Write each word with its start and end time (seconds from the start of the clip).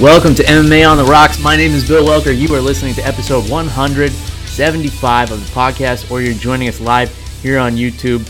Welcome 0.00 0.34
to 0.34 0.42
MMA 0.42 0.86
on 0.86 0.98
the 0.98 1.04
Rocks. 1.04 1.38
My 1.38 1.56
name 1.56 1.72
is 1.72 1.88
Bill 1.88 2.04
Welker. 2.04 2.38
You 2.38 2.54
are 2.54 2.60
listening 2.60 2.92
to 2.96 3.06
episode 3.06 3.48
175 3.48 5.30
of 5.30 5.40
the 5.40 5.52
podcast, 5.52 6.10
or 6.10 6.20
you're 6.20 6.34
joining 6.34 6.68
us 6.68 6.82
live 6.82 7.10
here 7.40 7.58
on 7.58 7.76
YouTube. 7.76 8.28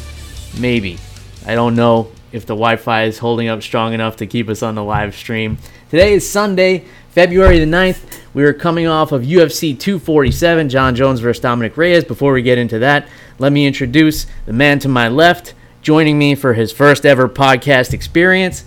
Maybe. 0.61 0.97
I 1.45 1.57
don't 1.57 1.75
know 1.75 2.13
if 2.31 2.47
the 2.47 2.55
Wi 2.55 2.77
Fi 2.77 3.03
is 3.03 3.19
holding 3.19 3.49
up 3.49 3.65
strong 3.65 3.95
enough 3.95 4.15
to 4.19 4.29
keep 4.29 4.49
us 4.49 4.63
on 4.63 4.77
the 4.77 4.85
live 4.85 5.17
stream. 5.17 5.59
Today 5.91 6.13
is 6.13 6.31
Sunday, 6.31 6.85
February 7.11 7.59
the 7.59 7.67
9th. 7.67 8.21
We 8.33 8.45
are 8.45 8.53
coming 8.53 8.87
off 8.87 9.11
of 9.11 9.23
UFC 9.23 9.77
247, 9.77 10.69
Jon 10.69 10.95
Jones 10.95 11.19
versus 11.19 11.43
Dominick 11.43 11.77
Reyes. 11.77 12.05
Before 12.05 12.33
we 12.33 12.43
get 12.43 12.59
into 12.59 12.79
that, 12.79 13.09
let 13.41 13.51
me 13.51 13.67
introduce 13.67 14.29
the 14.45 14.53
man 14.53 14.79
to 14.79 14.89
my 14.89 15.09
left, 15.09 15.53
joining 15.83 16.17
me 16.17 16.37
for 16.37 16.55
his 16.55 16.71
first 16.71 17.05
ever 17.05 17.29
podcast 17.29 17.93
experience, 17.93 18.63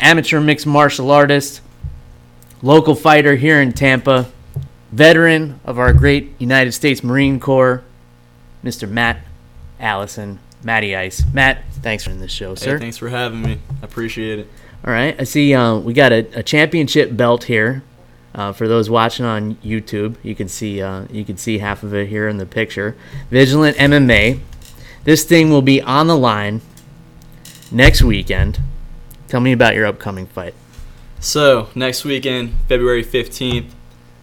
amateur 0.00 0.40
mixed 0.40 0.66
martial 0.66 1.12
artist 1.12 1.60
local 2.62 2.94
fighter 2.94 3.36
here 3.36 3.60
in 3.60 3.72
Tampa, 3.72 4.30
veteran 4.90 5.60
of 5.64 5.78
our 5.78 5.92
great 5.92 6.32
United 6.38 6.72
States 6.72 7.02
Marine 7.02 7.40
Corps, 7.40 7.82
Mr. 8.64 8.88
Matt 8.88 9.18
Allison, 9.80 10.38
Matty 10.62 10.94
Ice. 10.94 11.24
Matt, 11.32 11.64
thanks 11.82 12.04
for 12.04 12.10
in 12.10 12.20
this 12.20 12.30
show, 12.30 12.54
sir. 12.54 12.74
Hey, 12.74 12.78
thanks 12.78 12.96
for 12.96 13.08
having 13.08 13.42
me. 13.42 13.58
I 13.82 13.84
appreciate 13.84 14.38
it. 14.38 14.48
All 14.84 14.92
right, 14.92 15.20
I 15.20 15.24
see 15.24 15.54
uh, 15.54 15.76
we 15.76 15.92
got 15.92 16.12
a, 16.12 16.38
a, 16.38 16.42
championship 16.42 17.16
belt 17.16 17.44
here. 17.44 17.82
Uh, 18.34 18.50
for 18.50 18.66
those 18.66 18.88
watching 18.88 19.26
on 19.26 19.56
YouTube, 19.56 20.16
you 20.22 20.34
can 20.34 20.48
see 20.48 20.80
uh, 20.80 21.04
you 21.10 21.24
can 21.24 21.36
see 21.36 21.58
half 21.58 21.82
of 21.82 21.92
it 21.94 22.08
here 22.08 22.28
in 22.28 22.38
the 22.38 22.46
picture. 22.46 22.96
Vigilant 23.30 23.76
MMA. 23.76 24.40
This 25.04 25.24
thing 25.24 25.50
will 25.50 25.62
be 25.62 25.82
on 25.82 26.06
the 26.06 26.16
line 26.16 26.62
next 27.70 28.02
weekend. 28.02 28.58
Tell 29.28 29.40
me 29.40 29.52
about 29.52 29.74
your 29.74 29.86
upcoming 29.86 30.26
fight. 30.26 30.54
So, 31.22 31.68
next 31.76 32.04
weekend, 32.04 32.52
February 32.66 33.04
15th, 33.04 33.70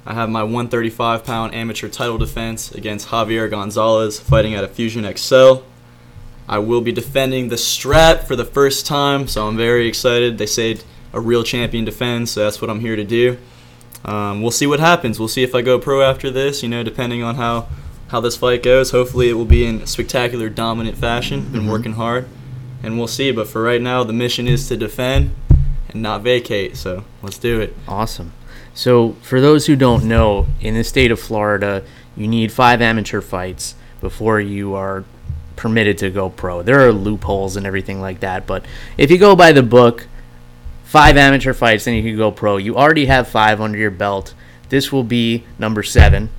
I 0.05 0.13
have 0.15 0.29
my 0.29 0.43
135 0.43 1.23
pound 1.23 1.55
amateur 1.55 1.87
title 1.87 2.17
defense 2.17 2.73
against 2.73 3.07
Javier 3.07 3.49
Gonzalez 3.49 4.19
fighting 4.19 4.53
at 4.53 4.65
a 4.65 4.67
Fusion 4.67 5.09
XL. 5.15 5.59
I 6.49 6.59
will 6.59 6.81
be 6.81 6.91
defending 6.91 7.47
the 7.47 7.57
strap 7.57 8.23
for 8.23 8.35
the 8.35 8.43
first 8.43 8.85
time, 8.85 9.29
so 9.29 9.47
I'm 9.47 9.55
very 9.55 9.87
excited. 9.87 10.37
They 10.37 10.45
say 10.45 10.79
a 11.13 11.21
real 11.21 11.41
champion 11.41 11.85
defends, 11.85 12.31
so 12.31 12.43
that's 12.43 12.61
what 12.61 12.69
I'm 12.69 12.81
here 12.81 12.97
to 12.97 13.05
do. 13.05 13.37
Um, 14.03 14.41
we'll 14.41 14.51
see 14.51 14.67
what 14.67 14.81
happens. 14.81 15.19
We'll 15.19 15.29
see 15.29 15.43
if 15.43 15.55
I 15.55 15.61
go 15.61 15.79
pro 15.79 16.01
after 16.01 16.29
this, 16.29 16.63
you 16.63 16.67
know, 16.67 16.83
depending 16.83 17.23
on 17.23 17.35
how, 17.35 17.69
how 18.09 18.19
this 18.19 18.35
fight 18.35 18.61
goes. 18.61 18.91
Hopefully, 18.91 19.29
it 19.29 19.35
will 19.35 19.45
be 19.45 19.65
in 19.65 19.87
spectacular, 19.87 20.49
dominant 20.49 20.97
fashion. 20.97 21.49
Been 21.49 21.61
mm-hmm. 21.61 21.71
working 21.71 21.93
hard, 21.93 22.27
and 22.83 22.97
we'll 22.97 23.07
see. 23.07 23.31
But 23.31 23.47
for 23.47 23.63
right 23.63 23.81
now, 23.81 24.03
the 24.03 24.11
mission 24.11 24.49
is 24.49 24.67
to 24.67 24.75
defend 24.75 25.33
and 25.89 26.01
not 26.01 26.21
vacate. 26.21 26.77
So 26.77 27.03
let's 27.21 27.37
do 27.37 27.59
it. 27.61 27.75
Awesome. 27.87 28.33
So 28.73 29.13
for 29.21 29.41
those 29.41 29.65
who 29.65 29.75
don't 29.75 30.05
know, 30.05 30.47
in 30.61 30.75
the 30.75 30.83
state 30.83 31.11
of 31.11 31.19
Florida, 31.19 31.83
you 32.15 32.27
need 32.27 32.51
five 32.51 32.81
amateur 32.81 33.21
fights 33.21 33.75
before 34.01 34.39
you 34.39 34.75
are 34.75 35.03
permitted 35.55 35.97
to 35.97 36.09
go 36.09 36.29
pro. 36.29 36.61
There 36.61 36.87
are 36.87 36.91
loopholes 36.91 37.57
and 37.57 37.65
everything 37.65 37.99
like 37.99 38.21
that, 38.21 38.47
but 38.47 38.65
if 38.97 39.11
you 39.11 39.17
go 39.17 39.35
by 39.35 39.51
the 39.51 39.63
book, 39.63 40.07
five 40.85 41.17
amateur 41.17 41.53
fights, 41.53 41.85
then 41.85 41.95
you 41.95 42.03
can 42.03 42.15
go 42.15 42.31
pro. 42.31 42.57
You 42.57 42.77
already 42.77 43.07
have 43.07 43.27
five 43.27 43.59
under 43.59 43.77
your 43.77 43.91
belt. 43.91 44.33
This 44.69 44.91
will 44.91 45.03
be 45.03 45.43
number 45.57 45.83
seven, 45.83 46.29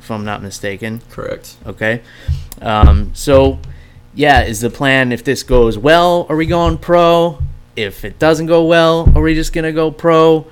if 0.00 0.10
I'm 0.10 0.24
not 0.24 0.42
mistaken. 0.42 1.00
Correct. 1.10 1.56
Okay. 1.64 2.02
Um, 2.60 3.12
so, 3.14 3.58
yeah, 4.14 4.42
is 4.42 4.60
the 4.60 4.70
plan 4.70 5.12
if 5.12 5.24
this 5.24 5.42
goes 5.42 5.78
well, 5.78 6.26
are 6.28 6.36
we 6.36 6.44
going 6.44 6.76
pro? 6.76 7.38
If 7.78 8.04
it 8.04 8.18
doesn't 8.18 8.46
go 8.46 8.64
well, 8.64 9.10
are 9.14 9.22
we 9.22 9.34
just 9.34 9.52
gonna 9.52 9.72
go 9.72 9.90
pro? 9.90 10.46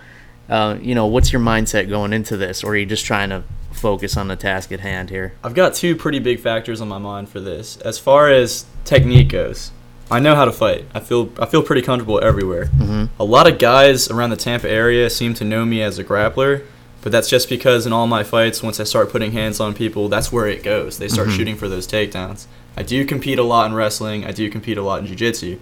Uh, 0.48 0.78
you 0.80 0.94
know, 0.94 1.06
what's 1.06 1.32
your 1.32 1.42
mindset 1.42 1.88
going 1.88 2.12
into 2.12 2.36
this, 2.36 2.62
or 2.62 2.72
are 2.72 2.76
you 2.76 2.86
just 2.86 3.04
trying 3.04 3.30
to 3.30 3.42
focus 3.72 4.16
on 4.16 4.28
the 4.28 4.36
task 4.36 4.70
at 4.70 4.80
hand 4.80 5.10
here? 5.10 5.34
I've 5.42 5.54
got 5.54 5.74
two 5.74 5.96
pretty 5.96 6.20
big 6.20 6.40
factors 6.40 6.80
on 6.80 6.88
my 6.88 6.98
mind 6.98 7.28
for 7.28 7.40
this. 7.40 7.76
As 7.78 7.98
far 7.98 8.30
as 8.30 8.64
technique 8.84 9.28
goes, 9.28 9.72
I 10.08 10.20
know 10.20 10.36
how 10.36 10.44
to 10.44 10.52
fight. 10.52 10.84
I 10.94 11.00
feel 11.00 11.32
I 11.40 11.46
feel 11.46 11.62
pretty 11.62 11.82
comfortable 11.82 12.22
everywhere. 12.22 12.66
Mm-hmm. 12.66 13.20
A 13.20 13.24
lot 13.24 13.50
of 13.50 13.58
guys 13.58 14.08
around 14.08 14.30
the 14.30 14.36
Tampa 14.36 14.70
area 14.70 15.10
seem 15.10 15.34
to 15.34 15.44
know 15.44 15.64
me 15.64 15.82
as 15.82 15.98
a 15.98 16.04
grappler, 16.04 16.64
but 17.02 17.10
that's 17.10 17.28
just 17.28 17.48
because 17.48 17.86
in 17.86 17.92
all 17.92 18.06
my 18.06 18.22
fights, 18.22 18.62
once 18.62 18.78
I 18.78 18.84
start 18.84 19.10
putting 19.10 19.32
hands 19.32 19.58
on 19.58 19.74
people, 19.74 20.08
that's 20.08 20.30
where 20.30 20.46
it 20.46 20.62
goes. 20.62 20.98
They 20.98 21.08
start 21.08 21.28
mm-hmm. 21.28 21.36
shooting 21.36 21.56
for 21.56 21.68
those 21.68 21.88
takedowns. 21.88 22.46
I 22.76 22.82
do 22.82 23.04
compete 23.04 23.38
a 23.38 23.42
lot 23.42 23.66
in 23.66 23.74
wrestling. 23.74 24.24
I 24.24 24.32
do 24.32 24.48
compete 24.50 24.78
a 24.78 24.82
lot 24.82 25.00
in 25.00 25.06
jiu-jitsu. 25.06 25.58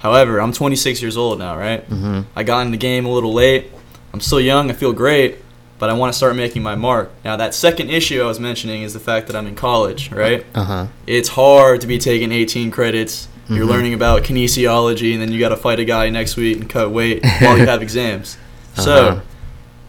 However, 0.00 0.40
I'm 0.40 0.52
26 0.52 1.02
years 1.02 1.16
old 1.16 1.38
now, 1.38 1.56
right? 1.56 1.88
Mm-hmm. 1.88 2.22
I 2.34 2.42
got 2.42 2.64
in 2.64 2.72
the 2.72 2.78
game 2.78 3.04
a 3.04 3.12
little 3.12 3.34
late. 3.34 3.70
I'm 4.12 4.20
still 4.20 4.40
young. 4.40 4.70
I 4.70 4.72
feel 4.72 4.94
great, 4.94 5.38
but 5.78 5.90
I 5.90 5.92
want 5.92 6.12
to 6.12 6.16
start 6.16 6.34
making 6.36 6.62
my 6.62 6.74
mark. 6.74 7.10
Now, 7.22 7.36
that 7.36 7.54
second 7.54 7.90
issue 7.90 8.22
I 8.22 8.26
was 8.26 8.40
mentioning 8.40 8.82
is 8.82 8.94
the 8.94 9.00
fact 9.00 9.26
that 9.26 9.36
I'm 9.36 9.46
in 9.46 9.54
college, 9.54 10.10
right? 10.10 10.44
Uh-huh. 10.54 10.86
It's 11.06 11.28
hard 11.28 11.82
to 11.82 11.86
be 11.86 11.98
taking 11.98 12.32
18 12.32 12.70
credits. 12.70 13.26
Mm-hmm. 13.26 13.56
You're 13.56 13.66
learning 13.66 13.92
about 13.92 14.22
kinesiology, 14.22 15.12
and 15.12 15.20
then 15.20 15.32
you 15.32 15.38
got 15.38 15.50
to 15.50 15.56
fight 15.56 15.78
a 15.78 15.84
guy 15.84 16.08
next 16.08 16.34
week 16.36 16.56
and 16.56 16.68
cut 16.68 16.90
weight 16.90 17.22
while 17.40 17.58
you 17.58 17.66
have 17.66 17.82
exams. 17.82 18.38
Uh-huh. 18.78 18.82
So, 18.82 19.22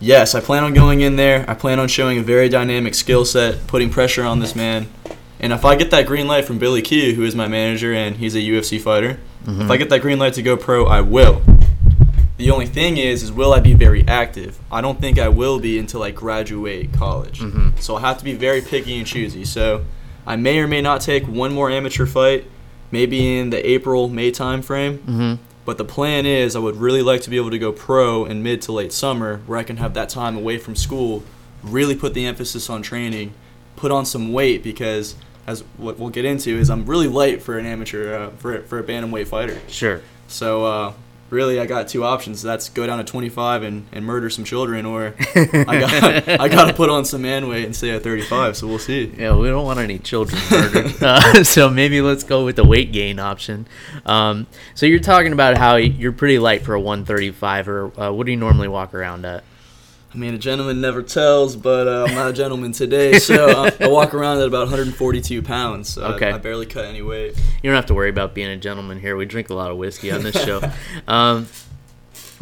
yes, 0.01 0.35
I 0.35 0.41
plan 0.41 0.66
on 0.66 0.73
going 0.73 1.00
in 1.00 1.16
there. 1.16 1.50
I 1.50 1.53
plan 1.53 1.79
on 1.79 1.88
showing 1.88 2.17
a 2.17 2.23
very 2.23 2.50
dynamic 2.50 2.95
skill 2.95 3.23
set, 3.23 3.66
putting 3.66 3.89
pressure 3.89 4.25
on 4.25 4.39
this 4.39 4.57
man. 4.57 4.88
And 5.39 5.53
if 5.53 5.63
I 5.63 5.75
get 5.75 5.89
that 5.91 6.05
green 6.05 6.27
light 6.27 6.44
from 6.44 6.59
Billy 6.59 6.81
Q, 6.81 7.16
who 7.16 7.23
is 7.23 7.33
my 7.33 7.47
manager 7.47 7.94
and 7.94 8.17
he's 8.17 8.35
a 8.35 8.39
UFC 8.39 8.79
fighter, 8.79 9.19
Mm-hmm. 9.46 9.62
If 9.62 9.72
I 9.72 9.78
get 9.78 9.90
that 9.90 10.02
green 10.02 10.19
light 10.19 10.34
to 10.35 10.41
go 10.41 10.57
pro, 10.57 10.85
I 10.85 11.02
will. 11.02 11.41
The 12.38 12.50
only 12.50 12.66
thing 12.66 12.97
is, 12.97 13.22
is 13.22 13.31
will 13.31 13.53
I 13.53 13.59
be 13.59 13.74
very 13.74 14.07
active? 14.07 14.57
I 14.72 14.81
don't 14.81 15.00
think 15.00 15.19
I 15.19 15.29
will 15.29 15.59
be 15.59 15.78
until 15.78 16.02
I 16.02 16.12
graduate 16.12 16.91
college. 16.94 17.40
Mm-hmm. 17.40 17.78
So 17.80 17.96
I'll 17.96 18.01
have 18.01 18.18
to 18.18 18.24
be 18.24 18.34
very 18.34 18.62
picky 18.62 18.97
and 18.97 19.06
choosy. 19.06 19.46
So 19.46 19.85
I 20.25 20.35
may 20.35 20.59
or 20.59 20.68
may 20.68 20.81
not 20.81 21.01
take 21.01 21.28
one 21.28 21.53
more 21.53 21.69
amateur 21.69 22.06
fight, 22.06 22.46
maybe 22.91 23.38
in 23.38 23.51
the 23.51 23.69
April 23.69 24.09
May 24.09 24.31
time 24.31 24.62
frame. 24.62 24.97
Mm-hmm. 25.00 25.44
But 25.66 25.78
the 25.78 25.85
plan 25.85 26.25
is, 26.25 26.56
I 26.56 26.59
would 26.59 26.78
really 26.78 27.03
like 27.03 27.22
to 27.22 27.30
be 27.30 27.38
able 27.38 27.51
to 27.51 27.59
go 27.59 27.72
pro 27.72 28.25
in 28.25 28.41
mid 28.41 28.62
to 28.63 28.72
late 28.72 28.91
summer, 28.91 29.41
where 29.46 29.59
I 29.59 29.63
can 29.63 29.78
have 29.78 29.94
that 29.94 30.09
time 30.09 30.35
away 30.35 30.57
from 30.57 30.75
school, 30.75 31.24
really 31.62 31.96
put 31.96 32.13
the 32.16 32.25
emphasis 32.25 32.69
on 32.69 32.81
training, 32.81 33.34
put 33.75 33.91
on 33.91 34.06
some 34.06 34.34
weight 34.34 34.63
because 34.63 35.16
as 35.47 35.62
what 35.78 36.00
we'll 36.00 36.09
get 36.09 36.25
into, 36.25 36.57
is 36.57 36.69
I'm 36.69 36.85
really 36.85 37.07
light 37.07 37.41
for 37.41 37.57
an 37.57 37.66
amateur 37.66 38.16
uh, 38.16 38.29
for 38.31 38.62
for 38.63 38.79
a 38.79 38.84
bantamweight 38.84 39.28
fighter. 39.28 39.59
Sure. 39.68 40.02
So 40.28 40.66
uh, 40.66 40.94
really, 41.31 41.59
I 41.59 41.66
got 41.66 41.88
two 41.88 42.03
options. 42.03 42.41
That's 42.41 42.69
go 42.69 42.85
down 42.85 43.00
to 43.00 43.03
25 43.03 43.63
and, 43.63 43.88
and 43.91 44.06
murder 44.06 44.30
some 44.30 44.44
children, 44.44 44.85
or 44.85 45.16
I 45.35 45.80
got 45.80 46.30
I 46.41 46.47
got 46.47 46.66
to 46.66 46.74
put 46.74 46.90
on 46.90 47.06
some 47.06 47.24
man 47.24 47.47
weight 47.47 47.66
and 47.66 47.75
stay 47.75 47.90
at 47.91 48.03
35. 48.03 48.57
So 48.57 48.68
we'll 48.68 48.80
see. 48.80 49.13
Yeah, 49.18 49.35
we 49.35 49.47
don't 49.47 49.66
want 49.66 49.80
any 49.80 49.97
children 49.97 50.41
murdered. 50.51 50.94
uh, 51.01 51.44
so 51.44 51.69
maybe 51.69 52.01
let's 52.01 52.24
go 52.24 52.46
with 52.46 52.57
the 52.57 52.66
weight 52.66 52.91
gain 52.91 53.18
option. 53.18 53.68
Um, 54.06 54.46
so 54.75 54.85
you're 54.85 55.00
talking 55.00 55.34
about 55.34 55.57
how 55.57 55.78
you're 55.78 56.12
pretty 56.12 56.38
light 56.38 56.62
for 56.62 56.75
a 56.75 56.80
135, 56.80 57.68
or 57.68 58.00
uh, 58.00 58.12
what 58.12 58.25
do 58.25 58.31
you 58.31 58.38
normally 58.38 58.68
walk 58.68 58.94
around 58.94 59.25
at? 59.25 59.44
I 60.13 60.17
mean, 60.17 60.33
a 60.33 60.38
gentleman 60.38 60.81
never 60.81 61.01
tells, 61.01 61.56
but 61.56 61.88
uh, 61.88 62.06
I'm 62.07 62.15
not 62.15 62.30
a 62.30 62.33
gentleman 62.33 62.74
today, 62.74 63.18
so 63.18 63.63
I, 63.63 63.86
I, 63.86 63.88
walk 63.88 64.13
around 64.13 64.39
at 64.39 64.47
about 64.47 64.62
142 64.62 65.41
pounds. 65.41 65.89
So 65.89 66.03
okay. 66.15 66.31
I, 66.31 66.36
I, 66.36 66.38
barely 66.38 66.65
cut 66.65 66.83
any 66.83 67.01
weight. 67.01 67.38
You 67.63 67.69
don't 67.69 67.75
have 67.77 67.86
to 67.86 67.94
worry 67.94 68.09
about 68.09 68.33
being 68.33 68.50
a 68.50 68.57
gentleman 68.57 69.00
here. 69.00 69.15
We 69.15 69.25
drink 69.25 69.50
a 69.50 69.53
lot 69.53 69.71
of 69.71 69.77
whiskey 69.77 70.12
on 70.12 70.21
this 70.21 70.36
show. 70.44 70.62
um, 71.07 71.47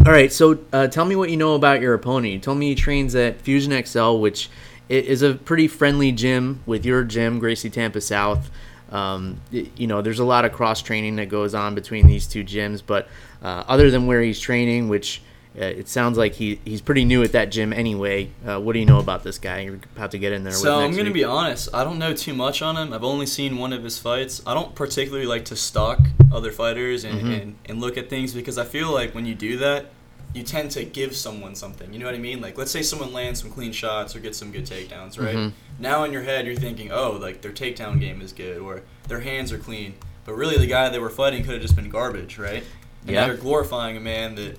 all 0.04 0.12
right, 0.12 0.34
so 0.34 0.58
uh, 0.74 0.88
tell 0.88 1.06
me 1.06 1.16
what 1.16 1.30
you 1.30 1.38
know 1.38 1.54
about 1.54 1.80
your 1.80 1.94
opponent. 1.94 2.34
You 2.34 2.40
told 2.40 2.58
me 2.58 2.70
he 2.70 2.76
trains 2.76 3.14
at 3.14 3.40
Fusion 3.42 3.86
XL, 3.86 4.18
which 4.18 4.50
is 4.88 5.22
a 5.22 5.36
pretty 5.36 5.68
friendly 5.68 6.12
gym 6.12 6.64
with 6.66 6.86
your 6.86 7.04
gym, 7.04 7.38
Gracie 7.38 7.70
Tampa 7.70 8.02
South. 8.02 8.50
Um, 8.92 9.40
you 9.52 9.86
know, 9.86 10.02
there's 10.02 10.18
a 10.18 10.26
lot 10.26 10.46
of 10.46 10.54
cross 10.54 10.82
training 10.82 11.18
that 11.18 11.30
goes 11.30 11.54
on 11.54 11.76
between 11.76 12.08
these 12.08 12.26
two 12.26 12.44
gyms, 12.44 12.82
but 12.84 13.08
uh, 13.44 13.64
other 13.68 13.92
than 13.92 14.08
where 14.08 14.22
he's 14.22 14.40
training, 14.40 14.90
which 14.90 15.22
it 15.66 15.88
sounds 15.90 16.18
like 16.18 16.34
he 16.34 16.60
he's 16.64 16.82
pretty 16.82 17.06
new 17.06 17.24
at 17.24 17.34
that 17.34 17.52
gym 17.52 17.74
anyway. 17.74 18.30
Uh, 18.46 18.60
what 18.60 18.74
do 18.74 18.80
you 18.80 18.86
know 18.86 19.00
about 19.00 19.24
this 19.24 19.38
guy? 19.38 19.62
You're 19.62 19.80
about 19.96 20.12
to 20.12 20.20
get 20.20 20.32
in 20.32 20.44
there. 20.44 20.54
So 20.54 20.80
I'm 20.80 20.96
gonna 20.96 21.12
be 21.12 21.24
honest. 21.24 21.70
I 21.74 21.84
don't 21.84 22.00
know 22.00 22.14
too 22.14 22.34
much 22.34 22.62
on 22.62 22.78
him. 22.78 22.94
I've 22.94 23.04
only 23.04 23.26
seen 23.26 23.58
one 23.58 23.74
of 23.74 23.84
his 23.84 24.00
fights. 24.00 24.42
I 24.48 24.54
don't 24.54 24.74
particularly 24.74 25.26
like 25.26 25.46
to 25.46 25.56
stalk 25.56 26.00
other 26.32 26.52
fighters 26.52 27.04
and, 27.04 27.20
mm-hmm. 27.20 27.32
and, 27.32 27.56
and 27.66 27.82
look 27.82 27.98
at 27.98 28.10
things 28.10 28.34
because 28.34 28.58
I 28.58 28.66
feel 28.66 28.92
like 28.92 29.14
when 29.14 29.26
you 29.26 29.36
do 29.36 29.58
that, 29.58 29.88
you 30.34 30.44
tend 30.44 30.72
to 30.72 30.84
give 30.86 31.16
someone 31.16 31.56
something. 31.56 31.92
You 31.92 32.00
know 32.00 32.06
what 32.06 32.16
I 32.16 32.20
mean? 32.20 32.40
Like, 32.40 32.58
let's 32.58 32.72
say 32.72 32.84
someone 32.84 33.12
lands 33.14 33.42
some 33.42 33.50
clean 33.50 33.72
shots 33.72 34.16
or 34.16 34.20
gets 34.20 34.38
some 34.38 34.52
good 34.52 34.66
takedowns, 34.66 35.20
right? 35.20 35.36
Mhm. 35.36 35.54
Now 35.80 36.04
in 36.04 36.14
your 36.14 36.22
head, 36.22 36.46
you're 36.46 36.56
thinking, 36.56 36.92
oh, 36.92 37.18
like 37.20 37.42
their 37.42 37.52
takedown 37.52 38.00
game 38.00 38.22
is 38.22 38.32
good 38.32 38.60
or 38.60 38.84
their 39.08 39.22
hands 39.22 39.52
are 39.52 39.58
clean. 39.58 39.96
But 40.26 40.36
really, 40.36 40.58
the 40.58 40.68
guy 40.68 40.90
they 40.90 41.00
were 41.00 41.10
fighting 41.10 41.44
could 41.44 41.54
have 41.54 41.62
just 41.62 41.76
been 41.76 41.90
garbage, 41.90 42.38
right? 42.38 42.64
And 43.02 43.12
Yeah. 43.12 43.22
now 43.22 43.28
you're 43.28 43.38
glorifying 43.38 43.98
a 43.98 44.00
man 44.00 44.36
that 44.36 44.58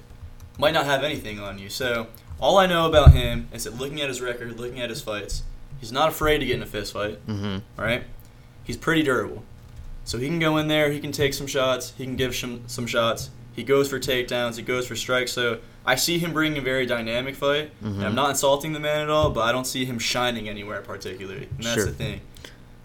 might 0.61 0.75
not 0.75 0.85
have 0.87 1.03
anything 1.03 1.41
on 1.41 1.59
you. 1.59 1.69
So 1.69 2.07
all 2.39 2.59
I 2.59 2.67
know 2.67 2.87
about 2.87 3.13
him 3.13 3.49
is 3.53 3.65
that 3.65 3.77
looking 3.79 4.01
at 4.01 4.09
his 4.09 4.21
record, 4.21 4.59
looking 4.61 4.81
at 4.81 4.91
his 4.91 5.01
fights, 5.03 5.43
he's 5.81 5.91
not 5.91 6.09
afraid 6.11 6.39
to 6.39 6.47
get 6.47 6.57
in 6.57 6.63
a 6.63 6.67
fist 6.67 6.93
fight. 6.93 7.25
Mm-hmm. 7.27 7.81
Right, 7.81 8.05
he's 8.65 8.77
pretty 8.77 9.03
durable, 9.03 9.43
so 10.05 10.19
he 10.19 10.27
can 10.27 10.39
go 10.39 10.57
in 10.59 10.69
there. 10.69 10.91
He 10.93 11.01
can 11.01 11.13
take 11.13 11.35
some 11.35 11.47
shots. 11.47 11.95
He 11.97 12.05
can 12.05 12.17
give 12.17 12.37
some 12.37 12.63
some 12.67 12.87
shots. 12.87 13.31
He 13.57 13.65
goes 13.65 13.89
for 13.89 13.99
takedowns. 13.99 14.57
He 14.57 14.63
goes 14.63 14.87
for 14.87 14.95
strikes. 14.95 15.33
So 15.33 15.59
I 15.85 15.97
see 15.97 16.19
him 16.19 16.33
bringing 16.33 16.59
a 16.59 16.63
very 16.63 16.87
dynamic 16.87 17.35
fight. 17.35 17.71
And 17.83 17.97
Mhm. 17.97 18.05
I'm 18.05 18.15
not 18.15 18.31
insulting 18.31 18.73
the 18.75 18.81
man 18.81 19.01
at 19.01 19.11
all, 19.11 19.31
but 19.31 19.41
I 19.41 19.51
don't 19.53 19.67
see 19.67 19.85
him 19.85 19.99
shining 19.99 20.49
anywhere 20.49 20.83
particularly, 20.83 21.49
and 21.57 21.65
that's 21.65 21.75
Sure. 21.75 21.87
the 21.87 21.93
thing. 21.93 22.21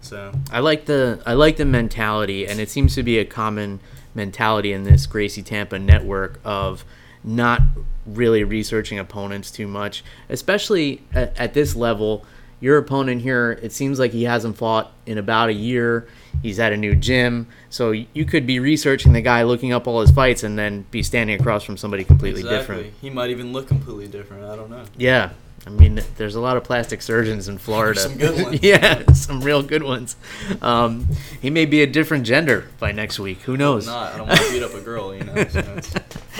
So 0.00 0.32
I 0.50 0.60
like 0.60 0.86
the 0.86 1.20
I 1.26 1.34
like 1.34 1.56
the 1.56 1.64
mentality, 1.64 2.46
and 2.46 2.58
it 2.60 2.68
seems 2.70 2.94
to 2.94 3.02
be 3.02 3.18
a 3.18 3.24
common 3.24 3.80
mentality 4.14 4.72
in 4.72 4.84
this 4.84 5.06
Gracie 5.06 5.42
Tampa 5.42 5.78
network 5.78 6.40
of 6.44 6.84
not 7.26 7.60
really 8.06 8.44
researching 8.44 8.98
opponents 8.98 9.50
too 9.50 9.66
much, 9.66 10.04
especially 10.28 11.02
at, 11.12 11.38
at 11.38 11.54
this 11.54 11.74
level. 11.74 12.24
Your 12.58 12.78
opponent 12.78 13.20
here, 13.20 13.58
it 13.62 13.72
seems 13.72 13.98
like 13.98 14.12
he 14.12 14.24
hasn't 14.24 14.56
fought 14.56 14.92
in 15.04 15.18
about 15.18 15.50
a 15.50 15.52
year. 15.52 16.08
He's 16.42 16.58
at 16.58 16.72
a 16.72 16.76
new 16.76 16.94
gym, 16.94 17.48
so 17.68 17.90
you 17.90 18.24
could 18.24 18.46
be 18.46 18.60
researching 18.60 19.12
the 19.12 19.20
guy, 19.20 19.42
looking 19.42 19.72
up 19.72 19.86
all 19.86 20.00
his 20.00 20.10
fights, 20.10 20.42
and 20.42 20.58
then 20.58 20.86
be 20.90 21.02
standing 21.02 21.38
across 21.38 21.64
from 21.64 21.76
somebody 21.76 22.04
completely 22.04 22.40
exactly, 22.40 22.76
different. 22.76 22.94
he 23.00 23.10
might 23.10 23.30
even 23.30 23.52
look 23.52 23.66
completely 23.66 24.06
different. 24.06 24.44
I 24.44 24.56
don't 24.56 24.70
know. 24.70 24.84
Yeah. 24.96 25.30
I 25.66 25.70
mean, 25.70 26.00
there's 26.16 26.36
a 26.36 26.40
lot 26.40 26.56
of 26.56 26.62
plastic 26.62 27.02
surgeons 27.02 27.48
in 27.48 27.58
Florida. 27.58 27.98
Some 27.98 28.16
good 28.16 28.44
ones. 28.44 28.60
yeah, 28.62 29.10
some 29.12 29.40
real 29.40 29.64
good 29.64 29.82
ones. 29.82 30.16
Um, 30.62 31.08
he 31.42 31.50
may 31.50 31.66
be 31.66 31.82
a 31.82 31.86
different 31.88 32.24
gender 32.24 32.68
by 32.78 32.92
next 32.92 33.18
week. 33.18 33.40
Who 33.42 33.56
knows? 33.56 33.86
Not. 33.86 34.14
I 34.14 34.16
don't 34.16 34.28
want 34.28 34.40
to 34.40 34.52
beat 34.52 34.62
up 34.62 34.74
a 34.74 34.80
girl, 34.80 35.12
you 35.12 35.24
know. 35.24 35.44
So 35.48 35.80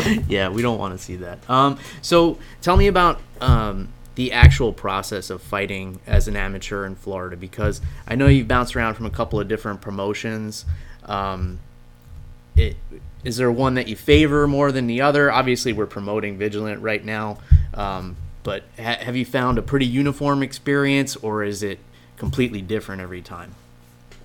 yeah, 0.29 0.49
we 0.49 0.63
don't 0.63 0.79
want 0.79 0.97
to 0.97 1.05
see 1.05 1.17
that. 1.17 1.39
Um, 1.51 1.79
so 2.03 2.39
tell 2.61 2.77
me 2.77 2.87
about 2.87 3.21
um, 3.41 3.89
the 4.15 4.33
actual 4.33 4.73
process 4.73 5.29
of 5.29 5.43
fighting 5.43 5.99
as 6.07 6.29
an 6.29 6.37
amateur 6.37 6.87
in 6.87 6.95
Florida, 6.95 7.37
because 7.37 7.81
I 8.07 8.15
know 8.15 8.29
you've 8.29 8.49
bounced 8.49 8.77
around 8.77 8.95
from 8.95 9.07
a 9.07 9.11
couple 9.11 9.41
of 9.41 9.49
different 9.49 9.81
promotions. 9.81 10.65
Um, 11.05 11.59
it, 12.55 12.77
is 13.25 13.39
there 13.39 13.51
one 13.51 13.75
that 13.75 13.89
you 13.89 13.97
favor 13.97 14.47
more 14.47 14.71
than 14.71 14.87
the 14.87 15.01
other? 15.01 15.33
Obviously, 15.33 15.73
we're 15.73 15.87
promoting 15.87 16.39
Vigilant 16.39 16.81
right 16.81 17.05
now, 17.05 17.39
um, 17.75 18.17
but 18.47 18.63
ha- 18.77 18.99
have 19.01 19.17
you 19.17 19.25
found 19.25 19.59
a 19.59 19.63
pretty 19.63 19.87
uniform 19.87 20.41
experience, 20.41 21.17
or 21.17 21.43
is 21.43 21.65
it 21.65 21.81
completely 22.17 22.63
different 22.63 23.03
every 23.03 23.21
time? 23.21 23.57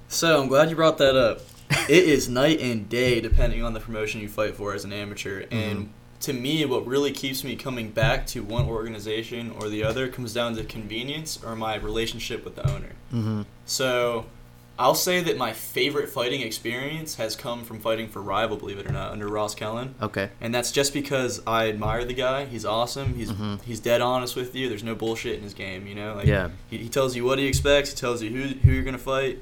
so 0.07 0.39
I'm 0.39 0.47
glad 0.47 0.69
you 0.69 0.75
brought 0.75 0.99
that 0.99 1.15
up. 1.15 1.41
it 1.89 2.03
is 2.03 2.29
night 2.29 2.59
and 2.59 2.87
day 2.87 3.19
depending 3.19 3.63
on 3.63 3.73
the 3.73 3.79
promotion 3.79 4.21
you 4.21 4.29
fight 4.29 4.55
for 4.55 4.73
as 4.75 4.83
an 4.85 4.93
amateur. 4.93 5.45
And 5.49 5.89
to 6.19 6.33
me, 6.33 6.65
what 6.65 6.85
really 6.85 7.11
keeps 7.11 7.43
me 7.43 7.55
coming 7.55 7.89
back 7.89 8.27
to 8.27 8.43
one 8.43 8.65
organization 8.67 9.51
or 9.59 9.69
the 9.69 9.83
other 9.83 10.07
comes 10.07 10.33
down 10.33 10.55
to 10.57 10.63
convenience 10.65 11.41
or 11.43 11.55
my 11.55 11.75
relationship 11.75 12.43
with 12.45 12.55
the 12.57 12.69
owner. 12.69 12.91
Mm-hmm. 13.13 13.41
So 13.65 14.25
I'll 14.81 14.95
say 14.95 15.21
that 15.21 15.37
my 15.37 15.53
favorite 15.53 16.09
fighting 16.09 16.41
experience 16.41 17.15
has 17.15 17.35
come 17.35 17.63
from 17.63 17.79
fighting 17.79 18.07
for 18.09 18.21
Rival, 18.21 18.57
believe 18.57 18.79
it 18.79 18.85
or 18.87 18.91
not, 18.91 19.11
under 19.11 19.27
Ross 19.27 19.53
Kellen. 19.55 19.95
Okay. 20.01 20.29
And 20.41 20.53
that's 20.53 20.71
just 20.71 20.93
because 20.93 21.41
I 21.45 21.69
admire 21.69 22.03
the 22.03 22.13
guy. 22.13 22.45
He's 22.45 22.65
awesome. 22.65 23.15
He's 23.15 23.31
Mhm. 23.31 23.61
he's 23.63 23.79
dead 23.79 24.01
honest 24.01 24.35
with 24.35 24.55
you. 24.55 24.67
There's 24.69 24.83
no 24.83 24.95
bullshit 24.95 25.35
in 25.37 25.43
his 25.43 25.53
game, 25.53 25.87
you 25.87 25.95
know? 25.95 26.15
Like 26.15 26.25
Yeah. 26.27 26.49
he, 26.69 26.77
he 26.77 26.89
tells 26.89 27.15
you 27.15 27.23
what 27.23 27.37
he 27.39 27.45
expects, 27.45 27.91
he 27.91 27.95
tells 27.95 28.21
you 28.21 28.29
who 28.29 28.59
who 28.59 28.71
you're 28.71 28.83
gonna 28.83 28.97
fight, 28.97 29.39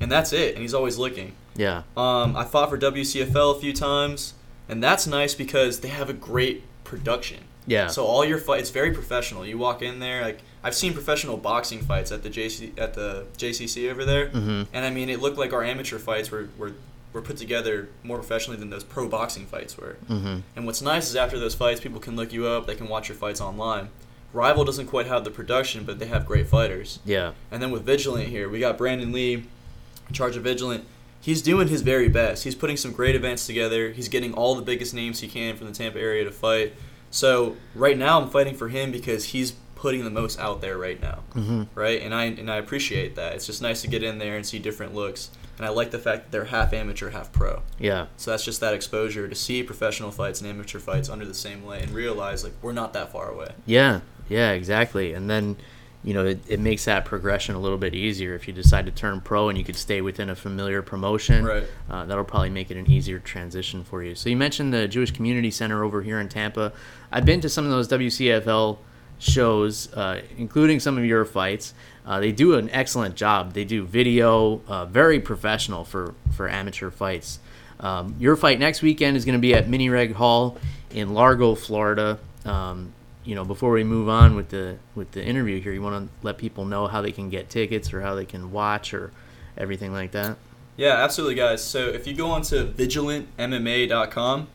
and 0.00 0.12
that's 0.12 0.32
it. 0.32 0.54
And 0.54 0.62
he's 0.62 0.74
always 0.74 0.98
looking. 0.98 1.32
Yeah. 1.56 1.82
Um, 1.96 2.36
I 2.36 2.44
fought 2.44 2.68
for 2.70 2.76
WCFL 2.76 3.52
a 3.56 3.58
few 3.58 3.72
times, 3.72 4.34
and 4.68 4.82
that's 4.82 5.06
nice 5.06 5.34
because 5.34 5.80
they 5.80 5.88
have 5.88 6.10
a 6.10 6.12
great 6.12 6.64
production. 6.84 7.38
Yeah. 7.66 7.88
So 7.88 8.04
all 8.04 8.24
your 8.24 8.38
fights, 8.38 8.62
it's 8.62 8.70
very 8.70 8.92
professional. 8.92 9.44
You 9.46 9.58
walk 9.58 9.82
in 9.82 9.98
there, 9.98 10.22
like 10.22 10.40
I've 10.66 10.74
seen 10.74 10.94
professional 10.94 11.36
boxing 11.36 11.80
fights 11.80 12.10
at 12.10 12.24
the 12.24 12.28
JC 12.28 12.76
at 12.76 12.94
the 12.94 13.24
JCC 13.38 13.88
over 13.88 14.04
there, 14.04 14.30
mm-hmm. 14.30 14.64
and 14.72 14.84
I 14.84 14.90
mean 14.90 15.08
it 15.08 15.20
looked 15.20 15.38
like 15.38 15.52
our 15.52 15.62
amateur 15.62 15.96
fights 15.96 16.28
were 16.32 16.48
were, 16.58 16.72
were 17.12 17.22
put 17.22 17.36
together 17.36 17.88
more 18.02 18.16
professionally 18.16 18.58
than 18.58 18.70
those 18.70 18.82
pro 18.82 19.08
boxing 19.08 19.46
fights 19.46 19.78
were. 19.78 19.96
Mm-hmm. 20.10 20.40
And 20.56 20.66
what's 20.66 20.82
nice 20.82 21.08
is 21.08 21.14
after 21.14 21.38
those 21.38 21.54
fights, 21.54 21.78
people 21.78 22.00
can 22.00 22.16
look 22.16 22.32
you 22.32 22.48
up, 22.48 22.66
they 22.66 22.74
can 22.74 22.88
watch 22.88 23.08
your 23.08 23.16
fights 23.16 23.40
online. 23.40 23.90
Rival 24.32 24.64
doesn't 24.64 24.88
quite 24.88 25.06
have 25.06 25.22
the 25.22 25.30
production, 25.30 25.84
but 25.84 26.00
they 26.00 26.06
have 26.06 26.26
great 26.26 26.48
fighters. 26.48 26.98
Yeah. 27.04 27.34
And 27.52 27.62
then 27.62 27.70
with 27.70 27.84
Vigilant 27.84 28.28
here, 28.28 28.48
we 28.48 28.58
got 28.58 28.76
Brandon 28.76 29.12
Lee 29.12 29.34
in 29.34 30.14
charge 30.14 30.36
of 30.36 30.42
Vigilant. 30.42 30.84
He's 31.20 31.42
doing 31.42 31.68
his 31.68 31.82
very 31.82 32.08
best. 32.08 32.42
He's 32.42 32.56
putting 32.56 32.76
some 32.76 32.90
great 32.90 33.14
events 33.14 33.46
together. 33.46 33.92
He's 33.92 34.08
getting 34.08 34.34
all 34.34 34.56
the 34.56 34.62
biggest 34.62 34.94
names 34.94 35.20
he 35.20 35.28
can 35.28 35.56
from 35.56 35.68
the 35.68 35.72
Tampa 35.72 36.00
area 36.00 36.24
to 36.24 36.32
fight. 36.32 36.74
So 37.12 37.56
right 37.76 37.96
now, 37.96 38.20
I'm 38.20 38.30
fighting 38.30 38.56
for 38.56 38.68
him 38.68 38.90
because 38.90 39.26
he's 39.26 39.54
putting 39.86 40.02
the 40.02 40.10
most 40.10 40.36
out 40.40 40.60
there 40.60 40.76
right 40.76 41.00
now, 41.00 41.20
Mm-hmm. 41.34 41.62
right? 41.78 42.02
And 42.02 42.12
I 42.12 42.24
and 42.24 42.50
I 42.50 42.56
appreciate 42.56 43.14
that. 43.14 43.34
It's 43.34 43.46
just 43.46 43.62
nice 43.62 43.82
to 43.82 43.88
get 43.88 44.02
in 44.02 44.18
there 44.18 44.34
and 44.34 44.44
see 44.44 44.58
different 44.58 44.96
looks. 44.96 45.30
And 45.58 45.64
I 45.64 45.68
like 45.68 45.92
the 45.92 45.98
fact 46.00 46.24
that 46.24 46.32
they're 46.32 46.46
half 46.46 46.72
amateur, 46.72 47.10
half 47.10 47.30
pro. 47.30 47.62
Yeah. 47.78 48.06
So 48.16 48.32
that's 48.32 48.44
just 48.44 48.60
that 48.62 48.74
exposure 48.74 49.28
to 49.28 49.34
see 49.36 49.62
professional 49.62 50.10
fights 50.10 50.40
and 50.40 50.50
amateur 50.50 50.80
fights 50.80 51.08
under 51.08 51.24
the 51.24 51.34
same 51.34 51.64
light 51.64 51.82
and 51.84 51.92
realize 51.92 52.42
like 52.42 52.52
we're 52.62 52.72
not 52.72 52.92
that 52.94 53.12
far 53.12 53.30
away. 53.30 53.52
Yeah, 53.64 54.00
yeah, 54.28 54.50
exactly. 54.50 55.12
And 55.14 55.30
then, 55.30 55.56
you 56.02 56.14
know, 56.14 56.26
it, 56.26 56.40
it 56.48 56.58
makes 56.60 56.84
that 56.86 57.04
progression 57.04 57.54
a 57.54 57.58
little 57.60 57.78
bit 57.78 57.94
easier 57.94 58.34
if 58.34 58.46
you 58.48 58.52
decide 58.52 58.86
to 58.86 58.92
turn 58.92 59.20
pro 59.20 59.48
and 59.48 59.56
you 59.56 59.62
could 59.64 59.76
stay 59.76 60.00
within 60.02 60.28
a 60.30 60.34
familiar 60.36 60.82
promotion. 60.82 61.44
Right. 61.44 61.64
Uh, 61.88 62.04
that'll 62.06 62.24
probably 62.24 62.50
make 62.50 62.70
it 62.72 62.76
an 62.76 62.90
easier 62.90 63.18
transition 63.20 63.82
for 63.84 64.02
you. 64.02 64.14
So 64.16 64.28
you 64.28 64.36
mentioned 64.36 64.74
the 64.74 64.86
Jewish 64.88 65.12
Community 65.12 65.50
Center 65.52 65.84
over 65.84 66.02
here 66.02 66.18
in 66.20 66.28
Tampa. 66.28 66.72
I've 67.12 67.24
been 67.24 67.40
to 67.40 67.48
some 67.48 67.64
of 67.64 67.70
those 67.70 67.88
WCFL 67.88 68.76
shows, 69.18 69.92
uh, 69.94 70.20
including 70.36 70.80
some 70.80 70.98
of 70.98 71.04
your 71.04 71.24
fights. 71.24 71.74
Uh, 72.04 72.20
they 72.20 72.32
do 72.32 72.54
an 72.54 72.70
excellent 72.70 73.16
job. 73.16 73.52
They 73.52 73.64
do 73.64 73.84
video, 73.84 74.60
uh, 74.68 74.84
very 74.84 75.20
professional 75.20 75.84
for 75.84 76.14
for 76.34 76.48
amateur 76.48 76.90
fights. 76.90 77.40
Um, 77.80 78.14
your 78.18 78.36
fight 78.36 78.58
next 78.58 78.82
weekend 78.82 79.16
is 79.16 79.24
going 79.24 79.34
to 79.34 79.40
be 79.40 79.54
at 79.54 79.66
Minnreg 79.66 80.12
Hall 80.12 80.56
in 80.90 81.14
Largo, 81.14 81.54
Florida. 81.54 82.18
Um, 82.44 82.92
you 83.24 83.34
know, 83.34 83.44
before 83.44 83.72
we 83.72 83.84
move 83.84 84.08
on 84.08 84.36
with 84.36 84.50
the 84.50 84.78
with 84.94 85.10
the 85.12 85.24
interview 85.24 85.60
here, 85.60 85.72
you 85.72 85.82
want 85.82 86.08
to 86.08 86.14
let 86.22 86.38
people 86.38 86.64
know 86.64 86.86
how 86.86 87.02
they 87.02 87.12
can 87.12 87.28
get 87.28 87.50
tickets 87.50 87.92
or 87.92 88.00
how 88.00 88.14
they 88.14 88.24
can 88.24 88.52
watch 88.52 88.94
or 88.94 89.12
everything 89.58 89.92
like 89.92 90.12
that. 90.12 90.36
Yeah, 90.76 91.02
absolutely, 91.02 91.34
guys. 91.34 91.64
So 91.64 91.88
if 91.88 92.06
you 92.06 92.14
go 92.14 92.28
on 92.28 92.42
to 92.42 92.66
vigilantmma.com, 92.66 94.48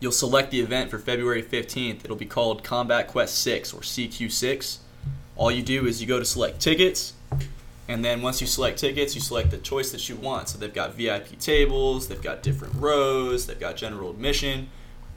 you'll 0.00 0.12
select 0.12 0.50
the 0.50 0.60
event 0.60 0.90
for 0.90 0.98
February 0.98 1.42
15th. 1.42 2.04
It'll 2.04 2.16
be 2.16 2.26
called 2.26 2.62
Combat 2.62 3.08
Quest 3.08 3.38
6 3.42 3.72
or 3.72 3.80
CQ6. 3.80 4.78
All 5.36 5.50
you 5.50 5.62
do 5.62 5.86
is 5.86 6.00
you 6.00 6.06
go 6.06 6.18
to 6.18 6.24
select 6.24 6.60
tickets, 6.60 7.12
and 7.88 8.04
then 8.04 8.22
once 8.22 8.40
you 8.40 8.46
select 8.46 8.78
tickets, 8.78 9.14
you 9.14 9.20
select 9.20 9.50
the 9.50 9.58
choice 9.58 9.92
that 9.92 10.08
you 10.08 10.16
want. 10.16 10.48
So 10.48 10.58
they've 10.58 10.72
got 10.72 10.94
VIP 10.94 11.38
tables, 11.38 12.08
they've 12.08 12.22
got 12.22 12.42
different 12.42 12.74
rows, 12.74 13.46
they've 13.46 13.60
got 13.60 13.76
general 13.76 14.10
admission. 14.10 14.68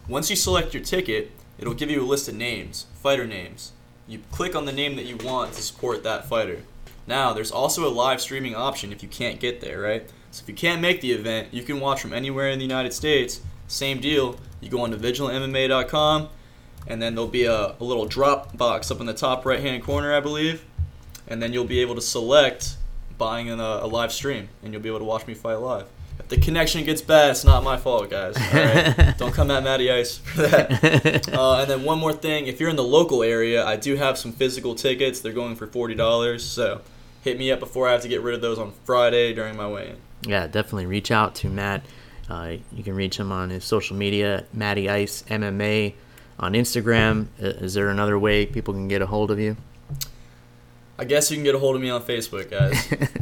Once 0.08 0.30
you 0.30 0.36
select 0.36 0.74
your 0.74 0.84
ticket, 0.84 1.32
it'll 1.58 1.74
give 1.74 1.90
you 1.90 2.02
a 2.02 2.06
list 2.06 2.28
of 2.28 2.36
names, 2.36 2.86
fighter 2.96 3.26
names. 3.26 3.72
You 4.08 4.22
click 4.32 4.56
on 4.56 4.66
the 4.66 4.72
name 4.72 4.96
that 4.96 5.06
you 5.06 5.18
want 5.18 5.54
to 5.54 5.62
support 5.62 6.04
that 6.04 6.26
fighter. 6.26 6.64
Now, 7.06 7.34
there's 7.34 7.52
also 7.52 7.88
a 7.88 7.90
live 7.90 8.22
streaming 8.22 8.56
option 8.56 8.92
if 8.92 9.02
you 9.02 9.10
can't 9.10 9.40
get 9.40 9.62
there, 9.62 9.82
right? 9.82 10.10
So 10.32 10.44
if 10.44 10.50
you 10.50 10.56
can't 10.56 10.82
make 10.82 11.02
the 11.02 11.12
event, 11.12 11.54
you 11.54 11.64
can 11.64 11.80
watch 11.80 12.02
from 12.02 12.14
anywhere 12.14 12.50
in 12.50 12.60
the 12.60 12.66
United 12.66 12.94
States. 12.94 13.42
Same 13.68 14.00
deal. 14.00 14.38
You 14.62 14.70
go 14.70 14.82
on 14.82 14.92
to 14.92 14.98
vigilantmma.com, 14.98 16.30
and 16.88 17.02
then 17.02 17.16
there'll 17.16 17.30
be 17.30 17.46
a, 17.46 17.76
a 17.80 17.84
little 17.84 18.06
drop 18.06 18.58
box 18.58 18.92
up 18.92 19.00
in 19.00 19.06
the 19.06 19.14
top 19.14 19.46
right 19.46 19.60
hand 19.60 19.84
corner, 19.84 20.14
I 20.14 20.20
believe. 20.20 20.66
And 21.28 21.42
then 21.42 21.54
you'll 21.54 21.66
be 21.66 21.80
able 21.82 21.96
to 21.96 22.02
select 22.02 22.76
buying 23.18 23.48
in 23.48 23.60
a, 23.60 23.64
a 23.82 23.88
live 23.88 24.12
stream, 24.12 24.50
and 24.64 24.74
you'll 24.74 24.82
be 24.82 24.90
able 24.90 25.00
to 25.00 25.06
watch 25.06 25.28
me 25.28 25.34
fight 25.34 25.56
live. 25.56 25.86
If 26.18 26.28
the 26.28 26.38
connection 26.38 26.84
gets 26.84 27.02
bad, 27.02 27.32
it's 27.32 27.46
not 27.46 27.64
my 27.64 27.78
fault, 27.78 28.10
guys. 28.10 28.36
All 28.36 28.44
right? 28.54 29.16
Don't 29.18 29.34
come 29.34 29.50
at 29.52 29.64
Matty 29.64 29.90
Ice 29.92 30.18
for 30.18 30.42
that. 30.44 31.30
Uh, 31.40 31.60
and 31.62 31.70
then 31.70 31.84
one 31.84 31.98
more 32.00 32.12
thing, 32.12 32.48
if 32.48 32.60
you're 32.60 32.70
in 32.70 32.76
the 32.76 32.84
local 32.84 33.24
area, 33.24 33.66
I 33.66 33.78
do 33.78 33.96
have 33.96 34.18
some 34.18 34.34
physical 34.34 34.76
tickets. 34.76 35.22
They're 35.22 35.32
going 35.32 35.56
for 35.56 35.68
forty 35.68 35.96
dollars. 35.96 36.44
So 36.44 36.82
hit 37.24 37.38
me 37.38 37.52
up 37.52 37.60
before 37.60 37.88
I 37.88 37.94
have 37.94 38.02
to 38.02 38.08
get 38.08 38.22
rid 38.22 38.36
of 38.36 38.42
those 38.42 38.60
on 38.60 38.74
Friday 38.84 39.34
during 39.34 39.56
my 39.56 39.68
weigh-in. 39.68 39.98
yeah, 40.24 40.48
definitely 40.48 40.86
reach 40.88 41.12
out 41.12 41.36
to 41.36 41.50
Matt. 41.50 41.84
Uh, 42.30 42.58
you 42.72 42.84
can 42.84 42.96
reach 42.96 43.20
him 43.20 43.32
on 43.32 43.50
his 43.50 43.64
social 43.64 43.96
media, 43.96 44.46
Matty 44.54 44.90
Ice 44.90 45.24
MMA 45.24 45.96
on 46.40 46.54
Instagram. 46.54 47.28
Is 47.40 47.74
there 47.74 47.90
another 47.90 48.20
way 48.20 48.46
people 48.46 48.74
can 48.74 48.88
get 48.88 49.02
a 49.02 49.08
hold 49.08 49.32
of 49.32 49.40
you? 49.40 49.58
I 51.00 51.06
guess 51.06 51.32
you 51.32 51.38
can 51.38 51.46
get 51.46 51.56
a 51.56 51.60
hold 51.60 51.78
of 51.78 51.82
me 51.82 51.90
on 51.90 52.04
Facebook, 52.04 52.52
guys. 52.52 52.76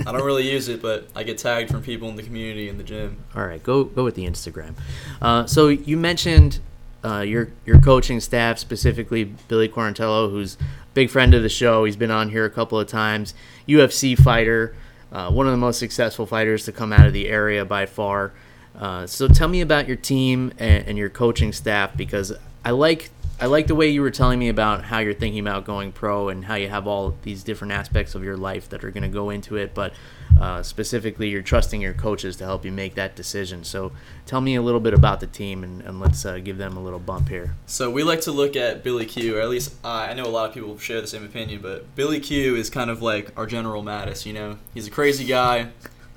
I 0.08 0.12
don't 0.12 0.26
really 0.26 0.50
use 0.52 0.68
it, 0.68 0.82
but 0.82 1.08
I 1.16 1.22
get 1.22 1.38
tagged 1.38 1.70
from 1.70 1.84
people 1.84 2.10
in 2.10 2.16
the 2.16 2.24
community 2.24 2.70
in 2.70 2.78
the 2.78 2.84
gym. 2.84 3.24
All 3.36 3.46
right, 3.46 3.62
go 3.62 3.84
go 3.84 4.04
with 4.04 4.16
the 4.16 4.26
Instagram. 4.26 4.74
Uh, 5.22 5.46
so 5.46 5.68
you 5.68 5.96
mentioned 5.96 6.60
uh, 7.06 7.20
your 7.20 7.50
your 7.68 7.80
coaching 7.80 8.20
staff, 8.20 8.58
specifically 8.58 9.26
Billy 9.48 9.70
Quarantillo, 9.70 10.32
who's 10.32 10.56
a 10.56 10.58
big 10.96 11.12
friend 11.12 11.36
of 11.36 11.44
the 11.44 11.50
show. 11.50 11.86
He's 11.86 11.96
been 11.96 12.10
on 12.10 12.30
here 12.30 12.46
a 12.46 12.50
couple 12.50 12.80
of 12.80 12.88
times. 12.88 13.36
UFC 13.68 14.18
fighter, 14.18 14.76
uh, 15.12 15.30
one 15.32 15.46
of 15.46 15.52
the 15.52 15.58
most 15.58 15.78
successful 15.78 16.26
fighters 16.26 16.66
to 16.66 16.72
come 16.72 16.92
out 16.92 17.06
of 17.06 17.14
the 17.14 17.30
area 17.30 17.64
by 17.64 17.86
far. 17.86 18.34
Uh, 18.78 19.08
so 19.08 19.28
tell 19.28 19.48
me 19.48 19.62
about 19.62 19.88
your 19.88 19.98
team 19.98 20.54
and, 20.60 20.88
and 20.88 20.98
your 20.98 21.10
coaching 21.10 21.52
staff 21.52 21.96
because 21.98 22.34
I 22.64 22.72
like 22.72 23.10
I 23.40 23.46
like 23.46 23.68
the 23.68 23.76
way 23.76 23.88
you 23.90 24.02
were 24.02 24.10
telling 24.10 24.40
me 24.40 24.50
about 24.50 24.86
how 24.86 24.98
you're 24.98 25.14
thinking 25.14 25.40
about 25.40 25.64
going 25.64 25.92
pro 25.92 26.30
and 26.30 26.44
how 26.46 26.56
you 26.56 26.70
have 26.70 26.88
all 26.88 27.16
these 27.22 27.44
different 27.44 27.72
aspects 27.72 28.16
of 28.16 28.24
your 28.24 28.36
life 28.36 28.68
that 28.70 28.84
are 28.84 28.90
going 28.90 29.04
to 29.04 29.10
go 29.10 29.30
into 29.30 29.58
it, 29.58 29.76
but 29.76 29.94
uh, 30.42 30.64
specifically, 30.64 31.30
you're 31.30 31.44
trusting 31.44 31.80
your 31.80 31.94
coaches 31.94 32.36
to 32.38 32.46
help 32.46 32.66
you 32.66 32.72
make 32.72 32.96
that 32.96 33.16
decision. 33.16 33.64
So, 33.64 33.92
tell 34.26 34.42
me 34.42 34.56
a 34.56 34.62
little 34.62 34.80
bit 34.80 34.94
about 34.94 35.20
the 35.20 35.28
team 35.28 35.64
and, 35.64 35.82
and 35.82 36.00
let's 36.00 36.26
uh, 36.26 36.38
give 36.40 36.58
them 36.58 36.78
a 36.78 36.80
little 36.80 37.00
bump 37.00 37.30
here. 37.30 37.56
So, 37.68 37.90
we 37.92 38.04
like 38.04 38.22
to 38.22 38.32
look 38.32 38.56
at 38.56 38.84
Billy 38.84 39.06
Q, 39.06 39.38
or 39.38 39.42
at 39.42 39.50
least 39.50 39.76
I 39.84 40.14
know 40.14 40.26
a 40.26 40.30
lot 40.30 40.50
of 40.50 40.54
people 40.54 40.78
share 40.78 41.02
the 41.02 41.08
same 41.08 41.24
opinion, 41.24 41.62
but 41.62 41.96
Billy 41.96 42.20
Q 42.20 42.56
is 42.56 42.70
kind 42.70 42.90
of 42.90 43.02
like 43.02 43.32
our 43.38 43.46
General 43.46 43.84
Mattis, 43.84 44.26
you 44.26 44.34
know? 44.34 44.58
He's 44.74 44.88
a 44.88 44.92
crazy 44.92 45.26
guy. 45.26 45.70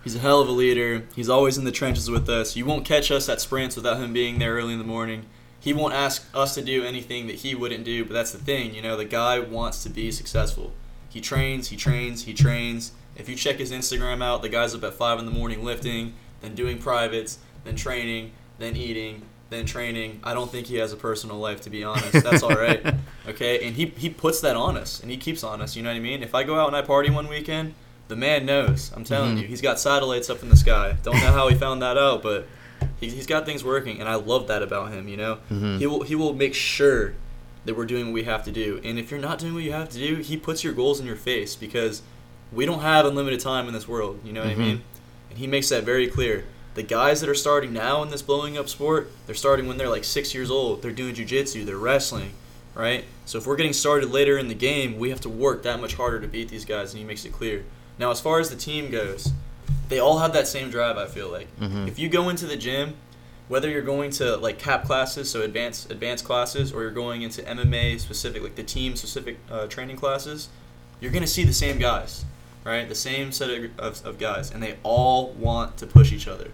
He's 0.02 0.16
a 0.16 0.21
hell 0.21 0.40
of 0.40 0.49
a 0.49 0.52
leader. 0.52 1.04
He's 1.14 1.28
always 1.28 1.59
in 1.59 1.64
the 1.64 1.73
trenches 1.73 2.11
with 2.11 2.28
us. 2.28 2.57
You 2.57 2.64
won't 2.64 2.85
catch 2.85 3.11
us 3.11 3.28
at 3.28 3.40
sprints 3.40 3.76
without 3.76 3.99
him 3.99 4.12
being 4.12 4.38
there 4.38 4.54
early 4.54 4.73
in 4.73 4.78
the 4.78 4.85
morning 4.85 5.26
he 5.61 5.75
won't 5.75 5.92
ask 5.92 6.26
us 6.35 6.54
to 6.54 6.62
do 6.62 6.83
anything 6.83 7.26
that 7.26 7.37
he 7.37 7.54
wouldn't 7.54 7.85
do, 7.85 8.04
but 8.04 8.14
that's 8.14 8.33
the 8.33 8.38
thing, 8.38 8.75
you 8.75 8.80
know, 8.80 8.97
the 8.97 9.04
guy 9.04 9.38
wants 9.38 9.83
to 9.83 9.90
be 9.90 10.11
successful. 10.11 10.73
He 11.11 11.21
trains, 11.21 11.69
he 11.69 11.76
trains, 11.76 12.25
he 12.25 12.33
trains. 12.33 12.92
If 13.14 13.28
you 13.28 13.37
check 13.37 13.57
his 13.57 13.71
Instagram 13.71 14.23
out, 14.23 14.40
the 14.40 14.49
guy's 14.49 14.75
up 14.75 14.85
at 14.85 14.95
5 14.95 15.19
in 15.19 15.26
the 15.26 15.30
morning 15.30 15.62
lifting, 15.62 16.14
then 16.40 16.54
doing 16.54 16.78
privates, 16.78 17.38
then 17.64 17.76
training, 17.76 18.33
then 18.59 18.75
eating, 18.75 19.23
then 19.50 19.66
training. 19.66 20.21
I 20.25 20.33
don't 20.33 20.50
think 20.50 20.69
he 20.69 20.76
has 20.76 20.95
a 20.95 20.97
personal 20.97 21.37
life, 21.37 21.61
to 21.62 21.71
be 21.71 21.85
honest. 21.85 22.25
That's 22.25 22.42
all 22.42 22.50
right. 22.50 22.95
Okay? 23.28 23.64
And 23.64 23.76
he, 23.76 23.87
he 23.87 24.09
puts 24.09 24.40
that 24.40 24.57
on 24.57 24.76
us, 24.76 25.00
and 25.00 25.11
he 25.11 25.16
keeps 25.16 25.45
on 25.45 25.61
us, 25.61 25.76
you 25.76 25.83
know 25.83 25.90
what 25.90 25.97
I 25.97 26.00
mean? 26.00 26.23
If 26.23 26.35
I 26.35 26.42
go 26.42 26.59
out 26.59 26.66
and 26.66 26.75
I 26.75 26.83
party 26.83 27.11
one 27.11 27.28
weekend, 27.28 27.75
the 28.11 28.17
man 28.17 28.45
knows. 28.45 28.93
I'm 28.95 29.05
telling 29.05 29.31
mm-hmm. 29.31 29.43
you. 29.43 29.47
He's 29.47 29.62
got 29.62 29.81
satellites 29.81 30.29
up 30.29 30.43
in 30.43 30.50
the 30.50 30.57
sky. 30.57 30.97
Don't 31.02 31.14
know 31.14 31.33
how 31.33 31.49
he 31.49 31.55
found 31.55 31.81
that 31.81 31.97
out, 31.97 32.23
but 32.23 32.47
he, 32.99 33.09
he's 33.09 33.26
got 33.26 33.47
things 33.47 33.64
working, 33.64 34.00
and 34.00 34.09
I 34.09 34.17
love 34.17 34.49
that 34.49 34.62
about 34.62 34.93
him. 34.93 35.09
You 35.09 35.17
know, 35.17 35.35
mm-hmm. 35.50 35.79
he 35.79 35.87
will 35.87 36.02
he 36.02 36.14
will 36.14 36.35
make 36.35 36.52
sure 36.52 37.14
that 37.64 37.76
we're 37.76 37.87
doing 37.87 38.07
what 38.07 38.14
we 38.14 38.25
have 38.25 38.45
to 38.45 38.52
do. 38.52 38.81
And 38.85 38.99
if 38.99 39.11
you're 39.11 39.21
not 39.21 39.38
doing 39.38 39.55
what 39.55 39.62
you 39.62 39.73
have 39.73 39.88
to 39.90 39.99
do, 39.99 40.17
he 40.17 40.37
puts 40.37 40.64
your 40.64 40.73
goals 40.73 40.99
in 40.99 41.07
your 41.07 41.17
face 41.17 41.57
because 41.57 42.02
we 42.52 42.67
don't 42.67 42.81
have 42.81 43.07
unlimited 43.07 43.40
time 43.40 43.69
in 43.69 43.75
this 43.75 43.87
world. 43.87 44.21
You 44.25 44.33
know 44.33 44.43
what 44.43 44.50
mm-hmm. 44.50 44.61
I 44.61 44.64
mean? 44.64 44.83
And 45.31 45.38
he 45.38 45.47
makes 45.47 45.69
that 45.69 45.85
very 45.85 46.09
clear. 46.09 46.45
The 46.75 46.83
guys 46.83 47.21
that 47.21 47.29
are 47.29 47.35
starting 47.35 47.73
now 47.73 48.02
in 48.02 48.11
this 48.11 48.23
blowing 48.23 48.57
up 48.57 48.69
sport, 48.69 49.11
they're 49.26 49.35
starting 49.35 49.67
when 49.67 49.76
they're 49.76 49.88
like 49.88 50.05
six 50.05 50.35
years 50.35 50.50
old. 50.50 50.83
They're 50.83 50.93
doing 50.93 51.14
jujitsu, 51.14 51.64
they're 51.67 51.76
wrestling, 51.76 52.33
right? 52.75 53.05
So 53.26 53.38
if 53.38 53.47
we're 53.47 53.57
getting 53.57 53.73
started 53.73 54.11
later 54.11 54.38
in 54.38 54.49
the 54.49 54.55
game, 54.55 54.99
we 54.99 55.11
have 55.11 55.21
to 55.23 55.29
work 55.29 55.62
that 55.64 55.81
much 55.81 55.95
harder 55.95 56.21
to 56.21 56.29
beat 56.29 56.49
these 56.49 56.64
guys, 56.64 56.93
and 56.93 57.00
he 57.00 57.05
makes 57.05 57.25
it 57.25 57.33
clear. 57.33 57.64
Now, 58.00 58.11
as 58.11 58.19
far 58.19 58.40
as 58.40 58.49
the 58.49 58.57
team 58.57 58.90
goes, 58.90 59.30
they 59.90 59.99
all 59.99 60.21
have 60.21 60.33
that 60.33 60.49
same 60.49 60.71
drive. 60.71 60.97
I 60.97 61.04
feel 61.04 61.28
like 61.28 61.54
mm-hmm. 61.59 61.87
if 61.87 61.99
you 61.99 62.09
go 62.09 62.30
into 62.30 62.47
the 62.47 62.57
gym, 62.57 62.95
whether 63.49 63.69
you're 63.69 63.83
going 63.83 64.11
to 64.12 64.38
like 64.38 64.59
cap 64.59 64.85
classes, 64.85 65.30
so 65.30 65.42
advanced 65.42 65.90
advanced 65.90 66.25
classes, 66.25 66.73
or 66.73 66.80
you're 66.80 66.92
going 66.92 67.21
into 67.21 67.42
MMA 67.42 68.00
specific, 68.00 68.42
like 68.42 68.54
the 68.54 68.62
team 68.62 68.97
specific 68.97 69.37
uh, 69.50 69.66
training 69.66 69.97
classes, 69.97 70.49
you're 70.99 71.12
gonna 71.12 71.26
see 71.26 71.45
the 71.45 71.52
same 71.52 71.78
guys, 71.78 72.25
right? 72.64 72.88
The 72.88 72.95
same 72.95 73.33
set 73.33 73.50
of, 73.50 73.78
of, 73.78 74.07
of 74.07 74.19
guys, 74.19 74.50
and 74.50 74.62
they 74.62 74.78
all 74.83 75.33
want 75.33 75.76
to 75.76 75.87
push 75.87 76.11
each 76.11 76.26
other, 76.26 76.52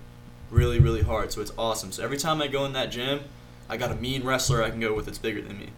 really 0.50 0.80
really 0.80 1.02
hard. 1.02 1.32
So 1.32 1.40
it's 1.42 1.52
awesome. 1.56 1.92
So 1.92 2.02
every 2.02 2.18
time 2.18 2.42
I 2.42 2.48
go 2.48 2.64
in 2.64 2.72
that 2.72 2.90
gym, 2.90 3.20
I 3.68 3.76
got 3.76 3.92
a 3.92 3.94
mean 3.94 4.24
wrestler 4.24 4.64
I 4.64 4.70
can 4.70 4.80
go 4.80 4.94
with 4.94 5.04
that's 5.04 5.18
bigger 5.18 5.42
than 5.42 5.60
me. 5.60 5.68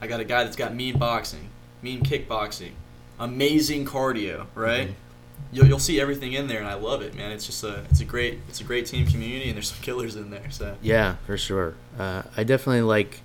I 0.00 0.06
got 0.06 0.20
a 0.20 0.24
guy 0.24 0.44
that's 0.44 0.56
got 0.56 0.74
mean 0.74 0.98
boxing, 0.98 1.50
mean 1.82 2.00
kickboxing, 2.00 2.72
amazing 3.18 3.84
cardio, 3.84 4.46
right? 4.54 4.88
Mm-hmm 4.88 5.09
you'll, 5.52 5.66
you'll 5.66 5.78
see 5.78 6.00
everything 6.00 6.32
in 6.32 6.46
there, 6.46 6.60
and 6.60 6.68
I 6.68 6.74
love 6.74 7.02
it, 7.02 7.14
man. 7.14 7.32
It's 7.32 7.46
just 7.46 7.64
a 7.64 7.84
it's 7.90 8.00
a 8.00 8.04
great 8.04 8.40
it's 8.48 8.60
a 8.60 8.64
great 8.64 8.86
team 8.86 9.06
community, 9.06 9.48
and 9.48 9.56
there's 9.56 9.70
some 9.70 9.82
killers 9.82 10.16
in 10.16 10.30
there. 10.30 10.50
So 10.50 10.76
yeah, 10.82 11.16
for 11.26 11.36
sure. 11.36 11.74
Uh, 11.98 12.22
I 12.36 12.44
definitely 12.44 12.82
like 12.82 13.20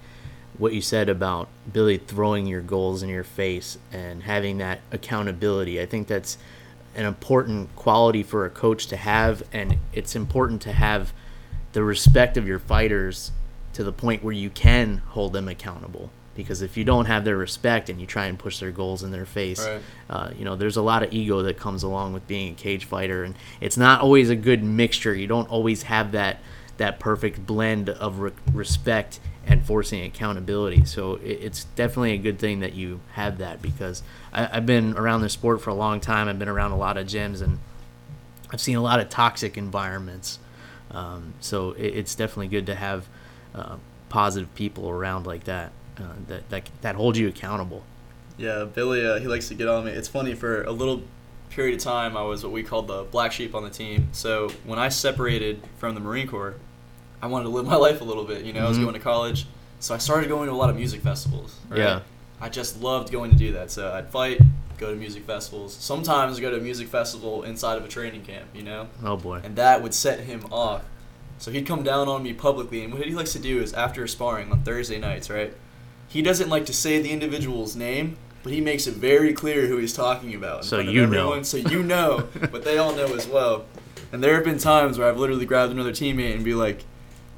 what 0.58 0.74
you 0.74 0.82
said 0.82 1.10
about 1.10 1.50
Billy 1.72 1.98
throwing 1.98 2.48
your 2.48 2.62
goals 2.62 3.04
in 3.04 3.10
your 3.10 3.26
face 3.26 3.78
and 3.92 4.24
having 4.24 4.60
that 4.60 4.80
accountability. 4.92 5.82
I 5.82 5.86
think 5.86 6.08
that's 6.08 6.38
an 6.96 7.06
important 7.06 7.76
quality 7.76 8.24
for 8.24 8.46
a 8.46 8.50
coach 8.50 8.88
to 8.88 8.98
have, 8.98 9.44
and 9.52 9.78
it's 9.92 10.16
important 10.16 10.62
to 10.64 10.72
have 10.72 11.14
the 11.74 11.84
respect 11.84 12.38
of 12.38 12.48
your 12.48 12.60
fighters 12.60 13.32
to 13.74 13.84
the 13.84 13.92
point 13.92 14.24
where 14.24 14.34
you 14.34 14.50
can 14.50 15.00
hold 15.10 15.34
them 15.34 15.50
accountable 15.50 16.10
because 16.36 16.62
if 16.62 16.78
you 16.78 16.84
don't 16.84 17.06
have 17.06 17.24
their 17.24 17.38
respect 17.38 17.90
and 17.90 18.00
you 18.00 18.06
try 18.06 18.26
and 18.26 18.38
push 18.38 18.60
their 18.60 18.72
goals 18.72 19.04
in 19.04 19.12
their 19.12 19.26
face, 19.26 19.66
right. 19.66 19.82
uh, 20.10 20.30
you 20.38 20.46
know, 20.46 20.56
there's 20.56 20.78
a 20.78 20.82
lot 20.82 21.02
of 21.02 21.14
ego 21.14 21.42
that 21.44 21.58
comes 21.58 21.82
along 21.82 22.14
with 22.14 22.28
being 22.28 22.54
a 22.54 22.56
cage 22.56 22.86
fighter, 22.86 23.24
and 23.24 23.36
it's 23.62 23.78
not 23.78 24.02
always 24.02 24.30
a 24.30 24.36
good 24.36 24.64
mixture. 24.64 25.16
You 25.16 25.28
don't 25.28 25.50
always 25.50 25.84
have 25.84 26.12
that 26.12 26.40
that 26.78 27.00
perfect 27.00 27.46
blend 27.46 27.90
of 27.90 28.20
re- 28.20 28.32
respect 28.52 29.22
and 29.48 29.66
forcing 29.66 30.04
accountability. 30.04 30.84
So 30.84 31.16
it, 31.16 31.40
it's 31.42 31.64
definitely 31.76 32.14
a 32.14 32.18
good 32.18 32.38
thing 32.38 32.60
that 32.60 32.74
you 32.74 33.00
have 33.14 33.38
that 33.38 33.62
because 33.62 34.04
I, 34.34 34.46
have 34.46 34.66
been 34.66 34.98
around 34.98 35.22
the 35.22 35.30
sport 35.30 35.62
for 35.62 35.70
a 35.70 35.74
long 35.76 36.02
time. 36.02 36.28
I've 36.28 36.38
been 36.38 36.50
around 36.50 36.72
a 36.72 36.78
lot 36.78 36.98
of 36.98 37.08
gyms 37.08 37.42
and 37.42 37.60
I've 38.52 38.60
seen 38.60 38.76
a 38.76 38.82
lot 38.82 39.00
of 39.00 39.10
toxic 39.10 39.58
environments. 39.58 40.40
Um, 40.92 41.34
so 41.40 41.72
it, 41.72 41.96
it's 41.96 42.14
definitely 42.14 42.50
good 42.50 42.66
to 42.66 42.76
have 42.76 43.08
uh, 43.54 43.78
positive 44.10 44.54
people 44.56 44.90
around 44.90 45.26
like 45.26 45.46
that 45.46 45.72
uh, 46.00 46.14
that, 46.28 46.50
that 46.50 46.70
that 46.82 46.96
hold 46.96 47.18
you 47.18 47.28
accountable. 47.28 47.84
Yeah, 48.38 48.66
Billy, 48.66 49.06
uh, 49.06 49.20
he 49.20 49.28
likes 49.28 49.48
to 49.48 49.56
get 49.56 49.68
on 49.68 49.86
me. 49.86 49.92
It's 49.92 50.10
funny 50.10 50.34
for 50.34 50.64
a 50.64 50.72
little 50.72 51.04
period 51.56 51.76
of 51.76 51.82
time, 51.82 52.18
I 52.18 52.24
was 52.24 52.44
what 52.44 52.52
we 52.52 52.64
called 52.64 52.88
the 52.88 53.04
black 53.04 53.32
sheep 53.32 53.56
on 53.56 53.64
the 53.64 53.70
team. 53.70 54.10
So 54.12 54.50
when 54.66 54.78
I 54.78 54.90
separated 54.90 55.62
from 55.78 55.96
the 55.96 56.02
Marine 56.02 56.28
Corps, 56.28 56.56
I 57.22 57.28
wanted 57.28 57.46
to 57.46 57.50
live 57.50 57.66
my 57.74 57.76
life 57.76 58.02
a 58.02 58.04
little 58.04 58.26
bit. 58.26 58.44
You 58.44 58.54
know, 58.54 58.60
mm-hmm. 58.60 58.66
I 58.66 58.70
was 58.70 58.78
mm-hmm. 58.78 58.86
going 58.86 58.96
to 58.96 59.02
college, 59.02 59.48
so 59.80 59.96
I 59.96 59.98
started 59.98 60.28
going 60.28 60.48
to 60.48 60.54
a 60.54 60.56
lot 60.56 60.70
of 60.70 60.76
music 60.76 61.02
festivals. 61.02 61.58
Right? 61.70 61.80
Yeah. 61.80 62.02
I 62.42 62.50
just 62.50 62.82
loved 62.82 63.12
going 63.12 63.32
to 63.32 63.38
do 63.38 63.54
that. 63.54 63.72
So 63.72 63.94
I'd 63.94 64.10
fight, 64.10 64.42
go 64.78 64.92
to 64.92 64.96
music 64.98 65.24
festivals. 65.24 65.74
Sometimes 65.74 66.40
go 66.40 66.52
to 66.52 66.58
a 66.58 66.62
music 66.62 66.90
festival 66.90 67.44
inside 67.44 67.78
of 67.78 67.86
a 67.86 67.88
training 67.88 68.24
camp. 68.24 68.50
You 68.54 68.64
know. 68.64 68.90
Oh 69.04 69.16
boy. 69.16 69.42
And 69.44 69.56
that 69.56 69.82
would 69.82 69.94
set 69.94 70.20
him 70.22 70.46
off. 70.52 70.84
So 71.38 71.52
he'd 71.52 71.68
come 71.68 71.84
down 71.84 72.08
on 72.08 72.24
me 72.24 72.34
publicly, 72.34 72.84
and 72.84 72.94
what 72.94 73.06
he 73.06 73.14
likes 73.14 73.34
to 73.34 73.40
do 73.40 73.62
is 73.62 73.74
after 73.74 74.08
sparring 74.08 74.52
on 74.52 74.64
Thursday 74.64 75.00
nights, 75.00 75.30
right? 75.30 75.54
He 76.08 76.22
doesn't 76.22 76.50
like 76.50 76.66
to 76.68 76.74
say 76.74 77.02
the 77.02 77.12
individual's 77.12 77.76
name, 77.76 78.18
but 78.44 78.54
he 78.54 78.62
makes 78.62 78.86
it 78.86 78.94
very 78.94 79.34
clear 79.34 79.68
who 79.68 79.78
he's 79.78 79.94
talking 79.94 80.36
about. 80.36 80.66
So 80.66 80.80
you 80.80 81.08
know. 81.08 81.42
So 81.44 81.58
you 81.58 81.82
know, 81.82 82.28
but 82.52 82.64
they 82.64 82.78
all 82.78 82.96
know 82.96 83.14
as 83.16 83.28
well. 83.28 83.66
And 84.12 84.24
there 84.24 84.36
have 84.36 84.44
been 84.44 84.60
times 84.60 84.98
where 84.98 85.10
I've 85.10 85.18
literally 85.18 85.46
grabbed 85.46 85.72
another 85.72 85.92
teammate 85.92 86.36
and 86.36 86.46
be 86.46 86.54
like, 86.54 86.86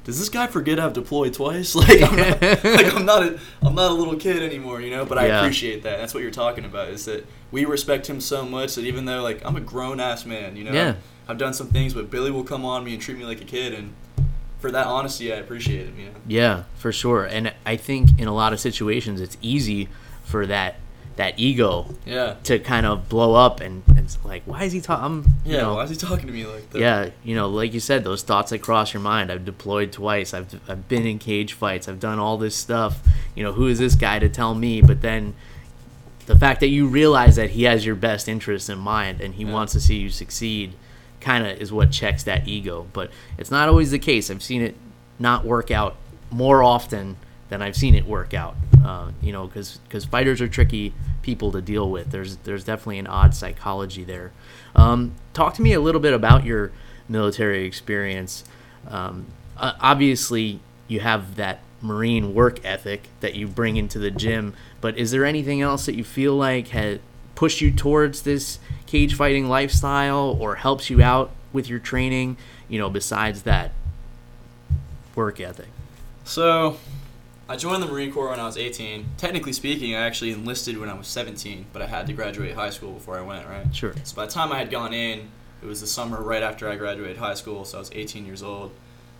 "Does 0.04 0.18
this 0.18 0.28
guy 0.28 0.46
forget 0.46 0.78
I've 0.78 0.92
deployed 0.92 1.34
twice? 1.34 1.74
Like, 1.74 2.02
I'm 2.02 2.14
not, 2.14 2.42
like 2.42 2.94
I'm 2.94 3.04
not 3.06 3.22
a, 3.22 3.40
I'm 3.62 3.74
not 3.74 3.90
a 3.90 3.94
little 3.94 4.16
kid 4.16 4.42
anymore, 4.42 4.80
you 4.80 4.90
know." 4.90 5.04
But 5.04 5.18
I 5.18 5.26
yeah. 5.28 5.40
appreciate 5.40 5.82
that. 5.84 5.96
That's 5.96 6.12
what 6.12 6.22
you're 6.22 6.30
talking 6.30 6.64
about. 6.64 6.88
Is 6.88 7.06
that 7.06 7.26
we 7.50 7.64
respect 7.64 8.06
him 8.06 8.20
so 8.20 8.44
much 8.44 8.74
that 8.74 8.84
even 8.84 9.06
though 9.06 9.22
like 9.22 9.44
I'm 9.44 9.56
a 9.56 9.60
grown 9.60 10.00
ass 10.00 10.26
man, 10.26 10.56
you 10.56 10.64
know, 10.64 10.72
yeah. 10.72 10.96
I've 11.26 11.38
done 11.38 11.54
some 11.54 11.68
things, 11.68 11.94
but 11.94 12.10
Billy 12.10 12.30
will 12.30 12.44
come 12.44 12.64
on 12.64 12.84
me 12.84 12.92
and 12.92 13.02
treat 13.02 13.16
me 13.16 13.24
like 13.24 13.40
a 13.40 13.46
kid, 13.46 13.72
and 13.72 13.94
for 14.58 14.70
that 14.70 14.86
honesty, 14.86 15.32
I 15.32 15.36
appreciate 15.36 15.88
it. 15.88 15.94
You 15.96 16.06
know? 16.06 16.12
Yeah, 16.26 16.64
for 16.76 16.92
sure. 16.92 17.24
And 17.24 17.52
I 17.64 17.76
think 17.76 18.18
in 18.18 18.28
a 18.28 18.34
lot 18.34 18.52
of 18.52 18.60
situations, 18.60 19.20
it's 19.20 19.36
easy 19.40 19.88
for 20.24 20.46
that 20.46 20.76
that 21.16 21.34
ego 21.36 21.84
yeah. 22.06 22.36
to 22.44 22.60
kind 22.60 22.86
of 22.86 23.08
blow 23.08 23.34
up 23.34 23.60
and, 23.60 23.82
and 23.88 23.98
it's 23.98 24.24
like 24.24 24.40
why 24.46 24.62
is 24.62 24.72
he 24.72 24.80
talking 24.80 25.28
yeah 25.44 25.62
know, 25.62 25.74
why 25.74 25.82
is 25.82 25.90
he 25.90 25.96
talking 25.96 26.28
to 26.28 26.32
me 26.32 26.46
like 26.46 26.70
that 26.70 26.78
yeah 26.78 27.10
you 27.24 27.34
know 27.34 27.48
like 27.48 27.74
you 27.74 27.80
said 27.80 28.04
those 28.04 28.22
thoughts 28.22 28.50
that 28.50 28.60
cross 28.60 28.94
your 28.94 29.00
mind 29.00 29.32
i've 29.32 29.44
deployed 29.44 29.90
twice 29.90 30.32
i've, 30.32 30.60
I've 30.68 30.86
been 30.86 31.04
in 31.04 31.18
cage 31.18 31.54
fights 31.54 31.88
i've 31.88 31.98
done 31.98 32.20
all 32.20 32.38
this 32.38 32.54
stuff 32.54 33.02
you 33.34 33.42
know 33.42 33.50
who 33.52 33.66
is 33.66 33.80
this 33.80 33.96
guy 33.96 34.20
to 34.20 34.28
tell 34.28 34.54
me 34.54 34.80
but 34.80 35.02
then 35.02 35.34
the 36.26 36.38
fact 36.38 36.60
that 36.60 36.68
you 36.68 36.86
realize 36.86 37.34
that 37.34 37.50
he 37.50 37.64
has 37.64 37.84
your 37.84 37.96
best 37.96 38.28
interest 38.28 38.70
in 38.70 38.78
mind 38.78 39.20
and 39.20 39.34
he 39.34 39.42
yeah. 39.42 39.52
wants 39.52 39.72
to 39.72 39.80
see 39.80 39.96
you 39.96 40.10
succeed 40.10 40.72
kind 41.28 41.46
of 41.46 41.60
is 41.60 41.70
what 41.70 41.90
checks 41.90 42.22
that 42.24 42.48
ego. 42.48 42.86
But 42.94 43.10
it's 43.36 43.50
not 43.50 43.68
always 43.68 43.90
the 43.90 43.98
case. 43.98 44.30
I've 44.30 44.42
seen 44.42 44.62
it 44.62 44.74
not 45.18 45.44
work 45.44 45.70
out 45.70 45.96
more 46.30 46.62
often 46.62 47.16
than 47.50 47.60
I've 47.60 47.76
seen 47.76 47.94
it 47.94 48.06
work 48.06 48.32
out. 48.32 48.56
Uh, 48.82 49.10
you 49.20 49.30
know, 49.30 49.46
because 49.46 49.76
because 49.84 50.06
fighters 50.06 50.40
are 50.40 50.48
tricky 50.48 50.94
people 51.20 51.52
to 51.52 51.60
deal 51.60 51.90
with. 51.90 52.10
There's 52.10 52.38
there's 52.38 52.64
definitely 52.64 52.98
an 52.98 53.06
odd 53.06 53.34
psychology 53.34 54.04
there. 54.04 54.32
Um, 54.74 55.16
talk 55.34 55.52
to 55.54 55.62
me 55.62 55.74
a 55.74 55.80
little 55.80 56.00
bit 56.00 56.14
about 56.14 56.46
your 56.46 56.72
military 57.10 57.66
experience. 57.66 58.44
Um, 58.88 59.26
uh, 59.58 59.74
obviously, 59.80 60.60
you 60.86 61.00
have 61.00 61.36
that 61.36 61.60
Marine 61.82 62.32
work 62.32 62.64
ethic 62.64 63.08
that 63.20 63.34
you 63.34 63.46
bring 63.46 63.76
into 63.76 63.98
the 63.98 64.10
gym, 64.10 64.54
but 64.80 64.96
is 64.96 65.10
there 65.10 65.26
anything 65.26 65.60
else 65.60 65.84
that 65.84 65.94
you 65.94 66.04
feel 66.04 66.34
like 66.34 66.68
had 66.68 67.00
pushed 67.38 67.60
you 67.60 67.70
towards 67.70 68.22
this 68.22 68.58
cage 68.86 69.14
fighting 69.14 69.48
lifestyle 69.48 70.36
or 70.40 70.56
helps 70.56 70.90
you 70.90 71.00
out 71.00 71.30
with 71.52 71.68
your 71.68 71.78
training, 71.78 72.36
you 72.68 72.80
know, 72.80 72.90
besides 72.90 73.42
that 73.42 73.70
work 75.14 75.38
ethic? 75.38 75.68
So, 76.24 76.78
I 77.48 77.54
joined 77.54 77.80
the 77.80 77.86
Marine 77.86 78.12
Corps 78.12 78.30
when 78.30 78.40
I 78.40 78.44
was 78.44 78.58
18. 78.58 79.10
Technically 79.18 79.52
speaking, 79.52 79.94
I 79.94 80.00
actually 80.00 80.32
enlisted 80.32 80.78
when 80.78 80.88
I 80.88 80.94
was 80.94 81.06
17, 81.06 81.66
but 81.72 81.80
I 81.80 81.86
had 81.86 82.08
to 82.08 82.12
graduate 82.12 82.56
high 82.56 82.70
school 82.70 82.94
before 82.94 83.16
I 83.16 83.22
went, 83.22 83.46
right? 83.46 83.72
Sure. 83.72 83.94
So 84.02 84.16
by 84.16 84.26
the 84.26 84.32
time 84.32 84.50
I 84.50 84.58
had 84.58 84.68
gone 84.68 84.92
in, 84.92 85.28
it 85.62 85.66
was 85.66 85.80
the 85.80 85.86
summer 85.86 86.20
right 86.20 86.42
after 86.42 86.68
I 86.68 86.74
graduated 86.74 87.18
high 87.18 87.34
school, 87.34 87.64
so 87.64 87.78
I 87.78 87.80
was 87.80 87.90
18 87.94 88.26
years 88.26 88.42
old. 88.42 88.72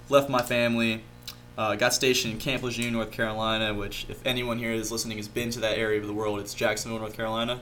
Left 0.09 0.29
my 0.29 0.43
family, 0.43 1.05
uh, 1.57 1.77
got 1.77 1.95
stationed 1.95 2.35
in 2.35 2.41
Camp 2.41 2.65
Lejeune, 2.65 2.95
North 2.95 3.13
Carolina, 3.13 3.73
which, 3.75 4.07
if 4.09 4.27
anyone 4.27 4.59
here 4.59 4.73
is 4.73 4.91
listening 4.91 5.19
has 5.19 5.29
been 5.29 5.51
to 5.51 5.61
that 5.61 5.79
area 5.79 6.01
of 6.01 6.09
the 6.09 6.13
world, 6.13 6.41
it's 6.41 6.53
Jacksonville, 6.53 6.99
North 6.99 7.15
Carolina. 7.15 7.61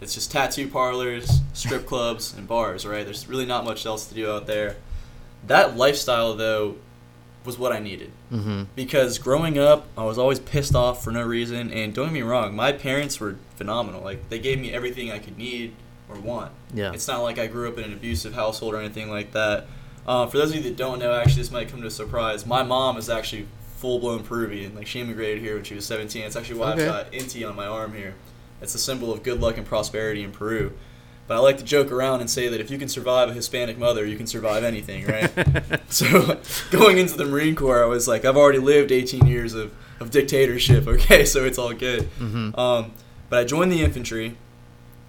It's 0.00 0.14
just 0.14 0.30
tattoo 0.32 0.66
parlors, 0.68 1.40
strip 1.52 1.86
clubs, 1.86 2.34
and 2.36 2.48
bars, 2.48 2.86
right? 2.86 3.04
There's 3.04 3.28
really 3.28 3.46
not 3.46 3.64
much 3.64 3.84
else 3.84 4.06
to 4.06 4.14
do 4.14 4.30
out 4.30 4.46
there. 4.46 4.76
That 5.46 5.76
lifestyle, 5.76 6.34
though, 6.34 6.76
was 7.44 7.58
what 7.58 7.72
I 7.72 7.78
needed. 7.80 8.10
Mm-hmm. 8.32 8.64
Because 8.74 9.18
growing 9.18 9.58
up, 9.58 9.86
I 9.96 10.04
was 10.04 10.18
always 10.18 10.38
pissed 10.38 10.74
off 10.74 11.02
for 11.02 11.10
no 11.10 11.22
reason. 11.22 11.70
And 11.70 11.94
don't 11.94 12.06
get 12.06 12.12
me 12.14 12.22
wrong, 12.22 12.54
my 12.54 12.72
parents 12.72 13.20
were 13.20 13.36
phenomenal. 13.56 14.02
Like, 14.02 14.28
they 14.28 14.38
gave 14.38 14.58
me 14.60 14.72
everything 14.72 15.10
I 15.10 15.18
could 15.18 15.38
need 15.38 15.74
or 16.08 16.18
want. 16.18 16.52
Yeah. 16.74 16.92
It's 16.92 17.08
not 17.08 17.22
like 17.22 17.38
I 17.38 17.46
grew 17.46 17.68
up 17.68 17.78
in 17.78 17.84
an 17.84 17.92
abusive 17.92 18.34
household 18.34 18.74
or 18.74 18.78
anything 18.78 19.10
like 19.10 19.32
that. 19.32 19.66
Uh, 20.06 20.26
for 20.26 20.38
those 20.38 20.50
of 20.50 20.56
you 20.56 20.62
that 20.62 20.76
don't 20.76 20.98
know, 20.98 21.14
actually, 21.14 21.42
this 21.42 21.50
might 21.50 21.68
come 21.68 21.80
to 21.82 21.86
a 21.86 21.90
surprise. 21.90 22.46
My 22.46 22.62
mom 22.62 22.96
is 22.96 23.08
actually 23.10 23.46
full 23.76 23.98
blown 23.98 24.22
Peruvian. 24.22 24.74
Like, 24.74 24.86
she 24.86 25.00
immigrated 25.00 25.42
here 25.42 25.54
when 25.54 25.64
she 25.64 25.74
was 25.74 25.86
17. 25.86 26.22
It's 26.22 26.36
actually 26.36 26.58
why 26.58 26.72
Okay. 26.72 26.88
I've 26.88 27.04
got 27.04 27.12
Inti 27.12 27.48
on 27.48 27.54
my 27.56 27.66
arm 27.66 27.92
here. 27.94 28.14
It's 28.60 28.74
a 28.74 28.78
symbol 28.78 29.12
of 29.12 29.22
good 29.22 29.40
luck 29.40 29.56
and 29.56 29.66
prosperity 29.66 30.22
in 30.22 30.32
Peru. 30.32 30.72
But 31.26 31.36
I 31.36 31.40
like 31.40 31.58
to 31.58 31.64
joke 31.64 31.92
around 31.92 32.20
and 32.20 32.28
say 32.28 32.48
that 32.48 32.60
if 32.60 32.70
you 32.72 32.78
can 32.78 32.88
survive 32.88 33.28
a 33.28 33.32
Hispanic 33.32 33.78
mother, 33.78 34.04
you 34.04 34.16
can 34.16 34.26
survive 34.26 34.64
anything, 34.64 35.06
right? 35.06 35.30
so 35.88 36.40
going 36.72 36.98
into 36.98 37.16
the 37.16 37.24
Marine 37.24 37.54
Corps, 37.54 37.82
I 37.84 37.86
was 37.86 38.08
like, 38.08 38.24
I've 38.24 38.36
already 38.36 38.58
lived 38.58 38.90
18 38.90 39.26
years 39.26 39.54
of, 39.54 39.72
of 40.00 40.10
dictatorship, 40.10 40.86
okay, 40.88 41.24
so 41.24 41.44
it's 41.44 41.56
all 41.56 41.72
good. 41.72 42.08
Mhm. 42.18 42.58
Um, 42.58 42.92
but 43.28 43.38
I 43.38 43.44
joined 43.44 43.70
the 43.70 43.80
infantry, 43.82 44.36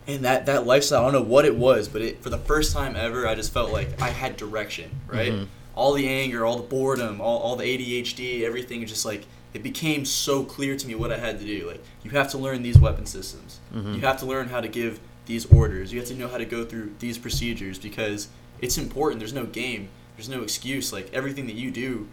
and 0.06 0.24
that, 0.24 0.46
that 0.46 0.68
lifestyle, 0.68 1.02
I 1.02 1.12
don't 1.12 1.24
know 1.24 1.28
what 1.28 1.46
it 1.46 1.56
was, 1.56 1.88
but 1.88 2.04
it, 2.04 2.22
for 2.22 2.30
the 2.30 2.38
first 2.38 2.72
time 2.72 2.96
ever, 2.96 3.28
I 3.28 3.34
just 3.34 3.52
felt 3.52 3.72
like 3.72 4.00
I 4.00 4.10
had 4.10 4.38
direction, 4.38 4.92
right? 5.08 5.32
Mhm. 5.34 5.48
All 5.74 5.94
the 5.94 6.08
anger, 6.08 6.46
all 6.46 6.58
the 6.58 6.64
boredom, 6.68 7.20
all, 7.20 7.40
all 7.40 7.56
the 7.56 7.64
ADHD, 7.64 8.44
everything 8.44 8.86
just 8.86 9.06
like, 9.06 9.26
it 9.54 9.64
became 9.64 10.06
so 10.06 10.44
clear 10.44 10.76
to 10.78 10.88
me 10.88 10.96
what 10.96 11.12
I 11.12 11.18
had 11.18 11.40
to 11.40 11.46
do. 11.46 11.68
Like, 11.68 11.84
you 12.04 12.12
have 12.12 12.30
to 12.32 12.38
learn 12.38 12.64
these 12.64 12.80
weapon 12.80 13.06
systems. 13.06 13.60
Mhm. 13.76 13.96
You 13.96 14.02
have 14.02 14.18
to 14.20 14.26
learn 14.26 14.50
how 14.50 14.62
to 14.62 14.68
give 14.68 15.00
these 15.26 15.46
orders. 15.48 15.92
You 15.92 16.00
have 16.00 16.08
to 16.10 16.16
know 16.16 16.28
how 16.28 16.38
to 16.38 16.46
go 16.46 16.64
through 16.66 16.92
these 17.00 17.18
procedures 17.18 17.78
because 17.78 18.28
it's 18.62 18.78
important. 18.78 19.20
There's 19.20 19.34
no 19.34 19.46
game. 19.46 19.90
There's 20.18 20.30
no 20.30 20.42
excuse. 20.42 20.92
Like 20.94 21.10
everything 21.14 21.46
that 21.48 21.56
you 21.56 21.72
do 21.72 22.08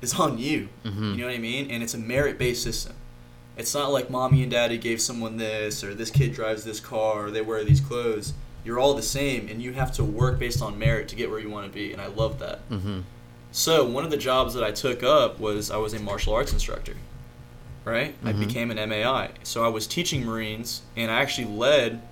is 0.00 0.14
on 0.14 0.38
you. 0.38 0.68
Mhm. 0.84 1.12
You 1.12 1.16
know 1.18 1.26
what 1.26 1.34
I 1.34 1.38
mean? 1.38 1.70
And 1.70 1.82
it's 1.82 1.94
a 1.94 1.98
merit-based 1.98 2.62
system. 2.62 2.94
It's 3.56 3.74
not 3.74 3.90
like 3.92 4.08
mommy 4.10 4.42
and 4.42 4.50
daddy 4.52 4.78
gave 4.78 5.00
someone 5.00 5.36
this 5.36 5.82
or 5.82 5.92
this 5.94 6.10
kid 6.10 6.32
drives 6.32 6.62
this 6.64 6.78
car 6.78 7.26
or 7.26 7.30
they 7.30 7.40
wear 7.40 7.64
these 7.64 7.80
clothes. 7.80 8.32
You're 8.64 8.78
all 8.78 8.94
the 8.94 9.02
same 9.02 9.48
and 9.48 9.60
you 9.60 9.72
have 9.72 9.92
to 9.92 10.04
work 10.04 10.38
based 10.38 10.62
on 10.62 10.78
merit 10.78 11.08
to 11.08 11.16
get 11.16 11.28
where 11.30 11.40
you 11.40 11.50
want 11.50 11.66
to 11.66 11.72
be 11.72 11.92
and 11.92 12.00
I 12.00 12.06
love 12.06 12.38
that. 12.38 12.68
Mm-hmm. 12.70 13.00
So 13.50 13.84
one 13.84 14.04
of 14.04 14.10
the 14.10 14.16
jobs 14.16 14.54
that 14.54 14.62
I 14.64 14.70
took 14.70 15.02
up 15.02 15.40
was 15.40 15.70
I 15.70 15.76
was 15.78 15.94
a 15.94 15.98
martial 16.00 16.34
arts 16.34 16.52
instructor. 16.52 16.94
Right? 17.84 18.14
I 18.22 18.32
Mhm. 18.32 18.40
became 18.40 18.70
an 18.70 18.78
MAI. 18.78 19.30
So 19.42 19.64
I 19.64 19.68
was 19.68 19.86
teaching 19.86 20.24
Marines 20.24 20.82
and 20.96 21.10
I 21.10 21.20
actually 21.20 21.46
led 21.48 22.02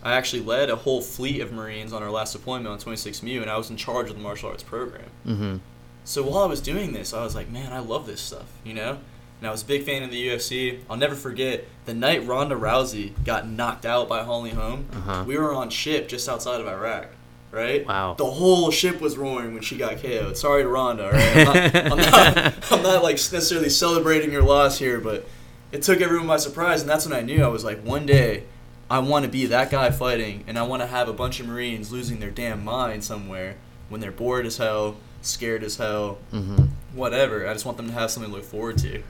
I 0.00 0.12
actually 0.12 0.42
led 0.42 0.70
a 0.70 0.76
whole 0.76 1.00
fleet 1.02 1.40
of 1.40 1.50
Marines 1.50 1.92
on 1.92 2.04
our 2.04 2.10
last 2.10 2.32
deployment 2.32 2.68
on 2.68 2.78
26 2.78 3.20
MEU 3.20 3.42
and 3.42 3.50
I 3.50 3.56
was 3.56 3.68
in 3.68 3.76
charge 3.76 4.08
of 4.10 4.16
the 4.16 4.22
martial 4.22 4.48
arts 4.48 4.62
program. 4.62 5.10
Mm-hmm. 5.26 5.56
So 6.04 6.22
while 6.22 6.44
I 6.44 6.46
was 6.46 6.60
doing 6.60 6.92
this, 6.92 7.12
I 7.12 7.24
was 7.24 7.34
like, 7.34 7.50
man, 7.50 7.72
I 7.72 7.80
love 7.80 8.06
this 8.06 8.20
stuff, 8.20 8.44
you 8.62 8.74
know? 8.74 8.98
And 9.40 9.48
I 9.48 9.50
was 9.50 9.62
a 9.62 9.66
big 9.66 9.84
fan 9.84 10.04
of 10.04 10.10
the 10.12 10.28
UFC. 10.28 10.80
I'll 10.88 10.96
never 10.96 11.16
forget 11.16 11.64
the 11.86 11.94
night 11.94 12.24
Ronda 12.24 12.54
Rousey 12.54 13.12
got 13.24 13.48
knocked 13.48 13.84
out 13.84 14.08
by 14.08 14.22
Holly 14.22 14.50
Holm. 14.50 14.86
Uh-huh. 14.92 15.24
We 15.26 15.36
were 15.36 15.52
on 15.52 15.68
ship 15.70 16.08
just 16.08 16.28
outside 16.28 16.60
of 16.60 16.68
Iraq, 16.68 17.08
right? 17.50 17.86
Wow. 17.86 18.14
The 18.14 18.24
whole 18.26 18.70
ship 18.70 19.00
was 19.00 19.16
roaring 19.16 19.54
when 19.54 19.62
she 19.62 19.76
got 19.76 19.96
KO'd. 20.02 20.36
Sorry 20.36 20.62
to 20.62 20.68
Ronda, 20.68 21.10
right? 21.10 21.36
I'm 21.36 21.44
not, 21.46 21.92
I'm 21.92 22.34
not, 22.34 22.72
I'm 22.72 22.82
not 22.82 23.02
like 23.02 23.14
necessarily 23.16 23.70
celebrating 23.70 24.32
your 24.32 24.42
loss 24.42 24.78
here, 24.78 25.00
but 25.00 25.26
it 25.72 25.82
took 25.82 26.00
everyone 26.00 26.26
by 26.26 26.36
surprise, 26.38 26.80
and 26.80 26.88
that's 26.90 27.06
when 27.06 27.14
I 27.16 27.20
knew 27.22 27.42
I 27.44 27.48
was 27.48 27.64
like, 27.64 27.82
one 27.84 28.06
day, 28.06 28.44
I 28.90 29.00
want 29.00 29.24
to 29.26 29.30
be 29.30 29.46
that 29.46 29.70
guy 29.70 29.90
fighting, 29.90 30.44
and 30.46 30.58
I 30.58 30.62
want 30.62 30.80
to 30.82 30.86
have 30.86 31.08
a 31.08 31.12
bunch 31.12 31.40
of 31.40 31.46
Marines 31.46 31.92
losing 31.92 32.20
their 32.20 32.30
damn 32.30 32.64
mind 32.64 33.04
somewhere 33.04 33.56
when 33.90 34.00
they're 34.00 34.10
bored 34.12 34.46
as 34.46 34.56
hell, 34.56 34.96
scared 35.20 35.62
as 35.62 35.76
hell, 35.76 36.18
Mm-hmm. 36.32 36.64
whatever. 36.94 37.46
I 37.46 37.52
just 37.52 37.64
want 37.66 37.76
them 37.76 37.86
to 37.88 37.92
have 37.92 38.10
something 38.10 38.30
to 38.30 38.36
look 38.38 38.46
forward 38.46 38.78
to. 38.78 39.02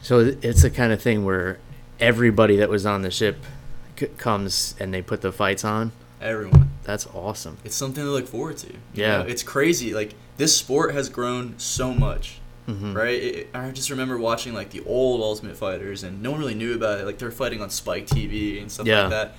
So 0.00 0.34
it's 0.40 0.62
the 0.62 0.70
kind 0.70 0.92
of 0.92 1.02
thing 1.02 1.24
where 1.24 1.58
everybody 2.00 2.56
that 2.56 2.68
was 2.70 2.86
on 2.86 3.02
the 3.02 3.10
ship 3.10 3.36
c- 3.98 4.06
comes 4.18 4.74
and 4.80 4.92
they 4.94 5.02
put 5.02 5.20
the 5.20 5.32
fights 5.32 5.64
on. 5.64 5.92
Everyone. 6.20 6.70
That's 6.84 7.06
awesome. 7.08 7.58
It's 7.64 7.74
something 7.74 8.04
to 8.04 8.10
look 8.10 8.28
forward 8.28 8.58
to. 8.58 8.72
Yeah. 8.94 9.18
know? 9.18 9.28
It's 9.28 9.42
crazy. 9.42 9.92
Like, 9.94 10.14
this 10.36 10.56
sport 10.56 10.94
has 10.94 11.08
grown 11.08 11.58
so 11.58 11.92
much. 11.92 12.38
Mm-hmm. 12.68 12.94
right? 12.94 13.22
It, 13.22 13.48
I 13.52 13.70
just 13.72 13.90
remember 13.90 14.16
watching 14.16 14.54
like 14.54 14.70
the 14.70 14.82
old 14.86 15.20
Ultimate 15.20 15.54
Fighters, 15.54 16.02
and 16.02 16.22
no 16.22 16.30
one 16.30 16.40
really 16.40 16.54
knew 16.54 16.74
about 16.74 16.98
it. 16.98 17.04
Like 17.04 17.18
they're 17.18 17.30
fighting 17.30 17.60
on 17.60 17.68
Spike 17.68 18.06
TV 18.06 18.58
and 18.58 18.72
stuff 18.72 18.86
Yeah. 18.86 19.02
like 19.02 19.10
that. 19.10 19.34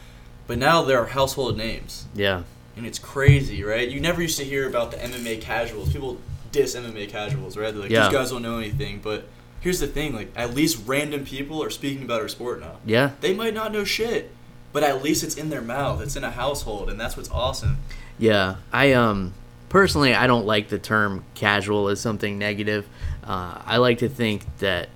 But 0.46 0.60
now 0.60 0.84
there 0.84 1.00
are 1.00 1.08
household 1.08 1.58
names, 1.58 2.06
Yeah. 2.14 2.44
and 2.78 2.86
it's 2.86 3.00
crazy, 3.00 3.64
right? 3.64 3.90
You 3.90 4.00
never 4.00 4.22
used 4.22 4.38
to 4.38 4.44
hear 4.46 4.68
about 4.70 4.92
the 4.92 4.98
MMA 4.98 5.42
casuals. 5.42 5.92
People 5.92 6.20
diss 6.52 6.76
MMA 6.76 7.10
casuals, 7.10 7.58
right? 7.58 7.72
They're 7.74 7.82
like, 7.82 7.90
Yeah. 7.90 8.10
these 8.10 8.14
guys 8.16 8.30
don't 8.30 8.44
know 8.44 8.60
anything. 8.60 9.00
But 9.04 9.26
here's 9.60 9.80
the 9.80 9.88
thing: 9.88 10.14
like, 10.14 10.32
at 10.36 10.54
least 10.54 10.84
random 10.86 11.26
people 11.26 11.64
are 11.64 11.72
speaking 11.72 12.04
about 12.04 12.22
our 12.22 12.28
sport 12.28 12.60
now. 12.60 12.76
Yeah. 12.86 13.14
They 13.22 13.34
might 13.34 13.56
not 13.56 13.74
know 13.74 13.84
shit, 13.86 14.35
but 14.76 14.84
at 14.84 15.02
least 15.02 15.24
it's 15.24 15.36
in 15.36 15.50
their 15.50 15.62
mouth. 15.62 16.02
It's 16.02 16.18
in 16.18 16.26
a 16.26 16.30
household, 16.30 16.90
and 16.90 17.00
that's 17.00 17.16
what's 17.16 17.32
awesome. 17.32 17.78
Yeah, 18.20 18.58
I 18.74 18.92
um 18.92 19.34
personally 19.70 20.14
I 20.14 20.28
don't 20.28 20.46
like 20.46 20.68
the 20.68 20.78
term 20.78 21.24
casual 21.34 21.88
as 21.88 22.02
something 22.02 22.38
negative. 22.38 22.86
Uh, 23.24 23.62
I 23.66 23.78
like 23.78 24.00
to 24.00 24.10
think 24.10 24.44
that 24.58 24.90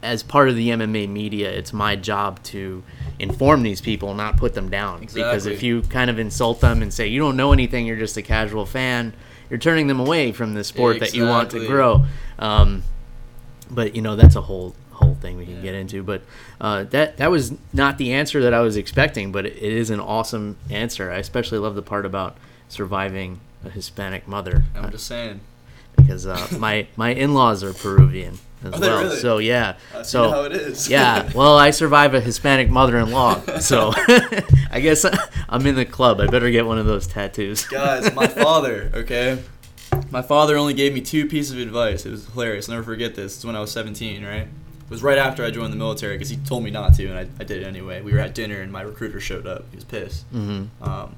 as 0.00 0.22
part 0.22 0.48
of 0.48 0.54
the 0.54 0.68
MMA 0.68 1.08
media, 1.08 1.50
it's 1.50 1.72
my 1.72 1.96
job 1.96 2.40
to 2.44 2.84
inform 3.18 3.64
these 3.64 3.80
people, 3.80 4.14
not 4.14 4.36
put 4.36 4.54
them 4.54 4.70
down. 4.70 5.00
Because 5.12 5.44
if 5.44 5.60
you 5.60 5.82
kind 5.82 6.08
of 6.08 6.20
insult 6.20 6.60
them 6.60 6.80
and 6.80 6.94
say 6.94 7.08
you 7.08 7.18
don't 7.18 7.36
know 7.36 7.52
anything, 7.52 7.86
you're 7.86 7.96
just 7.96 8.16
a 8.16 8.22
casual 8.22 8.64
fan, 8.64 9.12
you're 9.50 9.58
turning 9.58 9.88
them 9.88 9.98
away 9.98 10.30
from 10.30 10.54
the 10.54 10.62
sport 10.62 11.00
that 11.00 11.14
you 11.14 11.26
want 11.26 11.50
to 11.50 11.66
grow. 11.66 12.04
Um, 12.38 12.84
but 13.68 13.96
you 13.96 14.02
know 14.02 14.14
that's 14.14 14.36
a 14.36 14.40
whole 14.40 14.76
whole 14.89 14.89
thing 15.20 15.36
we 15.36 15.44
can 15.46 15.60
get 15.62 15.74
into. 15.74 16.02
But 16.02 16.22
uh, 16.60 16.84
that 16.84 17.16
that 17.18 17.30
was 17.30 17.52
not 17.72 17.98
the 17.98 18.12
answer 18.12 18.42
that 18.42 18.54
I 18.54 18.60
was 18.60 18.76
expecting, 18.76 19.32
but 19.32 19.46
it 19.46 19.56
is 19.56 19.90
an 19.90 20.00
awesome 20.00 20.56
answer. 20.70 21.10
I 21.10 21.18
especially 21.18 21.58
love 21.58 21.74
the 21.74 21.82
part 21.82 22.06
about 22.06 22.36
surviving 22.68 23.40
a 23.64 23.70
Hispanic 23.70 24.26
mother 24.28 24.64
uh, 24.74 24.80
I'm 24.80 24.90
just 24.90 25.06
saying. 25.06 25.40
because 25.96 26.26
uh, 26.26 26.46
my 26.58 26.86
my 26.96 27.10
in 27.10 27.34
laws 27.34 27.62
are 27.62 27.72
Peruvian 27.74 28.38
as 28.64 28.72
they 28.72 28.88
well. 28.88 29.02
really? 29.04 29.16
So 29.16 29.38
yeah, 29.38 29.76
so 30.02 30.30
how 30.30 30.42
it 30.44 30.52
is. 30.52 30.88
yeah. 30.88 31.30
Well, 31.34 31.56
I 31.56 31.70
survive 31.70 32.14
a 32.14 32.20
Hispanic 32.20 32.68
mother-in-law, 32.70 33.58
so 33.60 33.92
I 34.70 34.80
guess 34.80 35.04
I'm 35.48 35.66
in 35.66 35.74
the 35.74 35.84
club. 35.86 36.20
I 36.20 36.26
better 36.26 36.50
get 36.50 36.66
one 36.66 36.78
of 36.78 36.86
those 36.86 37.06
tattoos. 37.06 37.66
Guys, 37.66 38.14
my 38.14 38.26
father, 38.26 38.90
okay? 38.94 39.42
My 40.10 40.22
father 40.22 40.56
only 40.56 40.74
gave 40.74 40.92
me 40.92 41.00
two 41.00 41.26
pieces 41.26 41.52
of 41.52 41.58
advice. 41.58 42.04
It 42.06 42.10
was 42.10 42.26
hilarious. 42.28 42.68
I'll 42.68 42.74
never 42.74 42.84
forget 42.84 43.14
this. 43.14 43.36
It's 43.36 43.44
when 43.44 43.56
I 43.56 43.60
was 43.60 43.70
17, 43.72 44.24
right? 44.24 44.48
It 44.90 44.94
was 44.94 45.04
right 45.04 45.18
after 45.18 45.44
I 45.44 45.52
joined 45.52 45.72
the 45.72 45.76
military 45.76 46.16
because 46.16 46.30
he 46.30 46.36
told 46.36 46.64
me 46.64 46.72
not 46.72 46.94
to, 46.94 47.06
and 47.06 47.16
I, 47.16 47.20
I 47.38 47.44
did 47.44 47.62
it 47.62 47.64
anyway. 47.64 48.00
We 48.00 48.12
were 48.12 48.18
at 48.18 48.34
dinner, 48.34 48.60
and 48.60 48.72
my 48.72 48.82
recruiter 48.82 49.20
showed 49.20 49.46
up. 49.46 49.64
He 49.70 49.76
was 49.76 49.84
pissed. 49.84 50.24
hmm 50.32 50.64
Um, 50.82 51.14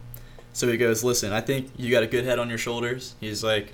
so 0.52 0.68
he 0.68 0.76
goes, 0.76 1.02
Listen, 1.02 1.32
I 1.32 1.40
think 1.40 1.70
you 1.78 1.90
got 1.90 2.02
a 2.02 2.06
good 2.06 2.24
head 2.24 2.38
on 2.38 2.50
your 2.50 2.58
shoulders. 2.58 3.14
He's 3.18 3.42
like, 3.42 3.72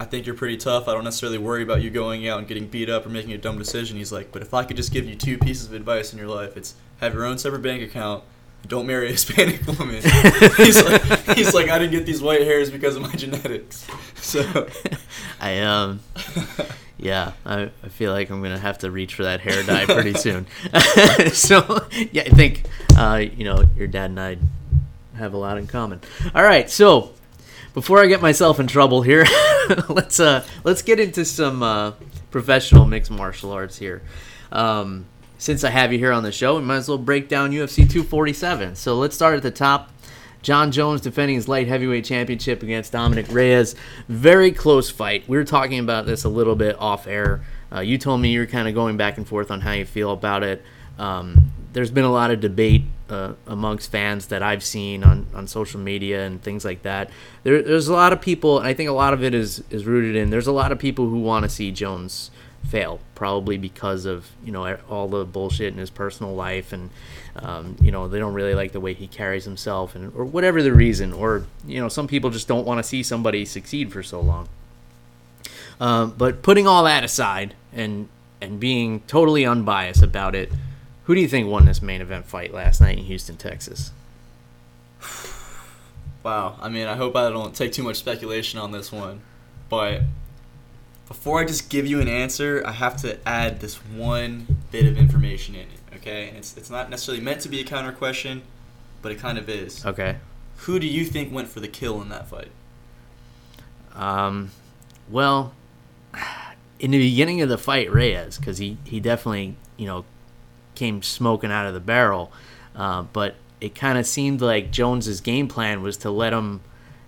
I 0.00 0.04
think 0.06 0.26
you're 0.26 0.34
pretty 0.34 0.56
tough. 0.56 0.88
I 0.88 0.92
don't 0.92 1.04
necessarily 1.04 1.38
worry 1.38 1.62
about 1.62 1.82
you 1.82 1.90
going 1.90 2.26
out 2.28 2.40
and 2.40 2.48
getting 2.48 2.66
beat 2.66 2.90
up 2.90 3.06
or 3.06 3.10
making 3.10 3.32
a 3.32 3.38
dumb 3.38 3.58
decision. 3.58 3.96
He's 3.96 4.10
like, 4.10 4.32
But 4.32 4.42
if 4.42 4.52
I 4.52 4.64
could 4.64 4.76
just 4.76 4.92
give 4.92 5.06
you 5.06 5.14
two 5.14 5.38
pieces 5.38 5.66
of 5.66 5.72
advice 5.72 6.12
in 6.12 6.18
your 6.18 6.28
life, 6.28 6.56
it's 6.56 6.74
have 7.00 7.14
your 7.14 7.24
own 7.24 7.38
separate 7.38 7.62
bank 7.62 7.80
account. 7.82 8.24
Don't 8.66 8.88
marry 8.88 9.06
a 9.06 9.12
Hispanic 9.12 9.64
woman. 9.68 10.02
he's, 10.56 10.82
like, 10.84 11.36
he's 11.36 11.54
like, 11.54 11.68
I 11.68 11.78
didn't 11.78 11.92
get 11.92 12.06
these 12.06 12.20
white 12.20 12.40
hairs 12.42 12.70
because 12.72 12.96
of 12.96 13.02
my 13.02 13.12
genetics. 13.12 13.86
So, 14.20 14.68
I 15.40 15.60
um 15.60 16.00
yeah, 16.98 17.32
I, 17.46 17.70
I 17.82 17.88
feel 17.88 18.12
like 18.12 18.28
I'm 18.28 18.42
gonna 18.42 18.58
have 18.58 18.78
to 18.78 18.90
reach 18.90 19.14
for 19.14 19.22
that 19.22 19.40
hair 19.40 19.62
dye 19.62 19.86
pretty 19.86 20.14
soon. 20.18 20.46
so 21.32 21.86
yeah, 22.12 22.22
I 22.22 22.30
think 22.30 22.64
uh, 22.96 23.24
you 23.36 23.44
know 23.44 23.64
your 23.76 23.86
dad 23.86 24.10
and 24.10 24.20
I 24.20 24.36
have 25.16 25.32
a 25.32 25.36
lot 25.36 25.58
in 25.58 25.66
common. 25.66 26.00
All 26.34 26.42
right, 26.42 26.68
so 26.68 27.12
before 27.72 28.02
I 28.02 28.06
get 28.06 28.20
myself 28.20 28.58
in 28.58 28.66
trouble 28.66 29.02
here, 29.02 29.24
let's 29.88 30.18
uh 30.18 30.44
let's 30.64 30.82
get 30.82 30.98
into 30.98 31.24
some 31.24 31.62
uh, 31.62 31.92
professional 32.30 32.84
mixed 32.84 33.10
martial 33.10 33.52
arts 33.52 33.78
here. 33.78 34.02
Um, 34.50 35.06
since 35.38 35.62
I 35.62 35.70
have 35.70 35.92
you 35.92 36.00
here 36.00 36.12
on 36.12 36.24
the 36.24 36.32
show, 36.32 36.56
we 36.56 36.62
might 36.62 36.78
as 36.78 36.88
well 36.88 36.98
break 36.98 37.28
down 37.28 37.52
UFC 37.52 37.76
247. 37.88 38.74
So 38.74 38.96
let's 38.96 39.14
start 39.14 39.36
at 39.36 39.42
the 39.44 39.52
top. 39.52 39.92
Jon 40.42 40.70
Jones 40.70 41.00
defending 41.00 41.36
his 41.36 41.48
light 41.48 41.68
heavyweight 41.68 42.04
championship 42.04 42.62
against 42.62 42.92
Dominick 42.92 43.26
Reyes. 43.30 43.74
Very 44.08 44.52
close 44.52 44.88
fight. 44.90 45.28
We 45.28 45.36
were 45.36 45.44
talking 45.44 45.78
about 45.78 46.06
this 46.06 46.24
a 46.24 46.28
little 46.28 46.54
bit 46.56 46.76
off 46.78 47.06
air 47.06 47.40
Uh, 47.70 47.80
you 47.80 47.98
told 47.98 48.20
me 48.20 48.30
you 48.30 48.40
were 48.40 48.46
kind 48.46 48.66
of 48.66 48.74
going 48.74 48.96
back 48.96 49.18
and 49.18 49.28
forth 49.28 49.50
on 49.50 49.60
how 49.60 49.72
you 49.72 49.84
feel 49.84 50.10
about 50.12 50.42
it. 50.42 50.62
Um, 50.98 51.52
there's 51.72 51.90
been 51.90 52.04
a 52.04 52.10
lot 52.10 52.30
of 52.30 52.40
debate 52.40 52.84
uh, 53.10 53.34
amongst 53.46 53.90
fans 53.90 54.28
that 54.28 54.42
I've 54.42 54.64
seen 54.64 55.04
on, 55.04 55.26
on 55.34 55.46
social 55.46 55.78
media 55.78 56.24
and 56.24 56.42
things 56.42 56.64
like 56.64 56.82
that. 56.82 57.10
There, 57.42 57.62
there's 57.62 57.88
a 57.88 57.92
lot 57.92 58.12
of 58.12 58.20
people, 58.20 58.58
and 58.58 58.66
I 58.66 58.74
think 58.74 58.88
a 58.88 58.92
lot 58.92 59.12
of 59.12 59.22
it 59.22 59.34
is, 59.34 59.62
is 59.70 59.84
rooted 59.84 60.16
in 60.16 60.30
there's 60.30 60.46
a 60.46 60.52
lot 60.52 60.72
of 60.72 60.78
people 60.78 61.08
who 61.08 61.20
want 61.20 61.44
to 61.44 61.48
see 61.48 61.70
Jones 61.70 62.30
fail, 62.66 63.00
probably 63.14 63.56
because 63.56 64.04
of 64.04 64.30
you 64.44 64.52
know 64.52 64.76
all 64.88 65.08
the 65.08 65.24
bullshit 65.24 65.72
in 65.72 65.78
his 65.78 65.90
personal 65.90 66.34
life, 66.34 66.72
and 66.72 66.90
um, 67.36 67.76
you 67.80 67.90
know 67.90 68.08
they 68.08 68.18
don't 68.18 68.34
really 68.34 68.54
like 68.54 68.72
the 68.72 68.80
way 68.80 68.94
he 68.94 69.06
carries 69.06 69.44
himself, 69.44 69.94
and 69.94 70.12
or 70.14 70.24
whatever 70.24 70.62
the 70.62 70.72
reason, 70.72 71.12
or 71.12 71.44
you 71.66 71.80
know 71.80 71.88
some 71.88 72.06
people 72.06 72.30
just 72.30 72.48
don't 72.48 72.66
want 72.66 72.78
to 72.78 72.82
see 72.82 73.02
somebody 73.02 73.44
succeed 73.44 73.92
for 73.92 74.02
so 74.02 74.20
long. 74.20 74.48
Um, 75.80 76.14
but 76.16 76.42
putting 76.42 76.66
all 76.66 76.84
that 76.84 77.04
aside 77.04 77.54
and 77.72 78.08
and 78.40 78.60
being 78.60 79.00
totally 79.06 79.44
unbiased 79.44 80.02
about 80.02 80.34
it, 80.34 80.52
who 81.04 81.14
do 81.14 81.20
you 81.20 81.28
think 81.28 81.48
won 81.48 81.64
this 81.64 81.82
main 81.82 82.00
event 82.00 82.26
fight 82.26 82.52
last 82.52 82.80
night 82.80 82.98
in 82.98 83.04
Houston, 83.04 83.36
Texas? 83.36 83.92
Wow. 86.24 86.56
I 86.60 86.68
mean, 86.68 86.88
I 86.88 86.96
hope 86.96 87.14
I 87.16 87.30
don't 87.30 87.54
take 87.54 87.72
too 87.72 87.84
much 87.84 87.96
speculation 87.96 88.58
on 88.58 88.72
this 88.72 88.90
one, 88.90 89.20
but 89.70 90.02
before 91.08 91.40
I 91.40 91.44
just 91.46 91.70
give 91.70 91.86
you 91.86 92.00
an 92.00 92.08
answer, 92.08 92.62
I 92.64 92.72
have 92.72 92.98
to 92.98 93.18
add 93.26 93.60
this 93.60 93.76
one 93.76 94.58
bit 94.70 94.84
of 94.84 94.98
information 94.98 95.54
in 95.54 95.62
it. 95.62 95.96
Okay, 95.96 96.28
and 96.28 96.36
it's 96.36 96.56
it's 96.56 96.70
not 96.70 96.90
necessarily 96.90 97.24
meant 97.24 97.40
to 97.40 97.48
be 97.48 97.60
a 97.60 97.64
counter 97.64 97.92
question, 97.92 98.42
but 99.02 99.10
it 99.10 99.18
kind 99.18 99.38
of 99.38 99.48
is. 99.48 99.84
Okay. 99.84 100.18
Who 100.58 100.78
do 100.78 100.86
you 100.86 101.04
think 101.04 101.32
went 101.32 101.48
for 101.48 101.60
the 101.60 101.68
kill 101.68 102.02
in 102.02 102.10
that 102.10 102.28
fight? 102.28 102.50
Um, 103.94 104.50
well, 105.08 105.54
in 106.78 106.90
the 106.90 106.98
beginning 106.98 107.40
of 107.40 107.48
the 107.48 107.58
fight, 107.58 107.90
Reyes, 107.90 108.36
because 108.38 108.58
he 108.58 108.76
he 108.84 109.00
definitely 109.00 109.56
you 109.78 109.86
know 109.86 110.04
came 110.74 111.02
smoking 111.02 111.50
out 111.50 111.66
of 111.66 111.74
the 111.74 111.80
barrel, 111.80 112.30
uh, 112.76 113.02
but 113.02 113.34
it 113.60 113.74
kind 113.74 113.98
of 113.98 114.06
seemed 114.06 114.42
like 114.42 114.70
Jones's 114.70 115.22
game 115.22 115.48
plan 115.48 115.82
was 115.82 115.96
to 115.98 116.10
let 116.10 116.34
him 116.34 116.60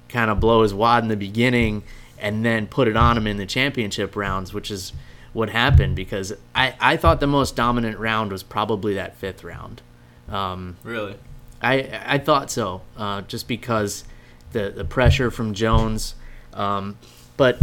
kind 0.09 0.31
of 0.31 0.41
blow 0.41 0.63
his 0.63 0.75
wad 0.75 1.05
in 1.05 1.09
the 1.09 1.17
beginning 1.17 1.85
and 2.21 2.45
then 2.45 2.67
put 2.67 2.89
it 2.89 2.97
on 2.97 3.17
him 3.17 3.27
in 3.27 3.37
the 3.37 3.47
championship 3.47 4.17
rounds, 4.17 4.53
which 4.53 4.71
is 4.71 4.93
what 5.33 5.51
happened 5.51 5.97
because 5.97 6.33
I, 6.55 6.75
I 6.81 6.97
thought 6.97 7.21
the 7.21 7.27
most 7.27 7.55
dominant 7.57 7.99
round 7.99 8.33
was 8.33 8.43
probably 8.43 8.95
that 8.95 9.17
fifth 9.17 9.45
round. 9.45 9.83
Um, 10.29 10.77
really? 10.83 11.17
I 11.63 12.01
I 12.07 12.19
thought 12.19 12.51
so, 12.51 12.83
uh, 12.97 13.23
just 13.23 13.47
because 13.49 14.05
the 14.53 14.71
the 14.71 14.85
pressure 14.85 15.31
from 15.31 15.55
Jones. 15.55 16.15
Um, 16.53 16.97
but 17.37 17.59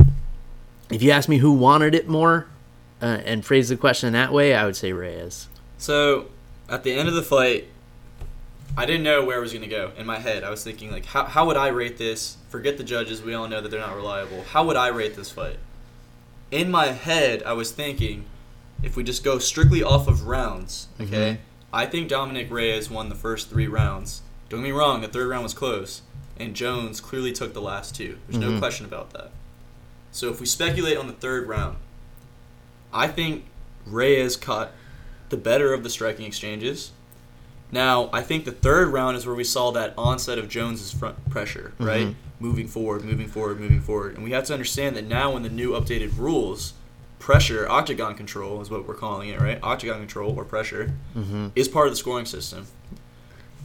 if 0.89 1.01
you 1.01 1.11
ask 1.11 1.27
me 1.27 1.37
who 1.37 1.51
wanted 1.51 1.93
it 1.95 2.07
more, 2.07 2.47
uh, 3.01 3.19
and 3.25 3.45
phrase 3.45 3.69
the 3.69 3.77
question 3.77 4.13
that 4.13 4.31
way, 4.31 4.53
I 4.53 4.65
would 4.65 4.75
say 4.75 4.93
Reyes. 4.93 5.47
So 5.77 6.27
at 6.69 6.83
the 6.83 6.93
end 6.93 7.07
of 7.07 7.15
the 7.15 7.23
fight, 7.23 7.67
I 8.77 8.85
didn't 8.85 9.03
know 9.03 9.25
where 9.25 9.39
it 9.39 9.41
was 9.41 9.51
going 9.53 9.63
to 9.63 9.67
go. 9.67 9.91
In 9.97 10.05
my 10.05 10.19
head, 10.19 10.43
I 10.43 10.51
was 10.51 10.63
thinking 10.63 10.91
like, 10.91 11.05
how 11.07 11.23
how 11.25 11.45
would 11.47 11.57
I 11.57 11.67
rate 11.69 11.97
this? 11.97 12.37
Forget 12.49 12.77
the 12.77 12.83
judges. 12.83 13.21
We 13.23 13.33
all 13.33 13.47
know 13.47 13.59
that 13.59 13.69
they're 13.69 13.79
not 13.79 13.95
reliable. 13.95 14.43
How 14.51 14.63
would 14.65 14.77
I 14.77 14.89
rate 14.89 15.15
this 15.15 15.31
fight? 15.31 15.57
In 16.51 16.69
my 16.69 16.87
head, 16.87 17.41
I 17.43 17.53
was 17.53 17.71
thinking, 17.71 18.25
if 18.83 18.95
we 18.95 19.03
just 19.03 19.23
go 19.23 19.39
strictly 19.39 19.81
off 19.83 20.07
of 20.07 20.27
rounds, 20.27 20.87
okay, 21.01 21.31
Mhm. 21.33 21.37
I 21.73 21.85
think 21.87 22.07
Dominick 22.07 22.49
Reyes 22.51 22.89
won 22.89 23.09
the 23.09 23.15
first 23.15 23.49
three 23.49 23.67
rounds. 23.67 24.21
Don't 24.47 24.61
get 24.61 24.67
me 24.67 24.71
wrong, 24.71 25.01
the 25.01 25.07
third 25.09 25.27
round 25.27 25.43
was 25.43 25.53
close, 25.53 26.03
and 26.37 26.55
Jones 26.55 27.01
clearly 27.01 27.33
took 27.33 27.53
the 27.53 27.61
last 27.61 27.95
two. 27.95 28.19
There's 28.29 28.39
no 28.39 28.51
Mhm. 28.51 28.59
question 28.59 28.85
about 28.85 29.11
that. 29.11 29.31
So 30.11 30.29
if 30.29 30.39
we 30.39 30.45
speculate 30.45 30.95
on 30.97 31.07
the 31.07 31.13
third 31.13 31.47
round, 31.47 31.77
I 32.93 33.07
think 33.09 33.45
Reyes 33.85 34.37
caught 34.37 34.71
the 35.29 35.37
better 35.37 35.73
of 35.73 35.83
the 35.83 35.89
striking 35.89 36.25
exchanges. 36.25 36.91
Now, 37.71 38.09
I 38.13 38.21
think 38.21 38.45
the 38.45 38.51
third 38.51 38.89
round 38.93 39.17
is 39.17 39.25
where 39.25 39.35
we 39.35 39.43
saw 39.43 39.71
that 39.71 39.93
onset 39.97 40.37
of 40.37 40.47
Jones's 40.47 40.91
front 40.91 41.29
pressure, 41.29 41.73
right? 41.79 42.07
Mhm. 42.07 42.15
Moving 42.39 42.67
forward, 42.67 43.03
moving 43.03 43.27
forward, 43.27 43.59
moving 43.59 43.81
forward. 43.81 44.15
And 44.15 44.23
we 44.23 44.31
have 44.31 44.45
to 44.45 44.53
understand 44.53 44.95
that 44.95 45.07
now 45.07 45.35
in 45.35 45.43
the 45.43 45.49
new 45.49 45.71
updated 45.71 46.17
rules, 46.17 46.73
pressure, 47.19 47.67
octagon 47.69 48.13
control 48.15 48.61
is 48.61 48.69
what 48.69 48.87
we're 48.87 48.93
calling 48.93 49.29
it, 49.29 49.41
right? 49.41 49.59
Octagon 49.63 49.99
control 49.99 50.33
or 50.37 50.45
pressure 50.45 50.93
Mm-hmm. 51.17 51.47
is 51.55 51.67
part 51.67 51.87
of 51.87 51.93
the 51.93 51.97
scoring 51.97 52.25
system. 52.25 52.67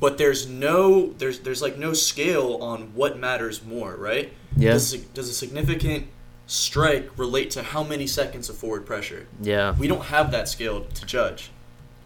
But 0.01 0.19
there's 0.19 0.49
no 0.49 1.13
there's 1.19 1.41
there's 1.41 1.63
like 1.63 1.79
no 1.79 1.93
scale 1.93 2.59
on 2.61 2.91
what 2.95 3.19
matters 3.19 3.63
more, 3.65 3.95
right? 3.95 4.33
Yeah. 4.57 4.73
Does, 4.73 4.95
a- 4.95 4.99
does 4.99 5.29
a 5.29 5.33
significant 5.35 6.09
strike 6.49 7.09
relate 7.17 7.51
to 7.53 7.63
how 7.63 7.85
many 7.85 8.07
seconds 8.09 8.49
of 8.49 8.57
forward 8.57 8.85
pressure? 8.85 9.27
Yeah. 9.41 9.77
We 9.79 9.87
don't 9.87 10.07
have 10.07 10.33
that 10.33 10.49
scale 10.49 10.87
to 10.95 11.07
judge. 11.07 11.51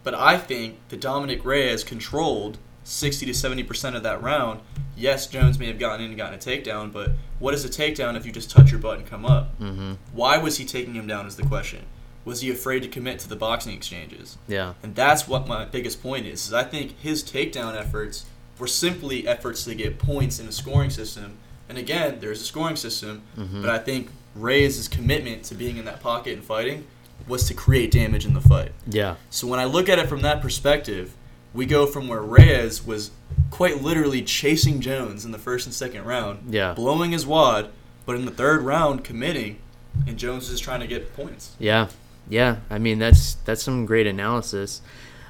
But 0.07 0.14
I 0.14 0.38
think 0.38 0.77
that 0.90 1.01
Dominick 1.01 1.45
Reyes 1.45 1.83
controlled 1.83 2.59
60 2.85 3.27
to 3.27 3.33
70% 3.33 3.97
of 3.97 4.05
that 4.05 4.23
round. 4.23 4.61
Yes, 4.97 5.27
Jones 5.27 5.59
may 5.59 5.66
have 5.66 5.81
gotten 5.81 6.01
in 6.05 6.12
and 6.12 6.16
gotten 6.16 6.37
a 6.37 6.38
takedown, 6.38 6.92
but 6.92 7.11
what 7.40 7.55
is 7.55 7.64
a 7.64 7.69
takedown 7.69 8.16
if 8.16 8.25
you 8.25 8.31
just 8.31 8.49
touch 8.49 8.71
your 8.71 8.79
butt 8.79 8.99
and 8.99 9.07
come 9.11 9.27
up? 9.27 9.59
Mm-hmm. 9.59 9.95
Why 10.12 10.38
was 10.38 10.59
he 10.59 10.64
taking 10.64 10.95
him 10.95 11.09
down 11.09 11.27
is 11.27 11.35
the 11.35 11.42
question. 11.42 11.87
Was 12.25 12.40
he 12.40 12.53
afraid 12.53 12.85
to 12.85 12.88
commit 12.88 13.19
to 13.19 13.29
the 13.29 13.35
boxing 13.35 13.75
exchanges? 13.75 14.38
Yeah. 14.47 14.75
And 14.81 14.95
that's 14.95 15.27
what 15.27 15.49
my 15.49 15.64
biggest 15.64 16.01
point 16.01 16.25
is. 16.25 16.47
is 16.47 16.53
I 16.55 16.62
think 16.62 16.97
his 17.01 17.25
takedown 17.25 17.75
efforts 17.77 18.27
were 18.61 18.69
simply 18.69 19.27
efforts 19.27 19.64
to 19.64 19.75
get 19.75 19.99
points 19.99 20.38
in 20.38 20.47
a 20.47 20.53
scoring 20.53 20.90
system. 20.90 21.38
And 21.69 21.79
again, 21.79 22.19
there's 22.21 22.40
a 22.40 22.45
scoring 22.45 22.77
system, 22.77 23.23
Mhm. 23.37 23.61
but 23.61 23.71
I 23.71 23.79
think 23.79 24.11
Reyes' 24.37 24.87
commitment 24.87 25.42
to 25.47 25.57
being 25.57 25.79
in 25.79 25.85
that 25.87 26.01
pocket 26.01 26.35
and 26.35 26.45
fighting 26.45 26.85
was 27.29 27.47
to 27.49 27.55
create 27.55 27.91
damage 27.91 28.25
in 28.25 28.35
the 28.35 28.41
fight. 28.41 28.73
Yeah. 28.87 29.17
So 29.31 29.47
when 29.47 29.59
I 29.59 29.65
look 29.65 29.89
at 29.89 29.99
it 29.99 30.09
from 30.09 30.23
that 30.23 30.41
perspective, 30.41 31.15
we 31.53 31.67
go 31.67 31.87
from 31.87 32.07
where 32.09 32.21
Reyes 32.23 32.85
was 32.87 33.11
quite 33.51 33.83
literally 33.83 34.23
chasing 34.23 34.81
Jones 34.81 35.25
in 35.25 35.33
the 35.33 35.39
first 35.39 35.67
and 35.67 35.75
second 35.75 36.05
round, 36.05 36.53
Yeah. 36.55 36.75
blowing 36.75 37.12
his 37.12 37.27
wad, 37.27 37.71
but 38.05 38.15
in 38.17 38.25
the 38.25 38.31
third 38.31 38.62
round 38.62 39.03
committing, 39.05 39.59
and 40.07 40.19
Jones 40.19 40.51
is 40.51 40.61
trying 40.61 40.81
to 40.81 40.87
get 40.87 41.17
points. 41.17 41.53
Yeah, 41.59 41.89
yeah. 42.29 42.57
I 42.71 42.79
mean, 42.79 42.99
that's 42.99 43.35
that's 43.47 43.62
some 43.62 43.87
great 43.87 44.07
analysis. 44.07 44.83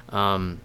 Um, 0.09 0.59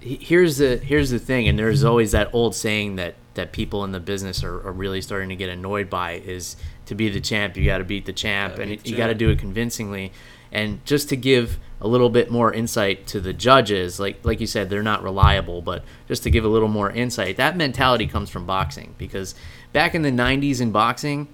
here's 0.00 0.58
the 0.58 0.76
here's 0.76 1.10
the 1.10 1.18
thing, 1.18 1.48
and 1.48 1.58
there's 1.58 1.84
always 1.84 2.12
that 2.12 2.30
old 2.32 2.54
saying 2.54 2.96
that 2.96 3.14
that 3.34 3.52
people 3.52 3.84
in 3.84 3.92
the 3.92 4.00
business 4.00 4.42
are, 4.42 4.66
are 4.66 4.72
really 4.72 5.00
starting 5.00 5.28
to 5.28 5.36
get 5.36 5.48
annoyed 5.48 5.88
by 5.90 6.12
is 6.12 6.56
to 6.86 6.94
be 6.94 7.08
the 7.08 7.20
champ, 7.20 7.56
you 7.56 7.64
got 7.64 7.78
to 7.78 7.84
beat 7.84 8.06
the 8.06 8.12
champ, 8.12 8.54
Gotta 8.54 8.62
and 8.62 8.70
beat 8.70 8.86
you 8.86 8.96
got 8.96 9.08
to 9.08 9.14
do 9.14 9.30
it 9.30 9.38
convincingly. 9.38 10.12
And 10.52 10.84
just 10.84 11.08
to 11.10 11.16
give 11.16 11.58
a 11.80 11.88
little 11.88 12.10
bit 12.10 12.30
more 12.30 12.52
insight 12.52 13.06
to 13.08 13.20
the 13.20 13.32
judges, 13.32 14.00
like 14.00 14.18
like 14.24 14.40
you 14.40 14.46
said, 14.46 14.70
they're 14.70 14.82
not 14.82 15.02
reliable, 15.02 15.62
but 15.62 15.84
just 16.08 16.22
to 16.24 16.30
give 16.30 16.44
a 16.44 16.48
little 16.48 16.68
more 16.68 16.90
insight, 16.90 17.36
that 17.36 17.56
mentality 17.56 18.06
comes 18.06 18.30
from 18.30 18.46
boxing 18.46 18.94
because 18.98 19.34
back 19.72 19.94
in 19.94 20.02
the 20.02 20.10
'90s 20.10 20.60
in 20.60 20.72
boxing, 20.72 21.28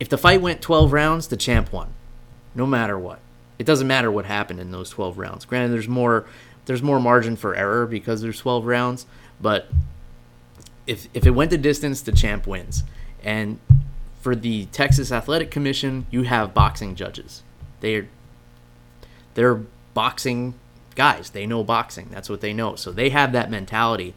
if 0.00 0.08
the 0.08 0.18
fight 0.18 0.40
went 0.40 0.62
12 0.62 0.92
rounds, 0.92 1.28
the 1.28 1.36
champ 1.36 1.72
won, 1.72 1.92
no 2.54 2.66
matter 2.66 2.98
what. 2.98 3.20
It 3.58 3.66
doesn't 3.66 3.88
matter 3.88 4.10
what 4.10 4.24
happened 4.24 4.60
in 4.60 4.70
those 4.70 4.90
12 4.90 5.18
rounds. 5.18 5.44
Granted, 5.44 5.72
there's 5.72 5.88
more 5.88 6.26
there's 6.66 6.82
more 6.82 7.00
margin 7.00 7.36
for 7.36 7.54
error 7.54 7.86
because 7.86 8.20
there's 8.20 8.38
12 8.38 8.66
rounds, 8.66 9.06
but 9.40 9.68
if 10.86 11.08
if 11.14 11.26
it 11.26 11.30
went 11.30 11.50
the 11.50 11.58
distance, 11.58 12.00
the 12.00 12.12
champ 12.12 12.46
wins. 12.46 12.84
And 13.22 13.58
for 14.20 14.34
the 14.34 14.66
Texas 14.66 15.12
Athletic 15.12 15.50
Commission, 15.50 16.06
you 16.10 16.22
have 16.22 16.54
boxing 16.54 16.94
judges. 16.94 17.42
They're 17.80 18.08
they're 19.38 19.62
boxing 19.94 20.54
guys. 20.96 21.30
They 21.30 21.46
know 21.46 21.62
boxing. 21.62 22.08
That's 22.10 22.28
what 22.28 22.40
they 22.40 22.52
know. 22.52 22.74
So 22.74 22.90
they 22.90 23.10
have 23.10 23.30
that 23.34 23.52
mentality. 23.52 24.12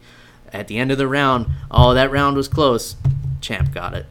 At 0.52 0.66
the 0.66 0.78
end 0.78 0.90
of 0.90 0.98
the 0.98 1.06
round, 1.06 1.46
oh, 1.70 1.94
that 1.94 2.10
round 2.10 2.36
was 2.36 2.48
close. 2.48 2.96
Champ 3.40 3.72
got 3.72 3.94
it. 3.94 4.06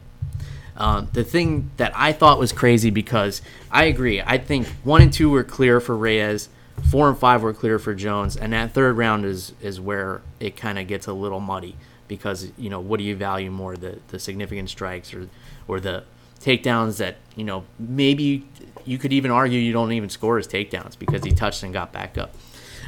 Um, 0.74 1.10
the 1.12 1.22
thing 1.22 1.70
that 1.76 1.92
I 1.94 2.12
thought 2.12 2.38
was 2.38 2.50
crazy 2.50 2.88
because 2.88 3.42
I 3.70 3.84
agree. 3.84 4.22
I 4.22 4.38
think 4.38 4.68
one 4.84 5.02
and 5.02 5.12
two 5.12 5.28
were 5.28 5.44
clear 5.44 5.80
for 5.80 5.94
Reyes, 5.94 6.48
four 6.90 7.10
and 7.10 7.18
five 7.18 7.42
were 7.42 7.52
clear 7.52 7.78
for 7.78 7.94
Jones, 7.94 8.34
and 8.34 8.54
that 8.54 8.72
third 8.72 8.96
round 8.96 9.26
is 9.26 9.52
is 9.60 9.78
where 9.78 10.22
it 10.40 10.56
kind 10.56 10.78
of 10.78 10.86
gets 10.86 11.06
a 11.06 11.12
little 11.12 11.40
muddy 11.40 11.76
because 12.08 12.50
you 12.56 12.70
know 12.70 12.80
what 12.80 12.96
do 12.96 13.04
you 13.04 13.14
value 13.14 13.50
more 13.50 13.76
the 13.76 13.98
the 14.08 14.18
significant 14.18 14.70
strikes 14.70 15.12
or 15.12 15.28
or 15.68 15.78
the 15.78 16.04
takedowns 16.40 16.96
that 16.96 17.16
you 17.36 17.44
know 17.44 17.64
maybe 17.78 18.46
you 18.84 18.98
could 18.98 19.12
even 19.12 19.30
argue 19.30 19.58
you 19.58 19.72
don't 19.72 19.92
even 19.92 20.08
score 20.08 20.36
his 20.36 20.46
takedowns 20.46 20.98
because 20.98 21.24
he 21.24 21.32
touched 21.32 21.62
and 21.62 21.72
got 21.72 21.92
back 21.92 22.18
up. 22.18 22.34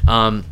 Um, 0.07 0.45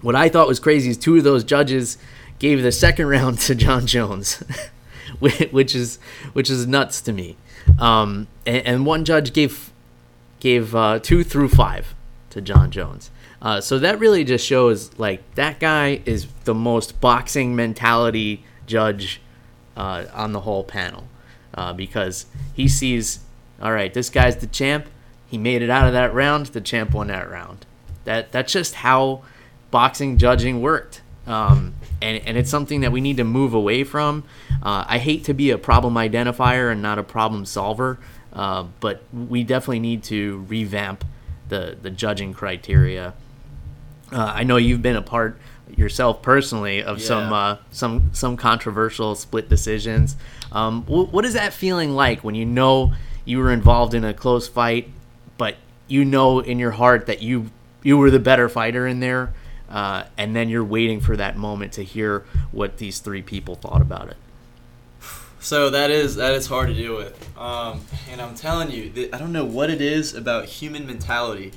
what 0.00 0.14
I 0.14 0.28
thought 0.28 0.48
was 0.48 0.60
crazy 0.60 0.90
is 0.90 0.98
two 0.98 1.16
of 1.16 1.24
those 1.24 1.44
judges 1.44 1.98
gave 2.38 2.62
the 2.62 2.72
second 2.72 3.06
round 3.08 3.38
to 3.40 3.54
Jon 3.54 3.86
Jones, 3.86 4.42
which 5.18 5.74
is 5.74 5.98
which 6.32 6.50
is 6.50 6.66
nuts 6.66 7.00
to 7.02 7.12
me. 7.12 7.36
Um, 7.78 8.28
and, 8.46 8.66
and 8.66 8.86
one 8.86 9.04
judge 9.04 9.32
gave 9.32 9.72
gave 10.40 10.74
uh, 10.74 10.98
two 10.98 11.24
through 11.24 11.48
five 11.48 11.94
to 12.30 12.40
Jon 12.40 12.70
Jones. 12.70 13.10
Uh, 13.40 13.60
so 13.60 13.78
that 13.78 13.98
really 13.98 14.24
just 14.24 14.46
shows 14.46 14.98
like 14.98 15.22
that 15.34 15.60
guy 15.60 16.00
is 16.06 16.26
the 16.44 16.54
most 16.54 17.00
boxing 17.00 17.54
mentality 17.54 18.42
judge 18.66 19.20
uh, 19.76 20.06
on 20.14 20.32
the 20.32 20.40
whole 20.40 20.64
panel 20.64 21.04
uh, 21.54 21.72
because 21.72 22.26
he 22.54 22.68
sees, 22.68 23.20
all 23.64 23.72
right, 23.72 23.92
this 23.92 24.10
guy's 24.10 24.36
the 24.36 24.46
champ. 24.46 24.86
He 25.26 25.38
made 25.38 25.62
it 25.62 25.70
out 25.70 25.86
of 25.86 25.94
that 25.94 26.12
round. 26.14 26.46
The 26.46 26.60
champ 26.60 26.92
won 26.92 27.08
that 27.08 27.28
round. 27.28 27.64
That 28.04 28.30
that's 28.30 28.52
just 28.52 28.74
how 28.74 29.22
boxing 29.70 30.18
judging 30.18 30.60
worked. 30.60 31.00
Um, 31.26 31.74
and, 32.02 32.22
and 32.26 32.36
it's 32.36 32.50
something 32.50 32.82
that 32.82 32.92
we 32.92 33.00
need 33.00 33.16
to 33.16 33.24
move 33.24 33.54
away 33.54 33.82
from. 33.82 34.24
Uh, 34.62 34.84
I 34.86 34.98
hate 34.98 35.24
to 35.24 35.34
be 35.34 35.50
a 35.50 35.58
problem 35.58 35.94
identifier 35.94 36.70
and 36.70 36.82
not 36.82 36.98
a 36.98 37.02
problem 37.02 37.46
solver, 37.46 37.98
uh, 38.34 38.66
but 38.80 39.02
we 39.12 39.42
definitely 39.42 39.80
need 39.80 40.02
to 40.04 40.44
revamp 40.48 41.02
the, 41.48 41.78
the 41.80 41.88
judging 41.88 42.34
criteria. 42.34 43.14
Uh, 44.12 44.32
I 44.34 44.44
know 44.44 44.58
you've 44.58 44.82
been 44.82 44.96
a 44.96 45.02
part 45.02 45.38
yourself 45.76 46.20
personally 46.20 46.82
of 46.82 47.00
some 47.00 47.32
uh, 47.32 47.56
some 47.70 48.10
some 48.12 48.36
controversial 48.36 49.14
split 49.14 49.48
decisions. 49.48 50.16
Um, 50.52 50.82
wh- 50.82 51.12
what 51.12 51.24
is 51.24 51.32
that 51.32 51.54
feeling 51.54 51.92
like 51.92 52.22
when 52.22 52.34
you 52.34 52.44
know 52.44 52.92
you 53.24 53.38
were 53.38 53.50
involved 53.50 53.94
in 53.94 54.04
a 54.04 54.14
close 54.14 54.48
fight, 54.48 54.90
but 55.38 55.56
you 55.88 56.04
know 56.04 56.40
in 56.40 56.58
your 56.58 56.72
heart 56.72 57.06
that 57.06 57.22
you 57.22 57.50
you 57.82 57.98
were 57.98 58.10
the 58.10 58.18
better 58.18 58.48
fighter 58.48 58.86
in 58.86 59.00
there, 59.00 59.32
uh, 59.68 60.04
and 60.16 60.34
then 60.34 60.48
you're 60.48 60.64
waiting 60.64 61.00
for 61.00 61.16
that 61.16 61.36
moment 61.36 61.72
to 61.74 61.84
hear 61.84 62.24
what 62.52 62.78
these 62.78 62.98
three 62.98 63.22
people 63.22 63.54
thought 63.54 63.82
about 63.82 64.08
it. 64.08 64.16
So 65.40 65.68
that 65.70 65.90
is 65.90 66.16
that 66.16 66.32
is 66.32 66.46
hard 66.46 66.68
to 66.68 66.74
deal 66.74 66.96
with, 66.96 67.38
um, 67.38 67.82
and 68.10 68.20
I'm 68.20 68.34
telling 68.34 68.70
you, 68.70 69.10
I 69.12 69.18
don't 69.18 69.32
know 69.32 69.44
what 69.44 69.68
it 69.68 69.80
is 69.80 70.14
about 70.14 70.46
human 70.46 70.86
mentality, 70.86 71.52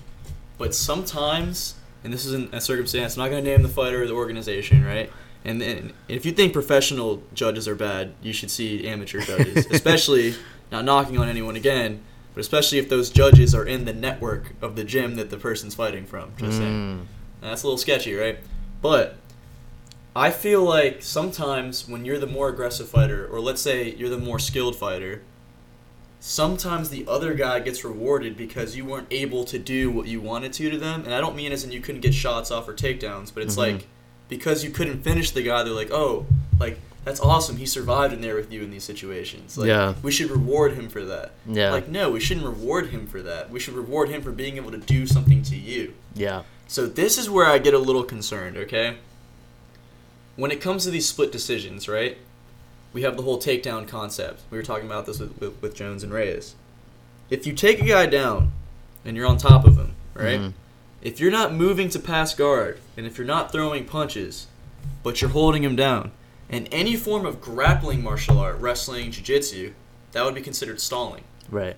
but 0.58 0.76
sometimes, 0.76 1.76
and 2.04 2.12
this 2.12 2.26
isn't 2.26 2.54
a 2.54 2.60
circumstance. 2.60 3.16
I'm 3.16 3.24
not 3.24 3.30
going 3.30 3.44
to 3.44 3.50
name 3.50 3.64
the 3.64 3.70
fighter 3.70 4.04
or 4.04 4.08
the 4.08 4.14
organization, 4.14 4.84
right? 4.84 5.10
And, 5.46 5.62
and 5.62 5.94
if 6.10 6.26
you 6.26 6.34
think 6.34 6.52
professional 6.52 7.24
judges 7.34 7.70
are 7.70 7.76
bad, 7.76 8.14
you 8.22 8.34
should 8.34 8.52
see 8.52 8.86
amateur 8.86 9.22
judges, 9.22 9.66
especially 9.72 10.36
not 10.72 10.86
knocking 10.86 11.18
on 11.18 11.30
anyone 11.30 11.56
again, 11.56 12.02
but 12.34 12.42
especially 12.42 12.78
if 12.78 12.90
those 12.90 13.10
judges 13.10 13.56
are 13.56 13.66
in 13.66 13.86
the 13.86 13.94
network 13.94 14.54
of 14.62 14.76
the 14.76 14.84
gym 14.84 15.16
that 15.16 15.30
the 15.30 15.38
person's 15.38 15.76
fighting 15.76 16.06
from. 16.06 16.32
Just 16.38 16.58
saying. 16.58 17.00
Mm, 17.02 17.06
That's 17.42 17.64
a 17.64 17.68
little 17.68 17.78
sketchy, 17.78 18.14
right? 18.16 18.40
But 18.82 19.16
I 20.16 20.32
feel 20.32 20.64
like 20.64 21.02
sometimes 21.02 21.88
when 21.88 22.06
you're 22.06 22.20
the 22.20 22.28
more 22.28 22.50
aggressive 22.50 22.90
fighter, 22.90 23.28
or 23.28 23.40
let's 23.40 23.62
say 23.62 23.94
you're 23.96 24.10
the 24.10 24.18
more 24.18 24.40
skilled 24.40 24.76
fighter, 24.76 25.22
sometimes 26.20 26.90
the 26.90 27.06
other 27.08 27.34
guy 27.34 27.60
gets 27.60 27.84
rewarded 27.84 28.36
because 28.36 28.76
you 28.76 28.86
weren't 28.86 29.08
able 29.12 29.44
to 29.46 29.60
do 29.60 29.90
what 29.92 30.08
you 30.08 30.20
wanted 30.20 30.54
to 30.54 30.70
to 30.70 30.78
them. 30.78 31.04
And 31.06 31.14
I 31.14 31.22
don't 31.22 31.36
mean 31.36 31.52
as 31.52 31.64
in 31.64 31.72
you 31.72 31.80
couldn't 31.80 32.02
get 32.02 32.14
shots 32.14 32.52
off 32.52 32.68
or 32.68 32.74
takedowns, 32.74 33.32
but 33.34 33.44
it's 33.44 33.56
Mhm. 33.56 33.58
like 33.74 33.88
because 34.30 34.64
you 34.64 34.70
couldn't 34.72 35.04
finish 35.04 35.32
the 35.32 35.42
guy, 35.42 35.64
they're 35.64 35.74
like, 35.74 35.92
oh, 35.92 36.26
like 36.60 36.80
that's 37.06 37.20
awesome. 37.22 37.58
He 37.58 37.66
survived 37.66 38.14
in 38.14 38.22
there 38.22 38.36
with 38.36 38.52
you 38.52 38.64
in 38.64 38.70
these 38.72 38.84
situations. 38.84 39.58
Like, 39.58 39.68
Yeah. 39.68 39.94
we 40.04 40.12
should 40.12 40.30
reward 40.30 40.74
him 40.74 40.90
for 40.90 41.04
that. 41.06 41.32
yeah, 41.48 41.72
Like, 41.72 41.88
no, 41.88 42.12
we 42.12 42.20
shouldn't 42.20 42.46
reward 42.46 42.88
him 42.88 43.08
for 43.08 43.22
that. 43.22 43.50
We 43.50 43.60
should 43.60 43.76
reward 43.76 44.10
him 44.10 44.22
for 44.22 44.32
being 44.32 44.58
able 44.58 44.72
to 44.72 44.78
do 44.78 45.08
something 45.08 45.42
to 45.44 45.56
you. 45.56 45.94
yeah, 46.16 46.42
So 46.68 46.86
this 46.86 47.18
is 47.18 47.30
where 47.30 47.46
I 47.46 47.60
get 47.60 47.74
a 47.74 47.80
little 47.80 48.04
concerned, 48.04 48.58
okay? 48.58 48.98
When 50.36 50.52
it 50.52 50.62
comes 50.62 50.84
to 50.84 50.90
these 50.92 51.08
split 51.08 51.32
decisions, 51.32 51.88
right? 51.88 52.18
We 52.94 53.02
have 53.04 53.16
the 53.18 53.24
whole 53.24 53.40
takedown 53.40 53.88
concept. 53.88 54.42
We 54.52 54.58
were 54.58 54.64
talking 54.64 54.86
about 54.86 55.06
this 55.06 55.20
with, 55.20 55.40
with, 55.40 55.62
with 55.62 55.76
Jones 55.76 56.04
and 56.04 56.14
Reyes. 56.14 56.56
If 57.30 57.46
you 57.48 57.54
take 57.54 57.82
a 57.82 57.86
guy 57.86 58.06
down 58.06 58.52
and 59.06 59.16
you're 59.16 59.26
on 59.28 59.38
top 59.38 59.66
of 59.66 59.78
him, 59.78 59.94
right? 60.14 60.40
Mhm. 60.40 60.54
If 61.02 61.20
you're 61.20 61.32
not 61.32 61.54
moving 61.54 61.90
to 61.90 62.00
pass 62.00 62.34
guard 62.34 62.80
and 62.96 63.06
if 63.06 63.18
you're 63.18 63.28
not 63.28 63.52
throwing 63.52 63.86
punches, 63.86 64.48
but 65.04 65.22
you're 65.22 65.30
holding 65.32 65.64
him 65.64 65.76
down, 65.76 66.12
in 66.50 66.68
any 66.68 66.96
form 66.96 67.26
of 67.26 67.42
grappling 67.42 68.02
martial 68.04 68.40
art, 68.40 68.58
wrestling, 68.60 69.12
jiu-jitsu, 69.12 69.74
that 70.14 70.24
would 70.24 70.36
be 70.36 70.42
considered 70.42 70.80
stalling. 70.80 71.24
right, 71.50 71.76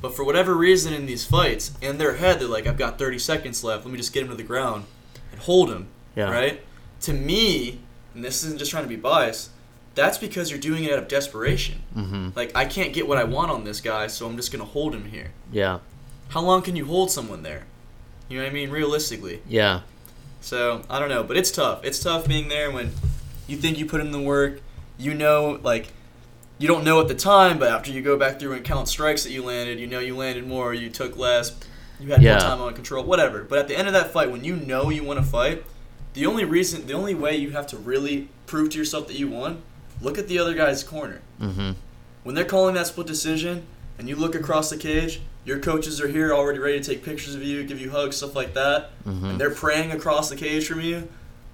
But 0.00 0.14
for 0.14 0.24
whatever 0.24 0.54
reason 0.54 0.92
in 0.94 1.06
these 1.06 1.24
fights, 1.26 1.72
in 1.82 1.98
their 1.98 2.14
head, 2.16 2.40
they're 2.40 2.48
like, 2.48 2.66
I've 2.66 2.78
got 2.78 2.98
30 2.98 3.18
seconds 3.18 3.62
left. 3.62 3.84
Let 3.84 3.92
me 3.92 3.98
just 3.98 4.12
get 4.12 4.22
him 4.22 4.28
to 4.30 4.34
the 4.34 4.42
ground 4.42 4.84
and 5.32 5.40
hold 5.40 5.70
him. 5.70 5.88
yeah, 6.16 6.30
Right? 6.30 6.62
To 7.02 7.12
me, 7.12 7.80
and 8.14 8.24
this 8.24 8.42
isn't 8.44 8.58
just 8.58 8.70
trying 8.70 8.84
to 8.84 8.88
be 8.88 8.96
biased, 8.96 9.50
that's 9.94 10.18
because 10.18 10.50
you're 10.50 10.60
doing 10.60 10.84
it 10.84 10.92
out 10.92 10.98
of 10.98 11.08
desperation. 11.08 11.82
Mm-hmm. 11.96 12.30
Like, 12.34 12.52
I 12.56 12.64
can't 12.64 12.92
get 12.92 13.06
what 13.06 13.18
I 13.18 13.24
want 13.24 13.50
on 13.50 13.64
this 13.64 13.80
guy, 13.80 14.06
so 14.06 14.26
I'm 14.26 14.36
just 14.36 14.50
going 14.52 14.64
to 14.64 14.70
hold 14.70 14.94
him 14.94 15.04
here. 15.06 15.32
yeah, 15.52 15.80
How 16.28 16.40
long 16.40 16.62
can 16.62 16.76
you 16.76 16.86
hold 16.86 17.10
someone 17.10 17.42
there? 17.42 17.66
You 18.28 18.38
know 18.38 18.44
what 18.44 18.50
I 18.50 18.54
mean? 18.54 18.70
Realistically. 18.70 19.42
yeah, 19.48 19.80
So, 20.40 20.82
I 20.90 20.98
don't 20.98 21.08
know. 21.08 21.22
But 21.24 21.36
it's 21.36 21.50
tough. 21.50 21.84
It's 21.84 21.98
tough 21.98 22.26
being 22.28 22.48
there 22.48 22.70
when 22.70 22.92
you 23.48 23.56
think 23.56 23.78
you 23.78 23.86
put 23.86 24.00
in 24.00 24.12
the 24.12 24.20
work. 24.20 24.60
You 24.96 25.14
know, 25.14 25.58
like, 25.62 25.92
you 26.58 26.68
don't 26.68 26.84
know 26.84 27.00
at 27.00 27.08
the 27.08 27.14
time, 27.14 27.58
but 27.58 27.68
after 27.70 27.90
you 27.90 28.02
go 28.02 28.16
back 28.16 28.38
through 28.38 28.52
and 28.52 28.64
count 28.64 28.88
strikes 28.88 29.24
that 29.24 29.30
you 29.30 29.44
landed, 29.44 29.78
you 29.80 29.86
know 29.86 30.00
you 30.00 30.16
landed 30.16 30.46
more, 30.46 30.74
you 30.74 30.90
took 30.90 31.16
less, 31.16 31.56
you 32.00 32.12
had 32.12 32.22
Yeah. 32.22 32.32
more 32.32 32.40
time 32.40 32.60
on 32.60 32.74
control, 32.74 33.04
whatever. 33.04 33.42
But 33.42 33.58
at 33.60 33.68
the 33.68 33.76
end 33.78 33.86
of 33.88 33.94
that 33.94 34.12
fight, 34.12 34.30
when 34.30 34.44
you 34.44 34.56
know 34.56 34.90
you 34.90 35.02
want 35.04 35.18
to 35.20 35.24
fight, 35.24 35.64
the 36.14 36.26
only 36.26 36.44
reason, 36.44 36.86
the 36.86 36.94
only 36.94 37.14
way 37.14 37.36
you 37.36 37.50
have 37.50 37.66
to 37.68 37.76
really 37.76 38.28
prove 38.46 38.70
to 38.70 38.78
yourself 38.78 39.06
that 39.06 39.16
you 39.16 39.28
won, 39.28 39.62
look 40.00 40.18
at 40.18 40.26
the 40.28 40.38
other 40.38 40.54
guy's 40.54 40.82
corner. 40.82 41.20
hmm 41.38 41.72
When 42.24 42.34
they're 42.34 42.44
calling 42.44 42.74
that 42.74 42.88
split 42.88 43.06
decision, 43.06 43.64
and 43.98 44.08
you 44.08 44.16
look 44.16 44.34
across 44.34 44.68
the 44.70 44.76
cage, 44.76 45.20
your 45.44 45.58
coaches 45.60 46.00
are 46.00 46.08
here 46.08 46.32
already 46.32 46.58
ready 46.58 46.80
to 46.80 46.84
take 46.90 47.02
pictures 47.04 47.34
of 47.34 47.42
you, 47.42 47.62
give 47.64 47.80
you 47.80 47.90
hugs, 47.90 48.16
stuff 48.16 48.34
like 48.34 48.54
that, 48.54 48.90
hmm 49.04 49.24
and 49.24 49.40
they're 49.40 49.50
praying 49.50 49.92
across 49.92 50.28
the 50.28 50.36
cage 50.36 50.66
from 50.66 50.80
you. 50.80 51.08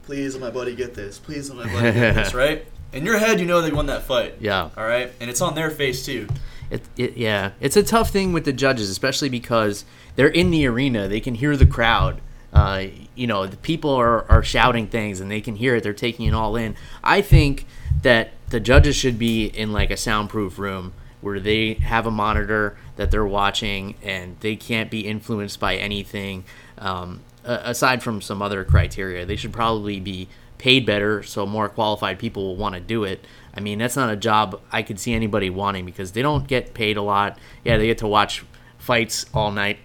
Please 0.06 0.34
let 0.34 0.40
my 0.40 0.50
buddy 0.50 0.74
get 0.74 0.94
this. 0.94 1.18
Please 1.18 1.50
let 1.50 1.66
my 1.66 1.72
buddy 1.72 1.92
get 1.92 2.14
this. 2.14 2.34
Right? 2.34 2.66
In 2.92 3.04
your 3.04 3.18
head, 3.18 3.40
you 3.40 3.46
know 3.46 3.60
they 3.60 3.72
won 3.72 3.86
that 3.86 4.02
fight. 4.04 4.36
yeah. 4.40 4.70
All 4.76 4.86
right, 4.86 5.10
and 5.20 5.28
it's 5.28 5.40
on 5.40 5.54
their 5.54 5.70
face 5.70 6.04
too. 6.06 6.28
It, 6.70 6.82
it, 6.96 7.16
yeah, 7.16 7.52
it's 7.60 7.76
a 7.76 7.82
tough 7.82 8.10
thing 8.10 8.32
with 8.32 8.44
the 8.44 8.52
judges, 8.52 8.88
especially 8.88 9.28
because 9.28 9.84
they're 10.16 10.28
in 10.28 10.50
the 10.50 10.66
arena. 10.66 11.08
They 11.08 11.20
can 11.20 11.34
hear 11.34 11.56
the 11.56 11.66
crowd. 11.66 12.20
Uh, 12.52 12.86
you 13.16 13.26
know, 13.26 13.46
the 13.46 13.56
people 13.56 13.90
are, 13.90 14.30
are 14.30 14.42
shouting 14.44 14.86
things 14.86 15.18
and 15.20 15.28
they 15.30 15.40
can 15.40 15.56
hear 15.56 15.74
it. 15.76 15.82
They're 15.82 15.92
taking 15.92 16.26
it 16.26 16.34
all 16.34 16.54
in. 16.54 16.76
I 17.02 17.20
think 17.20 17.66
that 18.02 18.30
the 18.50 18.60
judges 18.60 18.94
should 18.94 19.18
be 19.18 19.46
in 19.46 19.72
like 19.72 19.90
a 19.90 19.96
soundproof 19.96 20.56
room 20.58 20.92
where 21.20 21.40
they 21.40 21.74
have 21.74 22.06
a 22.06 22.10
monitor 22.12 22.76
that 22.94 23.10
they're 23.10 23.26
watching 23.26 23.96
and 24.02 24.38
they 24.40 24.54
can't 24.54 24.88
be 24.90 25.00
influenced 25.00 25.58
by 25.58 25.74
anything 25.74 26.44
um, 26.78 27.22
a- 27.44 27.70
aside 27.70 28.02
from 28.02 28.20
some 28.20 28.42
other 28.42 28.64
criteria. 28.64 29.24
They 29.26 29.36
should 29.36 29.52
probably 29.52 30.00
be 30.00 30.28
paid 30.58 30.86
better 30.86 31.22
so 31.22 31.44
more 31.46 31.68
qualified 31.68 32.18
people 32.18 32.44
will 32.44 32.56
want 32.56 32.74
to 32.74 32.80
do 32.80 33.04
it. 33.04 33.24
I 33.54 33.60
mean, 33.60 33.78
that's 33.78 33.96
not 33.96 34.10
a 34.10 34.16
job 34.16 34.60
I 34.72 34.82
could 34.82 34.98
see 34.98 35.12
anybody 35.14 35.50
wanting 35.50 35.84
because 35.84 36.12
they 36.12 36.22
don't 36.22 36.46
get 36.48 36.74
paid 36.74 36.96
a 36.96 37.02
lot. 37.02 37.38
Yeah, 37.64 37.76
they 37.76 37.86
get 37.86 37.98
to 37.98 38.06
watch 38.06 38.44
fights 38.78 39.26
all 39.34 39.50
night 39.50 39.78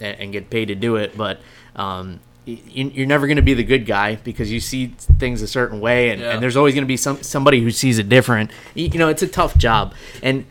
and, 0.00 0.18
and 0.20 0.32
get 0.32 0.50
paid 0.50 0.66
to 0.68 0.74
do 0.74 0.96
it, 0.96 1.16
but 1.16 1.40
um, 1.76 2.20
you- 2.46 2.90
you're 2.94 3.06
never 3.06 3.26
going 3.26 3.36
to 3.36 3.42
be 3.42 3.54
the 3.54 3.64
good 3.64 3.86
guy 3.86 4.16
because 4.16 4.50
you 4.50 4.60
see 4.60 4.88
things 5.18 5.42
a 5.42 5.46
certain 5.46 5.80
way, 5.80 6.10
and, 6.10 6.20
Yeah. 6.20 6.32
and 6.32 6.42
there's 6.42 6.56
always 6.56 6.74
going 6.74 6.84
to 6.84 6.88
be 6.88 6.96
some 6.96 7.22
somebody 7.22 7.60
who 7.60 7.70
sees 7.70 7.98
it 7.98 8.08
different. 8.08 8.50
You 8.74 8.88
know, 8.98 9.08
it's 9.08 9.22
a 9.22 9.28
tough 9.28 9.56
job, 9.58 9.94
and 10.22 10.46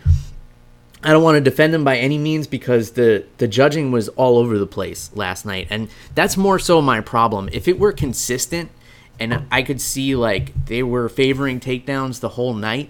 I 1.04 1.12
don't 1.12 1.24
want 1.24 1.36
to 1.36 1.42
defend 1.42 1.74
them 1.74 1.84
by 1.84 1.98
any 1.98 2.18
means 2.18 2.46
because 2.46 2.92
the 2.92 3.26
the 3.38 3.48
judging 3.48 3.92
was 3.92 4.10
all 4.10 4.38
over 4.38 4.58
the 4.58 4.68
place 4.68 5.10
last 5.16 5.46
night, 5.46 5.68
and 5.70 5.90
that's 6.14 6.36
more 6.36 6.60
so 6.60 6.82
my 6.82 7.00
problem. 7.00 7.50
If 7.54 7.68
it 7.68 7.80
were 7.80 7.94
consistent, 7.94 8.70
and 9.20 9.46
I 9.50 9.62
could 9.64 9.80
see 9.80 10.16
like 10.16 10.66
they 10.66 10.84
were 10.84 11.08
favoring 11.08 11.60
takedowns 11.60 12.20
the 12.20 12.30
whole 12.30 12.54
night, 12.54 12.90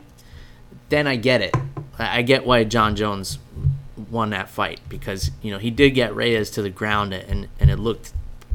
then 0.89 1.05
I 1.05 1.17
get 1.17 1.41
it. 1.41 1.55
I 1.99 2.19
I 2.19 2.21
get 2.23 2.45
why 2.45 2.63
Jon 2.63 2.95
Jones 2.95 3.37
won 4.09 4.31
that 4.31 4.49
fight 4.49 4.79
because 4.89 5.29
you 5.43 5.51
know 5.51 5.59
he 5.59 5.69
did 5.69 5.91
get 5.91 6.15
Reyes 6.15 6.49
to 6.51 6.63
the 6.63 6.69
ground 6.71 7.13
and 7.13 7.47
and 7.59 7.69
it 7.69 7.77
looked 7.77 8.11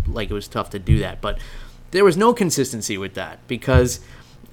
like 0.06 0.30
it 0.30 0.34
was 0.34 0.48
tough 0.48 0.70
to 0.70 0.80
do 0.80 0.98
that, 0.98 1.20
but 1.20 1.38
there 1.92 2.04
was 2.04 2.16
no 2.16 2.34
consistency 2.34 2.98
with 2.98 3.14
that 3.14 3.38
because. 3.46 4.00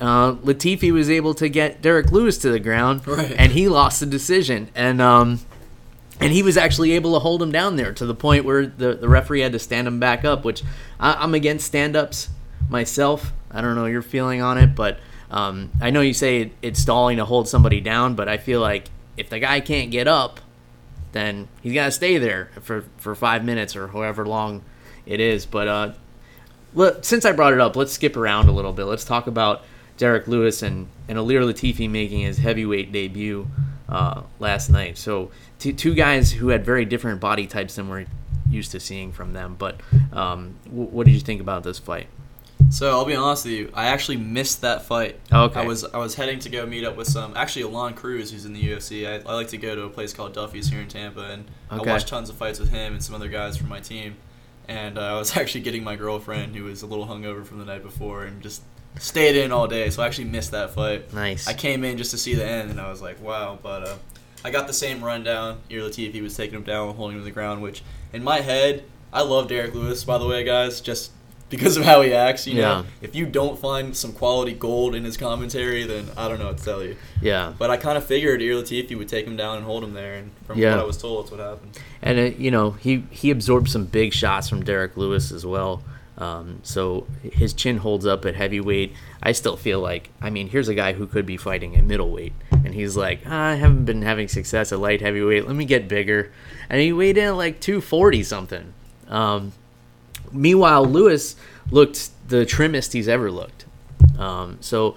Uh, 0.01 0.33
Latifi 0.35 0.91
was 0.91 1.09
able 1.09 1.33
to 1.35 1.47
get 1.47 1.81
Derrick 1.81 2.11
Lewis 2.11 2.37
to 2.39 2.49
the 2.51 2.59
ground, 2.59 3.07
Right. 3.07 3.33
and 3.37 3.51
he 3.51 3.67
lost 3.69 3.99
the 3.99 4.05
decision. 4.07 4.69
And 4.75 4.99
um, 4.99 5.39
and 6.19 6.31
he 6.33 6.43
was 6.43 6.57
actually 6.57 6.91
able 6.93 7.13
to 7.13 7.19
hold 7.19 7.41
him 7.41 7.51
down 7.51 7.75
there 7.77 7.93
to 7.93 8.05
the 8.05 8.15
point 8.15 8.43
where 8.45 8.65
the, 8.65 8.95
the 8.95 9.07
referee 9.07 9.41
had 9.41 9.51
to 9.53 9.59
stand 9.59 9.87
him 9.87 9.99
back 9.99 10.25
up, 10.25 10.43
which 10.43 10.63
I, 10.99 11.13
I'm 11.13 11.33
against 11.35 11.65
stand 11.67 11.95
ups 11.95 12.29
myself. 12.69 13.31
I 13.51 13.61
don't 13.61 13.75
know 13.75 13.85
your 13.85 14.01
feeling 14.01 14.41
on 14.41 14.57
it, 14.57 14.75
but 14.75 14.99
um, 15.29 15.71
I 15.81 15.89
know 15.91 16.01
you 16.01 16.13
say 16.13 16.41
it, 16.41 16.51
it's 16.61 16.79
stalling 16.79 17.17
to 17.17 17.25
hold 17.25 17.47
somebody 17.47 17.79
down, 17.81 18.15
but 18.15 18.27
I 18.27 18.37
feel 18.37 18.59
like 18.59 18.85
if 19.17 19.29
the 19.29 19.39
guy 19.39 19.59
can't 19.61 19.91
get 19.91 20.07
up, 20.07 20.39
then 21.11 21.47
he's 21.61 21.73
got 21.73 21.85
to 21.85 21.91
stay 21.91 22.17
there 22.17 22.49
for, 22.61 22.85
for 22.97 23.13
five 23.15 23.43
minutes 23.43 23.75
or 23.75 23.87
however 23.89 24.25
long 24.25 24.63
it 25.05 25.19
is. 25.19 25.45
But 25.45 25.67
uh, 25.67 25.93
since 27.01 27.25
I 27.25 27.31
brought 27.33 27.53
it 27.53 27.59
up, 27.59 27.75
let's 27.75 27.91
skip 27.93 28.15
around 28.15 28.47
a 28.47 28.51
little 28.51 28.73
bit. 28.73 28.85
Let's 28.85 29.03
talk 29.05 29.27
about 29.27 29.63
Derrick 29.97 30.27
Lewis 30.27 30.61
and, 30.61 30.87
and 31.07 31.17
Ilir 31.17 31.41
Latifi 31.43 31.89
making 31.89 32.21
his 32.21 32.37
heavyweight 32.39 32.91
debut 32.91 33.47
uh, 33.89 34.21
last 34.39 34.69
night. 34.69 34.97
So 34.97 35.31
two, 35.59 35.73
two 35.73 35.93
guys 35.93 36.31
who 36.31 36.49
had 36.49 36.65
very 36.65 36.85
different 36.85 37.19
body 37.21 37.47
types 37.47 37.75
than 37.75 37.89
we're 37.89 38.05
used 38.49 38.71
to 38.71 38.79
seeing 38.79 39.11
from 39.11 39.33
them. 39.33 39.55
But 39.57 39.79
um, 40.13 40.55
w- 40.65 40.89
what 40.89 41.05
did 41.05 41.13
you 41.13 41.19
think 41.21 41.41
about 41.41 41.63
this 41.63 41.79
fight? 41.79 42.07
So 42.69 42.91
I'll 42.91 43.05
be 43.05 43.15
honest 43.15 43.45
with 43.45 43.53
you. 43.53 43.71
I 43.73 43.87
actually 43.87 44.17
missed 44.17 44.61
that 44.61 44.83
fight. 44.85 45.19
Okay. 45.31 45.59
I 45.59 45.65
was 45.65 45.83
I 45.83 45.97
was 45.97 46.15
heading 46.15 46.39
to 46.39 46.49
go 46.49 46.65
meet 46.65 46.85
up 46.85 46.95
with 46.95 47.07
some 47.07 47.35
actually 47.35 47.63
Alon 47.63 47.95
Cruz 47.95 48.31
who's 48.31 48.45
in 48.45 48.53
the 48.53 48.63
UFC. 48.63 49.05
I, 49.07 49.27
I 49.29 49.33
like 49.33 49.49
to 49.49 49.57
go 49.57 49.75
to 49.75 49.83
a 49.83 49.89
place 49.89 50.13
called 50.13 50.33
Duffy's 50.35 50.69
here 50.69 50.79
in 50.79 50.87
Tampa, 50.87 51.21
and 51.21 51.45
Okay. 51.71 51.89
I 51.89 51.93
watched 51.93 52.07
tons 52.07 52.29
of 52.29 52.37
fights 52.37 52.59
with 52.59 52.69
him 52.69 52.93
and 52.93 53.03
some 53.03 53.13
other 53.15 53.27
guys 53.27 53.57
from 53.57 53.67
my 53.67 53.79
team. 53.81 54.15
And 54.69 54.97
uh, 54.97 55.01
I 55.01 55.17
was 55.17 55.35
actually 55.37 55.61
getting 55.61 55.83
my 55.83 55.95
girlfriend 55.97 56.55
who 56.55 56.63
was 56.65 56.81
a 56.81 56.85
little 56.85 57.07
hungover 57.07 57.45
from 57.45 57.59
the 57.59 57.65
night 57.65 57.83
before 57.83 58.23
and 58.23 58.41
just 58.41 58.61
stayed 58.99 59.35
in 59.35 59.51
all 59.51 59.67
day. 59.67 59.89
So 59.89 60.03
I 60.03 60.07
actually 60.07 60.25
missed 60.25 60.51
that 60.51 60.71
fight. 60.71 61.13
Nice. 61.13 61.47
I 61.47 61.53
came 61.53 61.83
in 61.83 61.97
just 61.97 62.11
to 62.11 62.17
see 62.17 62.35
the 62.35 62.45
end, 62.45 62.69
and 62.71 62.79
I 62.79 62.89
was 62.89 63.01
like, 63.01 63.21
wow. 63.21 63.57
But 63.61 63.83
uh, 63.87 63.95
I 64.43 64.51
got 64.51 64.67
the 64.67 64.73
same 64.73 65.03
rundown. 65.03 65.59
Ear 65.69 65.81
Latifi 65.81 66.21
was 66.21 66.35
taking 66.35 66.55
him 66.55 66.63
down, 66.63 66.93
holding 66.95 67.17
him 67.17 67.21
to 67.21 67.25
the 67.25 67.31
ground. 67.31 67.61
Which, 67.61 67.83
in 68.13 68.23
my 68.23 68.41
head, 68.41 68.83
I 69.13 69.21
love 69.21 69.47
Derrick 69.47 69.73
Lewis. 69.73 70.03
By 70.03 70.17
the 70.17 70.27
way, 70.27 70.43
guys, 70.43 70.81
just 70.81 71.11
because 71.49 71.75
of 71.75 71.83
how 71.83 72.01
he 72.01 72.13
acts. 72.13 72.47
You 72.47 72.55
know, 72.61 72.61
Yeah. 72.61 72.83
if 73.01 73.13
you 73.13 73.25
don't 73.25 73.59
find 73.59 73.93
some 73.95 74.13
quality 74.13 74.53
gold 74.53 74.95
in 74.95 75.03
his 75.03 75.17
commentary, 75.17 75.83
then 75.83 76.07
I 76.15 76.29
don't 76.29 76.39
know 76.39 76.47
what 76.47 76.59
to 76.59 76.63
tell 76.63 76.81
you. 76.81 76.95
yeah. 77.21 77.51
But 77.57 77.69
I 77.69 77.75
kind 77.75 77.97
of 77.97 78.05
figured 78.05 78.41
Ear 78.41 78.55
Latifi 78.55 78.97
would 78.97 79.09
take 79.09 79.25
him 79.27 79.35
down 79.35 79.57
and 79.57 79.65
hold 79.65 79.83
him 79.83 79.93
there, 79.93 80.13
and 80.15 80.31
from 80.47 80.57
Yeah. 80.57 80.71
what 80.75 80.79
I 80.79 80.83
was 80.85 80.95
told, 80.97 81.25
that's 81.25 81.31
what 81.31 81.41
happened. 81.41 81.77
And 82.01 82.17
it, 82.17 82.37
you 82.37 82.51
know 82.51 82.71
he 82.71 83.03
he 83.09 83.31
absorbed 83.31 83.69
some 83.69 83.83
big 83.85 84.13
shots 84.13 84.47
from 84.47 84.63
Derrick 84.63 84.95
Lewis 84.95 85.29
as 85.31 85.45
well. 85.45 85.81
Um, 86.21 86.59
so 86.61 87.07
his 87.23 87.51
chin 87.51 87.77
holds 87.77 88.05
up 88.05 88.25
at 88.25 88.35
heavyweight. 88.35 88.93
I 89.23 89.31
still 89.31 89.57
feel 89.57 89.79
like 89.79 90.11
I 90.21 90.29
mean 90.29 90.49
here's 90.49 90.67
a 90.67 90.75
guy 90.75 90.93
who 90.93 91.07
could 91.07 91.25
be 91.25 91.35
fighting 91.35 91.75
at 91.75 91.83
middleweight, 91.83 92.33
and 92.51 92.75
he's 92.75 92.95
like 92.95 93.21
"Ah, 93.25 93.49
I 93.49 93.55
haven't 93.55 93.85
been 93.85 94.03
having 94.03 94.27
success 94.27 94.71
at 94.71 94.79
light 94.79 95.01
heavyweight. 95.01 95.47
Let 95.47 95.55
me 95.55 95.65
get 95.65 95.87
bigger, 95.87 96.31
and 96.69 96.79
he 96.79 96.93
weighed 96.93 97.17
in 97.17 97.29
at 97.29 97.31
like 97.31 97.59
240 97.59 98.21
something. 98.21 98.73
Um, 99.07 99.53
meanwhile, 100.31 100.85
Lewis 100.85 101.35
looked 101.71 102.11
the 102.29 102.45
trimmest 102.45 102.93
he's 102.93 103.07
ever 103.07 103.31
looked. 103.31 103.65
Um, 104.19 104.59
so 104.61 104.95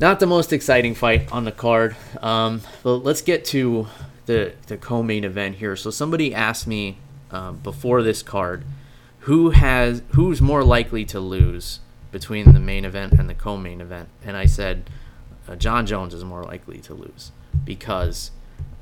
not 0.00 0.20
the 0.20 0.26
most 0.26 0.52
exciting 0.52 0.94
fight 0.94 1.32
on 1.32 1.44
the 1.44 1.52
card. 1.52 1.96
Um, 2.20 2.60
but 2.82 2.96
let's 2.96 3.22
get 3.22 3.46
to 3.46 3.86
the 4.26 4.52
the 4.66 4.76
co-main 4.76 5.24
event 5.24 5.56
here. 5.56 5.76
So 5.76 5.90
somebody 5.90 6.34
asked 6.34 6.66
me 6.66 6.98
um, 7.30 7.56
before 7.56 8.02
this 8.02 8.22
card, 8.22 8.64
who 9.20 9.50
has 9.50 10.02
who's 10.14 10.40
more 10.40 10.64
likely 10.64 11.04
to 11.06 11.20
lose 11.20 11.80
between 12.12 12.52
the 12.54 12.60
main 12.60 12.84
event 12.84 13.12
and 13.14 13.28
the 13.28 13.34
co-main 13.34 13.80
event, 13.80 14.08
and 14.24 14.36
I 14.36 14.46
said 14.46 14.88
uh, 15.48 15.56
Jon 15.56 15.86
Jones 15.86 16.14
is 16.14 16.24
more 16.24 16.42
likely 16.44 16.78
to 16.78 16.94
lose 16.94 17.32
because 17.64 18.30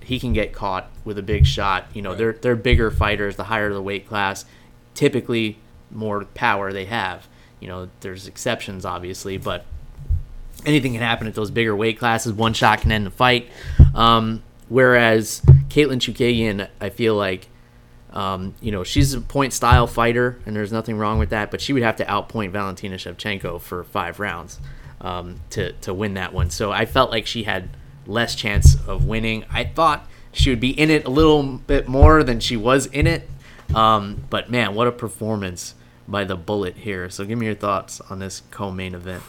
he 0.01 0.21
can 0.21 0.33
get 0.33 0.53
caught 0.53 0.89
with 1.05 1.19
a 1.19 1.23
big 1.23 1.47
shot. 1.47 1.87
You 1.95 2.03
know, 2.03 2.11
Right. 2.11 2.19
they're 2.19 2.33
they're 2.35 2.57
bigger 2.57 2.91
fighters. 2.91 3.37
The 3.37 3.45
higher 3.45 3.73
the 3.73 3.83
weight 3.83 4.07
class, 4.09 4.45
typically 4.95 5.59
more 5.91 6.25
power 6.35 6.73
they 6.73 6.85
have. 6.87 7.27
You 7.61 7.69
know, 7.69 7.89
there's 8.01 8.27
exceptions 8.29 8.85
obviously, 8.85 9.39
but 9.39 9.65
anything 10.65 10.93
can 10.93 11.03
happen 11.03 11.27
at 11.27 11.35
those 11.35 11.51
bigger 11.51 11.75
weight 11.75 11.99
classes. 11.99 12.33
One 12.33 12.53
shot 12.53 12.81
can 12.83 12.93
end 12.93 13.07
the 13.07 13.11
fight. 13.11 13.49
Um, 13.95 14.43
whereas 14.69 15.41
Katlyn 15.69 15.99
Chookagian, 15.99 16.69
I 16.81 16.91
feel 16.91 17.15
like, 17.15 17.49
um, 18.17 18.55
you 18.63 18.73
know, 18.73 18.83
she's 18.83 19.13
a 19.13 19.21
point 19.21 19.53
style 19.53 19.87
fighter, 19.87 20.41
and 20.47 20.57
there's 20.57 20.73
nothing 20.73 20.97
wrong 20.97 21.19
with 21.19 21.29
that. 21.31 21.51
But 21.51 21.61
she 21.61 21.75
would 21.75 21.83
have 21.83 21.97
to 21.97 22.05
outpoint 22.07 22.51
Valentina 22.51 22.97
Shevchenko 22.97 23.61
for 23.61 23.85
five 23.85 24.19
rounds 24.19 24.59
um, 25.03 25.41
to 25.51 25.73
to 25.73 25.93
win 25.93 26.15
that 26.15 26.33
one. 26.33 26.49
So 26.49 26.73
I 26.73 26.87
felt 26.87 27.11
like 27.11 27.27
she 27.27 27.43
had 27.43 27.69
less 28.07 28.35
chance 28.35 28.75
of 28.87 29.05
winning. 29.05 29.45
I 29.51 29.65
thought 29.65 30.09
she 30.33 30.49
would 30.49 30.61
be 30.61 30.71
in 30.71 30.89
it 30.89 31.05
a 31.05 31.11
little 31.11 31.43
bit 31.43 31.89
more 31.89 32.23
than 32.23 32.41
she 32.41 32.57
was 32.57 32.87
in 32.87 33.07
it. 33.07 33.29
Um, 33.75 34.25
but 34.31 34.51
man, 34.51 34.75
what 34.75 34.87
a 34.87 34.93
performance 34.93 35.75
by 36.09 36.25
the 36.25 36.37
Bullet 36.37 36.77
here. 36.77 37.11
So 37.11 37.27
give 37.27 37.39
me 37.39 37.47
your 37.47 37.55
thoughts 37.55 38.01
on 38.01 38.19
this 38.19 38.43
co-main 38.51 38.95
event. 38.95 39.23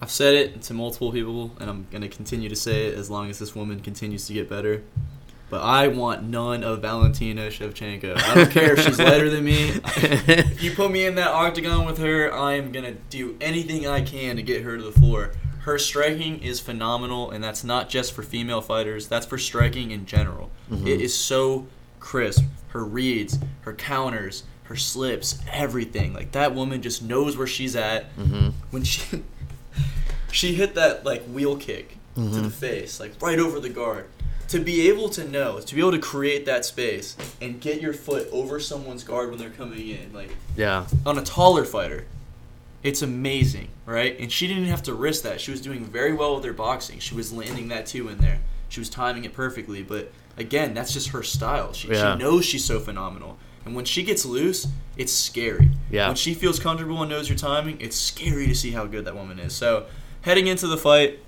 I've 0.00 0.10
said 0.10 0.34
it 0.34 0.62
to 0.62 0.74
multiple 0.74 1.12
people, 1.12 1.52
and 1.60 1.70
I'm 1.70 1.86
gonna 1.92 2.08
continue 2.08 2.48
to 2.48 2.56
say 2.56 2.88
it 2.88 2.94
as 2.98 3.08
long 3.08 3.30
as 3.30 3.38
this 3.38 3.54
woman 3.54 3.80
continues 3.80 4.26
to 4.26 4.32
get 4.32 4.48
better. 4.48 4.82
But 5.48 5.62
I 5.62 5.86
want 5.88 6.24
none 6.24 6.64
of 6.64 6.82
Valentina 6.82 7.48
Shevchenko. 7.48 8.16
I 8.20 8.34
don't 8.34 8.50
care 8.50 8.72
if 8.72 8.80
she's 8.84 8.98
lighter 8.98 9.30
than 9.30 9.44
me. 9.44 9.80
if 9.84 10.62
you 10.62 10.72
put 10.72 10.90
me 10.90 11.06
in 11.06 11.14
that 11.14 11.28
octagon 11.28 11.86
with 11.86 11.98
her, 11.98 12.32
I 12.34 12.54
am 12.54 12.72
gonna 12.72 12.94
do 13.10 13.36
anything 13.40 13.86
I 13.86 14.00
can 14.02 14.36
to 14.36 14.42
get 14.42 14.62
her 14.62 14.76
to 14.76 14.82
the 14.82 14.90
floor. 14.92 15.30
Her 15.60 15.78
striking 15.78 16.40
is 16.42 16.58
phenomenal, 16.60 17.30
and 17.30 17.42
that's 17.44 17.62
not 17.64 17.88
just 17.88 18.12
for 18.12 18.22
female 18.22 18.60
fighters. 18.60 19.06
That's 19.08 19.26
for 19.26 19.38
striking 19.38 19.90
in 19.92 20.04
general. 20.06 20.50
It 20.70 21.00
is 21.00 21.14
so 21.14 21.66
crisp. 22.00 22.42
Her 22.68 22.84
reads, 22.84 23.38
her 23.62 23.72
counters, 23.72 24.42
her 24.64 24.76
slips, 24.76 25.38
everything. 25.52 26.12
Like 26.12 26.32
that 26.32 26.54
woman 26.56 26.82
just 26.82 27.02
knows 27.02 27.36
where 27.36 27.46
she's 27.46 27.76
at. 27.76 28.14
Mhm. 28.16 28.52
When 28.70 28.82
she 28.82 29.22
she 30.32 30.54
hit 30.54 30.74
that 30.74 31.04
like 31.04 31.24
wheel 31.26 31.56
kick 31.56 31.96
to 32.16 32.20
the 32.22 32.50
face, 32.50 32.98
like 32.98 33.12
right 33.22 33.38
over 33.38 33.60
the 33.60 33.68
guard. 33.68 34.06
To 34.48 34.60
be 34.60 34.88
able 34.88 35.08
to 35.10 35.26
know, 35.28 35.58
to 35.60 35.74
be 35.74 35.80
able 35.80 35.90
to 35.92 35.98
create 35.98 36.46
that 36.46 36.64
space 36.64 37.16
and 37.40 37.60
get 37.60 37.80
your 37.80 37.92
foot 37.92 38.28
over 38.30 38.60
someone's 38.60 39.02
guard 39.02 39.30
when 39.30 39.38
they're 39.38 39.50
coming 39.50 39.88
in, 39.88 40.12
like 40.12 40.30
Yeah. 40.56 40.86
on 41.04 41.18
a 41.18 41.22
taller 41.22 41.64
fighter, 41.64 42.06
it's 42.84 43.02
amazing, 43.02 43.68
right? 43.86 44.16
And 44.20 44.30
she 44.30 44.46
didn't 44.46 44.66
have 44.66 44.84
to 44.84 44.94
risk 44.94 45.24
that. 45.24 45.40
She 45.40 45.50
was 45.50 45.60
doing 45.60 45.84
very 45.84 46.12
well 46.12 46.36
with 46.36 46.44
her 46.44 46.52
boxing. 46.52 47.00
She 47.00 47.14
was 47.16 47.32
landing 47.32 47.68
that 47.68 47.86
two 47.86 48.08
in 48.08 48.18
there. 48.18 48.38
She 48.68 48.78
was 48.80 48.88
timing 48.88 49.24
it 49.24 49.32
perfectly. 49.32 49.82
But 49.82 50.12
again, 50.36 50.74
that's 50.74 50.92
just 50.92 51.08
her 51.08 51.24
style. 51.24 51.72
She, 51.72 51.88
Yeah. 51.88 52.12
she 52.14 52.18
knows 52.22 52.44
she's 52.44 52.64
so 52.64 52.78
phenomenal. 52.78 53.38
And 53.64 53.74
when 53.74 53.84
she 53.84 54.04
gets 54.04 54.24
loose, 54.24 54.68
it's 54.96 55.12
scary. 55.12 55.70
Yeah. 55.90 56.06
When 56.06 56.14
she 56.16 56.34
feels 56.34 56.60
comfortable 56.60 57.00
and 57.02 57.10
knows 57.10 57.28
your 57.28 57.36
timing, 57.38 57.78
it's 57.80 57.96
scary 57.96 58.46
to 58.46 58.54
see 58.54 58.70
how 58.70 58.86
good 58.86 59.04
that 59.06 59.16
woman 59.16 59.40
is. 59.40 59.54
So 59.54 59.86
heading 60.22 60.46
into 60.46 60.68
the 60.68 60.76
fight, 60.76 61.18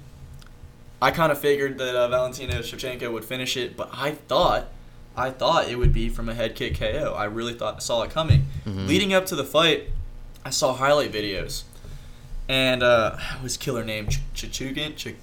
I 1.01 1.11
kind 1.13 1.31
of 1.31 1.39
figured 1.39 1.79
that 1.79 1.95
uh, 1.95 2.09
Valentina 2.09 2.55
Shevchenko 2.55 3.13
would 3.13 3.25
finish 3.25 3.57
it, 3.57 3.77
but 3.77 3.89
I 3.93 4.13
thought, 4.13 4.69
I 5.17 5.31
thought 5.31 5.69
it 5.69 5.77
would 5.79 5.93
be 5.93 6.09
from 6.09 6.29
a 6.29 6.35
head 6.35 6.55
kick 6.57 6.79
KO. 6.79 7.15
I 7.17 7.25
really 7.25 7.55
thought 7.55 7.77
I 7.77 7.79
saw 7.79 8.03
it 8.03 8.11
coming. 8.11 8.47
Leading 8.67 9.15
up 9.15 9.25
to 9.27 9.37
the 9.37 9.45
fight, 9.45 9.91
I 10.45 10.51
saw 10.51 10.75
highlight 10.75 11.13
videos, 11.13 11.63
and 12.49 12.83
uh, 12.83 13.17
his 13.43 13.57
killer 13.57 13.85
name 13.85 14.09
Ch- 14.09 14.21
Chichugan, 14.35 14.97
Ch- 14.97 15.15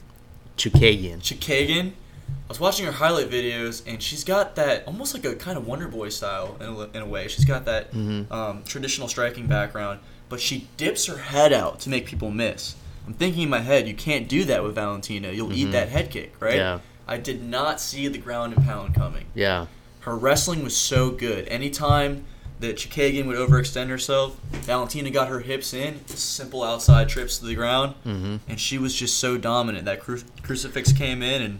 Chookagian. 0.57 1.19
Chikagan. 1.19 1.91
I 2.27 2.47
was 2.49 2.59
watching 2.59 2.85
her 2.85 2.91
highlight 2.93 3.29
videos, 3.29 3.83
and 3.85 4.01
she's 4.01 4.23
got 4.23 4.55
that 4.55 4.85
almost 4.87 5.13
like 5.13 5.25
a 5.25 5.35
kind 5.35 5.57
of 5.57 5.67
Wonder 5.67 5.87
Boy 5.87 6.09
style 6.09 6.55
in 6.59 6.67
a, 6.67 6.79
in 6.97 7.01
a 7.01 7.05
way. 7.05 7.27
She's 7.27 7.45
got 7.45 7.65
that 7.65 7.91
Mhm. 7.91 8.31
um, 8.31 8.63
traditional 8.63 9.07
striking 9.07 9.47
background, 9.47 9.99
but 10.29 10.39
she 10.39 10.67
dips 10.77 11.05
her 11.07 11.17
head 11.17 11.51
out 11.53 11.79
to 11.81 11.89
make 11.89 12.05
people 12.05 12.31
miss. 12.31 12.75
I'm 13.07 13.13
thinking 13.13 13.43
in 13.43 13.49
my 13.49 13.59
head, 13.59 13.87
you 13.87 13.93
can't 13.93 14.27
do 14.27 14.43
that 14.45 14.63
with 14.63 14.75
Valentina. 14.75 15.31
You'll 15.31 15.53
eat 15.53 15.71
that 15.71 15.89
head 15.89 16.09
kick, 16.09 16.33
right? 16.39 16.55
Yeah. 16.55 16.79
I 17.07 17.17
did 17.17 17.43
not 17.43 17.79
see 17.79 18.07
the 18.07 18.17
ground 18.17 18.53
and 18.55 18.65
pound 18.65 18.95
coming. 18.95 19.25
Yeah. 19.35 19.67
Her 20.01 20.15
wrestling 20.15 20.63
was 20.63 20.75
so 20.75 21.11
good. 21.11 21.47
Anytime 21.47 22.25
that 22.61 22.77
Chikagan 22.77 23.27
would 23.27 23.35
overextend 23.37 23.89
herself, 23.89 24.39
Valentina 24.51 25.09
got 25.11 25.27
her 25.27 25.39
hips 25.41 25.73
in, 25.73 26.05
simple 26.07 26.63
outside 26.63 27.09
trips 27.09 27.37
to 27.39 27.45
the 27.45 27.53
ground, 27.53 27.93
Mhm. 28.05 28.39
and 28.47 28.59
she 28.59 28.77
was 28.77 28.95
just 28.95 29.17
so 29.17 29.37
dominant. 29.37 29.85
That 29.85 29.99
cru- 29.99 30.23
crucifix 30.41 30.91
came 30.93 31.21
in, 31.21 31.41
and 31.41 31.59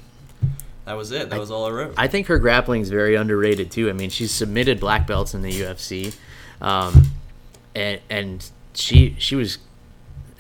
that 0.86 0.94
was 0.94 1.12
it. 1.12 1.30
That 1.30 1.40
was 1.40 1.52
all 1.52 1.66
I 1.66 1.72
wrote. 1.72 1.94
I 1.98 2.08
think 2.08 2.28
her 2.28 2.40
grappling 2.40 2.82
is 2.82 2.90
very 2.90 3.14
underrated 3.16 3.70
too. 3.72 3.90
I 3.90 3.94
mean, 3.94 4.10
she's 4.10 4.32
submitted 4.32 4.80
black 4.80 5.06
belts 5.06 5.34
in 5.34 5.42
the 5.42 5.52
UFC, 5.52 6.14
um, 6.62 7.12
and 7.76 8.00
and 8.10 8.50
she 8.74 9.16
she 9.20 9.36
was 9.36 9.58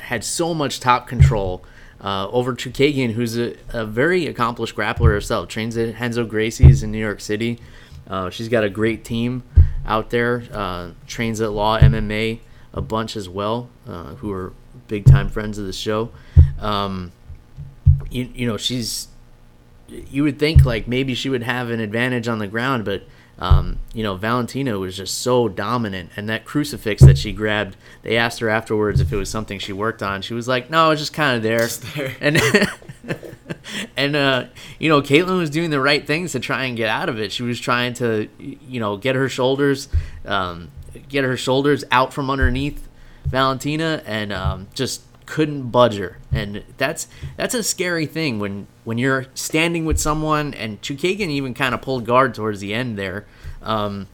had 0.06 0.24
so 0.24 0.54
much 0.54 0.80
top 0.80 1.08
control 1.08 1.64
uh, 2.02 2.28
over 2.30 2.54
Chookagian, 2.54 3.14
who's 3.14 3.38
a, 3.38 3.56
a 3.70 3.86
very 3.86 4.28
accomplished 4.28 4.76
grappler 4.76 5.12
herself. 5.12 5.48
Trains 5.48 5.76
at 5.78 6.00
Renzo 6.00 6.26
Gracie's 6.26 6.84
in 6.84 6.92
New 6.92 7.00
York 7.00 7.20
City. 7.20 7.60
Uh, 8.08 8.30
she's 8.30 8.50
got 8.50 8.64
a 8.64 8.70
great 8.70 9.04
team 9.04 9.44
out 9.86 10.12
there. 10.12 10.44
Uh, 10.52 10.92
trains 11.08 11.42
at 11.42 11.52
Law 11.52 11.80
MMA 11.80 12.40
a 12.74 12.82
bunch 12.82 13.16
as 13.16 13.28
well, 13.28 13.70
uh, 13.88 14.16
who 14.16 14.32
are 14.32 14.54
big 14.88 15.06
time 15.06 15.30
friends 15.30 15.58
of 15.58 15.66
the 15.66 15.74
show. 15.74 16.12
Um, 16.60 17.12
you, 18.12 18.30
you 18.36 18.48
know, 18.48 18.58
she's 18.58 19.08
you 19.88 20.24
would 20.24 20.40
think 20.40 20.66
like 20.66 20.88
maybe 20.88 21.14
she 21.14 21.30
would 21.30 21.44
have 21.44 21.70
an 21.70 21.80
advantage 21.80 22.28
on 22.28 22.40
the 22.40 22.48
ground, 22.48 22.86
but 22.86 23.04
um, 23.38 23.80
you 23.94 24.04
know 24.04 24.16
Valentina 24.16 24.80
was 24.80 24.96
just 24.96 25.18
so 25.20 25.48
dominant, 25.48 26.12
and 26.16 26.30
that 26.30 26.46
crucifix 26.46 27.02
that 27.04 27.18
she 27.18 27.34
grabbed. 27.34 27.76
They 28.02 28.18
asked 28.18 28.40
her 28.40 28.50
afterwards 28.50 29.02
if 29.02 29.12
it 29.12 29.18
was 29.18 29.30
something 29.30 29.60
she 29.60 29.74
worked 29.74 30.02
on. 30.02 30.22
She 30.22 30.34
was 30.34 30.48
like, 30.48 30.70
"No, 30.70 30.88
it 30.88 30.90
was 30.90 31.00
just 31.00 31.14
kind 31.14 31.36
of 31.36 31.44
there." 31.44 31.60
Just 31.60 31.96
there. 31.96 32.16
And 32.22 32.40
and 33.98 34.16
uh, 34.16 34.46
you 34.80 34.90
know 34.90 35.02
Katlyn 35.02 35.38
was 35.38 35.50
doing 35.50 35.70
the 35.70 35.82
right 35.82 36.06
things 36.06 36.32
to 36.32 36.40
try 36.40 36.66
and 36.66 36.78
get 36.78 36.90
out 36.90 37.10
of 37.10 37.20
it. 37.20 37.32
She 37.32 37.44
was 37.44 37.60
trying 37.60 37.94
to 37.96 38.30
you 38.40 38.80
know 38.80 38.98
get 38.98 39.16
her 39.16 39.30
shoulders, 39.30 39.90
um, 40.26 40.72
get 41.10 41.24
her 41.24 41.38
shoulders 41.38 41.84
out 41.92 42.14
from 42.14 42.30
underneath 42.30 42.88
Valentina, 43.26 44.02
and 44.06 44.32
um, 44.32 44.68
just 44.74 45.02
couldn't 45.26 45.70
budge 45.70 45.98
her. 45.98 46.18
And 46.32 46.64
that's 46.78 47.08
that's 47.38 47.54
a 47.54 47.64
scary 47.64 48.06
thing 48.06 48.40
when 48.40 48.68
when 48.84 48.98
you're 48.98 49.26
standing 49.34 49.86
with 49.86 50.00
someone. 50.00 50.54
And 50.54 50.82
Chukagan 50.82 51.30
even 51.30 51.54
kind 51.54 51.74
of 51.74 51.82
pulled 51.82 52.06
guard 52.06 52.34
towards 52.34 52.60
the 52.60 52.74
end 52.74 52.98
there. 52.98 53.26
Um, 53.62 54.08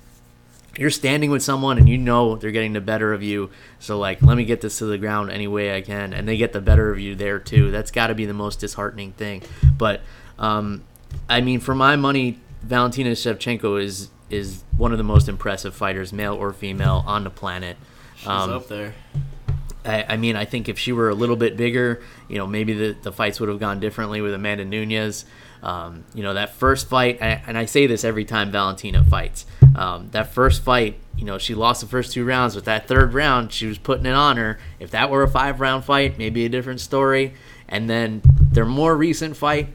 you're 0.77 0.89
standing 0.89 1.29
with 1.31 1.43
someone 1.43 1.77
and 1.77 1.89
you 1.89 1.97
know 1.97 2.37
they're 2.37 2.51
getting 2.51 2.73
the 2.73 2.81
better 2.81 3.13
of 3.13 3.21
you. 3.21 3.49
So 3.79 3.99
like, 3.99 4.21
let 4.21 4.37
me 4.37 4.45
get 4.45 4.61
this 4.61 4.77
to 4.77 4.85
the 4.85 4.97
ground 4.97 5.29
any 5.29 5.47
way 5.47 5.75
I 5.75 5.81
can, 5.81 6.13
and 6.13 6.27
they 6.27 6.37
get 6.37 6.53
the 6.53 6.61
better 6.61 6.91
of 6.91 6.99
you 6.99 7.15
there 7.15 7.39
too. 7.39 7.71
That's 7.71 7.91
got 7.91 8.07
to 8.07 8.15
be 8.15 8.25
the 8.25 8.33
most 8.33 8.59
disheartening 8.59 9.11
thing. 9.13 9.43
But 9.77 10.01
um, 10.39 10.83
I 11.29 11.41
mean, 11.41 11.59
for 11.59 11.75
my 11.75 11.95
money, 11.95 12.39
Valentina 12.61 13.11
Shevchenko 13.11 13.81
is 13.81 14.09
is 14.29 14.63
one 14.77 14.93
of 14.93 14.97
the 14.97 15.03
most 15.03 15.27
impressive 15.27 15.75
fighters, 15.75 16.13
male 16.13 16.35
or 16.35 16.53
female, 16.53 17.03
on 17.05 17.25
the 17.25 17.29
planet. 17.29 17.75
She's 18.15 18.27
um, 18.27 18.51
up 18.51 18.67
there. 18.69 18.93
I, 19.85 20.03
I, 20.09 20.17
mean, 20.17 20.35
I 20.35 20.45
think 20.45 20.69
if 20.69 20.77
she 20.77 20.91
were 20.91 21.09
a 21.09 21.15
little 21.15 21.35
bit 21.35 21.57
bigger, 21.57 22.01
you 22.27 22.37
know, 22.37 22.47
maybe 22.47 22.73
the, 22.73 22.95
the 23.01 23.11
fights 23.11 23.39
would 23.39 23.49
have 23.49 23.59
gone 23.59 23.79
differently 23.79 24.21
with 24.21 24.33
Amanda 24.33 24.65
Nunes. 24.65 25.25
Um, 25.63 26.05
you 26.15 26.23
know, 26.23 26.33
that 26.33 26.55
first 26.55 26.87
fight, 26.89 27.19
and 27.21 27.55
I 27.55 27.65
say 27.65 27.85
this 27.85 28.03
every 28.03 28.25
time 28.25 28.51
Valentina 28.51 29.03
fights. 29.03 29.45
Um, 29.75 30.09
that 30.11 30.33
first 30.33 30.63
fight, 30.63 30.97
you 31.15 31.23
know, 31.23 31.37
she 31.37 31.53
lost 31.53 31.81
the 31.81 31.87
first 31.87 32.13
two 32.13 32.25
rounds, 32.25 32.55
but 32.55 32.65
that 32.65 32.87
third 32.87 33.13
round, 33.13 33.53
she 33.53 33.67
was 33.67 33.77
putting 33.77 34.07
it 34.07 34.13
on 34.13 34.37
her. 34.37 34.57
If 34.79 34.91
that 34.91 35.11
were 35.11 35.21
a 35.21 35.27
five 35.27 35.59
round 35.59 35.85
fight, 35.85 36.17
maybe 36.17 36.45
a 36.45 36.49
different 36.49 36.81
story. 36.81 37.33
And 37.69 37.89
then 37.89 38.21
their 38.51 38.65
more 38.65 38.95
recent 38.95 39.37
fight, 39.37 39.69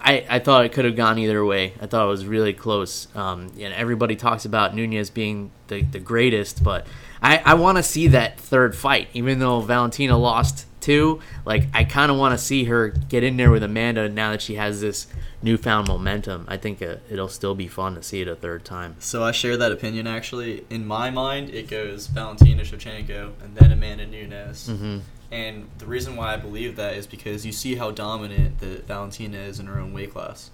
I, 0.00 0.26
I 0.28 0.38
thought 0.40 0.64
it 0.64 0.72
could 0.72 0.84
have 0.84 0.96
gone 0.96 1.18
either 1.18 1.44
way. 1.44 1.74
I 1.80 1.86
thought 1.86 2.06
it 2.06 2.08
was 2.08 2.26
really 2.26 2.52
close. 2.52 3.06
Um, 3.14 3.52
and 3.58 3.72
everybody 3.74 4.16
talks 4.16 4.44
about 4.44 4.74
Nunes 4.74 5.10
being 5.10 5.52
the, 5.68 5.82
the 5.82 6.00
greatest, 6.00 6.64
but 6.64 6.86
I, 7.22 7.38
I 7.44 7.54
want 7.54 7.78
to 7.78 7.82
see 7.82 8.08
that 8.08 8.38
third 8.38 8.74
fight, 8.76 9.08
even 9.12 9.38
though 9.38 9.60
Valentina 9.60 10.16
lost 10.16 10.66
two. 10.80 11.20
Like, 11.44 11.64
I 11.74 11.84
kind 11.84 12.10
of 12.10 12.18
want 12.18 12.38
to 12.38 12.44
see 12.44 12.64
her 12.64 12.88
get 12.88 13.22
in 13.22 13.36
there 13.36 13.50
with 13.50 13.62
Amanda 13.62 14.08
now 14.08 14.30
that 14.30 14.42
she 14.42 14.54
has 14.54 14.80
this 14.80 15.06
newfound 15.42 15.88
momentum. 15.88 16.44
I 16.48 16.56
think 16.56 16.82
uh, 16.82 16.96
it'll 17.10 17.28
still 17.28 17.54
be 17.54 17.68
fun 17.68 17.94
to 17.94 18.02
see 18.02 18.20
it 18.20 18.28
a 18.28 18.34
third 18.34 18.64
time. 18.64 18.96
So 18.98 19.22
I 19.22 19.32
share 19.32 19.56
that 19.56 19.72
opinion, 19.72 20.06
actually. 20.06 20.64
In 20.70 20.86
my 20.86 21.10
mind, 21.10 21.50
it 21.50 21.68
goes 21.68 22.06
Valentina 22.06 22.62
Shevchenko 22.62 23.32
and 23.42 23.56
then 23.56 23.72
Amanda 23.72 24.06
Nunes. 24.06 24.68
Mm-hmm. 24.68 24.98
And 25.32 25.68
the 25.78 25.86
reason 25.86 26.16
why 26.16 26.34
I 26.34 26.36
believe 26.36 26.76
that 26.76 26.96
is 26.96 27.06
because 27.06 27.46
you 27.46 27.52
see 27.52 27.76
how 27.76 27.90
dominant 27.90 28.58
the 28.58 28.82
Valentina 28.86 29.38
is 29.38 29.60
in 29.60 29.66
her 29.66 29.78
own 29.78 29.92
weight 29.92 30.12
class. 30.12 30.50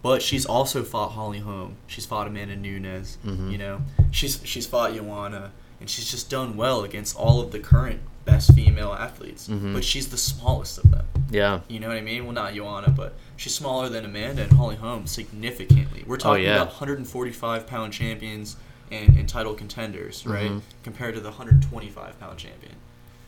But 0.00 0.22
she's 0.22 0.46
also 0.46 0.84
fought 0.84 1.10
Holly 1.10 1.40
Holm. 1.40 1.76
She's 1.86 2.06
fought 2.06 2.26
Amanda 2.26 2.56
Nunes. 2.56 3.18
Mm-hmm. 3.24 3.50
You 3.50 3.58
know, 3.58 3.82
she's 4.10 4.40
she's 4.44 4.66
fought 4.66 4.94
Joanna, 4.94 5.50
and 5.80 5.88
she's 5.88 6.10
just 6.10 6.30
done 6.30 6.56
well 6.56 6.82
against 6.84 7.16
all 7.16 7.40
of 7.40 7.52
the 7.52 7.58
current 7.58 8.00
best 8.24 8.54
female 8.54 8.92
athletes. 8.92 9.48
Mm-hmm. 9.48 9.74
But 9.74 9.84
she's 9.84 10.08
the 10.08 10.16
smallest 10.16 10.78
of 10.78 10.90
them. 10.90 11.06
Yeah. 11.30 11.60
You 11.68 11.80
know 11.80 11.88
what 11.88 11.96
I 11.96 12.02
mean? 12.02 12.24
Well, 12.24 12.32
not 12.32 12.54
Joanna, 12.54 12.90
but 12.90 13.14
she's 13.36 13.54
smaller 13.54 13.88
than 13.88 14.04
Amanda 14.04 14.42
and 14.42 14.52
Holly 14.52 14.76
Holm 14.76 15.06
significantly. 15.06 16.04
We're 16.06 16.14
oh, 16.14 16.18
talking 16.18 16.44
oh, 16.44 16.48
yeah. 16.48 16.56
about 16.56 16.68
145 16.68 17.66
pound 17.66 17.92
champions 17.92 18.56
and, 18.90 19.16
and 19.16 19.28
title 19.28 19.54
contenders, 19.54 20.26
right? 20.26 20.50
Mm-hmm. 20.50 20.58
Compared 20.82 21.14
to 21.14 21.20
the 21.20 21.28
125 21.28 22.20
pound 22.20 22.38
champion. 22.38 22.74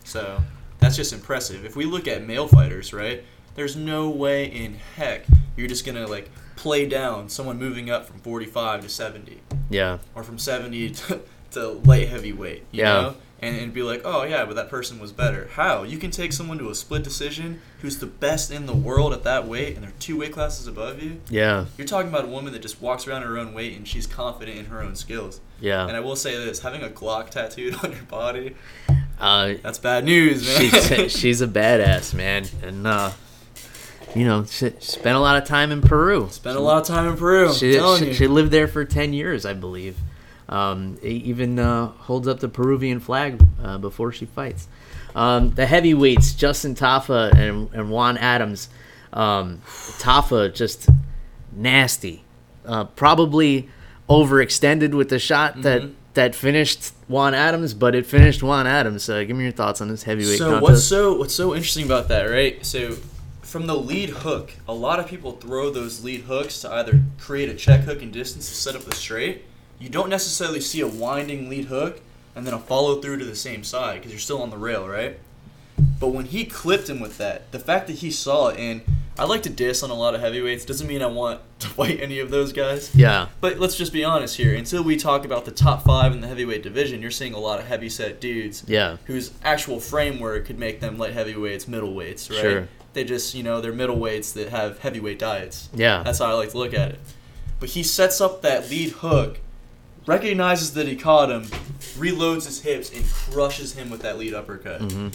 So 0.04 0.40
that's 0.78 0.96
just 0.96 1.12
impressive. 1.12 1.64
If 1.64 1.76
we 1.76 1.84
look 1.84 2.08
at 2.08 2.26
male 2.26 2.48
fighters, 2.48 2.92
right? 2.92 3.24
There's 3.54 3.76
no 3.76 4.08
way 4.08 4.44
in 4.46 4.74
heck 4.96 5.26
you're 5.56 5.68
just 5.68 5.84
gonna 5.84 6.06
like 6.06 6.30
play 6.56 6.86
down 6.86 7.28
someone 7.28 7.58
moving 7.58 7.90
up 7.90 8.06
from 8.06 8.18
45 8.18 8.82
to 8.82 8.88
70. 8.88 9.40
Yeah. 9.68 9.98
Or 10.14 10.22
from 10.22 10.38
70 10.38 10.90
to, 10.90 11.20
to 11.52 11.68
light 11.68 12.08
heavyweight. 12.08 12.64
You 12.70 12.82
yeah. 12.82 12.92
Know? 12.92 13.16
And, 13.42 13.56
and 13.56 13.72
be 13.72 13.82
like, 13.82 14.02
oh 14.04 14.24
yeah, 14.24 14.44
but 14.44 14.54
that 14.56 14.68
person 14.68 14.98
was 14.98 15.12
better. 15.12 15.48
How? 15.54 15.82
You 15.82 15.96
can 15.96 16.10
take 16.10 16.34
someone 16.34 16.58
to 16.58 16.68
a 16.68 16.74
split 16.74 17.02
decision 17.02 17.62
who's 17.80 17.98
the 17.98 18.06
best 18.06 18.50
in 18.50 18.66
the 18.66 18.74
world 18.74 19.14
at 19.14 19.24
that 19.24 19.48
weight, 19.48 19.76
and 19.76 19.82
they're 19.82 19.94
two 19.98 20.18
weight 20.18 20.32
classes 20.32 20.66
above 20.66 21.02
you. 21.02 21.22
Yeah. 21.30 21.64
You're 21.78 21.86
talking 21.86 22.10
about 22.10 22.26
a 22.26 22.28
woman 22.28 22.52
that 22.52 22.60
just 22.60 22.82
walks 22.82 23.08
around 23.08 23.22
her 23.22 23.38
own 23.38 23.54
weight 23.54 23.78
and 23.78 23.88
she's 23.88 24.06
confident 24.06 24.58
in 24.58 24.66
her 24.66 24.82
own 24.82 24.94
skills. 24.94 25.40
Yeah. 25.58 25.86
And 25.86 25.96
I 25.96 26.00
will 26.00 26.16
say 26.16 26.36
this: 26.36 26.60
having 26.60 26.82
a 26.82 26.88
Glock 26.88 27.30
tattooed 27.30 27.74
on 27.82 27.92
your 27.92 28.02
body 28.02 28.56
uh, 29.20 29.54
That's 29.62 29.78
bad 29.78 30.04
news, 30.04 30.46
man. 30.46 30.70
She's, 30.70 31.12
she's 31.20 31.42
a 31.42 31.46
badass, 31.46 32.14
man, 32.14 32.46
and 32.62 32.86
uh, 32.86 33.12
you 34.14 34.24
know, 34.24 34.44
she 34.44 34.72
spent 34.80 35.16
a 35.16 35.20
lot 35.20 35.40
of 35.40 35.46
time 35.46 35.70
in 35.70 35.82
Peru. 35.82 36.28
Spent 36.30 36.56
a 36.56 36.60
lot 36.60 36.80
of 36.80 36.86
time 36.86 37.06
in 37.06 37.16
Peru. 37.16 37.52
She, 37.52 37.74
she, 37.98 38.14
she, 38.14 38.26
lived 38.26 38.50
there 38.50 38.66
for 38.66 38.84
ten 38.84 39.12
years, 39.12 39.44
I 39.44 39.52
believe. 39.52 39.96
Um, 40.50 40.98
even 41.02 41.58
uh, 41.60 41.86
holds 41.88 42.26
up 42.26 42.40
the 42.40 42.48
Peruvian 42.48 42.98
flag 42.98 43.40
uh, 43.62 43.78
before 43.78 44.10
she 44.10 44.26
fights. 44.26 44.66
Um, 45.14 45.50
the 45.50 45.64
heavyweights, 45.64 46.34
Justin 46.34 46.74
Tafa 46.74 47.32
and, 47.34 47.70
and 47.72 47.90
Juan 47.90 48.18
Adams. 48.18 48.68
Um, 49.12 49.62
Tafa 49.98 50.52
just 50.52 50.88
nasty. 51.52 52.24
Uh, 52.66 52.84
probably 52.84 53.68
overextended 54.08 54.92
with 54.92 55.08
the 55.08 55.20
shot 55.20 55.52
mm-hmm. 55.52 55.62
that 55.62 55.82
that 56.14 56.34
finished 56.34 56.92
Juan 57.06 57.34
Adams, 57.34 57.72
but 57.72 57.94
it 57.94 58.04
finished 58.04 58.42
Juan 58.42 58.66
Adams. 58.66 59.04
So 59.04 59.24
give 59.24 59.36
me 59.36 59.44
your 59.44 59.52
thoughts 59.52 59.80
on 59.80 59.88
this 59.88 60.02
heavyweight. 60.02 60.38
So 60.38 60.50
contest. 60.50 60.62
what's 60.62 60.84
so 60.84 61.16
what's 61.16 61.34
so 61.34 61.54
interesting 61.54 61.84
about 61.84 62.08
that, 62.08 62.24
right? 62.24 62.64
So 62.66 62.96
from 63.42 63.66
the 63.66 63.76
lead 63.76 64.10
hook, 64.10 64.52
a 64.68 64.74
lot 64.74 64.98
of 65.00 65.06
people 65.06 65.32
throw 65.32 65.70
those 65.70 66.04
lead 66.04 66.22
hooks 66.22 66.60
to 66.62 66.72
either 66.72 67.02
create 67.18 67.48
a 67.48 67.54
check 67.54 67.80
hook 67.80 68.02
and 68.02 68.12
distance 68.12 68.48
to 68.48 68.54
set 68.54 68.74
up 68.74 68.82
the 68.82 68.94
straight. 68.94 69.44
You 69.80 69.88
don't 69.88 70.10
necessarily 70.10 70.60
see 70.60 70.80
a 70.80 70.86
winding 70.86 71.48
lead 71.48 71.66
hook 71.66 72.00
and 72.34 72.46
then 72.46 72.54
a 72.54 72.58
follow 72.58 73.00
through 73.00 73.18
to 73.18 73.24
the 73.24 73.36
same 73.36 73.64
side 73.64 73.96
because 73.96 74.12
you're 74.12 74.20
still 74.20 74.42
on 74.42 74.50
the 74.50 74.58
rail, 74.58 74.86
right? 74.88 75.18
But 75.98 76.08
when 76.08 76.26
he 76.26 76.44
clipped 76.44 76.88
him 76.88 77.00
with 77.00 77.18
that, 77.18 77.50
the 77.52 77.58
fact 77.58 77.86
that 77.86 77.96
he 77.96 78.10
saw 78.10 78.48
it 78.48 78.58
and 78.58 78.82
I 79.20 79.24
like 79.24 79.42
to 79.42 79.50
diss 79.50 79.82
on 79.82 79.90
a 79.90 79.94
lot 79.94 80.14
of 80.14 80.22
heavyweights. 80.22 80.64
Doesn't 80.64 80.86
mean 80.86 81.02
I 81.02 81.06
want 81.06 81.42
to 81.58 81.66
fight 81.68 82.00
any 82.00 82.20
of 82.20 82.30
those 82.30 82.54
guys. 82.54 82.94
Yeah. 82.94 83.28
But 83.42 83.58
let's 83.58 83.76
just 83.76 83.92
be 83.92 84.02
honest 84.02 84.36
here. 84.36 84.54
Until 84.54 84.82
we 84.82 84.96
talk 84.96 85.26
about 85.26 85.44
the 85.44 85.50
top 85.50 85.84
five 85.84 86.12
in 86.12 86.22
the 86.22 86.26
heavyweight 86.26 86.62
division, 86.62 87.02
you're 87.02 87.10
seeing 87.10 87.34
a 87.34 87.38
lot 87.38 87.60
of 87.60 87.66
heavy 87.66 87.90
set 87.90 88.18
dudes. 88.18 88.64
Yeah. 88.66 88.96
Whose 89.04 89.32
actual 89.44 89.78
framework 89.78 90.46
could 90.46 90.58
make 90.58 90.80
them 90.80 90.96
light 90.96 91.12
heavyweights, 91.12 91.66
middleweights, 91.66 92.30
right? 92.30 92.40
Sure. 92.40 92.68
They 92.94 93.04
just, 93.04 93.34
you 93.34 93.42
know, 93.42 93.60
they're 93.60 93.74
middleweights 93.74 94.32
that 94.34 94.48
have 94.48 94.78
heavyweight 94.78 95.18
diets. 95.18 95.68
Yeah. 95.74 96.02
That's 96.02 96.18
how 96.18 96.26
I 96.26 96.32
like 96.32 96.52
to 96.52 96.58
look 96.58 96.72
at 96.72 96.92
it. 96.92 97.00
But 97.60 97.68
he 97.70 97.82
sets 97.82 98.22
up 98.22 98.40
that 98.40 98.70
lead 98.70 98.90
hook, 98.92 99.38
recognizes 100.06 100.74
that 100.74 100.86
he 100.86 100.96
caught 100.96 101.30
him, 101.30 101.44
reloads 101.96 102.46
his 102.46 102.60
hips, 102.62 102.92
and 102.92 103.04
crushes 103.04 103.74
him 103.74 103.90
with 103.90 104.02
that 104.02 104.18
lead 104.18 104.34
uppercut. 104.34 104.80
Mm-hmm 104.80 105.08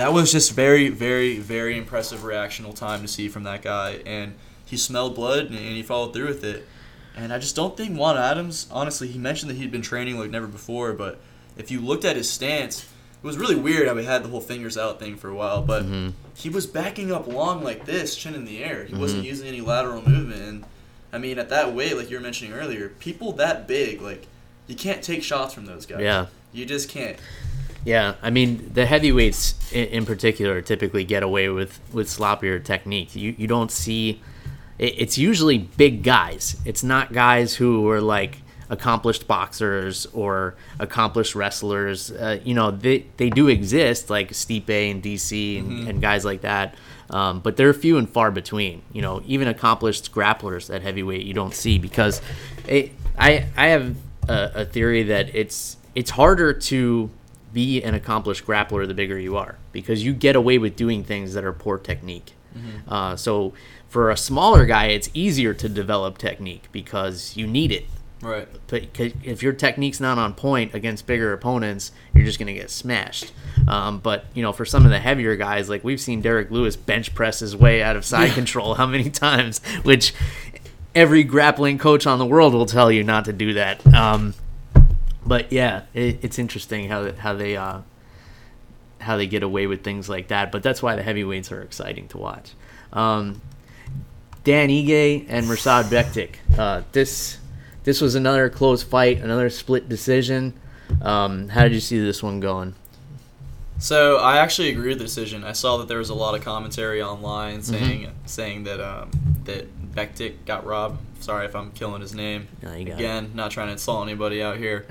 that 0.00 0.14
was 0.14 0.32
just 0.32 0.52
very, 0.52 0.88
very, 0.88 1.38
very 1.38 1.76
impressive 1.76 2.20
reactional 2.20 2.74
time 2.74 3.02
to 3.02 3.08
see 3.08 3.28
from 3.28 3.42
that 3.42 3.60
guy. 3.60 4.00
And 4.06 4.34
he 4.64 4.78
smelled 4.78 5.14
blood 5.14 5.46
and, 5.46 5.54
he 5.54 5.82
followed 5.82 6.14
through 6.14 6.28
with 6.28 6.42
it. 6.42 6.66
And 7.14 7.32
I 7.32 7.38
just 7.38 7.54
don't 7.54 7.76
think 7.76 7.98
Juan 7.98 8.16
Adams, 8.16 8.66
honestly, 8.70 9.08
he 9.08 9.18
mentioned 9.18 9.50
that 9.50 9.56
he'd 9.56 9.70
been 9.70 9.82
training 9.82 10.18
like 10.18 10.30
never 10.30 10.46
before, 10.46 10.94
but 10.94 11.20
if 11.58 11.70
you 11.70 11.80
looked 11.80 12.06
at 12.06 12.16
his 12.16 12.30
stance, 12.30 12.84
it 12.84 13.26
was 13.26 13.36
really 13.36 13.56
weird 13.56 13.88
how 13.88 13.96
he 13.96 14.06
had 14.06 14.24
the 14.24 14.28
whole 14.28 14.40
fingers 14.40 14.78
out 14.78 14.98
thing 14.98 15.16
for 15.16 15.28
a 15.28 15.34
while, 15.34 15.60
but 15.60 15.82
mm-hmm. 15.82 16.10
he 16.34 16.48
was 16.48 16.66
backing 16.66 17.12
up 17.12 17.26
long 17.26 17.62
like 17.62 17.84
this, 17.84 18.16
chin 18.16 18.34
in 18.34 18.46
the 18.46 18.64
air. 18.64 18.84
He 18.84 18.92
mm-hmm. 18.92 19.02
wasn't 19.02 19.24
using 19.24 19.48
any 19.48 19.60
lateral 19.60 20.08
movement. 20.08 20.40
And 20.40 20.64
I 21.12 21.18
mean, 21.18 21.38
at 21.38 21.48
that 21.48 21.74
weight, 21.74 21.96
like 21.96 22.10
you 22.10 22.16
were 22.16 22.22
mentioning 22.22 22.52
earlier, 22.52 22.88
people 22.88 23.32
that 23.32 23.66
big, 23.66 24.00
like, 24.00 24.26
you 24.66 24.76
can't 24.76 25.02
take 25.02 25.22
shots 25.22 25.52
from 25.52 25.66
those 25.66 25.86
guys. 25.86 26.00
Yeah. 26.00 26.26
You 26.52 26.64
just 26.64 26.88
can't. 26.88 27.18
Yeah, 27.84 28.14
I 28.22 28.30
mean 28.30 28.70
the 28.74 28.84
heavyweights 28.84 29.72
in, 29.72 29.86
in, 29.88 30.06
particular 30.06 30.60
typically 30.60 31.04
get 31.04 31.22
away 31.22 31.48
with 31.48 31.80
with 31.92 32.08
sloppier 32.08 32.62
technique. 32.62 33.16
You 33.16 33.34
you 33.38 33.46
don't 33.46 33.70
see 33.70 34.20
it, 34.78 34.94
it's 34.98 35.16
usually 35.16 35.58
big 35.58 36.02
guys. 36.02 36.56
It's 36.64 36.82
not 36.82 37.12
guys 37.12 37.54
who 37.54 37.88
are 37.88 38.00
like 38.00 38.42
accomplished 38.68 39.26
boxers 39.26 40.06
or 40.12 40.56
accomplished 40.78 41.34
wrestlers. 41.34 42.10
Uh, 42.10 42.38
you 42.44 42.54
know, 42.54 42.70
they 42.70 43.06
they 43.16 43.30
do 43.30 43.48
exist 43.48 44.10
like 44.10 44.30
Stipe 44.32 44.90
and 44.90 45.02
DC 45.02 45.58
and, 45.58 45.70
mm-hmm. 45.70 45.88
and 45.88 46.02
guys 46.02 46.24
like 46.24 46.42
that. 46.42 46.74
Um, 47.10 47.40
but 47.40 47.56
they're 47.56 47.74
few 47.74 47.98
and 47.98 48.08
far 48.08 48.30
between. 48.30 48.82
You 48.92 49.02
know, 49.02 49.22
even 49.26 49.48
accomplished 49.48 50.12
grapplers 50.12 50.72
at 50.74 50.82
heavyweight 50.82 51.26
you 51.26 51.34
don't 51.34 51.54
see 51.54 51.78
because 51.78 52.22
it, 52.66 52.92
I 53.18 53.46
I 53.56 53.66
have 53.68 53.96
a, 54.28 54.50
a 54.54 54.64
theory 54.64 55.02
that 55.04 55.34
it's 55.34 55.76
it's 55.94 56.10
harder 56.10 56.52
to 56.52 57.10
be 57.52 57.82
an 57.82 57.94
accomplished 57.94 58.46
grappler 58.46 58.86
the 58.86 58.94
bigger 58.94 59.18
you 59.18 59.36
are 59.36 59.56
because 59.72 60.04
you 60.04 60.12
get 60.12 60.36
away 60.36 60.56
with 60.58 60.76
doing 60.76 61.02
things 61.02 61.34
that 61.34 61.44
are 61.44 61.52
poor 61.52 61.78
technique. 61.78 62.32
Mm-hmm. 62.56 62.92
Uh, 62.92 63.16
so 63.16 63.52
for 63.88 64.10
a 64.10 64.16
smaller 64.16 64.66
guy, 64.66 64.86
it's 64.86 65.10
easier 65.14 65.52
to 65.54 65.68
develop 65.68 66.16
technique 66.18 66.68
because 66.70 67.36
you 67.36 67.46
need 67.46 67.72
it. 67.72 67.86
Right. 68.22 68.46
But 68.66 68.88
if 68.98 69.42
your 69.42 69.52
technique's 69.54 70.00
not 70.00 70.18
on 70.18 70.34
point 70.34 70.74
against 70.74 71.06
bigger 71.06 71.32
opponents, 71.32 71.90
you're 72.14 72.24
just 72.24 72.38
gonna 72.38 72.52
get 72.52 72.70
smashed. 72.70 73.32
Um, 73.66 73.98
but 73.98 74.26
you 74.34 74.42
know, 74.42 74.52
for 74.52 74.64
some 74.64 74.84
of 74.84 74.90
the 74.90 74.98
heavier 74.98 75.36
guys, 75.36 75.68
like 75.70 75.82
we've 75.84 76.00
seen 76.00 76.20
Derrick 76.20 76.50
Lewis 76.50 76.76
bench 76.76 77.14
press 77.14 77.40
his 77.40 77.56
way 77.56 77.82
out 77.82 77.96
of 77.96 78.04
side 78.04 78.28
yeah. 78.28 78.34
control 78.34 78.74
how 78.74 78.86
many 78.86 79.10
times, 79.10 79.60
which 79.82 80.12
every 80.94 81.24
grappling 81.24 81.78
coach 81.78 82.06
on 82.06 82.18
the 82.18 82.26
world 82.26 82.52
will 82.52 82.66
tell 82.66 82.92
you 82.92 83.02
not 83.02 83.24
to 83.24 83.32
do 83.32 83.54
that. 83.54 83.86
Um, 83.94 84.34
but 85.24 85.50
yeah, 85.52 85.82
it, 85.94 86.18
it's 86.22 86.38
interesting 86.38 86.88
how 86.88 87.12
how 87.12 87.32
they 87.34 87.56
uh, 87.56 87.80
how 89.00 89.16
they 89.16 89.26
get 89.26 89.42
away 89.42 89.66
with 89.66 89.82
things 89.82 90.10
like 90.10 90.28
that. 90.28 90.52
But 90.52 90.62
that's 90.62 90.82
why 90.82 90.94
the 90.94 91.02
heavyweights 91.02 91.50
are 91.52 91.62
exciting 91.62 92.08
to 92.08 92.18
watch. 92.18 92.52
Um, 92.92 93.40
Dan 94.44 94.68
Ige 94.68 95.26
and 95.28 95.46
Mirsad 95.46 95.84
Bektic. 95.84 96.36
Uh, 96.58 96.82
this 96.92 97.38
this 97.90 98.00
was 98.00 98.14
another 98.14 98.48
close 98.48 98.84
fight, 98.84 99.18
another 99.18 99.50
split 99.50 99.88
decision. 99.88 100.54
Um, 101.02 101.48
how 101.48 101.64
did 101.64 101.72
you 101.72 101.80
see 101.80 101.98
this 101.98 102.22
one 102.22 102.38
going? 102.38 102.76
So 103.80 104.18
I 104.18 104.36
actually 104.36 104.68
agree 104.68 104.90
with 104.90 104.98
the 104.98 105.04
decision. 105.04 105.42
I 105.42 105.52
saw 105.52 105.78
that 105.78 105.88
there 105.88 105.98
was 105.98 106.08
a 106.08 106.14
lot 106.14 106.36
of 106.36 106.44
commentary 106.44 107.02
online 107.02 107.62
saying 107.62 108.02
mm-hmm. 108.02 108.26
saying 108.26 108.62
that 108.64 108.78
um, 108.78 109.10
that 109.42 109.92
Bektic 109.92 110.44
got 110.46 110.64
robbed. 110.64 111.00
Sorry 111.18 111.46
if 111.46 111.56
I'm 111.56 111.72
killing 111.72 112.00
his 112.00 112.14
name. 112.14 112.46
No, 112.62 112.70
Again, 112.70 113.24
it. 113.24 113.34
not 113.34 113.50
trying 113.50 113.66
to 113.66 113.72
insult 113.72 114.06
anybody 114.06 114.40
out 114.40 114.56
here. 114.56 114.86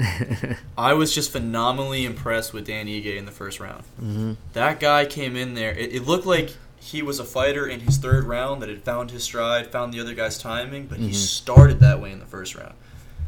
I 0.78 0.94
was 0.94 1.16
just 1.16 1.32
phenomenally 1.32 2.04
impressed 2.04 2.52
with 2.52 2.68
Dan 2.68 2.88
Ige 2.88 3.16
in 3.16 3.24
the 3.24 3.32
first 3.32 3.62
round. 3.62 3.84
Mm-hmm. 4.02 4.34
That 4.52 4.82
guy 4.82 5.06
came 5.06 5.38
in 5.38 5.54
there. 5.54 5.72
It, 5.72 5.96
it, 5.96 6.06
looked 6.06 6.26
like 6.26 6.52
he 6.82 7.02
was 7.02 7.18
a 7.18 7.24
fighter 7.24 7.66
in 7.66 7.80
his 7.80 7.98
third 7.98 8.26
round 8.26 8.62
that 8.62 8.68
had 8.68 8.84
found 8.84 9.12
his 9.12 9.24
stride, 9.24 9.68
found 9.68 9.94
the 9.94 10.02
other 10.02 10.14
guy's 10.14 10.38
timing, 10.38 10.88
but 10.88 10.98
mm-hmm. 10.98 11.08
he 11.08 11.14
started 11.14 11.80
that 11.80 12.02
way 12.02 12.12
in 12.12 12.20
the 12.20 12.26
first 12.26 12.56
round. 12.56 12.74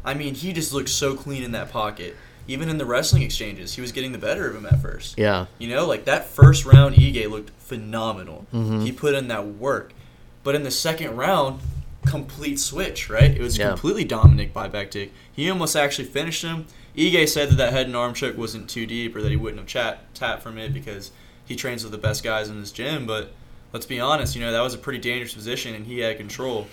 I 0.04 0.14
mean, 0.14 0.34
he 0.34 0.52
just 0.52 0.72
looked 0.72 0.88
so 0.88 1.14
clean 1.14 1.42
in 1.42 1.52
that 1.52 1.70
pocket 1.70 2.16
even 2.48 2.68
in 2.68 2.78
the 2.78 2.84
wrestling 2.84 3.22
exchanges, 3.22 3.74
he 3.74 3.80
was 3.80 3.92
getting 3.92 4.12
the 4.12 4.18
better 4.18 4.48
of 4.48 4.56
him 4.56 4.66
at 4.66 4.80
first. 4.80 5.18
Yeah. 5.18 5.46
You 5.58 5.68
know, 5.68 5.86
like 5.86 6.04
that 6.06 6.26
first 6.26 6.64
round, 6.64 6.96
Ige 6.96 7.28
looked 7.30 7.50
phenomenal. 7.58 8.46
Mm-hmm. 8.52 8.80
He 8.80 8.92
put 8.92 9.14
in 9.14 9.28
that 9.28 9.46
work. 9.46 9.92
But 10.42 10.54
in 10.54 10.64
the 10.64 10.70
second 10.70 11.16
round, 11.16 11.60
complete 12.04 12.58
switch, 12.58 13.08
right? 13.08 13.30
It 13.30 13.40
was 13.40 13.56
yeah. 13.56 13.68
completely 13.68 14.04
dominant 14.04 14.52
by 14.52 14.68
Bektic. 14.68 15.10
He 15.32 15.48
almost 15.48 15.76
actually 15.76 16.06
finished 16.06 16.42
him. 16.42 16.66
Ige 16.96 17.28
said 17.28 17.50
that 17.50 17.56
that 17.56 17.72
head 17.72 17.86
and 17.86 17.96
arm 17.96 18.12
choke 18.12 18.36
wasn't 18.36 18.68
too 18.68 18.86
deep 18.86 19.14
or 19.14 19.22
that 19.22 19.30
he 19.30 19.36
wouldn't 19.36 19.60
have 19.60 19.68
chat, 19.68 20.12
tapped 20.14 20.42
from 20.42 20.58
it 20.58 20.74
because 20.74 21.12
he 21.44 21.54
trains 21.54 21.84
with 21.84 21.92
the 21.92 21.98
best 21.98 22.24
guys 22.24 22.48
in 22.48 22.58
his 22.58 22.72
gym. 22.72 23.06
But 23.06 23.32
let's 23.72 23.86
be 23.86 24.00
honest, 24.00 24.34
you 24.34 24.40
know, 24.40 24.50
that 24.50 24.60
was 24.60 24.74
a 24.74 24.78
pretty 24.78 24.98
dangerous 24.98 25.32
position 25.32 25.74
and 25.74 25.86
he 25.86 26.00
had 26.00 26.18
control. 26.18 26.66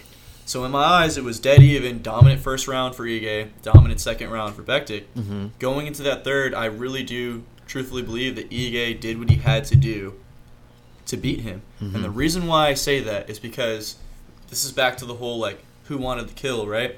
So 0.49 0.63
in 0.63 0.71
my 0.71 0.83
eyes, 0.83 1.15
it 1.15 1.23
was 1.23 1.39
dead 1.39 1.61
even. 1.61 2.01
Dominant 2.01 2.41
first 2.41 2.67
round 2.67 2.95
for 2.95 3.05
Ige, 3.05 3.49
dominant 3.61 3.99
second 3.99 4.31
round 4.31 4.55
for 4.55 4.63
Bektic. 4.63 5.03
Mm-hmm. 5.15 5.49
Going 5.59 5.85
into 5.85 6.01
that 6.01 6.23
third, 6.23 6.55
I 6.55 6.65
really 6.65 7.03
do 7.03 7.43
truthfully 7.67 8.01
believe 8.01 8.35
that 8.35 8.49
Ige 8.49 8.99
did 8.99 9.19
what 9.19 9.29
he 9.29 9.35
had 9.35 9.63
to 9.65 9.75
do 9.75 10.15
to 11.05 11.17
beat 11.17 11.41
him. 11.41 11.61
Mm-hmm. 11.79 11.93
And 11.93 12.03
the 12.03 12.09
reason 12.09 12.47
why 12.47 12.69
I 12.69 12.73
say 12.73 12.99
that 12.99 13.29
is 13.29 13.37
because 13.37 13.97
this 14.47 14.65
is 14.65 14.71
back 14.71 14.97
to 14.97 15.05
the 15.05 15.13
whole 15.13 15.37
like 15.37 15.63
who 15.83 15.99
wanted 15.99 16.27
the 16.27 16.33
kill, 16.33 16.65
right? 16.65 16.95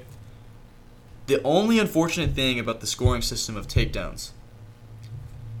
The 1.26 1.42
only 1.42 1.78
unfortunate 1.78 2.30
thing 2.30 2.58
about 2.58 2.80
the 2.80 2.86
scoring 2.86 3.20
system 3.20 3.54
of 3.58 3.68
takedowns. 3.68 4.30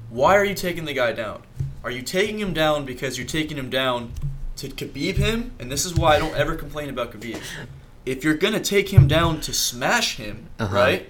Why 0.08 0.34
are 0.38 0.46
you 0.46 0.54
taking 0.54 0.86
the 0.86 0.94
guy 0.94 1.12
down? 1.12 1.42
Are 1.84 1.90
you 1.90 2.00
taking 2.00 2.38
him 2.38 2.54
down 2.54 2.86
because 2.86 3.18
you're 3.18 3.26
taking 3.26 3.58
him 3.58 3.68
down 3.68 4.12
to 4.56 4.68
Khabib 4.68 5.16
him? 5.16 5.52
And 5.58 5.70
this 5.70 5.84
is 5.84 5.94
why 5.94 6.16
I 6.16 6.18
don't 6.18 6.34
ever 6.34 6.54
complain 6.54 6.88
about 6.88 7.12
Khabib 7.12 7.38
if 8.04 8.24
you're 8.24 8.34
gonna 8.34 8.60
take 8.60 8.88
him 8.90 9.06
down 9.06 9.40
to 9.42 9.52
smash 9.52 10.16
him, 10.16 10.48
uh-huh. 10.58 10.74
right? 10.74 11.08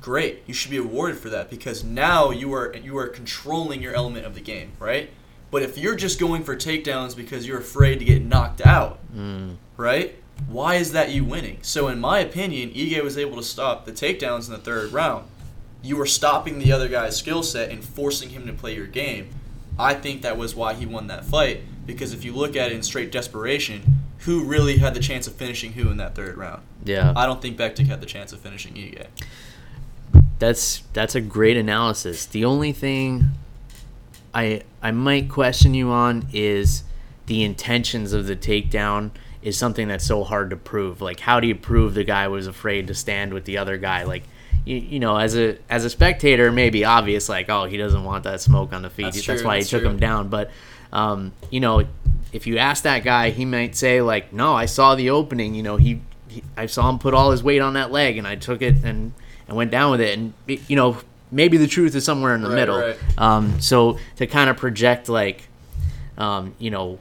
Great, 0.00 0.42
you 0.46 0.54
should 0.54 0.70
be 0.70 0.76
awarded 0.76 1.18
for 1.18 1.28
that 1.30 1.50
because 1.50 1.82
now 1.82 2.30
you 2.30 2.52
are 2.54 2.74
you 2.76 2.96
are 2.96 3.08
controlling 3.08 3.82
your 3.82 3.94
element 3.94 4.24
of 4.24 4.34
the 4.34 4.40
game, 4.40 4.72
right? 4.78 5.10
But 5.50 5.62
if 5.62 5.78
you're 5.78 5.96
just 5.96 6.20
going 6.20 6.44
for 6.44 6.56
takedowns 6.56 7.16
because 7.16 7.46
you're 7.46 7.58
afraid 7.58 7.98
to 8.00 8.04
get 8.04 8.22
knocked 8.22 8.64
out, 8.64 8.98
mm. 9.14 9.56
right? 9.76 10.16
Why 10.48 10.74
is 10.74 10.92
that 10.92 11.10
you 11.10 11.24
winning? 11.24 11.58
So 11.62 11.88
in 11.88 11.98
my 11.98 12.18
opinion, 12.18 12.70
Ige 12.70 13.02
was 13.02 13.16
able 13.16 13.36
to 13.36 13.42
stop 13.42 13.84
the 13.84 13.92
takedowns 13.92 14.46
in 14.46 14.52
the 14.52 14.58
third 14.58 14.92
round. 14.92 15.26
You 15.82 15.96
were 15.96 16.06
stopping 16.06 16.58
the 16.58 16.72
other 16.72 16.88
guy's 16.88 17.16
skill 17.16 17.42
set 17.42 17.70
and 17.70 17.82
forcing 17.82 18.30
him 18.30 18.46
to 18.46 18.52
play 18.52 18.74
your 18.74 18.86
game. 18.86 19.30
I 19.78 19.94
think 19.94 20.22
that 20.22 20.36
was 20.36 20.54
why 20.54 20.74
he 20.74 20.86
won 20.86 21.06
that 21.08 21.24
fight 21.24 21.62
because 21.86 22.12
if 22.12 22.24
you 22.24 22.32
look 22.32 22.56
at 22.56 22.70
it 22.70 22.74
in 22.74 22.82
straight 22.82 23.12
desperation, 23.12 23.82
who 24.26 24.42
really 24.42 24.76
had 24.76 24.92
the 24.92 25.00
chance 25.00 25.28
of 25.28 25.34
finishing 25.34 25.72
who 25.72 25.88
in 25.88 25.98
that 25.98 26.16
third 26.16 26.36
round. 26.36 26.60
Yeah. 26.84 27.12
I 27.14 27.26
don't 27.26 27.40
think 27.40 27.56
Bektic 27.56 27.86
had 27.86 28.00
the 28.00 28.06
chance 28.06 28.32
of 28.32 28.40
finishing 28.40 28.74
Ige. 28.74 29.06
That's 30.40 30.82
that's 30.92 31.14
a 31.14 31.20
great 31.20 31.56
analysis. 31.56 32.26
The 32.26 32.44
only 32.44 32.72
thing 32.72 33.30
I 34.34 34.62
I 34.82 34.90
might 34.90 35.30
question 35.30 35.74
you 35.74 35.90
on 35.90 36.26
is 36.32 36.82
the 37.26 37.44
intentions 37.44 38.12
of 38.12 38.26
the 38.26 38.34
takedown 38.34 39.12
is 39.42 39.56
something 39.56 39.86
that's 39.86 40.04
so 40.04 40.24
hard 40.24 40.50
to 40.50 40.56
prove. 40.56 41.00
Like 41.00 41.20
how 41.20 41.38
do 41.38 41.46
you 41.46 41.54
prove 41.54 41.94
the 41.94 42.04
guy 42.04 42.26
was 42.26 42.48
afraid 42.48 42.88
to 42.88 42.94
stand 42.94 43.32
with 43.32 43.44
the 43.44 43.58
other 43.58 43.78
guy? 43.78 44.02
Like 44.02 44.24
you, 44.64 44.76
you 44.76 44.98
know, 44.98 45.16
as 45.16 45.36
a 45.36 45.56
as 45.70 45.84
a 45.84 45.90
spectator, 45.90 46.50
maybe 46.50 46.84
obvious 46.84 47.28
like, 47.28 47.48
oh, 47.48 47.66
he 47.66 47.76
doesn't 47.76 48.02
want 48.02 48.24
that 48.24 48.40
smoke 48.40 48.72
on 48.72 48.82
the 48.82 48.90
feet. 48.90 49.14
That's, 49.14 49.24
that's 49.24 49.44
why 49.44 49.58
he 49.58 49.64
took 49.64 49.82
true. 49.82 49.90
him 49.90 50.00
down. 50.00 50.28
But 50.28 50.50
um, 50.92 51.32
you 51.50 51.60
know, 51.60 51.86
if 52.36 52.46
you 52.46 52.58
ask 52.58 52.82
that 52.84 53.02
guy, 53.02 53.30
he 53.30 53.46
might 53.46 53.74
say 53.74 54.02
like, 54.02 54.32
"No, 54.32 54.54
I 54.54 54.66
saw 54.66 54.94
the 54.94 55.10
opening. 55.10 55.54
You 55.54 55.62
know, 55.62 55.76
he, 55.76 56.02
he 56.28 56.42
I 56.56 56.66
saw 56.66 56.88
him 56.90 56.98
put 56.98 57.14
all 57.14 57.30
his 57.30 57.42
weight 57.42 57.60
on 57.60 57.72
that 57.74 57.90
leg, 57.90 58.18
and 58.18 58.26
I 58.26 58.36
took 58.36 58.60
it 58.60 58.84
and 58.84 59.14
and 59.48 59.56
went 59.56 59.70
down 59.70 59.90
with 59.90 60.02
it." 60.02 60.18
And 60.18 60.34
you 60.46 60.76
know, 60.76 60.98
maybe 61.32 61.56
the 61.56 61.66
truth 61.66 61.94
is 61.94 62.04
somewhere 62.04 62.34
in 62.34 62.42
the 62.42 62.50
right, 62.50 62.54
middle. 62.54 62.78
Right. 62.78 62.98
Um, 63.16 63.58
so 63.60 63.98
to 64.16 64.26
kind 64.26 64.50
of 64.50 64.58
project 64.58 65.08
like, 65.08 65.48
um, 66.18 66.54
you 66.58 66.70
know, 66.70 66.98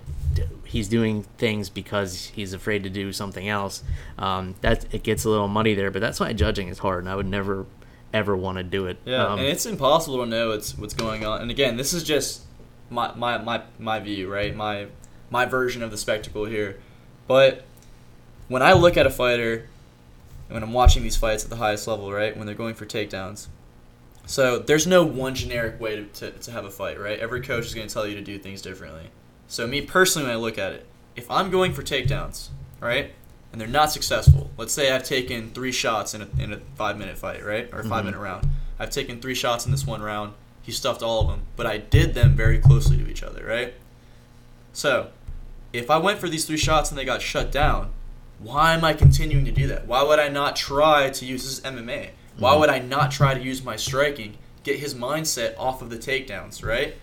he's 0.64 0.88
doing 0.88 1.24
things 1.38 1.70
because 1.70 2.28
he's 2.28 2.54
afraid 2.54 2.84
to 2.84 2.90
do 2.90 3.12
something 3.12 3.50
else. 3.50 3.84
Um, 4.18 4.56
that 4.62 4.86
it 4.94 5.04
gets 5.04 5.26
a 5.26 5.30
little 5.30 5.50
muddy 5.50 5.76
there, 5.76 5.92
but 5.92 6.02
that's 6.02 6.22
why 6.22 6.32
judging 6.32 6.70
is 6.70 6.80
hard, 6.80 7.00
and 7.00 7.10
I 7.10 7.16
would 7.18 7.28
never 7.28 7.66
ever 8.14 8.38
want 8.38 8.58
to 8.58 8.64
do 8.64 8.86
it. 8.86 8.98
Yeah, 9.04 9.26
um, 9.26 9.40
and 9.40 9.50
it's 9.50 9.66
impossible 9.66 10.24
to 10.24 10.26
know 10.26 10.50
what's 10.52 10.78
what's 10.78 10.94
going 10.94 11.26
on. 11.26 11.42
And 11.42 11.52
again, 11.52 11.76
this 11.76 11.92
is 11.92 12.06
just 12.06 12.44
my 12.90 13.14
my 13.16 13.38
my, 13.38 13.64
my 13.78 14.00
view, 14.00 14.32
right? 14.32 14.56
My 14.56 14.88
my 15.30 15.46
version 15.46 15.84
of 15.84 15.92
the 15.92 15.98
spectacle 15.98 16.46
here. 16.46 16.80
But 17.28 17.66
when 18.48 18.62
I 18.62 18.74
look 18.74 18.98
at 18.98 19.06
a 19.06 19.10
fighter, 19.10 19.68
when 20.50 20.64
I'm 20.64 20.74
watching 20.74 21.04
these 21.04 21.18
fights 21.18 21.44
at 21.44 21.50
the 21.50 21.56
highest 21.56 21.88
level, 21.88 22.12
right, 22.12 22.36
when 22.36 22.46
they're 22.46 22.56
going 22.56 22.76
for 22.76 22.86
takedowns, 22.86 23.48
so 24.28 24.60
there's 24.60 24.88
no 24.88 25.04
one 25.04 25.36
generic 25.36 25.80
way 25.80 25.98
to, 25.98 26.04
to, 26.06 26.32
to 26.32 26.52
have 26.52 26.66
a 26.66 26.72
fight, 26.72 27.00
right? 27.00 27.20
Every 27.20 27.42
coach 27.42 27.66
is 27.66 27.74
going 27.76 27.88
to 27.88 27.94
tell 27.94 28.08
you 28.08 28.16
to 28.16 28.22
do 28.22 28.40
things 28.40 28.62
differently. 28.62 29.10
So 29.48 29.68
me 29.68 29.82
personally, 29.82 30.28
when 30.28 30.36
I 30.36 30.40
look 30.40 30.58
at 30.58 30.74
it, 30.74 30.86
if 31.16 31.30
I'm 31.30 31.52
going 31.52 31.74
for 31.74 31.84
takedowns, 31.84 32.50
right, 32.80 33.14
and 33.52 33.62
they're 33.62 33.68
not 33.68 33.92
successful, 33.92 34.50
let's 34.58 34.74
say 34.74 34.92
I've 34.92 35.04
taken 35.04 35.52
three 35.52 35.72
shots 35.72 36.14
in 36.14 36.22
a, 36.24 36.28
in 36.40 36.54
a 36.54 36.58
five 36.76 36.98
minute 36.98 37.18
fight, 37.18 37.46
right, 37.46 37.70
or 37.72 37.80
a 37.80 37.84
5 37.84 37.92
mm-hmm. 37.92 38.06
minute 38.06 38.20
round. 38.20 38.50
I've 38.80 38.90
taken 38.90 39.22
three 39.22 39.36
shots 39.36 39.66
in 39.66 39.72
this 39.72 39.86
one 39.86 40.02
round. 40.02 40.34
He 40.62 40.72
stuffed 40.72 41.04
all 41.04 41.22
of 41.22 41.28
them, 41.28 41.42
but 41.56 41.68
I 41.68 41.78
did 41.78 42.16
them 42.16 42.36
very 42.36 42.58
closely 42.58 42.98
to 42.98 43.08
each 43.08 43.22
other, 43.22 43.46
right? 43.46 43.76
So, 44.76 45.10
if 45.72 45.90
I 45.90 45.98
went 45.98 46.20
for 46.20 46.28
these 46.28 46.44
three 46.44 46.58
shots 46.58 46.92
and 46.92 47.00
they 47.00 47.06
got 47.06 47.22
shut 47.22 47.50
down, 47.50 47.92
why 48.40 48.74
am 48.74 48.84
I 48.84 48.94
continuing 48.94 49.46
to 49.46 49.52
do 49.52 49.68
that? 49.68 49.88
Why 49.88 50.04
would 50.04 50.20
I 50.20 50.28
not 50.28 50.58
try 50.58 51.10
to 51.10 51.26
use 51.26 51.44
this 51.44 51.60
is 51.60 51.62
MMA? 51.62 52.10
Why 52.38 52.52
mm-hmm. 52.52 52.60
would 52.60 52.70
I 52.70 52.80
not 52.80 53.10
try 53.10 53.34
to 53.34 53.42
use 53.42 53.64
my 53.64 53.78
striking, 53.78 54.38
get 54.64 54.80
his 54.80 54.94
mindset 54.94 55.58
off 55.58 55.82
of 55.82 55.90
the 55.90 55.98
takedowns, 55.98 56.62
right? 56.62 56.96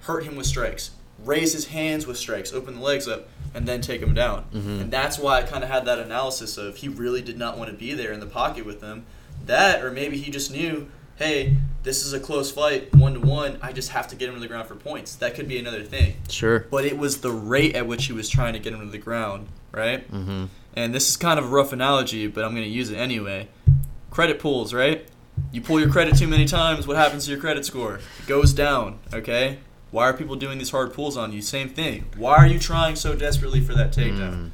Hurt 0.00 0.24
him 0.24 0.36
with 0.36 0.46
strikes, 0.46 0.92
raise 1.22 1.52
his 1.52 1.66
hands 1.66 2.06
with 2.06 2.16
strikes, 2.16 2.50
open 2.50 2.76
the 2.76 2.80
legs 2.80 3.06
up, 3.06 3.28
and 3.52 3.68
then 3.68 3.82
take 3.82 4.00
him 4.00 4.14
down. 4.14 4.46
Mm-hmm. 4.54 4.80
And 4.80 4.90
that's 4.90 5.18
why 5.18 5.40
I 5.40 5.42
kind 5.42 5.62
of 5.62 5.68
had 5.68 5.84
that 5.84 5.98
analysis 5.98 6.56
of 6.56 6.76
he 6.76 6.88
really 6.88 7.20
did 7.20 7.36
not 7.36 7.58
want 7.58 7.70
to 7.70 7.76
be 7.76 7.92
there 7.92 8.12
in 8.12 8.20
the 8.20 8.26
pocket 8.26 8.64
with 8.64 8.80
them. 8.80 9.04
That, 9.44 9.84
or 9.84 9.90
maybe 9.90 10.16
he 10.16 10.30
just 10.30 10.50
knew 10.50 10.88
hey, 11.16 11.56
this 11.82 12.04
is 12.04 12.12
a 12.12 12.20
close 12.20 12.50
fight, 12.50 12.94
one 12.94 13.14
to 13.14 13.20
one. 13.20 13.58
I 13.60 13.72
just 13.72 13.90
have 13.90 14.08
to 14.08 14.16
get 14.16 14.28
him 14.28 14.34
to 14.34 14.40
the 14.40 14.48
ground 14.48 14.68
for 14.68 14.76
points. 14.76 15.16
That 15.16 15.34
could 15.34 15.48
be 15.48 15.58
another 15.58 15.82
thing. 15.82 16.16
Sure. 16.28 16.60
But 16.70 16.84
it 16.84 16.96
was 16.96 17.20
the 17.20 17.32
rate 17.32 17.74
at 17.74 17.86
which 17.86 18.06
he 18.06 18.12
was 18.12 18.28
trying 18.28 18.52
to 18.52 18.58
get 18.58 18.72
him 18.72 18.80
to 18.80 18.86
the 18.86 18.98
ground, 18.98 19.48
right? 19.72 20.10
Mm-hmm. 20.10 20.46
And 20.74 20.94
this 20.94 21.08
is 21.08 21.16
kind 21.16 21.38
of 21.38 21.46
a 21.46 21.48
rough 21.48 21.72
analogy, 21.72 22.26
but 22.28 22.44
I'm 22.44 22.52
going 22.52 22.64
to 22.64 22.70
use 22.70 22.90
it 22.90 22.96
anyway. 22.96 23.48
Credit 24.10 24.38
pools, 24.38 24.72
right? 24.72 25.06
You 25.50 25.60
pull 25.60 25.80
your 25.80 25.90
credit 25.90 26.16
too 26.16 26.28
many 26.28 26.44
times, 26.44 26.86
what 26.86 26.96
happens 26.96 27.24
to 27.24 27.30
your 27.30 27.40
credit 27.40 27.64
score? 27.64 27.96
It 27.96 28.26
goes 28.26 28.52
down, 28.52 29.00
okay? 29.12 29.58
Why 29.90 30.08
are 30.08 30.12
people 30.12 30.36
doing 30.36 30.58
these 30.58 30.70
hard 30.70 30.94
pulls 30.94 31.16
on 31.16 31.32
you? 31.32 31.42
Same 31.42 31.68
thing. 31.68 32.06
Why 32.16 32.36
are 32.36 32.46
you 32.46 32.58
trying 32.58 32.96
so 32.96 33.14
desperately 33.14 33.60
for 33.60 33.74
that 33.74 33.92
takedown? 33.92 34.34
Mm. 34.34 34.50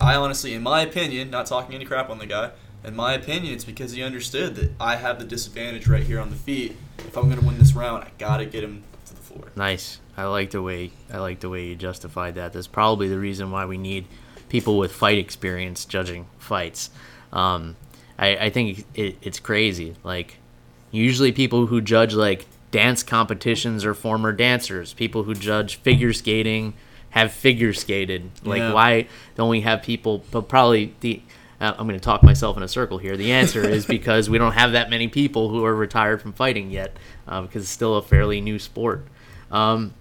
I 0.00 0.16
honestly, 0.16 0.54
in 0.54 0.62
my 0.62 0.80
opinion, 0.80 1.30
not 1.30 1.46
talking 1.46 1.74
any 1.74 1.84
crap 1.84 2.10
on 2.10 2.18
the 2.18 2.26
guy, 2.26 2.50
in 2.84 2.96
my 2.96 3.14
opinion, 3.14 3.54
it's 3.54 3.64
because 3.64 3.92
he 3.92 4.02
understood 4.02 4.54
that 4.56 4.72
I 4.80 4.96
have 4.96 5.18
the 5.18 5.24
disadvantage 5.24 5.86
right 5.86 6.02
here 6.02 6.20
on 6.20 6.30
the 6.30 6.36
feet. 6.36 6.76
If 6.98 7.16
I'm 7.16 7.24
going 7.28 7.40
to 7.40 7.46
win 7.46 7.58
this 7.58 7.74
round, 7.74 8.04
I 8.04 8.10
got 8.18 8.38
to 8.38 8.46
get 8.46 8.64
him 8.64 8.82
to 9.06 9.14
the 9.14 9.20
floor. 9.20 9.48
Nice. 9.56 10.00
I 10.16 10.24
like 10.24 10.50
the 10.50 10.62
way 10.62 10.92
I 11.12 11.18
like 11.18 11.40
the 11.40 11.48
way 11.48 11.66
you 11.66 11.76
justified 11.76 12.34
that. 12.34 12.52
That's 12.52 12.66
probably 12.66 13.08
the 13.08 13.18
reason 13.18 13.50
why 13.50 13.64
we 13.64 13.78
need 13.78 14.06
people 14.48 14.76
with 14.76 14.92
fight 14.92 15.18
experience 15.18 15.84
judging 15.84 16.26
fights. 16.38 16.90
Um, 17.32 17.76
I, 18.18 18.36
I 18.36 18.50
think 18.50 18.84
it, 18.94 19.16
it's 19.22 19.40
crazy. 19.40 19.96
Like 20.04 20.36
usually 20.90 21.32
people 21.32 21.66
who 21.66 21.80
judge 21.80 22.14
like 22.14 22.46
dance 22.70 23.02
competitions 23.02 23.84
are 23.84 23.94
former 23.94 24.32
dancers. 24.32 24.92
People 24.92 25.22
who 25.22 25.34
judge 25.34 25.76
figure 25.76 26.12
skating 26.12 26.74
have 27.10 27.32
figure 27.32 27.72
skated. 27.72 28.30
Like 28.44 28.60
yeah. 28.60 28.72
why 28.72 29.08
don't 29.36 29.48
we 29.48 29.62
have 29.62 29.82
people? 29.82 30.24
But 30.30 30.48
probably 30.48 30.94
the 31.00 31.22
uh, 31.60 31.74
I'm 31.78 31.86
going 31.86 31.98
to 31.98 32.04
talk 32.04 32.22
myself 32.22 32.56
in 32.56 32.62
a 32.62 32.68
circle 32.68 32.98
here. 32.98 33.16
The 33.16 33.32
answer 33.32 33.66
is 33.68 33.86
because 33.98 34.30
we 34.30 34.38
don't 34.38 34.52
have 34.52 34.72
that 34.72 34.90
many 34.90 35.08
people 35.08 35.48
who 35.48 35.64
are 35.64 35.74
retired 35.74 36.22
from 36.22 36.32
fighting 36.32 36.70
yet, 36.70 36.96
uh, 37.28 37.42
because 37.42 37.62
it's 37.62 37.70
still 37.70 37.96
a 37.96 38.02
fairly 38.02 38.40
new 38.40 38.58
sport. 38.58 39.06
Um, 39.50 39.94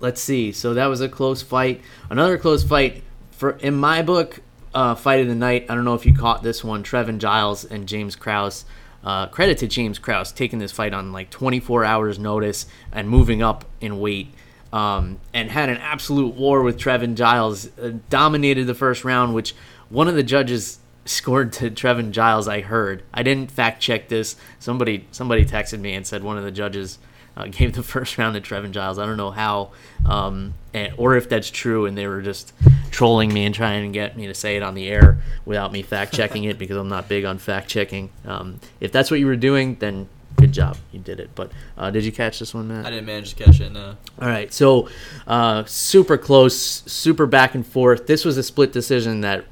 let's 0.00 0.20
see. 0.20 0.52
So 0.52 0.74
that 0.74 0.86
was 0.86 1.00
a 1.00 1.08
close 1.08 1.42
fight. 1.42 1.80
Another 2.10 2.38
close 2.38 2.64
fight 2.64 3.02
for 3.30 3.52
in 3.58 3.74
my 3.74 4.02
book. 4.02 4.40
uh, 4.74 4.94
fight 4.94 5.20
of 5.20 5.28
the 5.28 5.34
night. 5.34 5.66
I 5.68 5.74
don't 5.74 5.84
know 5.84 5.94
if 5.94 6.06
you 6.06 6.14
caught 6.14 6.42
this 6.42 6.64
one. 6.64 6.82
Trevin 6.82 7.18
Giles 7.18 7.64
and 7.64 7.86
James 7.86 8.16
Krause. 8.16 8.64
Uh, 9.04 9.26
credit 9.26 9.58
to 9.58 9.66
James 9.66 9.98
Krause 9.98 10.32
taking 10.32 10.60
this 10.60 10.70
fight 10.70 10.94
on 10.94 11.12
like 11.12 11.28
24 11.28 11.84
hours 11.84 12.18
notice 12.18 12.66
and 12.92 13.08
moving 13.08 13.42
up 13.42 13.64
in 13.80 14.00
weight. 14.00 14.32
Um, 14.72 15.18
and 15.34 15.50
had 15.50 15.68
an 15.68 15.76
absolute 15.76 16.34
war 16.34 16.62
with 16.62 16.78
Trevin 16.78 17.14
Giles. 17.16 17.68
Uh, 17.78 17.98
dominated 18.08 18.66
the 18.66 18.74
first 18.74 19.04
round, 19.04 19.34
which 19.34 19.54
one 19.92 20.08
of 20.08 20.14
the 20.14 20.22
judges 20.22 20.78
scored 21.04 21.52
to 21.52 21.70
Trevin 21.70 22.12
Giles. 22.12 22.48
I 22.48 22.62
heard. 22.62 23.02
I 23.12 23.22
didn't 23.22 23.50
fact 23.50 23.80
check 23.82 24.08
this. 24.08 24.36
Somebody 24.58 25.06
somebody 25.12 25.44
texted 25.44 25.80
me 25.80 25.94
and 25.94 26.06
said 26.06 26.24
one 26.24 26.38
of 26.38 26.44
the 26.44 26.50
judges 26.50 26.98
uh, 27.36 27.46
gave 27.50 27.74
the 27.74 27.82
first 27.82 28.16
round 28.18 28.34
to 28.34 28.40
Trevin 28.40 28.72
Giles. 28.72 28.98
I 28.98 29.06
don't 29.06 29.18
know 29.18 29.30
how, 29.30 29.72
um, 30.06 30.54
and, 30.72 30.94
or 30.96 31.16
if 31.16 31.28
that's 31.28 31.50
true, 31.50 31.86
and 31.86 31.96
they 31.96 32.06
were 32.06 32.22
just 32.22 32.52
trolling 32.90 33.32
me 33.32 33.44
and 33.44 33.54
trying 33.54 33.90
to 33.90 33.92
get 33.92 34.16
me 34.16 34.26
to 34.26 34.34
say 34.34 34.56
it 34.56 34.62
on 34.62 34.74
the 34.74 34.88
air 34.88 35.18
without 35.44 35.72
me 35.72 35.82
fact 35.82 36.14
checking 36.14 36.44
it 36.44 36.58
because 36.58 36.76
I'm 36.76 36.88
not 36.88 37.08
big 37.08 37.24
on 37.24 37.38
fact 37.38 37.68
checking. 37.68 38.10
Um, 38.24 38.60
if 38.80 38.92
that's 38.92 39.10
what 39.10 39.20
you 39.20 39.26
were 39.26 39.36
doing, 39.36 39.76
then 39.76 40.08
good 40.36 40.52
job, 40.52 40.76
you 40.90 41.00
did 41.00 41.20
it. 41.20 41.30
But 41.34 41.52
uh, 41.76 41.90
did 41.90 42.04
you 42.04 42.12
catch 42.12 42.38
this 42.38 42.54
one, 42.54 42.68
Matt? 42.68 42.86
I 42.86 42.90
didn't 42.90 43.06
manage 43.06 43.34
to 43.34 43.44
catch 43.44 43.60
it. 43.60 43.72
No. 43.72 43.96
All 44.20 44.28
right, 44.28 44.52
so 44.52 44.88
uh, 45.26 45.64
super 45.64 46.16
close, 46.16 46.56
super 46.56 47.26
back 47.26 47.54
and 47.54 47.66
forth. 47.66 48.06
This 48.06 48.24
was 48.24 48.38
a 48.38 48.42
split 48.42 48.72
decision 48.72 49.20
that 49.20 49.44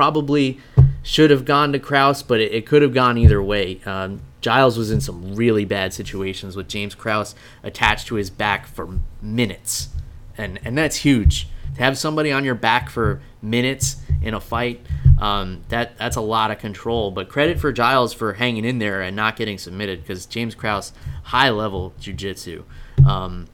probably 0.00 0.58
should 1.02 1.30
have 1.30 1.44
gone 1.44 1.72
to 1.74 1.78
Krause, 1.78 2.22
but 2.22 2.40
it, 2.40 2.54
it 2.54 2.64
could 2.64 2.80
have 2.80 2.94
gone 2.94 3.18
either 3.18 3.42
way. 3.42 3.82
Um, 3.84 4.22
Giles 4.40 4.78
was 4.78 4.90
in 4.90 4.98
some 5.02 5.34
really 5.34 5.66
bad 5.66 5.92
situations 5.92 6.56
with 6.56 6.68
James 6.68 6.94
Krause 6.94 7.34
attached 7.62 8.06
to 8.06 8.14
his 8.14 8.30
back 8.30 8.66
for 8.66 8.98
minutes, 9.20 9.90
and 10.38 10.58
and 10.64 10.78
that's 10.78 10.96
huge. 10.96 11.48
To 11.74 11.82
have 11.82 11.98
somebody 11.98 12.32
on 12.32 12.46
your 12.46 12.54
back 12.54 12.88
for 12.88 13.20
minutes 13.42 13.96
in 14.22 14.32
a 14.32 14.40
fight, 14.40 14.80
um, 15.20 15.64
that 15.68 15.98
that's 15.98 16.16
a 16.16 16.22
lot 16.22 16.50
of 16.50 16.58
control. 16.58 17.10
But 17.10 17.28
credit 17.28 17.60
for 17.60 17.70
Giles 17.70 18.14
for 18.14 18.32
hanging 18.32 18.64
in 18.64 18.78
there 18.78 19.02
and 19.02 19.14
not 19.14 19.36
getting 19.36 19.58
submitted 19.58 20.00
because 20.00 20.24
James 20.24 20.54
Krause, 20.54 20.94
high 21.24 21.50
level 21.50 21.92
jujitsu. 22.00 22.64
Um, 23.06 23.48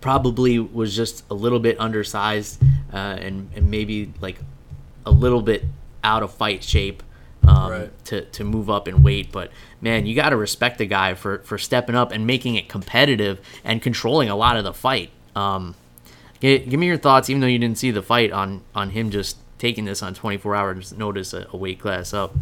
probably 0.00 0.58
was 0.58 0.96
just 0.96 1.22
a 1.30 1.34
little 1.34 1.60
bit 1.60 1.78
undersized 1.78 2.60
uh, 2.92 2.96
and, 2.96 3.50
and 3.54 3.70
maybe 3.70 4.12
like 4.20 4.40
a 5.06 5.10
little 5.10 5.42
bit 5.42 5.64
out 6.04 6.22
of 6.22 6.32
fight 6.32 6.62
shape 6.64 7.02
um, 7.46 7.70
Right. 7.70 8.04
to, 8.06 8.22
to 8.26 8.44
move 8.44 8.68
up 8.70 8.86
in 8.88 9.02
weight. 9.02 9.32
But 9.32 9.50
man, 9.80 10.06
you 10.06 10.14
got 10.14 10.30
to 10.30 10.36
respect 10.36 10.78
the 10.78 10.86
guy 10.86 11.14
for, 11.14 11.38
for 11.40 11.58
stepping 11.58 11.94
up 11.94 12.12
and 12.12 12.26
making 12.26 12.54
it 12.56 12.68
competitive 12.68 13.40
and 13.64 13.80
controlling 13.82 14.28
a 14.28 14.36
lot 14.36 14.56
of 14.56 14.64
the 14.64 14.74
fight. 14.74 15.10
Um, 15.34 15.74
gi- 16.40 16.60
give 16.60 16.78
me 16.80 16.86
your 16.86 16.96
thoughts, 16.98 17.30
even 17.30 17.40
though 17.40 17.46
you 17.46 17.58
didn't 17.58 17.78
see 17.78 17.90
the 17.90 18.02
fight, 18.02 18.30
on, 18.32 18.62
on 18.74 18.90
him 18.90 19.10
just 19.10 19.36
taking 19.58 19.84
this 19.84 20.02
on 20.02 20.14
24 20.14 20.54
hours 20.56 20.92
notice 20.92 21.32
a, 21.32 21.46
a 21.52 21.56
weight 21.56 21.78
class 21.80 22.12
up. 22.14 22.34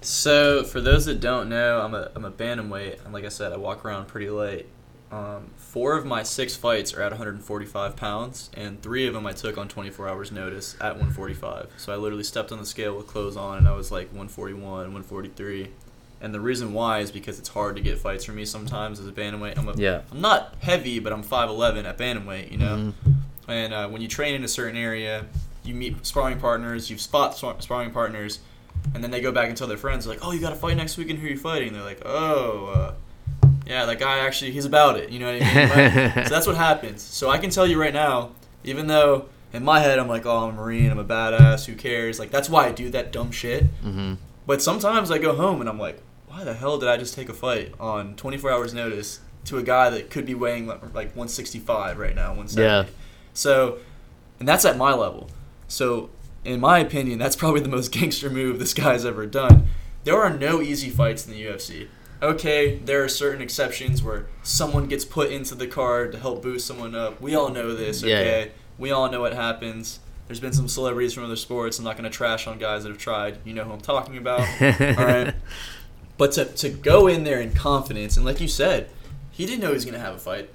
So 0.00 0.64
for 0.64 0.80
those 0.80 1.04
that 1.06 1.20
don't 1.20 1.48
know, 1.48 1.80
I'm 1.80 1.94
a 1.94 2.10
I'm 2.16 2.24
a 2.24 2.30
bantamweight, 2.30 3.04
and 3.04 3.12
like 3.14 3.24
I 3.24 3.28
said, 3.28 3.52
I 3.52 3.56
walk 3.56 3.84
around 3.84 4.06
pretty 4.08 4.30
light. 4.30 4.66
Um, 5.12 5.50
four 5.58 5.94
of 5.96 6.06
my 6.06 6.22
six 6.22 6.56
fights 6.56 6.94
are 6.94 7.02
at 7.02 7.10
145 7.12 7.96
pounds, 7.96 8.50
and 8.54 8.80
three 8.82 9.06
of 9.06 9.12
them 9.12 9.26
I 9.26 9.32
took 9.32 9.58
on 9.58 9.68
24 9.68 10.08
hours 10.08 10.32
notice 10.32 10.74
at 10.80 10.94
145. 10.96 11.68
So 11.76 11.92
I 11.92 11.96
literally 11.96 12.24
stepped 12.24 12.50
on 12.50 12.58
the 12.58 12.64
scale 12.64 12.96
with 12.96 13.06
clothes 13.06 13.36
on, 13.36 13.58
and 13.58 13.68
I 13.68 13.72
was 13.72 13.92
like 13.92 14.06
141, 14.08 14.62
143. 14.64 15.68
And 16.22 16.32
the 16.32 16.40
reason 16.40 16.72
why 16.72 17.00
is 17.00 17.10
because 17.10 17.38
it's 17.38 17.50
hard 17.50 17.76
to 17.76 17.82
get 17.82 17.98
fights 17.98 18.24
for 18.24 18.32
me 18.32 18.46
sometimes 18.46 19.00
as 19.00 19.06
a 19.06 19.12
bantamweight. 19.12 19.58
I'm 19.58 19.68
a, 19.68 19.74
Yeah. 19.76 20.02
I'm 20.10 20.20
not 20.22 20.54
heavy, 20.60 20.98
but 20.98 21.12
I'm 21.12 21.22
5'11 21.22 21.84
at 21.84 21.98
bantamweight, 21.98 22.50
you 22.50 22.58
know. 22.58 22.94
And 23.48 23.74
uh, 23.74 23.88
when 23.88 24.00
you 24.00 24.08
train 24.08 24.34
in 24.34 24.44
a 24.44 24.48
certain 24.48 24.76
area, 24.76 25.26
you 25.62 25.74
meet 25.74 26.06
sparring 26.06 26.38
partners, 26.38 26.90
you 26.90 26.96
spot 26.96 27.36
sparring 27.36 27.90
partners, 27.90 28.38
and 28.94 29.02
then 29.04 29.10
they 29.10 29.20
go 29.20 29.32
back 29.32 29.48
and 29.48 29.56
tell 29.58 29.66
their 29.66 29.76
friends 29.76 30.06
like, 30.06 30.20
"Oh, 30.22 30.32
you 30.32 30.40
got 30.40 30.52
a 30.52 30.56
fight 30.56 30.76
next 30.76 30.96
weekend. 30.96 31.18
Who 31.18 31.26
are 31.26 31.30
you 31.30 31.36
fighting?" 31.36 31.72
They're 31.72 31.82
like, 31.82 32.00
"Oh, 32.04 32.66
uh, 32.74 32.94
yeah, 33.66 33.84
that 33.86 33.98
guy 33.98 34.18
actually 34.18 34.52
he's 34.52 34.64
about 34.64 34.98
it." 34.98 35.10
You 35.10 35.18
know 35.18 35.32
what 35.32 35.42
I 35.42 35.94
mean? 35.94 36.12
So 36.26 36.34
that's 36.34 36.46
what 36.46 36.56
happens. 36.56 37.02
So 37.02 37.30
I 37.30 37.38
can 37.38 37.50
tell 37.50 37.66
you 37.66 37.80
right 37.80 37.92
now, 37.92 38.30
even 38.64 38.86
though 38.86 39.26
in 39.52 39.64
my 39.64 39.80
head 39.80 39.98
I'm 39.98 40.08
like, 40.08 40.26
"Oh, 40.26 40.48
I'm 40.48 40.50
a 40.50 40.60
marine. 40.60 40.90
I'm 40.90 40.98
a 40.98 41.04
badass. 41.04 41.66
Who 41.66 41.74
cares?" 41.74 42.18
Like 42.18 42.30
that's 42.30 42.48
why 42.48 42.66
I 42.66 42.72
do 42.72 42.90
that 42.90 43.12
dumb 43.12 43.30
shit. 43.30 43.64
Mm-hmm. 43.82 44.14
But 44.46 44.62
sometimes 44.62 45.10
I 45.10 45.18
go 45.18 45.34
home 45.34 45.60
and 45.60 45.68
I'm 45.68 45.78
like, 45.78 46.02
"Why 46.26 46.44
the 46.44 46.54
hell 46.54 46.78
did 46.78 46.88
I 46.88 46.96
just 46.96 47.14
take 47.14 47.28
a 47.28 47.34
fight 47.34 47.74
on 47.78 48.16
24 48.16 48.50
hours 48.50 48.74
notice 48.74 49.20
to 49.44 49.58
a 49.58 49.62
guy 49.62 49.90
that 49.90 50.10
could 50.10 50.26
be 50.26 50.34
weighing 50.34 50.66
like 50.66 50.82
like 50.94 51.08
165 51.08 51.98
right 51.98 52.14
now, 52.14 52.28
170?" 52.28 52.62
Yeah. 52.62 52.86
So, 53.34 53.78
and 54.38 54.48
that's 54.48 54.64
at 54.64 54.76
my 54.76 54.92
level. 54.92 55.30
So, 55.68 56.10
in 56.44 56.60
my 56.60 56.78
opinion, 56.80 57.18
that's 57.18 57.36
probably 57.36 57.60
the 57.60 57.68
most 57.68 57.92
gangster 57.92 58.30
move 58.30 58.58
this 58.58 58.74
guy's 58.74 59.04
ever 59.04 59.26
done. 59.26 59.68
There 60.04 60.20
are 60.20 60.30
no 60.30 60.60
easy 60.60 60.90
fights 60.90 61.26
in 61.26 61.32
the 61.32 61.42
UFC. 61.44 61.88
Okay, 62.22 62.76
there 62.84 63.02
are 63.02 63.08
certain 63.08 63.42
exceptions 63.42 64.02
where 64.02 64.26
someone 64.44 64.86
gets 64.86 65.04
put 65.04 65.32
into 65.32 65.54
the 65.56 65.66
card 65.66 66.12
to 66.12 66.18
help 66.18 66.40
boost 66.42 66.66
someone 66.66 66.94
up. 66.94 67.20
We 67.20 67.34
all 67.34 67.48
know 67.48 67.74
this, 67.74 68.02
Yeah. 68.02 68.16
okay? 68.18 68.50
We 68.78 68.92
all 68.92 69.10
know 69.10 69.20
what 69.20 69.32
happens. 69.34 69.98
There's 70.28 70.38
been 70.38 70.52
some 70.52 70.68
celebrities 70.68 71.12
from 71.14 71.24
other 71.24 71.34
sports. 71.36 71.78
I'm 71.78 71.84
not 71.84 71.96
going 71.96 72.08
to 72.08 72.16
trash 72.16 72.46
on 72.46 72.58
guys 72.58 72.84
that 72.84 72.90
have 72.90 72.98
tried. 72.98 73.38
You 73.44 73.54
know 73.54 73.64
who 73.64 73.72
I'm 73.72 73.80
talking 73.80 74.16
about. 74.16 74.40
all 74.60 75.04
right. 75.04 75.34
But 76.16 76.32
to, 76.32 76.44
to 76.44 76.68
go 76.68 77.08
in 77.08 77.24
there 77.24 77.40
in 77.40 77.52
confidence, 77.52 78.16
and 78.16 78.24
like 78.24 78.40
you 78.40 78.46
said, 78.48 78.88
he 79.32 79.44
didn't 79.44 79.60
know 79.60 79.68
he 79.68 79.74
was 79.74 79.84
going 79.84 79.94
to 79.94 80.00
have 80.00 80.14
a 80.14 80.18
fight 80.18 80.54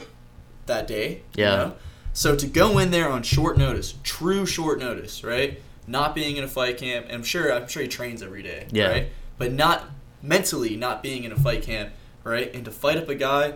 that 0.67 0.87
day. 0.87 1.21
you 1.35 1.43
Yeah. 1.43 1.55
know? 1.55 1.73
So 2.13 2.35
to 2.35 2.47
go 2.47 2.77
in 2.79 2.91
there 2.91 3.09
on 3.09 3.23
short 3.23 3.57
notice, 3.57 3.93
true 4.03 4.45
short 4.45 4.79
notice, 4.79 5.23
right? 5.23 5.61
Not 5.85 6.15
being 6.15 6.37
in 6.37 6.43
a 6.43 6.47
fight 6.47 6.77
camp, 6.77 7.05
and 7.07 7.15
I'm 7.15 7.23
sure 7.23 7.51
I'm 7.53 7.67
sure 7.67 7.81
he 7.83 7.87
trains 7.89 8.23
every 8.23 8.41
day, 8.41 8.67
Yeah. 8.71 8.87
right? 8.87 9.07
But 9.37 9.51
not 9.51 9.83
mentally 10.27 10.75
not 10.75 11.01
being 11.01 11.23
in 11.23 11.31
a 11.31 11.35
fight 11.37 11.63
camp, 11.63 11.91
right? 12.23 12.53
And 12.53 12.65
to 12.65 12.71
fight 12.71 12.97
up 12.97 13.09
a 13.09 13.15
guy 13.15 13.53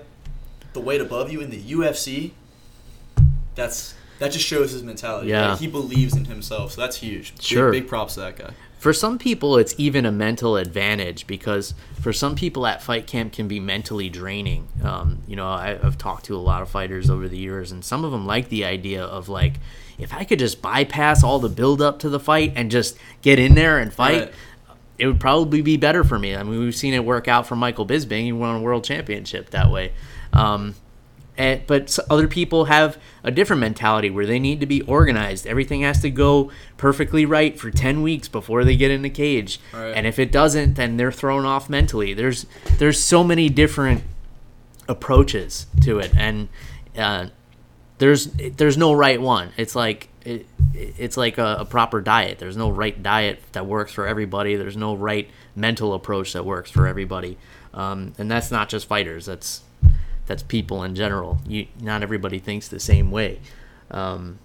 the 0.74 0.80
weight 0.80 1.01
above 1.01 1.32
you 1.32 1.41
in 1.41 1.49
the 1.49 1.61
UFC, 1.61 2.32
that's 3.55 3.93
that 4.19 4.32
just 4.32 4.45
shows 4.45 4.72
his 4.72 4.84
mentality. 4.84 5.30
Yeah. 5.30 5.51
Like, 5.51 5.59
he 5.59 5.67
believes 5.67 6.15
in 6.15 6.26
himself, 6.26 6.74
so 6.74 6.82
that's 6.82 6.97
huge. 6.97 7.34
Big- 7.36 7.41
Sure. 7.41 7.72
big 7.72 7.88
props 7.88 8.13
to 8.15 8.19
that 8.22 8.38
guy. 8.38 8.51
For 8.78 8.93
some 8.93 9.17
people, 9.19 9.57
it's 9.57 9.74
even 9.78 10.05
a 10.05 10.11
mental 10.11 10.57
advantage 10.57 11.28
because 11.28 11.74
for 11.99 12.11
some 12.13 12.36
people 12.36 12.65
at 12.65 12.82
fight 12.82 13.05
camp 13.07 13.34
can 13.34 13.47
be 13.47 13.59
mentally 13.59 14.09
draining. 14.09 14.67
Um, 14.84 15.19
you 15.28 15.36
know, 15.36 15.47
I, 15.47 15.78
I've 15.84 15.97
talked 15.99 16.26
to 16.26 16.36
a 16.36 16.38
lot 16.41 16.61
of 16.63 16.69
fighters 16.69 17.09
over 17.09 17.28
the 17.28 17.38
years, 17.38 17.72
and 17.72 17.84
some 17.86 18.03
of 18.05 18.11
them 18.11 18.26
like 18.26 18.49
the 18.49 18.63
idea 18.65 19.03
of 19.03 19.28
like, 19.30 19.53
if 19.99 20.11
I 20.13 20.24
could 20.24 20.39
just 20.39 20.61
bypass 20.63 21.24
all 21.24 21.38
the 21.39 21.49
build 21.49 21.80
up 21.82 21.99
to 21.99 22.09
the 22.09 22.19
fight 22.19 22.53
and 22.55 22.72
just 22.72 22.97
get 23.22 23.38
in 23.38 23.53
there 23.55 23.78
and 23.78 23.93
fight, 23.93 24.19
Right. 24.22 24.34
It 25.02 25.08
would 25.08 25.20
probably 25.20 25.64
be 25.64 25.78
better 25.78 26.04
for 26.04 26.20
me. 26.20 26.36
I 26.36 26.43
mean, 26.43 26.60
we've 26.60 26.76
seen 26.76 26.93
it 26.93 27.04
work 27.04 27.28
out 27.28 27.47
for 27.47 27.56
Michael 27.56 27.88
Bisping. 27.88 28.22
He 28.22 28.32
won 28.32 28.58
a 28.58 28.62
world 28.62 28.84
championship 28.84 29.49
that 29.49 29.72
way. 29.72 29.93
Um, 30.32 30.76
and, 31.36 31.66
but 31.66 31.97
other 32.08 32.28
people 32.28 32.66
have 32.66 32.99
a 33.24 33.32
different 33.32 33.62
mentality 33.62 34.12
where 34.12 34.28
they 34.28 34.38
need 34.38 34.60
to 34.60 34.68
be 34.68 34.84
organized. 34.84 35.47
Everything 35.47 35.82
has 35.82 36.04
to 36.04 36.12
go 36.12 36.52
perfectly 36.78 37.26
right 37.26 37.58
for 37.60 37.72
10 37.72 38.04
weeks 38.04 38.28
before 38.28 38.64
they 38.64 38.76
get 38.76 38.91
in 38.91 39.02
the 39.02 39.10
cage. 39.10 39.60
Right. 39.74 39.89
And 39.89 40.06
if 40.06 40.20
it 40.20 40.32
doesn't, 40.32 40.76
then 40.76 40.97
they're 40.97 41.12
thrown 41.12 41.45
off 41.45 41.68
mentally. 41.68 42.14
There's 42.14 42.45
there's 42.78 42.99
so 42.99 43.24
many 43.24 43.49
different 43.49 44.04
approaches 44.88 45.66
to 45.82 45.97
it 45.97 46.12
and 46.16 46.47
uh, 46.95 47.28
there's 47.97 48.28
there's 48.28 48.78
no 48.78 48.93
right 48.93 49.20
one. 49.20 49.49
It's 49.58 49.76
like 49.76 50.10
it, 50.26 50.45
it's 50.74 51.17
like 51.17 51.38
a, 51.38 51.57
a 51.59 51.65
proper 51.65 52.01
diet. 52.01 52.39
There's 52.39 52.57
no 52.57 52.69
right 52.69 53.01
diet 53.01 53.39
that 53.51 53.65
works 53.65 53.91
for 53.91 54.07
everybody. 54.07 54.55
There's 54.55 54.78
no 54.78 54.95
right 54.95 55.30
mental 55.55 55.93
approach 55.93 56.34
that 56.34 56.45
works 56.45 56.72
for 56.72 56.88
everybody. 56.88 57.38
Um, 57.74 58.13
and 58.17 58.30
that's 58.30 58.51
not 58.51 58.69
just 58.69 58.88
fighters. 58.88 59.26
That's 59.26 59.61
that's 60.26 60.43
people 60.43 60.84
in 60.84 60.95
general. 60.95 61.39
You 61.47 61.67
not 61.82 62.03
everybody 62.03 62.39
thinks 62.39 62.67
the 62.67 62.80
same 62.80 63.11
way. 63.11 63.39
Um, 63.89 64.39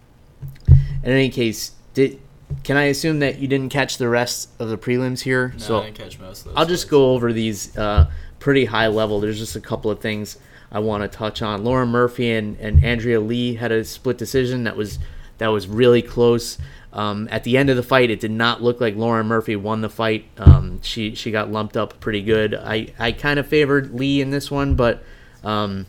in 0.69 1.11
any 1.11 1.31
case, 1.31 1.73
did 1.95 2.21
can 2.63 2.77
I 2.77 2.85
assume 2.85 3.19
that 3.21 3.39
you 3.39 3.49
didn't 3.49 3.71
catch 3.71 3.99
the 3.99 4.09
rest 4.09 4.51
of 4.59 4.69
the 4.69 4.79
prelims 4.79 5.21
here? 5.21 5.53
No, 5.53 5.59
so 5.59 5.81
I 5.81 5.85
didn't 5.87 5.99
catch 5.99 6.19
most 6.19 6.41
of 6.41 6.45
those. 6.47 6.55
I'll 6.57 6.67
just 6.67 6.89
go 6.89 7.13
over 7.13 7.33
these 7.33 7.77
uh, 7.77 8.11
pretty 8.39 8.65
high 8.65 8.87
level. 8.89 9.21
There's 9.21 9.39
just 9.39 9.57
a 9.57 9.61
couple 9.61 9.91
of 9.91 10.01
things 10.01 10.39
I 10.71 10.79
want 10.79 11.03
to 11.03 11.09
touch 11.09 11.43
on. 11.43 11.65
Lauren 11.65 11.89
Murphy 11.89 12.33
and, 12.33 12.59
and 12.61 12.85
Andrea 12.85 13.21
Lee 13.21 13.55
had 13.55 13.73
a 13.73 13.85
split 13.85 14.19
decision 14.19 14.65
that 14.65 14.77
was 14.77 14.99
that 15.39 15.49
was 15.49 15.67
really 15.67 16.03
close. 16.03 16.59
Um, 16.93 17.29
at 17.31 17.45
the 17.45 17.59
end 17.59 17.69
of 17.69 17.77
the 17.77 17.83
fight, 17.83 18.11
it 18.11 18.21
did 18.21 18.31
not 18.31 18.63
look 18.63 18.81
like 18.81 18.97
Lauren 18.97 19.27
Murphy 19.27 19.55
won 19.55 19.83
the 19.83 19.91
fight. 19.91 20.25
Um, 20.39 20.81
she 20.83 21.15
she 21.15 21.31
got 21.31 21.51
lumped 21.51 21.77
up 21.77 22.01
pretty 22.01 22.23
good. 22.23 22.55
I, 22.55 22.89
I 22.99 23.13
kind 23.13 23.39
of 23.39 23.47
favored 23.47 23.93
Lee 23.93 24.21
in 24.21 24.31
this 24.31 24.51
one, 24.51 24.77
but 24.77 25.03
um, 25.45 25.87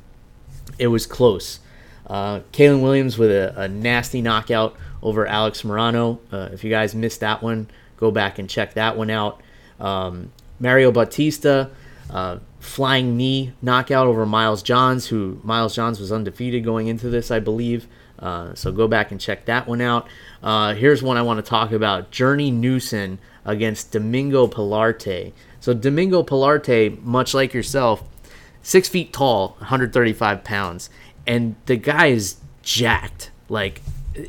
it 0.77 0.87
was 0.87 1.05
close. 1.05 1.59
Uh, 2.05 2.41
Williams 2.57 3.17
with 3.17 3.31
a, 3.31 3.53
a 3.59 3.67
nasty 3.67 4.21
knockout 4.21 4.75
over 5.01 5.25
Alex 5.25 5.61
Morono. 5.61 6.19
Uh, 6.31 6.49
if 6.51 6.63
you 6.63 6.69
guys 6.69 6.95
missed 6.95 7.19
that 7.19 7.41
one, 7.41 7.69
go 7.97 8.11
back 8.11 8.39
and 8.39 8.49
check 8.49 8.73
that 8.73 8.97
one 8.97 9.09
out. 9.09 9.41
Um, 9.79 10.31
Mario 10.59 10.91
Bautista 10.91 11.69
uh, 12.09 12.39
flying 12.59 13.17
knee 13.17 13.53
knockout 13.61 14.07
over 14.07 14.25
Miles 14.25 14.63
Johns, 14.63 15.07
who 15.07 15.39
Miles 15.43 15.75
Johns 15.75 15.99
was 15.99 16.11
undefeated 16.11 16.63
going 16.63 16.87
into 16.87 17.09
this, 17.09 17.31
I 17.31 17.39
believe. 17.39 17.87
Uh, 18.19 18.53
so 18.55 18.71
go 18.71 18.87
back 18.87 19.11
and 19.11 19.21
check 19.21 19.45
that 19.45 19.67
one 19.67 19.81
out. 19.81 20.07
Uh, 20.41 20.73
here's 20.73 21.03
one 21.03 21.17
I 21.17 21.21
want 21.21 21.43
to 21.43 21.47
talk 21.47 21.71
about: 21.71 22.11
Journey 22.11 22.51
Newson 22.51 23.19
against 23.45 23.91
Domingo 23.91 24.47
Pilarte. 24.47 25.33
So 25.59 25.73
Domingo 25.73 26.23
Pilarte, 26.23 27.01
much 27.03 27.33
like 27.33 27.53
yourself, 27.53 28.03
six 28.61 28.89
feet 28.89 29.13
tall, 29.13 29.55
135 29.59 30.43
pounds, 30.43 30.89
and 31.25 31.55
the 31.65 31.75
guy 31.77 32.07
is 32.07 32.37
jacked. 32.61 33.31
Like 33.49 33.81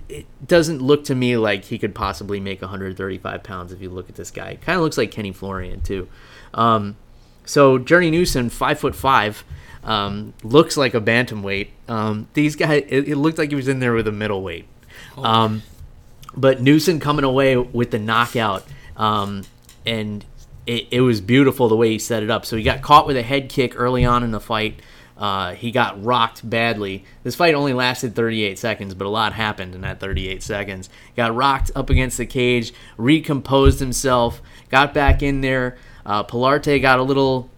it 0.09 0.27
doesn't 0.47 0.83
look 0.83 1.05
to 1.05 1.15
me 1.15 1.37
like 1.37 1.65
he 1.65 1.79
could 1.79 1.95
possibly 1.95 2.41
make 2.41 2.61
135 2.61 3.43
pounds 3.43 3.73
if 3.73 3.81
you 3.81 3.91
look 3.91 4.09
at 4.09 4.17
this 4.17 4.31
guy. 4.31 4.57
Kind 4.57 4.77
of 4.77 4.83
looks 4.83 4.99
like 4.99 5.11
Kenny 5.11 5.33
Florian 5.33 5.81
too. 5.81 6.09
Um, 6.55 6.97
so 7.45 7.79
Journey 7.79 8.11
Newson, 8.11 8.51
five 8.51 8.79
foot 8.79 8.95
five, 8.95 9.45
um, 9.85 10.35
looks 10.43 10.77
like 10.77 10.95
a 10.95 11.01
bantamweight. 11.01 11.69
Um, 11.89 12.29
these 12.35 12.57
guys, 12.57 12.85
it, 12.89 13.09
it, 13.09 13.17
looked 13.17 13.39
like 13.39 13.51
he 13.51 13.57
was 13.57 13.69
in 13.69 13.81
there 13.81 13.93
with 13.93 14.07
a 14.09 14.13
middleweight. 14.13 14.67
Um, 15.17 15.63
but 16.37 16.61
Newson 16.61 17.01
coming 17.01 17.25
away 17.25 17.57
with 17.57 17.91
the 17.91 17.99
knockout, 17.99 18.65
um, 18.97 19.45
and 19.87 20.25
it, 20.67 20.89
it 20.91 21.01
was 21.01 21.21
beautiful 21.21 21.69
the 21.69 21.77
way 21.77 21.91
he 21.91 21.99
set 21.99 22.23
it 22.23 22.31
up. 22.31 22.45
So 22.45 22.57
he 22.57 22.63
got 22.63 22.83
caught 22.83 23.07
with 23.07 23.17
a 23.17 23.23
head 23.23 23.49
kick 23.49 23.75
early 23.77 24.05
on 24.05 24.23
in 24.23 24.31
the 24.31 24.41
fight. 24.41 24.81
Uh, 25.17 25.55
he 25.55 25.73
got 25.73 26.03
rocked 26.05 26.49
badly. 26.49 27.05
This 27.25 27.35
fight 27.35 27.55
only 27.55 27.73
lasted 27.73 28.15
38 28.15 28.57
seconds, 28.59 28.95
but 28.95 29.05
a 29.05 29.11
lot 29.11 29.33
happened 29.33 29.75
in 29.75 29.81
that 29.81 29.99
38 29.99 30.43
seconds. 30.45 30.89
Got 31.17 31.35
rocked 31.35 31.73
up 31.75 31.91
against 31.91 32.19
the 32.19 32.27
cage, 32.27 32.73
recomposed 32.97 33.81
himself, 33.81 34.41
got 34.69 34.95
back 34.95 35.23
in 35.23 35.41
there. 35.41 35.77
Uh, 36.07 36.23
Pilarte 36.23 36.81
got 36.81 37.01
a 37.01 37.03
little 37.03 37.51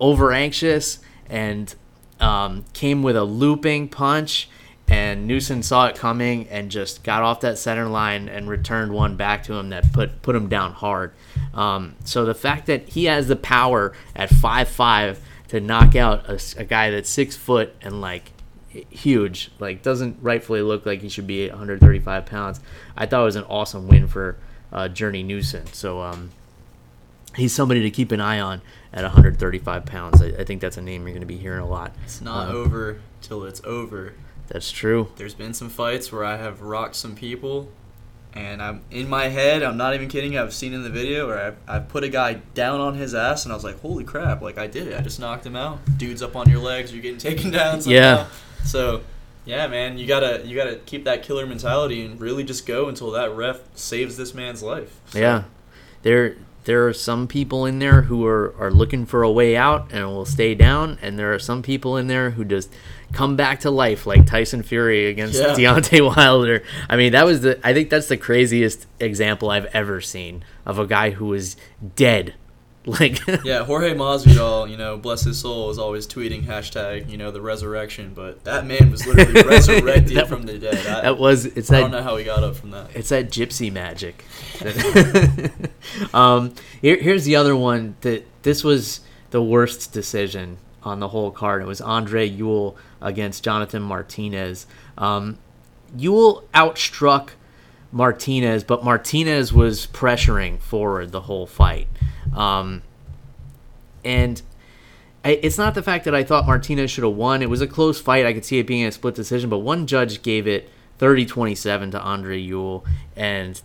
over 0.00 0.32
anxious 0.32 0.98
and 1.28 1.74
um, 2.20 2.64
came 2.72 3.02
with 3.02 3.16
a 3.16 3.24
looping 3.24 3.88
punch. 3.88 4.48
And 4.86 5.26
Newson 5.26 5.62
saw 5.62 5.86
it 5.86 5.96
coming 5.96 6.46
and 6.48 6.70
just 6.70 7.04
got 7.04 7.22
off 7.22 7.40
that 7.40 7.56
center 7.56 7.88
line 7.88 8.28
and 8.28 8.50
returned 8.50 8.92
one 8.92 9.16
back 9.16 9.42
to 9.44 9.54
him 9.54 9.70
that 9.70 9.90
put 9.94 10.20
put 10.20 10.36
him 10.36 10.50
down 10.50 10.72
hard. 10.72 11.14
Um, 11.54 11.96
so 12.04 12.26
the 12.26 12.34
fact 12.34 12.66
that 12.66 12.90
he 12.90 13.06
has 13.06 13.26
the 13.26 13.36
power 13.36 13.94
at 14.14 14.28
five 14.28 14.68
five 14.68 15.20
to 15.48 15.60
knock 15.60 15.96
out 15.96 16.28
a, 16.28 16.38
a 16.58 16.64
guy 16.64 16.90
that's 16.90 17.08
six 17.08 17.34
foot 17.34 17.74
and 17.80 18.02
like 18.02 18.32
huge, 18.90 19.50
like 19.58 19.82
doesn't 19.82 20.18
rightfully 20.20 20.60
look 20.60 20.84
like 20.84 21.00
he 21.00 21.08
should 21.08 21.26
be 21.26 21.48
135 21.48 22.26
pounds. 22.26 22.60
I 22.96 23.06
thought 23.06 23.22
it 23.22 23.24
was 23.24 23.36
an 23.36 23.44
awesome 23.44 23.88
win 23.88 24.06
for 24.06 24.36
uh, 24.72 24.88
Journey 24.88 25.22
Newson. 25.22 25.66
So 25.66 26.02
um, 26.02 26.30
he's 27.36 27.54
somebody 27.54 27.82
to 27.82 27.90
keep 27.90 28.12
an 28.12 28.20
eye 28.20 28.40
on 28.40 28.62
at 28.94 29.02
135 29.02 29.84
pounds. 29.84 30.22
I, 30.22 30.28
I 30.28 30.44
think 30.44 30.62
that's 30.62 30.78
a 30.78 30.82
name 30.82 31.02
you're 31.02 31.12
going 31.12 31.20
to 31.20 31.26
be 31.26 31.36
hearing 31.36 31.60
a 31.60 31.68
lot. 31.68 31.94
It's 32.04 32.22
not 32.22 32.48
um, 32.48 32.56
over 32.56 33.00
till 33.20 33.44
it's 33.44 33.60
over. 33.64 34.14
That's 34.48 34.70
true. 34.70 35.08
There's 35.16 35.34
been 35.34 35.52
some 35.52 35.68
fights 35.68 36.10
where 36.10 36.24
I 36.24 36.36
have 36.36 36.62
rocked 36.62 36.96
some 36.96 37.14
people 37.14 37.68
and 38.34 38.60
I'm 38.60 38.82
in 38.90 39.08
my 39.08 39.28
head. 39.28 39.62
I'm 39.62 39.76
not 39.76 39.94
even 39.94 40.08
kidding. 40.08 40.36
I've 40.36 40.52
seen 40.52 40.74
in 40.74 40.82
the 40.82 40.90
video 40.90 41.28
where 41.28 41.56
I 41.68 41.76
I 41.76 41.78
put 41.78 42.04
a 42.04 42.08
guy 42.08 42.34
down 42.54 42.80
on 42.80 42.94
his 42.94 43.14
ass, 43.14 43.44
and 43.44 43.52
I 43.52 43.54
was 43.54 43.64
like, 43.64 43.80
"Holy 43.80 44.04
crap! 44.04 44.42
Like 44.42 44.58
I 44.58 44.66
did 44.66 44.88
it. 44.88 44.98
I 44.98 45.02
just 45.02 45.20
knocked 45.20 45.46
him 45.46 45.54
out. 45.56 45.78
Dude's 45.98 46.22
up 46.22 46.34
on 46.34 46.50
your 46.50 46.60
legs. 46.60 46.92
You're 46.92 47.02
getting 47.02 47.18
taken 47.18 47.50
down." 47.52 47.80
Somehow. 47.80 47.96
Yeah. 47.96 48.26
So, 48.64 49.02
yeah, 49.44 49.66
man, 49.68 49.98
you 49.98 50.06
gotta 50.06 50.42
you 50.44 50.56
gotta 50.56 50.76
keep 50.76 51.04
that 51.04 51.22
killer 51.22 51.46
mentality 51.46 52.04
and 52.04 52.20
really 52.20 52.42
just 52.42 52.66
go 52.66 52.88
until 52.88 53.12
that 53.12 53.30
ref 53.34 53.60
saves 53.76 54.16
this 54.16 54.34
man's 54.34 54.62
life. 54.62 54.98
So. 55.10 55.18
Yeah, 55.20 55.44
there 56.02 56.36
there 56.64 56.86
are 56.86 56.92
some 56.92 57.28
people 57.28 57.66
in 57.66 57.78
there 57.78 58.02
who 58.02 58.26
are, 58.26 58.54
are 58.58 58.70
looking 58.70 59.06
for 59.06 59.22
a 59.22 59.30
way 59.30 59.56
out 59.56 59.92
and 59.92 60.06
will 60.06 60.24
stay 60.24 60.54
down, 60.54 60.98
and 61.02 61.18
there 61.18 61.32
are 61.34 61.38
some 61.38 61.62
people 61.62 61.96
in 61.96 62.06
there 62.06 62.30
who 62.30 62.44
just 62.44 62.72
come 63.12 63.36
back 63.36 63.60
to 63.60 63.70
life 63.70 64.06
like 64.06 64.26
Tyson 64.26 64.62
Fury 64.62 65.06
against 65.06 65.40
yeah. 65.40 65.54
Deontay 65.54 66.16
Wilder. 66.16 66.62
I 66.88 66.96
mean, 66.96 67.12
that 67.12 67.24
was 67.24 67.42
the 67.42 67.60
I 67.66 67.72
think 67.72 67.90
that's 67.90 68.08
the 68.08 68.16
craziest 68.16 68.86
example 69.00 69.50
I've 69.50 69.66
ever 69.66 70.00
seen 70.00 70.44
of 70.66 70.78
a 70.78 70.86
guy 70.86 71.10
who 71.10 71.26
was 71.26 71.56
dead. 71.96 72.34
Like 72.86 73.20
Yeah, 73.44 73.64
Jorge 73.64 73.94
Masvidal, 73.94 74.70
you 74.70 74.76
know, 74.76 74.96
bless 74.96 75.22
his 75.22 75.38
soul, 75.38 75.70
is 75.70 75.78
always 75.78 76.06
tweeting 76.06 76.44
hashtag, 76.44 77.08
you 77.08 77.16
know, 77.16 77.30
the 77.30 77.40
resurrection, 77.40 78.12
but 78.14 78.44
that 78.44 78.66
man 78.66 78.90
was 78.90 79.06
literally 79.06 79.42
resurrected 79.48 80.16
that, 80.16 80.28
from 80.28 80.42
the 80.42 80.58
dead. 80.58 80.86
I, 80.86 81.00
that 81.02 81.18
was 81.18 81.46
it's 81.46 81.70
I 81.70 81.76
that, 81.76 81.80
don't 81.80 81.90
know 81.92 82.02
how 82.02 82.16
he 82.16 82.24
got 82.24 82.44
up 82.44 82.56
from 82.56 82.70
that. 82.72 82.94
It's 82.94 83.08
that 83.08 83.30
gypsy 83.30 83.72
magic. 83.72 84.24
um 86.14 86.54
here, 86.80 86.96
here's 86.96 87.24
the 87.24 87.36
other 87.36 87.56
one 87.56 87.96
that 88.02 88.24
this 88.42 88.62
was 88.62 89.00
the 89.30 89.42
worst 89.42 89.92
decision 89.92 90.58
on 90.82 91.00
the 91.00 91.08
whole 91.08 91.30
card. 91.30 91.62
It 91.62 91.66
was 91.66 91.80
Andre 91.80 92.26
Ewell 92.26 92.76
against 93.00 93.42
Jonathan 93.42 93.82
Martinez. 93.82 94.66
Um, 94.98 95.38
Ewell 95.96 96.44
outstruck 96.54 97.30
Martinez, 97.90 98.64
but 98.64 98.84
Martinez 98.84 99.52
was 99.52 99.86
pressuring 99.86 100.60
forward 100.60 101.12
the 101.12 101.22
whole 101.22 101.46
fight. 101.46 101.86
Um, 102.34 102.82
and 104.04 104.42
I, 105.24 105.30
it's 105.42 105.56
not 105.56 105.74
the 105.74 105.82
fact 105.82 106.04
that 106.04 106.14
I 106.14 106.22
thought 106.22 106.46
Martinez 106.46 106.90
should 106.90 107.04
have 107.04 107.14
won. 107.14 107.42
It 107.42 107.48
was 107.48 107.60
a 107.60 107.66
close 107.66 108.00
fight. 108.00 108.26
I 108.26 108.32
could 108.32 108.44
see 108.44 108.58
it 108.58 108.66
being 108.66 108.84
a 108.84 108.92
split 108.92 109.14
decision, 109.14 109.48
but 109.48 109.58
one 109.58 109.86
judge 109.86 110.22
gave 110.22 110.46
it 110.46 110.68
30 110.98 111.26
27 111.26 111.90
to 111.92 112.00
Andre 112.00 112.38
Ewell, 112.38 112.84
and 113.16 113.60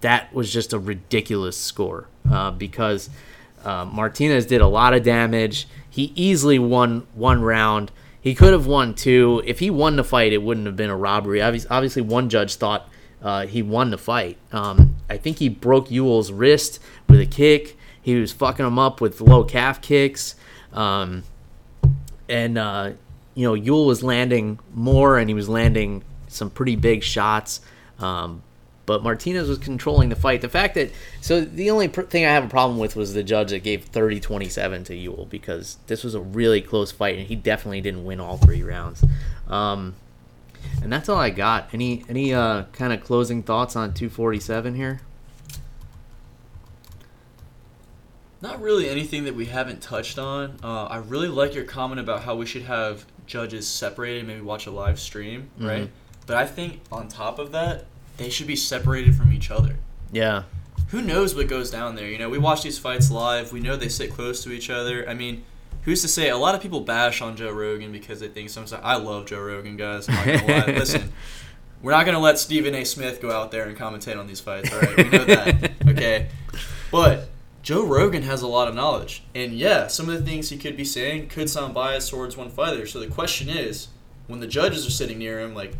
that 0.00 0.34
was 0.34 0.52
just 0.52 0.72
a 0.72 0.78
ridiculous 0.78 1.56
score 1.56 2.08
uh, 2.30 2.50
because 2.50 3.08
uh, 3.64 3.84
Martinez 3.86 4.44
did 4.44 4.60
a 4.60 4.66
lot 4.66 4.92
of 4.92 5.02
damage. 5.02 5.66
He 5.88 6.12
easily 6.14 6.58
won 6.58 7.06
one 7.14 7.40
round. 7.40 7.90
He 8.20 8.34
could 8.34 8.52
have 8.52 8.66
won 8.66 8.94
two. 8.94 9.42
If 9.46 9.60
he 9.60 9.70
won 9.70 9.96
the 9.96 10.04
fight, 10.04 10.32
it 10.32 10.42
wouldn't 10.42 10.66
have 10.66 10.76
been 10.76 10.90
a 10.90 10.96
robbery. 10.96 11.40
Obviously, 11.40 12.02
one 12.02 12.28
judge 12.28 12.56
thought 12.56 12.88
uh, 13.22 13.46
he 13.46 13.62
won 13.62 13.90
the 13.90 13.98
fight. 13.98 14.36
Um, 14.52 14.96
I 15.08 15.16
think 15.16 15.38
he 15.38 15.48
broke 15.48 15.90
Ewell's 15.90 16.32
wrist 16.32 16.80
with 17.08 17.20
a 17.20 17.26
kick. 17.26 17.76
He 18.04 18.16
was 18.16 18.32
fucking 18.32 18.64
him 18.64 18.78
up 18.78 19.00
with 19.00 19.22
low 19.22 19.44
calf 19.44 19.80
kicks. 19.80 20.36
Um, 20.74 21.24
and, 22.28 22.58
uh, 22.58 22.92
you 23.34 23.48
know, 23.48 23.54
Ewell 23.54 23.86
was 23.86 24.04
landing 24.04 24.58
more 24.74 25.16
and 25.16 25.30
he 25.30 25.34
was 25.34 25.48
landing 25.48 26.04
some 26.28 26.50
pretty 26.50 26.76
big 26.76 27.02
shots. 27.02 27.62
Um, 27.98 28.42
but 28.84 29.02
Martinez 29.02 29.48
was 29.48 29.56
controlling 29.56 30.10
the 30.10 30.16
fight. 30.16 30.42
The 30.42 30.50
fact 30.50 30.74
that 30.74 30.92
so 31.22 31.40
the 31.40 31.70
only 31.70 31.88
pr- 31.88 32.02
thing 32.02 32.26
I 32.26 32.30
have 32.32 32.44
a 32.44 32.48
problem 32.48 32.78
with 32.78 32.94
was 32.94 33.14
the 33.14 33.22
judge 33.22 33.48
that 33.50 33.62
gave 33.62 33.90
30-27 33.90 34.84
to 34.84 34.94
Ewell 34.94 35.24
because 35.24 35.78
this 35.86 36.04
was 36.04 36.14
a 36.14 36.20
really 36.20 36.60
close 36.60 36.92
fight 36.92 37.18
and 37.18 37.26
he 37.26 37.36
definitely 37.36 37.80
didn't 37.80 38.04
win 38.04 38.20
all 38.20 38.36
three 38.36 38.62
rounds. 38.62 39.02
Um, 39.48 39.94
and 40.82 40.92
that's 40.92 41.08
all 41.08 41.16
I 41.16 41.30
got. 41.30 41.70
Any 41.72 42.04
any 42.10 42.34
uh, 42.34 42.64
kind 42.72 42.92
of 42.92 43.02
closing 43.02 43.42
thoughts 43.42 43.76
on 43.76 43.94
247 43.94 44.74
here? 44.74 45.00
Not 48.44 48.60
really 48.60 48.90
anything 48.90 49.24
that 49.24 49.34
we 49.34 49.46
haven't 49.46 49.80
touched 49.80 50.18
on. 50.18 50.58
Uh, 50.62 50.84
I 50.84 50.98
really 50.98 51.28
like 51.28 51.54
your 51.54 51.64
comment 51.64 51.98
about 51.98 52.24
how 52.24 52.34
we 52.34 52.44
should 52.44 52.64
have 52.64 53.06
judges 53.26 53.66
separated, 53.66 54.26
maybe 54.26 54.42
watch 54.42 54.66
a 54.66 54.70
live 54.70 55.00
stream, 55.00 55.48
mm-hmm. 55.56 55.66
right? 55.66 55.90
But 56.26 56.36
I 56.36 56.44
think 56.44 56.82
on 56.92 57.08
top 57.08 57.38
of 57.38 57.52
that, 57.52 57.86
they 58.18 58.28
should 58.28 58.46
be 58.46 58.54
separated 58.54 59.14
from 59.14 59.32
each 59.32 59.50
other. 59.50 59.76
Yeah. 60.12 60.42
Who 60.88 61.00
knows 61.00 61.34
what 61.34 61.48
goes 61.48 61.70
down 61.70 61.94
there? 61.94 62.06
You 62.06 62.18
know, 62.18 62.28
we 62.28 62.36
watch 62.36 62.62
these 62.62 62.78
fights 62.78 63.10
live. 63.10 63.50
We 63.50 63.60
know 63.60 63.76
they 63.76 63.88
sit 63.88 64.12
close 64.12 64.44
to 64.44 64.52
each 64.52 64.68
other. 64.68 65.08
I 65.08 65.14
mean, 65.14 65.42
who's 65.84 66.02
to 66.02 66.08
say? 66.08 66.28
A 66.28 66.36
lot 66.36 66.54
of 66.54 66.60
people 66.60 66.82
bash 66.82 67.22
on 67.22 67.36
Joe 67.36 67.50
Rogan 67.50 67.92
because 67.92 68.20
they 68.20 68.28
think 68.28 68.50
sometimes 68.50 68.74
I 68.84 68.96
love 68.96 69.24
Joe 69.24 69.40
Rogan, 69.40 69.78
guys. 69.78 70.06
I'm 70.06 70.16
not 70.16 70.46
gonna 70.46 70.66
lie. 70.66 70.66
Listen, 70.80 71.14
we're 71.80 71.92
not 71.92 72.04
gonna 72.04 72.20
let 72.20 72.38
Stephen 72.38 72.74
A. 72.74 72.84
Smith 72.84 73.22
go 73.22 73.30
out 73.30 73.52
there 73.52 73.66
and 73.66 73.74
commentate 73.74 74.18
on 74.18 74.26
these 74.26 74.40
fights. 74.40 74.70
All 74.70 74.80
right, 74.80 74.96
we 74.98 75.04
know 75.04 75.24
that. 75.24 75.72
Okay, 75.88 76.28
but 76.90 77.30
Joe 77.64 77.84
Rogan 77.84 78.22
has 78.22 78.42
a 78.42 78.46
lot 78.46 78.68
of 78.68 78.76
knowledge, 78.76 79.24
and 79.34 79.54
yeah, 79.54 79.88
some 79.88 80.08
of 80.08 80.16
the 80.16 80.24
things 80.24 80.50
he 80.50 80.58
could 80.58 80.76
be 80.76 80.84
saying 80.84 81.28
could 81.28 81.50
sound 81.50 81.74
biased 81.74 82.10
towards 82.10 82.36
one 82.36 82.50
fighter. 82.50 82.86
So 82.86 83.00
the 83.00 83.08
question 83.08 83.48
is, 83.48 83.88
when 84.28 84.38
the 84.38 84.46
judges 84.46 84.86
are 84.86 84.90
sitting 84.90 85.18
near 85.18 85.40
him, 85.40 85.54
like, 85.54 85.74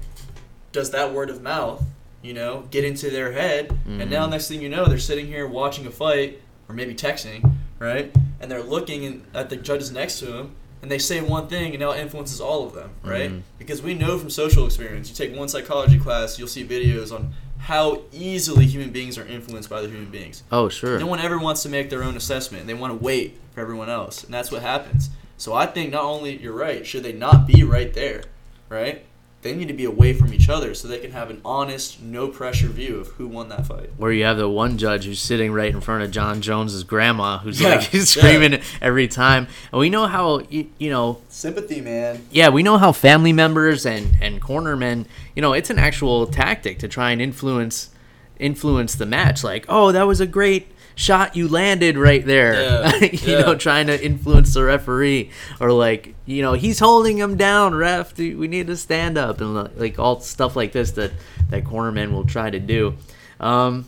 does 0.72 0.90
that 0.90 1.12
word 1.12 1.30
of 1.30 1.40
mouth 1.40 1.84
you 2.24 2.32
know, 2.32 2.64
get 2.70 2.84
into 2.84 3.10
their 3.10 3.32
head. 3.32 3.68
Mm-hmm. 3.68 4.00
And 4.00 4.10
now, 4.10 4.22
mm-hmm. 4.22 4.32
next 4.32 4.48
thing 4.48 4.62
you 4.62 4.70
know, 4.70 4.86
they're 4.86 4.98
sitting 4.98 5.26
here 5.26 5.46
watching 5.46 5.86
a 5.86 5.90
fight 5.90 6.40
or 6.68 6.74
maybe 6.74 6.94
texting, 6.94 7.54
right? 7.78 8.12
And 8.40 8.50
they're 8.50 8.62
looking 8.62 9.24
at 9.34 9.50
the 9.50 9.56
judges 9.56 9.92
next 9.92 10.18
to 10.20 10.26
them, 10.26 10.56
and 10.80 10.90
they 10.90 10.98
say 10.98 11.20
one 11.20 11.48
thing, 11.48 11.72
and 11.72 11.80
now 11.80 11.90
it 11.92 12.00
influences 12.00 12.40
all 12.40 12.66
of 12.66 12.72
them, 12.72 12.90
right? 13.02 13.30
Mm-hmm. 13.30 13.40
Because 13.58 13.82
we 13.82 13.92
know 13.92 14.18
from 14.18 14.30
social 14.30 14.64
experience, 14.64 15.10
you 15.10 15.14
take 15.14 15.36
one 15.38 15.48
psychology 15.48 15.98
class, 15.98 16.38
you'll 16.38 16.48
see 16.48 16.66
videos 16.66 17.14
on 17.14 17.34
how 17.64 18.02
easily 18.12 18.66
human 18.66 18.90
beings 18.90 19.16
are 19.16 19.26
influenced 19.26 19.70
by 19.70 19.76
other 19.76 19.88
human 19.88 20.10
beings. 20.10 20.42
Oh, 20.52 20.68
sure. 20.68 20.98
No 20.98 21.06
one 21.06 21.18
ever 21.18 21.38
wants 21.38 21.62
to 21.62 21.70
make 21.70 21.88
their 21.88 22.02
own 22.02 22.14
assessment. 22.14 22.66
They 22.66 22.74
want 22.74 22.92
to 22.92 23.02
wait 23.02 23.38
for 23.54 23.62
everyone 23.62 23.88
else, 23.88 24.22
and 24.22 24.34
that's 24.34 24.52
what 24.52 24.60
happens. 24.60 25.08
So 25.38 25.54
I 25.54 25.64
think 25.64 25.90
not 25.90 26.04
only 26.04 26.36
you're 26.36 26.52
right, 26.52 26.86
should 26.86 27.04
they 27.04 27.12
not 27.14 27.46
be 27.46 27.64
right 27.64 27.94
there, 27.94 28.24
right? 28.68 29.06
They 29.44 29.54
need 29.54 29.68
to 29.68 29.74
be 29.74 29.84
away 29.84 30.14
from 30.14 30.32
each 30.32 30.48
other 30.48 30.74
so 30.74 30.88
they 30.88 30.98
can 30.98 31.10
have 31.12 31.28
an 31.28 31.42
honest, 31.44 32.02
no 32.02 32.28
pressure 32.28 32.66
view 32.68 32.96
of 32.98 33.08
who 33.08 33.28
won 33.28 33.50
that 33.50 33.66
fight. 33.66 33.90
Where 33.98 34.10
you 34.10 34.24
have 34.24 34.38
the 34.38 34.48
one 34.48 34.78
judge 34.78 35.04
who's 35.04 35.20
sitting 35.20 35.52
right 35.52 35.72
in 35.72 35.82
front 35.82 36.02
of 36.02 36.10
Jon 36.10 36.40
Jones's 36.40 36.82
grandma, 36.82 37.38
who's 37.38 37.60
Yeah, 37.60 37.68
like 37.76 37.82
he's 37.82 38.16
yeah. 38.16 38.22
screaming 38.22 38.60
every 38.80 39.06
time, 39.06 39.46
and 39.70 39.78
we 39.78 39.90
know 39.90 40.06
how 40.06 40.38
you, 40.48 40.70
you 40.78 40.88
know 40.88 41.20
Sympathy, 41.28 41.82
man. 41.82 42.26
yeah, 42.30 42.48
we 42.48 42.62
know 42.62 42.78
how 42.78 42.90
family 42.90 43.34
members 43.34 43.84
and 43.84 44.16
and 44.22 44.40
cornermen, 44.40 45.04
you 45.36 45.42
know, 45.42 45.52
it's 45.52 45.68
an 45.68 45.78
actual 45.78 46.26
tactic 46.26 46.78
to 46.78 46.88
try 46.88 47.10
and 47.10 47.20
influence 47.20 47.90
influence 48.38 48.94
the 48.94 49.06
match. 49.06 49.44
Like, 49.44 49.66
oh, 49.68 49.92
that 49.92 50.04
was 50.04 50.20
a 50.20 50.26
great 50.26 50.68
shot 50.94 51.36
you 51.36 51.48
landed 51.48 51.96
right 51.96 52.24
there. 52.24 52.54
Yeah, 52.54 52.94
you 53.02 53.32
yeah. 53.32 53.40
know, 53.40 53.54
trying 53.54 53.86
to 53.88 54.04
influence 54.04 54.54
the 54.54 54.64
referee 54.64 55.30
or 55.60 55.72
like, 55.72 56.14
you 56.26 56.42
know, 56.42 56.52
he's 56.52 56.78
holding 56.78 57.18
him 57.18 57.36
down, 57.36 57.74
ref. 57.74 58.16
We 58.16 58.48
need 58.48 58.66
to 58.68 58.76
stand 58.76 59.18
up 59.18 59.40
and 59.40 59.54
like- 59.54 59.70
like 59.76 59.98
all 59.98 60.20
stuff 60.20 60.56
like 60.56 60.72
this 60.72 60.92
that 60.92 61.12
that 61.50 61.64
cornermen 61.64 62.12
will 62.12 62.24
try 62.24 62.50
to 62.50 62.60
do. 62.60 62.96
Um, 63.40 63.86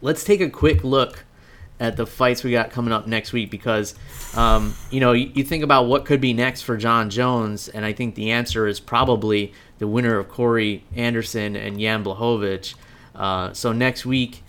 let's 0.00 0.24
take 0.24 0.40
a 0.40 0.50
quick 0.50 0.82
look 0.84 1.24
at 1.78 1.96
the 1.96 2.06
fights 2.06 2.44
we 2.44 2.50
got 2.50 2.70
coming 2.70 2.92
up 2.92 3.06
next 3.06 3.32
week 3.32 3.50
because 3.50 3.94
um, 4.36 4.74
you 4.90 5.00
know 5.00 5.12
you, 5.12 5.30
you 5.34 5.44
think 5.44 5.64
about 5.64 5.86
what 5.86 6.04
could 6.04 6.20
be 6.20 6.32
next 6.32 6.62
for 6.62 6.76
Jon 6.76 7.10
Jones, 7.10 7.68
and 7.68 7.84
I 7.84 7.92
think 7.92 8.14
the 8.14 8.30
answer 8.32 8.66
is 8.66 8.80
probably 8.80 9.52
the 9.78 9.86
winner 9.86 10.18
of 10.18 10.28
Corey 10.28 10.84
Anderson 10.94 11.56
and 11.56 11.78
Jan 11.80 12.04
Blachowicz. 12.04 12.74
Uh, 13.14 13.52
so 13.52 13.72
next 13.72 14.06
week 14.06 14.42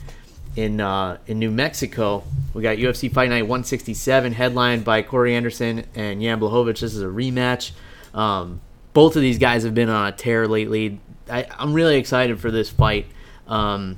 in 0.56 0.82
uh, 0.82 1.18
in 1.28 1.40
New 1.40 1.52
Mexico, 1.52 2.24
we 2.54 2.62
got 2.62 2.78
UFC 2.78 3.12
Fight 3.12 3.30
Night 3.30 3.44
167, 3.44 4.34
headlined 4.34 4.84
by 4.84 5.02
Corey 5.02 5.36
Anderson 5.36 5.86
and 5.96 6.22
Jan 6.22 6.40
Blachowicz. 6.40 6.80
This 6.82 6.94
is 6.94 7.02
a 7.02 7.06
rematch. 7.06 7.72
Um, 8.14 8.62
both 8.94 9.16
of 9.16 9.22
these 9.22 9.38
guys 9.38 9.64
have 9.64 9.74
been 9.74 9.90
on 9.90 10.08
a 10.08 10.12
tear 10.12 10.48
lately. 10.48 11.00
I, 11.30 11.46
I'm 11.58 11.74
really 11.74 11.98
excited 11.98 12.40
for 12.40 12.52
this 12.52 12.70
fight. 12.70 13.06
Um, 13.48 13.98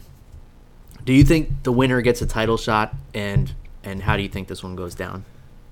do 1.03 1.13
you 1.13 1.23
think 1.23 1.63
the 1.63 1.71
winner 1.71 2.01
gets 2.01 2.21
a 2.21 2.27
title 2.27 2.57
shot, 2.57 2.93
and 3.13 3.51
and 3.83 4.03
how 4.03 4.15
do 4.17 4.23
you 4.23 4.29
think 4.29 4.47
this 4.47 4.63
one 4.63 4.75
goes 4.75 4.95
down? 4.95 5.25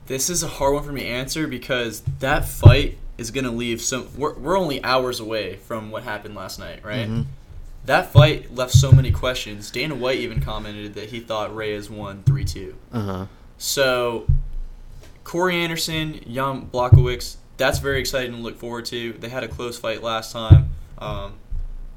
This 0.07 0.29
is 0.29 0.43
a 0.43 0.47
hard 0.47 0.73
one 0.73 0.83
for 0.83 0.91
me 0.91 1.01
to 1.01 1.07
answer 1.07 1.47
because 1.47 2.01
that 2.19 2.45
fight 2.45 2.97
is 3.17 3.31
going 3.31 3.43
to 3.45 3.51
leave 3.51 3.81
some. 3.81 4.07
We're, 4.17 4.33
we're 4.33 4.57
only 4.57 4.83
hours 4.83 5.19
away 5.19 5.57
from 5.57 5.91
what 5.91 6.03
happened 6.03 6.35
last 6.35 6.59
night, 6.59 6.83
right? 6.83 7.07
Mhm. 7.07 7.25
That 7.85 8.11
fight 8.11 8.53
left 8.55 8.73
so 8.73 8.91
many 8.91 9.11
questions. 9.11 9.71
Dana 9.71 9.95
White 9.95 10.19
even 10.19 10.39
commented 10.41 10.93
that 10.93 11.09
he 11.09 11.19
thought 11.19 11.55
Reyes 11.55 11.89
won 11.89 12.23
3 12.23 12.43
2. 12.45 12.75
Uh 12.93 13.01
huh. 13.01 13.25
So, 13.57 14.27
Corey 15.23 15.55
Anderson, 15.55 16.19
Jan 16.31 16.67
Blachowicz, 16.67 17.37
that's 17.57 17.79
very 17.79 17.99
exciting 17.99 18.31
to 18.31 18.37
look 18.37 18.57
forward 18.57 18.85
to. 18.85 19.13
They 19.13 19.29
had 19.29 19.43
a 19.43 19.47
close 19.47 19.77
fight 19.77 20.01
last 20.03 20.31
time. 20.31 20.71
Um, 20.97 21.33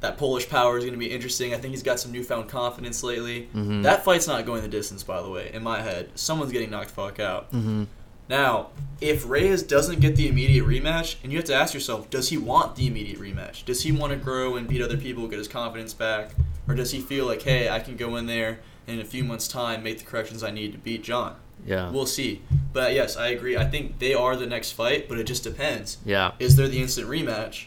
that 0.01 0.19
Polish 0.19 0.49
power 0.51 0.77
is 0.77 0.85
going 0.85 0.93
to 0.93 0.99
be 0.99 1.11
interesting. 1.11 1.55
I 1.55 1.57
think 1.57 1.71
he's 1.73 1.83
got 1.83 1.99
some 1.99 2.13
newfound 2.13 2.49
confidence 2.51 3.03
lately. 3.03 3.49
Mhm. 3.55 3.83
That 3.85 4.05
fight's 4.05 4.27
not 4.27 4.45
going 4.45 4.61
the 4.61 4.69
distance, 4.69 5.03
by 5.03 5.23
the 5.23 5.31
way, 5.31 5.51
in 5.55 5.63
my 5.63 5.81
head. 5.81 6.11
Someone's 6.15 6.53
getting 6.53 6.71
knocked 6.71 6.89
the 6.89 6.95
fuck 6.95 7.21
out. 7.21 7.51
Mm-hmm. 7.53 7.85
Now, 8.29 8.69
if 9.01 9.29
Reyes 9.29 9.63
doesn't 9.63 10.01
get 10.01 10.17
the 10.17 10.29
immediate 10.29 10.65
rematch, 10.65 11.17
and 11.23 11.31
you 11.31 11.39
have 11.39 11.47
to 11.47 11.55
ask 11.55 11.75
yourself, 11.75 12.09
does 12.09 12.31
he 12.31 12.39
want 12.39 12.77
the 12.77 12.87
immediate 12.87 13.19
rematch? 13.21 13.65
Does 13.65 13.83
he 13.83 13.93
want 13.93 14.13
to 14.13 14.19
grow 14.19 14.57
and 14.57 14.67
beat 14.67 14.81
other 14.81 14.97
people, 14.97 15.29
get 15.29 15.39
his 15.39 15.49
confidence 15.49 15.93
back? 15.93 16.31
Or 16.67 16.75
does 16.75 16.93
he 16.93 17.01
feel 17.01 17.27
like, 17.27 17.43
hey, 17.43 17.69
I 17.69 17.81
can 17.81 17.97
go 17.97 18.17
in 18.17 18.27
there 18.27 18.61
and 18.87 18.99
in 18.99 19.05
a 19.05 19.09
few 19.09 19.25
months' 19.25 19.49
time 19.49 19.83
make 19.83 19.99
the 19.99 20.05
corrections 20.05 20.43
I 20.43 20.51
need 20.51 20.73
to 20.73 20.79
beat 20.79 21.03
Jon? 21.03 21.37
Yeah. 21.67 21.91
We'll 21.91 22.07
see. 22.07 22.43
But 22.73 22.95
yes, 22.95 23.17
I 23.17 23.29
agree. 23.29 23.57
I 23.57 23.65
think 23.65 23.99
they 23.99 24.15
are 24.15 24.37
the 24.37 24.47
next 24.47 24.73
fight, 24.73 25.09
but 25.09 25.19
it 25.19 25.25
just 25.25 25.45
depends. 25.45 25.99
yeah. 26.05 26.33
Is 26.39 26.57
there 26.57 26.69
the 26.69 26.81
instant 26.81 27.09
rematch, 27.09 27.67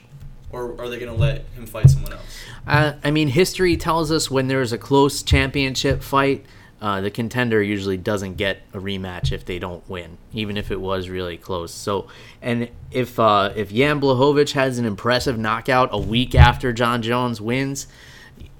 or 0.52 0.80
are 0.80 0.90
they 0.90 1.00
going 1.00 1.12
to 1.12 1.18
let 1.18 1.46
him 1.56 1.66
fight 1.66 1.90
someone 1.90 2.14
else? 2.14 2.40
Uh, 2.66 2.94
I 3.04 3.12
mean, 3.12 3.30
history 3.30 3.78
tells 3.78 4.12
us 4.12 4.30
when 4.30 4.48
there's 4.48 4.74
a 4.74 4.78
close 4.78 5.24
championship 5.24 6.02
fight, 6.02 6.46
uh, 6.80 7.02
the 7.02 7.10
contender 7.10 7.62
usually 7.62 7.98
doesn't 7.98 8.36
get 8.36 8.60
a 8.74 8.78
rematch 8.78 9.32
if 9.32 9.46
they 9.46 9.58
don't 9.58 9.88
win, 9.90 10.18
even 10.32 10.58
if 10.58 10.70
it 10.70 10.80
was 10.80 11.10
really 11.10 11.38
close. 11.38 11.74
So, 11.74 12.08
and 12.42 12.70
if 12.92 13.20
uh, 13.20 13.52
if 13.56 13.72
Jan 13.74 14.00
Blachowicz 14.00 14.52
has 14.52 14.78
an 14.78 14.86
impressive 14.86 15.40
knockout 15.40 15.90
a 15.92 15.98
week 15.98 16.36
after 16.36 16.72
Jon 16.72 17.02
Jones 17.02 17.42
wins, 17.42 17.88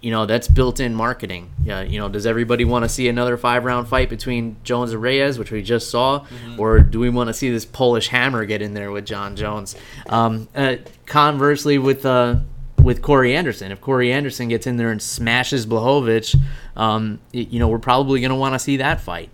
you 0.02 0.10
know 0.10 0.26
that's 0.26 0.48
built-in 0.48 0.96
marketing. 0.96 1.52
Yeah, 1.64 1.82
you 1.82 2.00
know, 2.00 2.10
does 2.10 2.26
everybody 2.26 2.66
want 2.66 2.86
to 2.86 2.90
see 2.90 3.08
another 3.08 3.38
five-round 3.38 3.88
fight 3.88 4.10
between 4.10 4.58
Jones 4.64 4.94
and 4.94 5.02
Reyes, 5.02 5.38
which 5.38 5.52
we 5.52 5.62
just 5.62 5.92
saw, 5.92 6.26
or 6.58 6.80
do 6.80 7.00
we 7.00 7.10
want 7.10 7.28
to 7.28 7.36
see 7.36 7.52
this 7.52 7.66
Polish 7.66 8.08
Hammer 8.08 8.46
get 8.46 8.64
in 8.64 8.74
there 8.74 8.92
with 8.92 9.06
Jon 9.06 9.36
Jones? 9.36 9.76
Um, 10.10 10.48
uh, 10.56 10.78
conversely, 11.06 11.78
with 11.78 12.04
uh, 12.04 12.38
with 12.88 13.02
Corey 13.02 13.36
Anderson, 13.36 13.74
if 13.74 13.82
Corey 13.82 14.14
Anderson 14.14 14.48
gets 14.48 14.66
in 14.66 14.78
there 14.78 14.92
and 14.92 15.02
smashes 15.02 15.66
Blachowicz, 15.66 16.40
um, 16.78 17.20
you 17.34 17.60
know, 17.60 17.68
we're 17.68 17.80
probably 17.80 18.22
going 18.22 18.30
to 18.30 18.36
want 18.36 18.54
to 18.56 18.60
see 18.60 18.78
that 18.78 19.02
fight. 19.02 19.30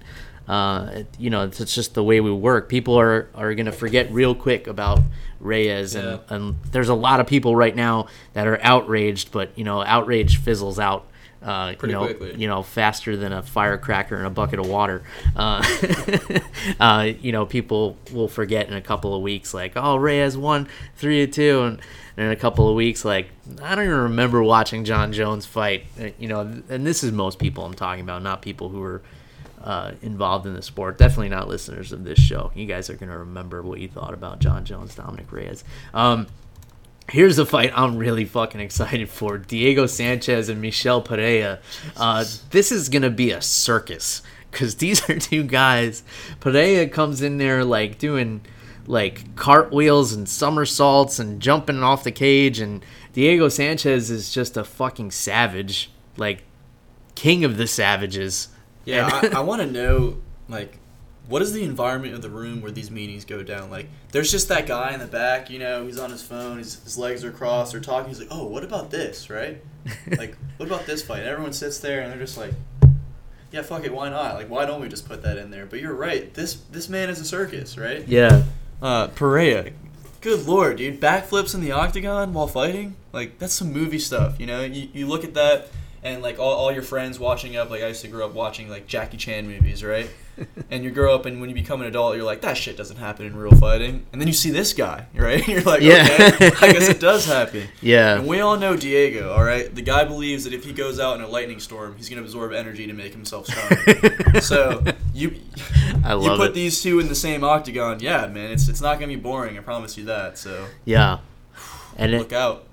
Uh, 0.47 1.03
you 1.19 1.29
know, 1.29 1.43
it's, 1.45 1.61
it's 1.61 1.75
just 1.75 1.93
the 1.93 2.03
way 2.03 2.19
we 2.19 2.31
work. 2.31 2.67
People 2.67 2.99
are, 2.99 3.29
are 3.35 3.53
going 3.53 3.67
to 3.67 3.71
forget 3.71 4.11
real 4.11 4.33
quick 4.33 4.65
about 4.65 5.01
Reyes, 5.39 5.93
and, 5.93 6.07
Yeah. 6.29 6.35
and 6.35 6.55
there's 6.71 6.89
a 6.89 6.95
lot 6.95 7.19
of 7.19 7.27
people 7.27 7.55
right 7.55 7.75
now 7.75 8.07
that 8.33 8.47
are 8.47 8.59
outraged, 8.63 9.31
but 9.31 9.55
you 9.55 9.63
know, 9.63 9.83
outrage 9.83 10.37
fizzles 10.39 10.79
out. 10.79 11.05
Uh, 11.43 11.75
Pretty 11.75 11.93
you 11.93 11.99
know, 11.99 12.05
quickly. 12.05 12.35
you 12.41 12.47
know, 12.47 12.63
faster 12.63 13.17
than 13.17 13.33
a 13.33 13.43
firecracker 13.43 14.17
in 14.17 14.25
a 14.25 14.29
bucket 14.31 14.59
of 14.59 14.67
water. 14.67 15.03
Uh, 15.35 15.61
uh, 16.79 17.11
you 17.19 17.31
know, 17.33 17.45
people 17.45 17.97
will 18.13 18.29
forget 18.29 18.67
in 18.67 18.73
a 18.73 18.81
couple 18.81 19.13
of 19.13 19.21
weeks, 19.21 19.53
like, 19.53 19.73
oh, 19.75 19.97
Reyes 19.97 20.37
won 20.37 20.67
three 20.95 21.25
to 21.25 21.31
two, 21.31 21.61
and, 21.63 21.81
and 22.17 22.27
in 22.27 22.31
a 22.31 22.35
couple 22.35 22.69
of 22.69 22.75
weeks, 22.75 23.03
like, 23.03 23.29
I 23.61 23.75
don't 23.75 23.85
even 23.85 23.97
remember 23.97 24.43
watching 24.43 24.85
Jon 24.85 25.11
Jones 25.13 25.45
fight. 25.45 25.85
Uh, 25.99 26.09
You 26.19 26.27
know, 26.27 26.39
and 26.69 26.85
this 26.85 27.03
is 27.03 27.11
most 27.11 27.39
people 27.39 27.65
I'm 27.65 27.73
talking 27.73 28.03
about, 28.03 28.21
not 28.23 28.41
people 28.41 28.69
who 28.69 28.81
are 28.83 29.01
uh, 29.63 29.91
involved 30.01 30.45
in 30.45 30.53
the 30.53 30.61
sport. 30.61 30.97
Definitely 30.97 31.29
not 31.29 31.47
listeners 31.47 31.91
of 31.91 32.03
this 32.03 32.19
show. 32.19 32.51
You 32.53 32.65
guys 32.65 32.89
are 32.89 32.95
gonna 32.95 33.17
remember 33.17 33.61
what 33.61 33.79
you 33.79 33.87
thought 33.87 34.13
about 34.13 34.39
Jon 34.39 34.65
Jones, 34.65 34.93
Dominick 34.95 35.31
Reyes. 35.31 35.63
Um, 35.93 36.27
Here's 37.09 37.37
a 37.37 37.45
fight 37.45 37.71
I'm 37.75 37.97
really 37.97 38.23
fucking 38.23 38.61
excited 38.61 39.09
for: 39.09 39.37
Diego 39.37 39.87
Sanchez 39.87 40.47
and 40.47 40.61
Michel 40.61 41.01
Pereira. 41.01 41.59
Uh, 41.97 42.23
this 42.51 42.71
is 42.71 42.87
gonna 42.87 43.09
be 43.09 43.31
a 43.31 43.41
circus 43.41 44.21
because 44.49 44.75
these 44.75 45.07
are 45.09 45.19
two 45.19 45.43
guys. 45.43 46.03
Pereira 46.39 46.87
comes 46.87 47.21
in 47.21 47.37
there 47.39 47.65
like 47.65 47.99
doing 47.99 48.41
like 48.87 49.35
cartwheels 49.35 50.13
and 50.13 50.27
somersaults 50.27 51.19
and 51.19 51.41
jumping 51.41 51.83
off 51.83 52.03
the 52.03 52.11
cage, 52.11 52.59
and 52.59 52.83
Diego 53.13 53.49
Sanchez 53.49 54.09
is 54.09 54.31
just 54.31 54.57
a 54.57 54.63
fucking 54.63 55.11
savage, 55.11 55.91
like 56.17 56.43
king 57.15 57.43
of 57.43 57.57
the 57.57 57.67
savages. 57.67 58.49
Yeah, 58.85 59.09
I, 59.11 59.37
I 59.37 59.39
want 59.41 59.61
to 59.61 59.67
know 59.67 60.17
like 60.49 60.79
what 61.27 61.41
is 61.41 61.53
the 61.53 61.63
environment 61.63 62.13
of 62.13 62.21
the 62.21 62.29
room 62.29 62.61
where 62.61 62.71
these 62.71 62.91
meetings 62.91 63.23
go 63.23 63.43
down? 63.43 63.69
Like, 63.69 63.87
there's 64.11 64.29
just 64.29 64.49
that 64.49 64.67
guy 64.67 64.93
in 64.93 64.99
the 64.99 65.07
back, 65.07 65.49
you 65.49 65.57
know, 65.57 65.85
he's 65.85 65.99
on 65.99 66.11
his 66.11 66.21
phone, 66.21 66.57
his, 66.57 66.83
his 66.83 66.97
legs 66.97 67.23
are 67.23 67.31
crossed, 67.31 67.71
they're 67.71 67.81
talking. 67.81 68.09
He's 68.09 68.19
like, 68.19 68.27
"Oh, 68.31 68.45
what 68.45 68.63
about 68.63 68.91
this, 68.91 69.29
right? 69.29 69.61
like, 70.17 70.37
what 70.57 70.67
about 70.67 70.85
this 70.85 71.01
fight?" 71.01 71.19
And 71.19 71.29
everyone 71.29 71.53
sits 71.53 71.79
there 71.79 72.01
and 72.01 72.11
they're 72.11 72.19
just 72.19 72.37
like, 72.37 72.53
"Yeah, 73.51 73.61
fuck 73.61 73.85
it, 73.85 73.93
why 73.93 74.09
not? 74.09 74.35
Like, 74.35 74.49
why 74.49 74.65
don't 74.65 74.81
we 74.81 74.89
just 74.89 75.07
put 75.07 75.23
that 75.23 75.37
in 75.37 75.49
there?" 75.49 75.65
But 75.65 75.79
you're 75.79 75.95
right. 75.95 76.33
This 76.33 76.55
this 76.71 76.89
man 76.89 77.09
is 77.09 77.19
a 77.19 77.25
circus, 77.25 77.77
right? 77.77 78.07
yeah, 78.07 78.43
Uh, 78.83 79.07
Perea. 79.07 79.71
Good 80.19 80.45
lord, 80.45 80.75
dude. 80.77 80.99
Backflips 80.99 81.55
in 81.55 81.61
the 81.61 81.71
octagon 81.71 82.33
while 82.33 82.47
fighting? 82.47 82.97
Like, 83.13 83.39
that's 83.39 83.53
some 83.53 83.71
movie 83.71 83.97
stuff, 83.97 84.41
you 84.41 84.45
know? 84.45 84.61
You, 84.61 84.89
you 84.91 85.07
look 85.07 85.23
at 85.23 85.35
that, 85.35 85.69
and, 86.03 86.21
like, 86.21 86.37
all, 86.37 86.53
all 86.53 86.69
your 86.69 86.81
friends 86.81 87.17
watching 87.17 87.55
up, 87.55 87.69
like, 87.69 87.81
I 87.81 87.87
used 87.87 88.01
to 88.01 88.09
grow 88.09 88.25
up 88.25 88.33
watching, 88.33 88.69
like, 88.69 88.85
Jackie 88.85 89.15
Chan 89.15 89.47
movies, 89.47 89.85
right? 89.85 90.09
And 90.71 90.83
you 90.83 90.89
grow 90.91 91.13
up, 91.13 91.25
and 91.25 91.39
when 91.39 91.49
you 91.49 91.55
become 91.55 91.81
an 91.81 91.87
adult, 91.87 92.15
you're 92.15 92.25
like, 92.25 92.41
that 92.41 92.57
shit 92.57 92.75
doesn't 92.77 92.97
happen 92.97 93.25
in 93.25 93.35
real 93.35 93.55
fighting. 93.55 94.05
And 94.11 94.19
then 94.19 94.27
you 94.27 94.33
see 94.33 94.49
this 94.49 94.73
guy, 94.73 95.05
right? 95.15 95.47
You're 95.47 95.61
like, 95.61 95.81
Yeah. 95.81 96.07
okay, 96.33 96.51
I 96.61 96.71
guess 96.73 96.89
it 96.89 96.99
does 96.99 97.25
happen. 97.25 97.67
yeah. 97.81 98.15
And 98.17 98.27
we 98.27 98.39
all 98.39 98.57
know 98.57 98.75
Diego, 98.75 99.31
all 99.33 99.43
right? 99.43 99.73
The 99.73 99.81
guy 99.81 100.03
believes 100.05 100.43
that 100.45 100.53
if 100.53 100.63
he 100.63 100.73
goes 100.73 100.99
out 100.99 101.17
in 101.17 101.23
a 101.23 101.27
lightning 101.27 101.59
storm, 101.59 101.95
he's 101.97 102.09
going 102.09 102.17
to 102.21 102.23
absorb 102.25 102.51
energy 102.53 102.87
to 102.87 102.93
make 102.93 103.11
himself 103.13 103.47
stronger. 103.47 104.39
so, 104.41 104.83
you 105.13 105.35
I 106.03 106.13
love 106.13 106.23
you 106.23 106.37
put 106.37 106.49
it. 106.49 106.53
these 106.55 106.81
two 106.81 106.99
in 106.99 107.07
the 107.07 107.15
same 107.15 107.43
octagon, 107.43 107.99
yeah, 107.99 108.25
man, 108.27 108.51
it's 108.51 108.67
it's 108.67 108.81
not 108.81 108.95
gonna 108.95 109.07
be 109.07 109.15
boring. 109.15 109.57
I 109.57 109.61
promise 109.61 109.95
you 109.97 110.05
that. 110.05 110.37
So 110.39 110.65
Yeah, 110.85 111.19
and 111.97 112.13
it, 112.13 112.17
look 112.17 112.33
out. 112.33 112.65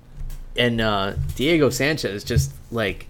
and 0.57 0.81
uh, 0.81 1.13
Diego 1.35 1.69
Sanchez 1.69 2.11
is 2.11 2.23
just 2.23 2.51
like 2.71 3.05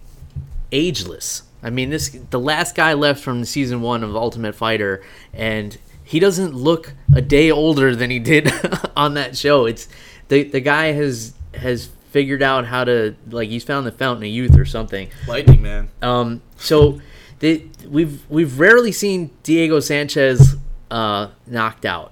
ageless. 0.72 1.44
I 1.64 1.70
mean, 1.70 1.90
this 1.90 2.10
the 2.30 2.40
last 2.40 2.76
guy 2.76 2.94
left 2.94 3.24
from 3.24 3.46
season 3.46 3.82
one 3.82 4.04
of 4.04 4.16
Ultimate 4.16 4.56
Fighter, 4.56 5.04
and 5.34 5.78
he 6.04 6.20
doesn't 6.20 6.54
look 6.54 6.94
a 7.14 7.22
day 7.22 7.52
older 7.52 7.96
than 7.96 8.10
he 8.10 8.20
did 8.20 8.52
on 8.96 9.14
that 9.14 9.38
show. 9.38 9.66
It's 9.66 9.88
the 10.28 10.44
the 10.44 10.60
guy 10.62 10.92
has 10.92 11.34
has 11.54 11.90
figured 12.10 12.44
out 12.44 12.66
how 12.66 12.84
to 12.84 13.16
like 13.30 13.50
he's 13.50 13.64
found 13.64 13.88
the 13.88 13.92
fountain 13.92 14.24
of 14.24 14.30
youth 14.30 14.58
or 14.58 14.66
something. 14.66 15.10
Lightning 15.28 15.62
man. 15.62 15.90
Um, 16.02 16.42
so 16.58 17.00
the, 17.40 17.66
we've 17.88 18.24
we've 18.30 18.60
rarely 18.60 18.92
seen 18.92 19.32
Diego 19.44 19.80
Sanchez 19.80 20.56
uh, 20.90 21.30
knocked 21.48 21.86
out. 21.86 22.12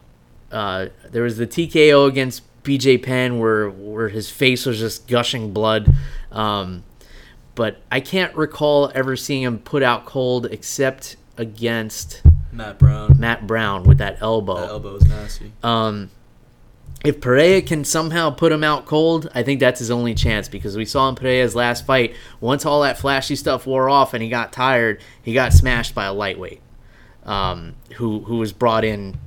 Uh, 0.52 0.88
there 1.12 1.24
was 1.24 1.38
the 1.38 1.46
TKO 1.46 2.08
against 2.08 2.44
BJ 2.64 3.02
Penn 3.02 3.40
where 3.40 3.70
where 3.70 4.10
his 4.10 4.30
face 4.30 4.66
was 4.66 4.80
just 4.80 5.08
gushing 5.08 5.54
blood. 5.54 5.94
Um, 6.32 6.84
but 7.60 7.76
I 7.92 8.00
can't 8.00 8.34
recall 8.38 8.90
ever 8.96 9.18
seeing 9.18 9.42
him 9.42 9.60
put 9.60 9.84
out 9.84 10.06
cold 10.06 10.46
except 10.46 11.18
against 11.36 12.22
Matt 12.54 12.80
Brown. 12.80 13.20
Matt 13.20 13.46
Brown 13.46 13.84
with 13.84 13.98
that 13.98 14.22
elbow. 14.22 14.56
That 14.56 14.70
elbow 14.70 14.96
is 14.96 15.06
nasty. 15.06 15.52
Um, 15.62 16.10
if 17.04 17.20
Pereira 17.20 17.62
can 17.62 17.84
somehow 17.84 18.30
put 18.30 18.54
him 18.54 18.64
out 18.64 18.86
cold, 18.86 19.30
I 19.36 19.44
think 19.44 19.60
that's 19.60 19.80
his 19.80 19.92
only 19.92 20.16
chance 20.16 20.48
because 20.48 20.78
we 20.78 20.86
saw 20.86 21.10
in 21.10 21.16
Pereira's 21.16 21.54
last 21.54 21.86
fight, 21.86 22.16
once 22.40 22.66
all 22.66 22.82
that 22.84 22.98
flashy 22.98 23.36
stuff 23.36 23.68
wore 23.68 23.90
off 23.90 24.14
and 24.14 24.24
he 24.24 24.30
got 24.30 24.54
tired, 24.54 25.02
he 25.22 25.34
got 25.34 25.52
smashed 25.52 25.94
by 25.94 26.06
a 26.06 26.14
lightweight 26.14 26.62
um, 27.26 27.76
who, 27.98 28.22
who 28.22 28.38
was 28.38 28.54
brought 28.54 28.86
in 28.86 29.20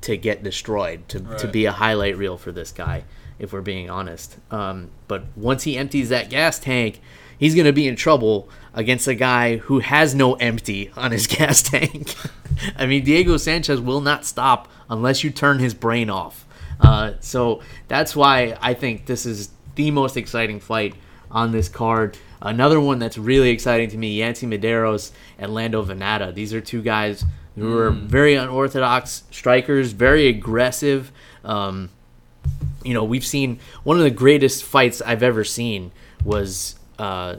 to 0.00 0.16
get 0.16 0.42
destroyed, 0.42 1.08
to, 1.10 1.20
to 1.38 1.46
be 1.46 1.66
a 1.66 1.72
highlight 1.72 2.16
reel 2.16 2.36
for 2.36 2.50
this 2.50 2.72
guy, 2.72 3.04
if 3.38 3.52
we're 3.52 3.60
being 3.60 3.88
honest. 3.88 4.36
Um, 4.50 4.90
but 5.06 5.26
once 5.36 5.62
he 5.62 5.78
empties 5.78 6.08
that 6.08 6.28
gas 6.28 6.58
tank, 6.58 7.00
he's 7.42 7.56
going 7.56 7.66
to 7.66 7.72
be 7.72 7.88
in 7.88 7.96
trouble 7.96 8.48
against 8.72 9.08
a 9.08 9.16
guy 9.16 9.56
who 9.56 9.80
has 9.80 10.14
no 10.14 10.34
empty 10.34 10.92
on 10.96 11.10
his 11.10 11.26
gas 11.38 11.60
tank. 11.60 12.14
I 12.76 12.86
mean, 12.86 13.02
Diego 13.02 13.36
Sanchez 13.36 13.80
will 13.80 14.00
not 14.00 14.24
stop 14.24 14.70
unless 14.88 15.24
you 15.24 15.30
turn 15.30 15.58
his 15.58 15.74
brain 15.74 16.08
off. 16.08 16.46
Uh, 16.78 17.14
so 17.18 17.60
that's 17.88 18.14
why 18.14 18.56
I 18.60 18.74
think 18.74 19.06
this 19.06 19.26
is 19.26 19.50
the 19.74 19.90
most 19.90 20.16
exciting 20.16 20.60
fight 20.60 20.94
on 21.32 21.50
this 21.50 21.68
card. 21.68 22.16
Another 22.40 22.78
one 22.80 23.00
that's 23.00 23.18
really 23.18 23.50
exciting 23.50 23.90
to 23.90 23.98
me, 23.98 24.18
Yancy 24.18 24.46
Medeiros 24.46 25.10
and 25.36 25.52
Lando 25.52 25.84
Vannata. 25.84 26.32
These 26.32 26.54
are 26.54 26.60
two 26.60 26.80
guys 26.80 27.24
who 27.56 27.76
are 27.76 27.90
very 27.90 28.36
unorthodox 28.36 29.24
strikers, 29.32 29.90
very 29.90 30.28
aggressive. 30.28 31.10
Um, 31.44 31.90
you 32.84 32.94
know, 32.94 33.02
we've 33.02 33.26
seen 33.26 33.58
one 33.82 33.96
of 33.96 34.04
the 34.04 34.10
greatest 34.10 34.62
fights 34.62 35.02
I've 35.02 35.24
ever 35.24 35.42
seen 35.42 35.90
was 36.24 36.76
uh, 37.02 37.36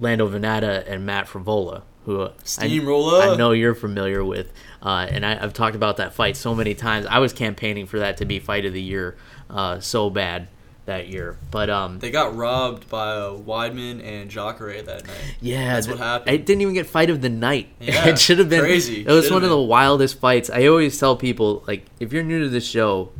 Lando 0.00 0.28
Vannata 0.28 0.84
and 0.88 1.06
Matt 1.06 1.26
Frevola, 1.28 1.82
who 2.04 2.24
I- 2.24 2.30
Steamroller. 2.42 3.22
I, 3.22 3.36
know 3.36 3.52
you're 3.52 3.74
familiar 3.74 4.24
with, 4.24 4.52
uh, 4.82 5.06
and 5.10 5.24
I, 5.24 5.42
I've 5.42 5.52
talked 5.52 5.76
about 5.76 5.98
that 5.98 6.14
fight 6.14 6.36
so 6.36 6.54
many 6.54 6.74
times. 6.74 7.06
I 7.06 7.18
was 7.20 7.32
campaigning 7.32 7.86
for 7.86 7.98
that 8.00 8.16
to 8.18 8.24
be 8.24 8.38
fight 8.40 8.64
of 8.64 8.72
the 8.72 8.82
year, 8.82 9.16
uh, 9.48 9.78
so 9.80 10.10
bad 10.10 10.48
that 10.86 11.08
year. 11.08 11.36
But 11.50 11.68
um, 11.70 11.98
They 11.98 12.10
got 12.10 12.34
robbed 12.34 12.88
by 12.88 13.12
uh, 13.12 13.36
Weidman 13.36 14.02
and 14.02 14.30
Jacare 14.30 14.82
that 14.82 15.06
night. 15.06 15.36
yeah, 15.40 15.74
That's 15.74 15.86
th- 15.86 15.98
what 15.98 16.04
happened. 16.04 16.34
It 16.34 16.46
didn't 16.46 16.62
even 16.62 16.74
get 16.74 16.86
fight 16.86 17.10
of 17.10 17.20
the 17.20 17.28
night. 17.28 17.68
Yeah, 17.80 18.08
it 18.08 18.18
should 18.18 18.38
have 18.38 18.48
been 18.48 18.60
crazy. 18.60 19.02
It 19.02 19.06
was 19.06 19.24
Should've 19.26 19.34
one 19.36 19.44
of 19.44 19.50
the 19.50 19.60
wildest 19.60 20.18
fights. 20.18 20.48
I 20.50 20.66
always 20.66 20.98
tell 20.98 21.14
people 21.16 21.62
like, 21.68 21.84
if 22.00 22.12
you're 22.12 22.22
new 22.24 22.40
to 22.42 22.48
the 22.48 22.60
show, 22.60 23.12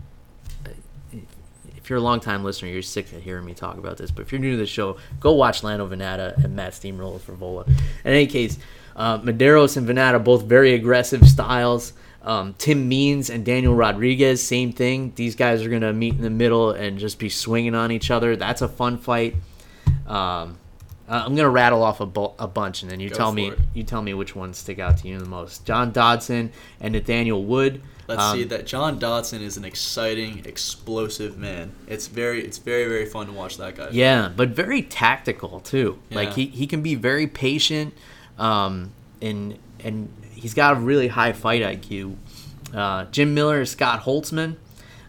if 1.88 1.90
you're 1.90 2.00
a 2.00 2.02
long 2.02 2.20
time 2.20 2.44
listener, 2.44 2.68
you're 2.68 2.82
sick 2.82 3.10
of 3.14 3.22
hearing 3.22 3.46
me 3.46 3.54
talk 3.54 3.78
about 3.78 3.96
this. 3.96 4.10
But 4.10 4.20
if 4.26 4.30
you're 4.30 4.42
new 4.42 4.50
to 4.50 4.56
the 4.58 4.66
show, 4.66 4.98
go 5.20 5.32
watch 5.32 5.62
Lando 5.62 5.88
Vannata 5.88 6.36
and 6.44 6.54
Matt 6.54 6.74
Steamroller 6.74 7.18
Frevola. 7.18 7.66
In 7.66 7.74
any 8.12 8.26
case, 8.26 8.58
uh, 8.94 9.18
Medeiros 9.20 9.78
and 9.78 9.88
Vannata 9.88 10.22
both 10.22 10.42
very 10.44 10.74
aggressive 10.74 11.26
styles. 11.26 11.94
Um, 12.22 12.54
Tim 12.58 12.90
Means 12.90 13.30
and 13.30 13.42
Daniel 13.42 13.74
Rodriguez, 13.74 14.42
same 14.42 14.70
thing. 14.70 15.14
These 15.14 15.34
guys 15.34 15.64
are 15.64 15.70
gonna 15.70 15.94
meet 15.94 16.12
in 16.14 16.20
the 16.20 16.28
middle 16.28 16.72
and 16.72 16.98
just 16.98 17.18
be 17.18 17.30
swinging 17.30 17.74
on 17.74 17.90
each 17.90 18.10
other. 18.10 18.36
That's 18.36 18.60
a 18.60 18.68
fun 18.68 18.98
fight. 18.98 19.36
Um, 20.06 20.58
uh, 21.08 21.22
I'm 21.24 21.34
gonna 21.34 21.48
rattle 21.48 21.82
off 21.82 22.00
a, 22.00 22.06
bu- 22.06 22.32
a 22.38 22.46
bunch, 22.46 22.82
and 22.82 22.90
then 22.90 23.00
you 23.00 23.08
Go 23.08 23.16
tell 23.16 23.32
me 23.32 23.48
it. 23.48 23.58
you 23.72 23.82
tell 23.82 24.02
me 24.02 24.12
which 24.12 24.36
ones 24.36 24.58
stick 24.58 24.78
out 24.78 24.98
to 24.98 25.08
you 25.08 25.18
the 25.18 25.24
most. 25.24 25.64
John 25.64 25.90
Dodson 25.90 26.52
and 26.82 26.92
Nathaniel 26.92 27.42
Wood. 27.42 27.80
Let's 28.08 28.22
Um, 28.22 28.36
see 28.38 28.44
that 28.44 28.66
John 28.66 28.98
Dodson 28.98 29.42
is 29.42 29.56
an 29.58 29.64
exciting, 29.64 30.42
explosive 30.46 31.36
man. 31.38 31.72
It's 31.86 32.06
very, 32.08 32.42
it's 32.42 32.56
very, 32.58 32.86
very 32.88 33.04
fun 33.06 33.26
to 33.26 33.32
watch 33.32 33.58
that 33.58 33.76
guy. 33.76 33.88
Yeah, 33.92 34.30
but 34.34 34.48
very 34.48 34.82
tactical 34.82 35.60
too. 35.60 35.98
Like 36.10 36.32
he, 36.32 36.46
he 36.46 36.66
can 36.66 36.80
be 36.82 36.94
very 36.94 37.26
patient, 37.26 37.92
um, 38.38 38.92
and 39.20 39.58
and 39.84 40.08
he's 40.32 40.54
got 40.54 40.76
a 40.76 40.80
really 40.80 41.08
high 41.08 41.32
fight 41.34 41.62
IQ. 41.62 42.16
Uh, 42.74 43.04
Jim 43.06 43.34
Miller, 43.34 43.64
Scott 43.66 44.00
Holtzman. 44.02 44.56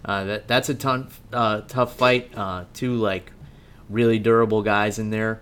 Uh, 0.03 0.23
that 0.25 0.47
that's 0.47 0.67
a 0.69 0.75
ton, 0.75 1.07
uh, 1.33 1.61
tough 1.61 1.95
fight. 1.95 2.31
Uh, 2.35 2.65
two 2.73 2.95
like 2.95 3.31
really 3.89 4.19
durable 4.19 4.61
guys 4.61 4.99
in 4.99 5.09
there. 5.09 5.41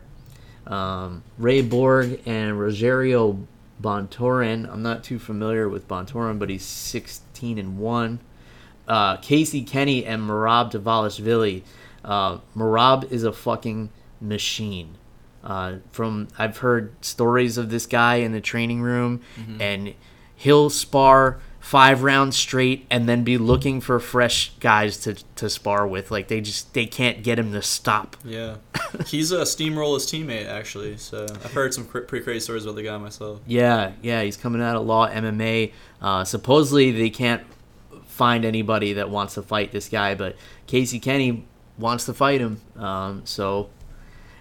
Um, 0.68 1.24
Ray 1.38 1.62
Borg 1.62 2.22
and 2.26 2.54
Rogerio 2.58 3.46
Bontorin. 3.82 4.72
I'm 4.72 4.82
not 4.82 5.04
too 5.04 5.20
familiar 5.20 5.70
with 5.70 5.88
Bontorin, 5.88 6.40
but 6.40 6.50
he's 6.50 6.66
16 6.66 7.58
and 7.58 7.78
one. 7.78 8.20
Uh, 8.88 9.18
Casey 9.18 9.64
Kenny 9.64 10.06
and 10.06 10.24
Merab 10.24 10.72
Dvalishvili. 10.72 11.64
Uh, 12.04 12.40
Merab 12.56 13.12
is 13.12 13.24
a 13.24 13.34
fucking 13.34 13.90
machine. 14.22 14.96
Uh, 15.44 15.76
from 15.92 16.28
I've 16.38 16.58
heard 16.58 16.94
stories 17.04 17.58
of 17.58 17.70
this 17.70 17.86
guy 17.86 18.16
in 18.16 18.32
the 18.32 18.42
training 18.42 18.82
room, 18.82 19.22
and 19.62 19.94
he'll 20.36 20.70
spar 20.70 21.40
five 21.68 22.02
rounds 22.02 22.38
straight 22.38 22.86
and 22.90 23.10
then 23.10 23.26
be 23.26 23.38
looking 23.38 23.82
for 23.82 24.00
fresh 24.00 24.54
guys 24.62 24.96
to, 24.96 25.14
to 25.36 25.50
spar 25.50 25.86
with. 25.86 26.10
Like 26.10 26.30
they 26.30 26.40
just 26.40 26.74
they 26.74 26.86
can't 26.86 27.24
get 27.24 27.38
him 27.38 27.52
to 27.52 27.62
stop. 27.62 28.16
Yeah. 28.24 28.56
He's 29.06 29.34
a 29.34 29.40
steamroller's 29.40 30.10
teammate 30.10 30.48
actually. 30.48 30.96
So 30.96 31.26
I've 31.26 31.52
heard 31.52 31.74
some 31.74 31.86
cr- 31.86 32.00
pretty 32.00 32.24
crazy 32.24 32.40
stories 32.40 32.64
about 32.64 32.78
the 32.78 32.84
guy 32.84 32.98
myself. 32.98 33.42
Yeah, 33.46 33.92
yeah, 34.02 34.22
he's 34.22 34.38
coming 34.38 34.62
out 34.62 34.78
of 34.78 34.86
law 34.86 35.10
MMA. 35.10 35.74
Uh, 36.02 36.24
supposedly 36.24 36.92
they 36.92 37.10
can't 37.10 37.44
find 38.06 38.46
anybody 38.46 38.94
that 38.94 39.10
wants 39.10 39.34
to 39.34 39.42
fight 39.42 39.74
this 39.74 39.90
guy, 39.90 40.16
but 40.16 40.38
Casey 40.68 41.02
Kenny 41.02 41.46
wants 41.78 42.06
to 42.06 42.14
fight 42.14 42.40
him. 42.40 42.62
Um, 42.78 43.26
so 43.26 43.70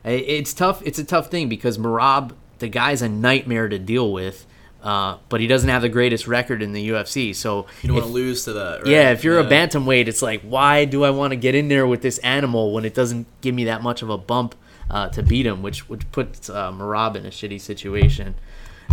it's 0.05 0.55
tough. 0.55 0.81
It's 0.85 1.01
a 1.01 1.05
tough 1.05 1.29
thing 1.29 1.49
because 1.49 1.77
Merab, 1.77 2.37
the 2.61 2.69
guy's 2.69 3.03
a 3.03 3.09
nightmare 3.09 3.69
to 3.69 3.81
deal 3.81 4.13
with, 4.13 4.47
uh, 4.87 5.19
but 5.29 5.41
he 5.41 5.49
doesn't 5.49 5.69
have 5.69 5.83
the 5.83 5.89
greatest 5.89 6.29
record 6.29 6.63
in 6.63 6.73
the 6.73 6.91
UFC. 6.91 7.35
So 7.35 7.67
You 7.83 7.89
don't 7.89 7.97
want 7.97 8.07
to 8.07 8.13
lose 8.13 8.45
to 8.45 8.53
that, 8.53 8.83
right? 8.83 8.87
yeah, 8.87 9.11
if 9.11 9.25
you're 9.25 9.41
a 9.41 9.45
bantamweight, 9.45 10.07
it's 10.07 10.23
like, 10.23 10.43
why 10.43 10.85
do 10.85 11.03
I 11.03 11.11
want 11.11 11.33
to 11.33 11.37
get 11.37 11.57
in 11.57 11.67
there 11.67 11.89
with 11.89 12.03
this 12.03 12.19
animal 12.19 12.73
when 12.73 12.85
it 12.85 12.95
doesn't 12.95 13.27
give 13.41 13.53
me 13.53 13.65
that 13.65 13.83
much 13.83 14.03
of 14.03 14.11
a 14.11 14.17
bump 14.17 14.55
uh, 14.89 15.09
to 15.09 15.25
beat 15.25 15.45
him, 15.45 15.61
which 15.61 15.89
which 15.89 16.09
puts 16.13 16.49
uh, 16.49 16.71
Merab 16.71 17.17
in 17.17 17.27
a 17.27 17.31
shitty 17.31 17.61
situation. 17.61 18.37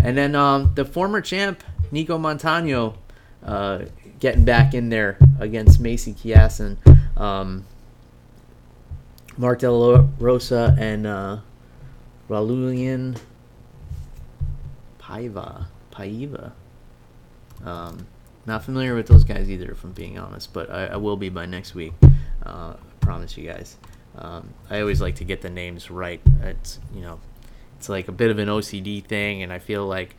And 0.04 0.18
then 0.18 0.34
um, 0.36 0.72
the 0.74 0.84
former 0.84 1.22
champ 1.22 1.64
Nicco 1.91 2.18
Montaño 2.20 2.96
uh, 3.46 3.86
getting 4.20 4.46
back 4.46 4.74
in 4.74 4.89
there 4.89 5.20
against 5.39 5.80
Macy 5.80 6.14
Chiasson, 6.14 6.78
um, 7.16 7.66
Mark 9.38 9.60
De 9.60 9.72
La 9.72 10.08
Rosa, 10.18 10.76
and 10.80 11.06
uh, 11.06 11.38
Raulian 12.28 13.16
Paiva. 15.00 15.68
Paiva. 15.94 16.52
Um, 17.64 18.08
not 18.46 18.64
familiar 18.64 18.96
with 18.96 19.08
those 19.08 19.24
guys 19.24 19.50
either, 19.50 19.72
if 19.72 19.84
I'm 19.84 19.94
being 19.94 20.18
honest, 20.18 20.52
but 20.52 20.70
I, 20.70 20.88
I 20.88 20.96
will 20.98 21.16
be 21.16 21.30
by 21.30 21.46
next 21.46 21.76
week. 21.76 21.94
Uh, 22.46 22.74
I 22.74 22.96
promise 23.00 23.38
you 23.38 23.48
guys. 23.50 23.78
Um, 24.18 24.54
I 24.70 24.82
always 24.82 25.02
like 25.02 25.16
to 25.16 25.24
get 25.24 25.41
the 25.41 25.50
names 25.50 25.89
right. 25.89 26.22
It's 26.41 26.80
you 26.94 27.02
know, 27.02 27.20
it's 27.78 27.89
like 27.89 28.08
a 28.08 28.12
bit 28.12 28.32
of 28.32 28.39
an 28.39 28.50
OCD 28.50 29.04
thing, 29.04 29.44
and 29.44 29.54
I 29.54 29.60
feel 29.60 29.86
like 29.86 30.16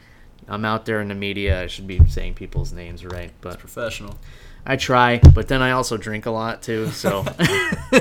I'm 0.48 0.64
out 0.64 0.86
there 0.86 1.00
in 1.00 1.08
the 1.08 1.14
media. 1.14 1.62
I 1.62 1.66
should 1.66 1.86
be 1.86 2.00
saying 2.08 2.34
people's 2.34 2.72
names 2.72 3.04
right, 3.04 3.30
but 3.40 3.58
Professional. 3.58 4.18
I 4.66 4.76
try, 4.76 5.18
but 5.18 5.48
then 5.48 5.60
I 5.60 5.72
also 5.72 5.98
drink 5.98 6.24
a 6.24 6.30
lot 6.30 6.62
too. 6.62 6.88
So, 6.90 7.24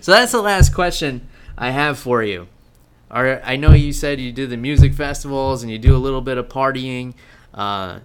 so 0.00 0.12
that's 0.12 0.32
the 0.32 0.42
last 0.42 0.74
question 0.74 1.28
I 1.56 1.70
have 1.70 1.98
for 1.98 2.24
you. 2.24 2.48
Are 3.14 3.40
I 3.44 3.54
know 3.54 3.72
you 3.72 3.92
said 3.92 4.20
you 4.20 4.32
do 4.32 4.48
the 4.48 4.56
music 4.56 4.92
festivals 4.92 5.62
and 5.62 5.70
you 5.70 5.78
do 5.78 5.94
a 5.94 5.98
little 5.98 6.20
bit 6.20 6.36
of 6.36 6.48
partying. 6.48 7.14
Uh, 7.54 8.00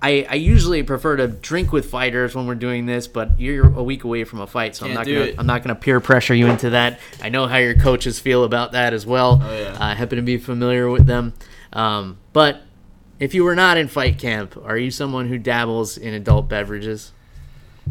I 0.00 0.24
I 0.30 0.34
usually 0.34 0.84
prefer 0.84 1.16
to 1.16 1.26
drink 1.26 1.72
with 1.72 1.90
fighters 1.90 2.36
when 2.36 2.46
we're 2.46 2.54
doing 2.54 2.86
this, 2.86 3.08
but 3.08 3.40
you're 3.40 3.66
a 3.76 3.82
week 3.82 4.04
away 4.04 4.22
from 4.22 4.40
a 4.40 4.46
fight, 4.46 4.76
so 4.76 4.86
I'm 4.86 4.92
Can't 4.94 5.04
gonna 5.04 5.20
it. 5.20 5.34
I'm 5.36 5.46
not 5.46 5.64
gonna 5.64 5.74
peer 5.74 5.98
pressure 5.98 6.32
you 6.32 6.46
into 6.46 6.70
that. 6.70 7.00
I 7.20 7.28
know 7.28 7.48
how 7.48 7.56
your 7.56 7.74
coaches 7.74 8.20
feel 8.20 8.44
about 8.44 8.70
that 8.72 8.92
as 8.94 9.04
well. 9.04 9.40
Oh, 9.42 9.52
yeah. 9.52 9.76
I 9.80 9.94
happen 9.94 10.14
to 10.14 10.22
be 10.22 10.38
familiar 10.38 10.88
with 10.88 11.06
them, 11.06 11.34
um, 11.72 12.18
but 12.32 12.62
if 13.18 13.34
you 13.34 13.42
were 13.42 13.56
not 13.56 13.76
in 13.76 13.88
fight 13.88 14.16
camp, 14.16 14.56
are 14.64 14.78
you 14.78 14.92
someone 14.92 15.26
who 15.26 15.38
dabbles 15.38 15.98
in 15.98 16.14
adult 16.14 16.48
beverages? 16.48 17.10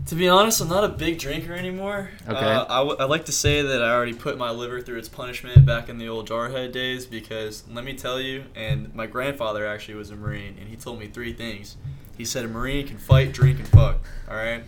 To 0.05 0.15
be 0.15 0.29
honest, 0.29 0.61
I'm 0.61 0.69
not 0.69 0.83
a 0.85 0.89
big 0.89 1.19
drinker 1.19 1.53
anymore. 1.53 2.11
Okay. 2.27 2.37
Uh, 2.37 2.65
I, 2.69 2.77
w- 2.77 2.95
I 2.97 3.03
like 3.05 3.25
to 3.25 3.31
say 3.31 3.61
that 3.61 3.83
I 3.83 3.91
already 3.91 4.13
put 4.13 4.37
my 4.37 4.51
liver 4.51 4.81
through 4.81 4.99
its 4.99 5.09
punishment 5.09 5.65
back 5.65 5.89
in 5.89 5.97
the 5.97 6.07
old 6.07 6.29
jarhead 6.29 6.71
days 6.71 7.05
because 7.05 7.63
let 7.69 7.83
me 7.83 7.93
tell 7.93 8.19
you, 8.19 8.45
and 8.55 8.93
my 8.95 9.05
grandfather 9.05 9.65
actually 9.67 9.95
was 9.95 10.09
a 10.09 10.15
Marine, 10.15 10.55
and 10.59 10.69
he 10.69 10.75
told 10.77 10.99
me 10.99 11.07
three 11.07 11.33
things. 11.33 11.75
He 12.17 12.23
said 12.25 12.45
a 12.45 12.47
Marine 12.47 12.87
can 12.87 12.97
fight, 12.97 13.33
drink, 13.33 13.59
and 13.59 13.67
fuck. 13.67 13.97
All 14.29 14.35
right. 14.35 14.63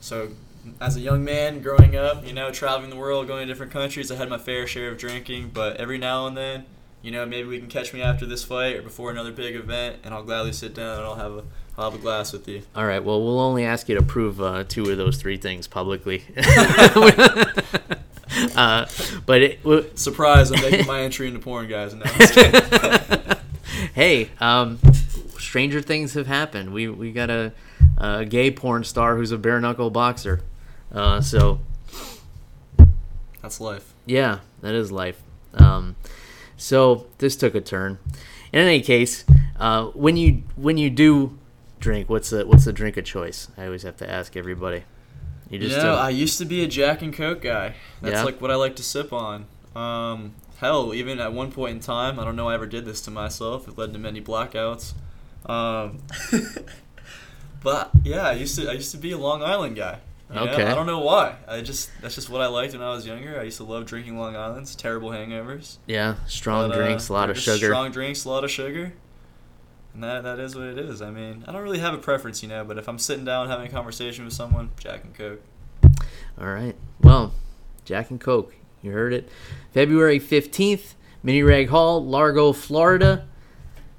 So, 0.00 0.30
as 0.80 0.96
a 0.96 1.00
young 1.00 1.24
man 1.24 1.60
growing 1.62 1.96
up, 1.96 2.26
you 2.26 2.32
know, 2.32 2.50
traveling 2.50 2.90
the 2.90 2.96
world, 2.96 3.26
going 3.26 3.46
to 3.46 3.52
different 3.52 3.72
countries, 3.72 4.10
I 4.12 4.16
had 4.16 4.28
my 4.28 4.38
fair 4.38 4.66
share 4.66 4.90
of 4.90 4.98
drinking, 4.98 5.50
but 5.54 5.78
every 5.78 5.98
now 5.98 6.26
and 6.26 6.36
then, 6.36 6.66
you 7.02 7.10
know, 7.10 7.26
maybe 7.26 7.48
we 7.48 7.58
can 7.58 7.68
catch 7.68 7.92
me 7.92 8.00
after 8.02 8.26
this 8.26 8.44
fight 8.44 8.76
or 8.76 8.82
before 8.82 9.10
another 9.10 9.32
big 9.32 9.56
event, 9.56 9.96
and 10.04 10.14
I'll 10.14 10.22
gladly 10.22 10.52
sit 10.52 10.74
down 10.74 10.98
and 10.98 11.04
I'll 11.04 11.16
have 11.16 11.32
a 11.32 11.44
I'll 11.78 11.90
have 11.90 11.98
a 11.98 12.02
glass 12.02 12.32
with 12.32 12.46
you. 12.48 12.62
All 12.76 12.86
right. 12.86 13.02
Well, 13.02 13.22
we'll 13.22 13.40
only 13.40 13.64
ask 13.64 13.88
you 13.88 13.94
to 13.94 14.02
prove 14.02 14.40
uh, 14.42 14.64
two 14.68 14.90
of 14.90 14.98
those 14.98 15.16
three 15.16 15.38
things 15.38 15.66
publicly. 15.66 16.22
uh, 18.56 18.86
but 19.26 19.42
it, 19.42 19.62
w- 19.62 19.90
Surprise! 19.94 20.50
I'm 20.52 20.60
making 20.60 20.86
my 20.94 21.00
entry 21.00 21.28
into 21.28 21.38
porn, 21.40 21.68
guys. 21.68 21.94
No, 21.94 22.04
hey, 23.94 24.30
um, 24.40 24.78
stranger 25.38 25.80
things 25.80 26.14
have 26.14 26.26
happened. 26.26 26.72
We 26.72 26.88
we 26.88 27.10
got 27.12 27.30
a, 27.30 27.52
a 27.98 28.24
gay 28.24 28.50
porn 28.50 28.84
star 28.84 29.16
who's 29.16 29.32
a 29.32 29.38
bare 29.38 29.60
knuckle 29.60 29.90
boxer. 29.90 30.40
Uh, 30.92 31.20
so 31.22 31.58
That's 33.40 33.60
life. 33.60 33.94
yeah, 34.06 34.40
that 34.60 34.74
is 34.74 34.92
life. 34.92 35.20
Um, 35.54 35.96
so 36.56 37.06
this 37.18 37.34
took 37.36 37.54
a 37.54 37.60
turn. 37.60 37.98
In 38.52 38.60
any 38.60 38.82
case, 38.82 39.24
uh, 39.58 39.86
when 39.86 40.16
you 40.18 40.42
when 40.56 40.76
you 40.76 40.90
do 40.90 41.38
drink, 41.82 42.08
what's 42.08 42.30
the 42.30 42.46
what's 42.46 42.64
the 42.64 42.72
drink 42.72 42.96
of 42.96 43.04
choice? 43.04 43.48
I 43.58 43.66
always 43.66 43.82
have 43.82 43.96
to 43.98 44.08
ask 44.10 44.36
everybody. 44.36 44.84
You 45.50 45.58
just 45.58 45.78
uh, 45.78 45.94
I 45.96 46.08
used 46.08 46.38
to 46.38 46.46
be 46.46 46.62
a 46.64 46.66
Jack 46.66 47.02
and 47.02 47.12
Coke 47.12 47.42
guy. 47.42 47.74
That's 48.00 48.14
Yeah? 48.14 48.22
like 48.24 48.40
what 48.40 48.50
I 48.50 48.54
like 48.54 48.76
to 48.76 48.82
sip 48.82 49.12
on. 49.12 49.44
Um, 49.76 50.32
hell, 50.58 50.94
even 50.94 51.18
at 51.20 51.34
one 51.34 51.52
point 51.52 51.72
in 51.74 51.80
time, 51.80 52.18
I 52.18 52.24
don't 52.24 52.36
know 52.36 52.48
I 52.48 52.54
ever 52.54 52.66
did 52.66 52.86
this 52.86 53.02
to 53.02 53.10
myself. 53.10 53.68
It 53.68 53.76
led 53.76 53.92
to 53.92 53.98
many 53.98 54.22
blackouts. 54.22 54.94
Um, 55.44 55.98
but 57.62 57.90
yeah, 58.02 58.28
I 58.28 58.32
used 58.32 58.56
to 58.58 58.68
I 58.70 58.72
used 58.72 58.92
to 58.92 58.96
be 58.98 59.12
a 59.12 59.18
Long 59.18 59.42
Island 59.42 59.76
guy. 59.76 59.98
you 60.30 60.36
know? 60.36 60.42
Okay. 60.48 60.64
I 60.64 60.74
don't 60.74 60.86
know 60.86 61.00
why. 61.00 61.36
I 61.46 61.60
just 61.60 61.90
that's 62.00 62.14
just 62.14 62.30
what 62.30 62.40
I 62.40 62.46
liked 62.46 62.72
when 62.72 62.82
I 62.82 62.90
was 62.94 63.06
younger. 63.06 63.38
I 63.38 63.42
used 63.44 63.58
to 63.58 63.64
love 63.64 63.84
drinking 63.86 64.18
Long 64.18 64.36
Island's. 64.36 64.74
Terrible 64.74 65.10
hangovers. 65.10 65.78
yeah, 65.86 66.14
strong 66.26 66.70
But, 66.70 66.78
uh, 66.78 66.82
drinks, 66.84 67.08
a 67.08 67.12
lot 67.12 67.28
of 67.30 67.38
sugar. 67.38 67.66
Strong 67.66 67.90
drinks, 67.92 68.24
a 68.24 68.28
lot 68.30 68.44
of 68.44 68.50
sugar. 68.50 68.94
And 69.94 70.02
that, 70.02 70.22
that 70.22 70.38
is 70.38 70.54
what 70.54 70.64
it 70.64 70.78
is. 70.78 71.02
I 71.02 71.10
mean, 71.10 71.44
I 71.46 71.52
don't 71.52 71.62
really 71.62 71.80
have 71.80 71.92
a 71.92 71.98
preference, 71.98 72.42
you 72.42 72.48
know, 72.48 72.64
but 72.64 72.78
if 72.78 72.88
I'm 72.88 72.98
sitting 72.98 73.24
down 73.24 73.48
having 73.48 73.66
a 73.66 73.70
conversation 73.70 74.24
with 74.24 74.32
someone, 74.32 74.70
Jack 74.78 75.04
and 75.04 75.14
Coke. 75.14 75.42
All 76.38 76.46
right. 76.46 76.74
Well, 77.02 77.34
Jack 77.84 78.10
and 78.10 78.20
Coke, 78.20 78.54
you 78.80 78.92
heard 78.92 79.12
it. 79.12 79.28
February 79.72 80.18
15th, 80.18 80.94
Minnreg 81.24 81.68
Hall, 81.68 82.04
Largo, 82.04 82.52
Florida. 82.52 83.26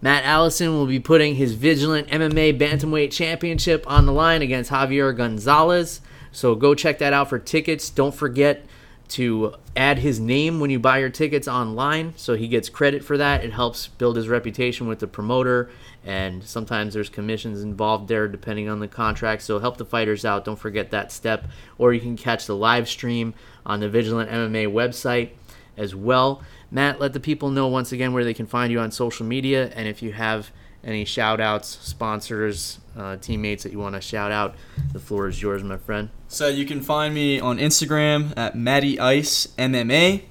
Matt 0.01 0.25
Allison 0.25 0.73
will 0.73 0.87
be 0.87 0.99
putting 0.99 1.35
his 1.35 1.53
Vigilant 1.53 2.09
MMA 2.09 2.59
Bantamweight 2.59 3.11
Championship 3.11 3.89
on 3.89 4.05
the 4.05 4.11
line 4.11 4.41
against 4.41 4.71
Javier 4.71 5.15
Gonzalez. 5.15 6.01
So 6.31 6.55
go 6.55 6.75
check 6.75 6.97
that 6.97 7.13
out 7.13 7.29
for 7.29 7.39
tickets. 7.39 7.89
Don't 7.89 8.13
forget 8.13 8.65
to 9.09 9.55
add 9.75 9.99
his 9.99 10.19
name 10.19 10.59
when 10.59 10.69
you 10.69 10.79
buy 10.79 10.97
your 10.97 11.09
tickets 11.09 11.47
online 11.47 12.13
so 12.15 12.35
he 12.35 12.47
gets 12.47 12.69
credit 12.69 13.03
for 13.03 13.17
that. 13.17 13.43
It 13.43 13.53
helps 13.53 13.87
build 13.87 14.15
his 14.15 14.27
reputation 14.27 14.87
with 14.87 14.99
the 14.99 15.07
promoter, 15.07 15.69
and 16.05 16.43
sometimes 16.43 16.93
there's 16.93 17.09
commissions 17.09 17.61
involved 17.61 18.07
there 18.07 18.27
depending 18.27 18.69
on 18.69 18.79
the 18.79 18.87
contract. 18.87 19.41
So 19.43 19.59
help 19.59 19.77
the 19.77 19.85
fighters 19.85 20.25
out. 20.25 20.45
Don't 20.45 20.59
forget 20.59 20.91
that 20.91 21.11
step. 21.11 21.47
Or 21.77 21.93
you 21.93 21.99
can 21.99 22.17
catch 22.17 22.45
the 22.45 22.55
live 22.55 22.89
stream 22.89 23.33
on 23.65 23.79
the 23.79 23.89
Vigilant 23.89 24.29
MMA 24.29 24.71
website 24.71 25.31
as 25.77 25.95
well. 25.95 26.41
Matt, 26.71 26.99
let 26.99 27.13
the 27.13 27.19
people 27.19 27.49
know 27.51 27.67
once 27.67 27.91
again 27.91 28.13
where 28.13 28.23
they 28.23 28.33
can 28.33 28.47
find 28.47 28.71
you 28.71 28.79
on 28.79 28.91
social 28.91 29.25
media, 29.25 29.71
and 29.75 29.87
if 29.87 30.01
you 30.01 30.13
have 30.13 30.51
any 30.83 31.05
shout 31.05 31.39
outs, 31.39 31.79
sponsors, 31.81 32.79
uh, 32.97 33.17
teammates 33.17 33.63
that 33.63 33.71
you 33.71 33.79
want 33.79 33.95
to 33.95 34.01
shout 34.01 34.31
out, 34.31 34.55
the 34.91 34.99
floor 34.99 35.27
is 35.27 35.41
yours, 35.41 35.63
my 35.63 35.77
friend. 35.77 36.09
So 36.27 36.47
you 36.47 36.65
can 36.65 36.81
find 36.81 37.13
me 37.13 37.39
on 37.39 37.57
Instagram 37.57 38.33
at 38.37 38.55
Matty 38.55 38.99
Ice 38.99 39.47
MMA. 39.57 40.23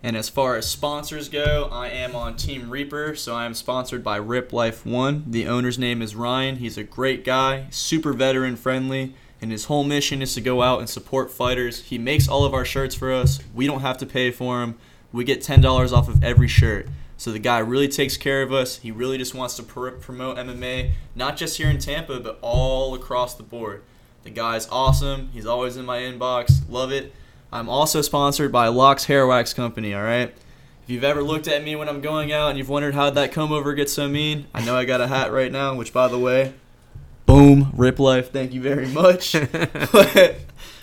And 0.00 0.16
as 0.16 0.28
far 0.28 0.54
as 0.56 0.68
sponsors 0.68 1.28
go, 1.28 1.68
I 1.72 1.88
am 1.88 2.14
on 2.14 2.36
Team 2.36 2.70
Reaper, 2.70 3.16
so 3.16 3.34
I 3.34 3.44
am 3.44 3.52
sponsored 3.52 4.04
by 4.04 4.16
Rip 4.16 4.52
Life 4.52 4.86
One. 4.86 5.24
The 5.26 5.48
owner's 5.48 5.76
name 5.76 6.00
is 6.02 6.14
Ryan. 6.14 6.56
He's 6.56 6.78
a 6.78 6.84
great 6.84 7.24
guy, 7.24 7.66
super 7.70 8.12
veteran 8.12 8.54
friendly, 8.54 9.14
and 9.42 9.50
his 9.50 9.64
whole 9.64 9.82
mission 9.82 10.22
is 10.22 10.34
to 10.34 10.40
go 10.40 10.62
out 10.62 10.78
and 10.78 10.88
support 10.88 11.32
fighters. 11.32 11.82
He 11.82 11.98
makes 11.98 12.28
all 12.28 12.44
of 12.44 12.54
our 12.54 12.64
shirts 12.64 12.94
for 12.94 13.12
us. 13.12 13.40
We 13.52 13.66
don't 13.66 13.80
have 13.80 13.98
to 13.98 14.06
pay 14.06 14.30
for 14.30 14.60
them. 14.60 14.76
We 15.12 15.24
get 15.24 15.42
ten 15.42 15.60
dollars 15.60 15.92
off 15.92 16.08
of 16.08 16.22
every 16.22 16.48
shirt. 16.48 16.86
So 17.18 17.32
the 17.32 17.40
guy 17.40 17.58
really 17.58 17.88
takes 17.88 18.16
care 18.16 18.42
of 18.42 18.52
us. 18.52 18.78
He 18.78 18.92
really 18.92 19.18
just 19.18 19.34
wants 19.34 19.56
to 19.56 19.64
pr- 19.64 19.90
promote 19.90 20.36
MMA, 20.36 20.92
not 21.16 21.36
just 21.36 21.58
here 21.58 21.68
in 21.68 21.78
Tampa, 21.78 22.20
but 22.20 22.38
all 22.40 22.94
across 22.94 23.34
the 23.34 23.42
board. 23.42 23.82
The 24.22 24.30
guy's 24.30 24.68
awesome. 24.68 25.30
He's 25.32 25.44
always 25.44 25.76
in 25.76 25.84
my 25.84 25.98
inbox. 25.98 26.62
Love 26.68 26.92
it. 26.92 27.12
I'm 27.50 27.68
also 27.68 28.02
sponsored 28.02 28.52
by 28.52 28.68
Locks 28.68 29.06
Hair 29.06 29.26
Wax 29.26 29.52
Company, 29.52 29.94
all 29.94 30.02
right? 30.02 30.28
If 30.84 30.90
you've 30.90 31.02
ever 31.02 31.20
looked 31.20 31.48
at 31.48 31.64
me 31.64 31.74
when 31.74 31.88
I'm 31.88 32.00
going 32.00 32.32
out 32.32 32.50
and 32.50 32.58
you've 32.58 32.68
wondered 32.68 32.94
how 32.94 33.10
that 33.10 33.32
comb 33.32 33.50
over 33.50 33.74
gets 33.74 33.92
so 33.92 34.08
mean, 34.08 34.46
I 34.54 34.64
know 34.64 34.76
I 34.76 34.84
got 34.84 35.00
a 35.00 35.08
hat 35.08 35.32
right 35.32 35.50
now, 35.50 35.74
which 35.74 35.92
by 35.92 36.06
the 36.06 36.20
way, 36.20 36.54
boom, 37.26 37.72
Rip 37.76 37.98
Life, 37.98 38.30
thank 38.30 38.52
you 38.54 38.62
very 38.62 38.86
much. 38.86 39.32
but, 39.92 40.36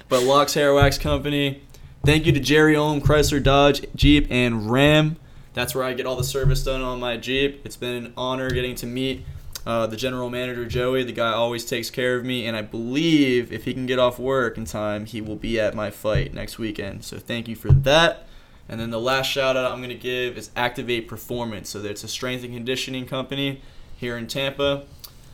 but 0.09 0.23
Locks 0.23 0.53
Hair 0.53 0.73
Wax 0.73 0.97
Company, 0.97 1.63
thank 2.03 2.25
you 2.25 2.33
to 2.33 2.41
Jerry 2.41 2.75
Ulm, 2.75 2.99
Chrysler 2.99 3.41
Dodge, 3.41 3.85
Jeep, 3.95 4.27
and 4.29 4.69
Ram. 4.69 5.15
That's 5.55 5.73
where 5.73 5.83
I 5.83 5.93
get 5.93 6.05
all 6.05 6.15
the 6.15 6.23
service 6.23 6.63
done 6.63 6.81
on 6.81 6.99
my 6.99 7.17
Jeep. 7.17 7.65
It's 7.65 7.77
been 7.77 8.05
an 8.05 8.13
honor 8.15 8.51
getting 8.51 8.75
to 8.75 8.85
meet 8.85 9.25
uh, 9.65 9.87
the 9.87 9.97
general 9.97 10.29
manager 10.29 10.65
Joey, 10.65 11.03
the 11.03 11.11
guy 11.11 11.31
always 11.31 11.65
takes 11.65 11.89
care 11.89 12.15
of 12.15 12.23
me, 12.23 12.45
and 12.45 12.55
I 12.55 12.61
believe 12.61 13.51
if 13.51 13.65
he 13.65 13.73
can 13.73 13.87
get 13.87 13.97
off 13.97 14.19
work 14.19 14.57
in 14.57 14.65
time, 14.65 15.05
he 15.05 15.21
will 15.21 15.35
be 15.35 15.59
at 15.59 15.73
my 15.73 15.89
fight 15.89 16.33
next 16.33 16.59
weekend. 16.59 17.03
So 17.03 17.17
thank 17.17 17.47
you 17.47 17.55
for 17.55 17.71
that. 17.71 18.27
And 18.69 18.79
then 18.79 18.91
the 18.91 18.99
last 18.99 19.27
shout 19.27 19.57
out 19.57 19.71
I'm 19.71 19.79
going 19.79 19.89
to 19.89 19.95
give 19.95 20.37
is 20.37 20.51
Activate 20.55 21.07
Performance. 21.07 21.69
So 21.69 21.79
it's 21.83 22.03
a 22.03 22.07
strength 22.07 22.43
and 22.43 22.53
conditioning 22.53 23.07
company 23.07 23.61
here 23.97 24.17
in 24.17 24.27
Tampa. 24.27 24.83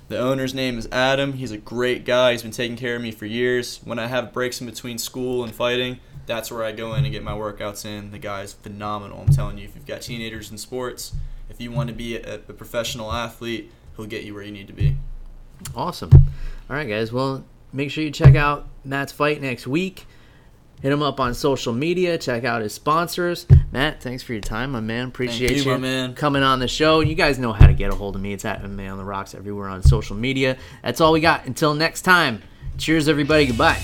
The 0.07 0.17
owner's 0.17 0.53
name 0.53 0.78
is 0.78 0.88
Adam. 0.91 1.34
He's 1.34 1.51
a 1.51 1.57
great 1.57 2.05
guy. 2.05 2.32
He's 2.32 2.43
been 2.43 2.51
taking 2.51 2.78
care 2.78 2.95
of 2.95 3.01
me 3.01 3.11
for 3.11 3.26
years. 3.26 3.80
When 3.84 3.99
I 3.99 4.07
have 4.07 4.34
breaks 4.34 4.61
in 4.61 4.67
between 4.67 4.97
school 4.97 5.43
and 5.43 5.53
fighting, 5.53 5.99
that's 6.26 6.51
where 6.51 6.63
I 6.63 6.72
go 6.72 6.93
in 6.93 7.03
and 7.03 7.11
get 7.11 7.24
my 7.24 7.34
workouts 7.34 7.86
in. 7.86 8.11
The 8.11 8.19
guy's 8.19 8.53
phenomenal. 8.53 9.22
I'm 9.22 9.34
telling 9.34 9.57
you, 9.57 9.65
if 9.65 9.76
you've 9.76 9.86
got 9.86 10.01
teenagers 10.01 10.51
in 10.51 10.57
sports, 10.57 11.13
if 11.49 11.59
you 11.59 11.72
want 11.72 11.89
to 11.89 11.95
be 11.95 12.17
a, 12.17 12.36
a 12.36 12.53
professional 12.53 13.11
athlete, 13.11 13.72
he'll 13.95 14.05
get 14.05 14.24
you 14.24 14.34
where 14.34 14.43
you 14.43 14.51
need 14.51 14.67
to 14.67 14.74
be. 14.74 14.97
Awesome. 15.76 16.09
All 16.13 16.76
right, 16.76 16.88
guys. 16.88 17.11
Well, 17.11 17.43
make 17.74 17.91
sure 17.91 18.03
you 18.03 18.11
check 18.11 18.36
out 18.36 18.67
Matt's 18.84 19.11
fight 19.11 19.41
next 19.41 19.67
week. 19.67 20.05
Hit 20.82 20.91
him 20.91 21.03
up 21.03 21.19
on 21.19 21.36
social 21.36 21.74
media. 21.74 22.17
Check 22.17 22.43
out 22.43 22.63
his 22.63 22.74
sponsors. 22.74 23.45
Matt, 23.72 24.01
thanks 24.01 24.24
for 24.24 24.34
your 24.34 24.41
time, 24.41 24.72
my 24.72 24.80
man. 24.80 25.09
Appreciate 25.09 25.57
you, 25.57 25.65
my 25.65 25.78
man. 25.78 26.15
coming 26.15 26.41
on 26.41 26.59
the 26.59 26.67
show. 26.67 27.01
You 27.01 27.13
guys 27.13 27.38
know 27.38 27.53
how 27.53 27.67
to 27.67 27.74
get 27.74 27.93
a 27.93 27.95
hold 27.95 28.15
of 28.15 28.22
me. 28.22 28.34
It's 28.34 28.45
at 28.45 28.63
MMA 28.63 28.91
on 28.91 28.97
the 28.97 29.05
Rocks 29.05 29.36
everywhere 29.36 29.69
on 29.69 29.84
social 29.84 30.15
media. 30.15 30.57
That's 30.82 30.99
all 30.99 31.11
we 31.11 31.22
got. 31.22 31.45
Until 31.45 31.76
next 31.76 32.01
time. 32.01 32.41
Cheers, 32.78 33.07
everybody. 33.07 33.45
Goodbye. 33.45 33.80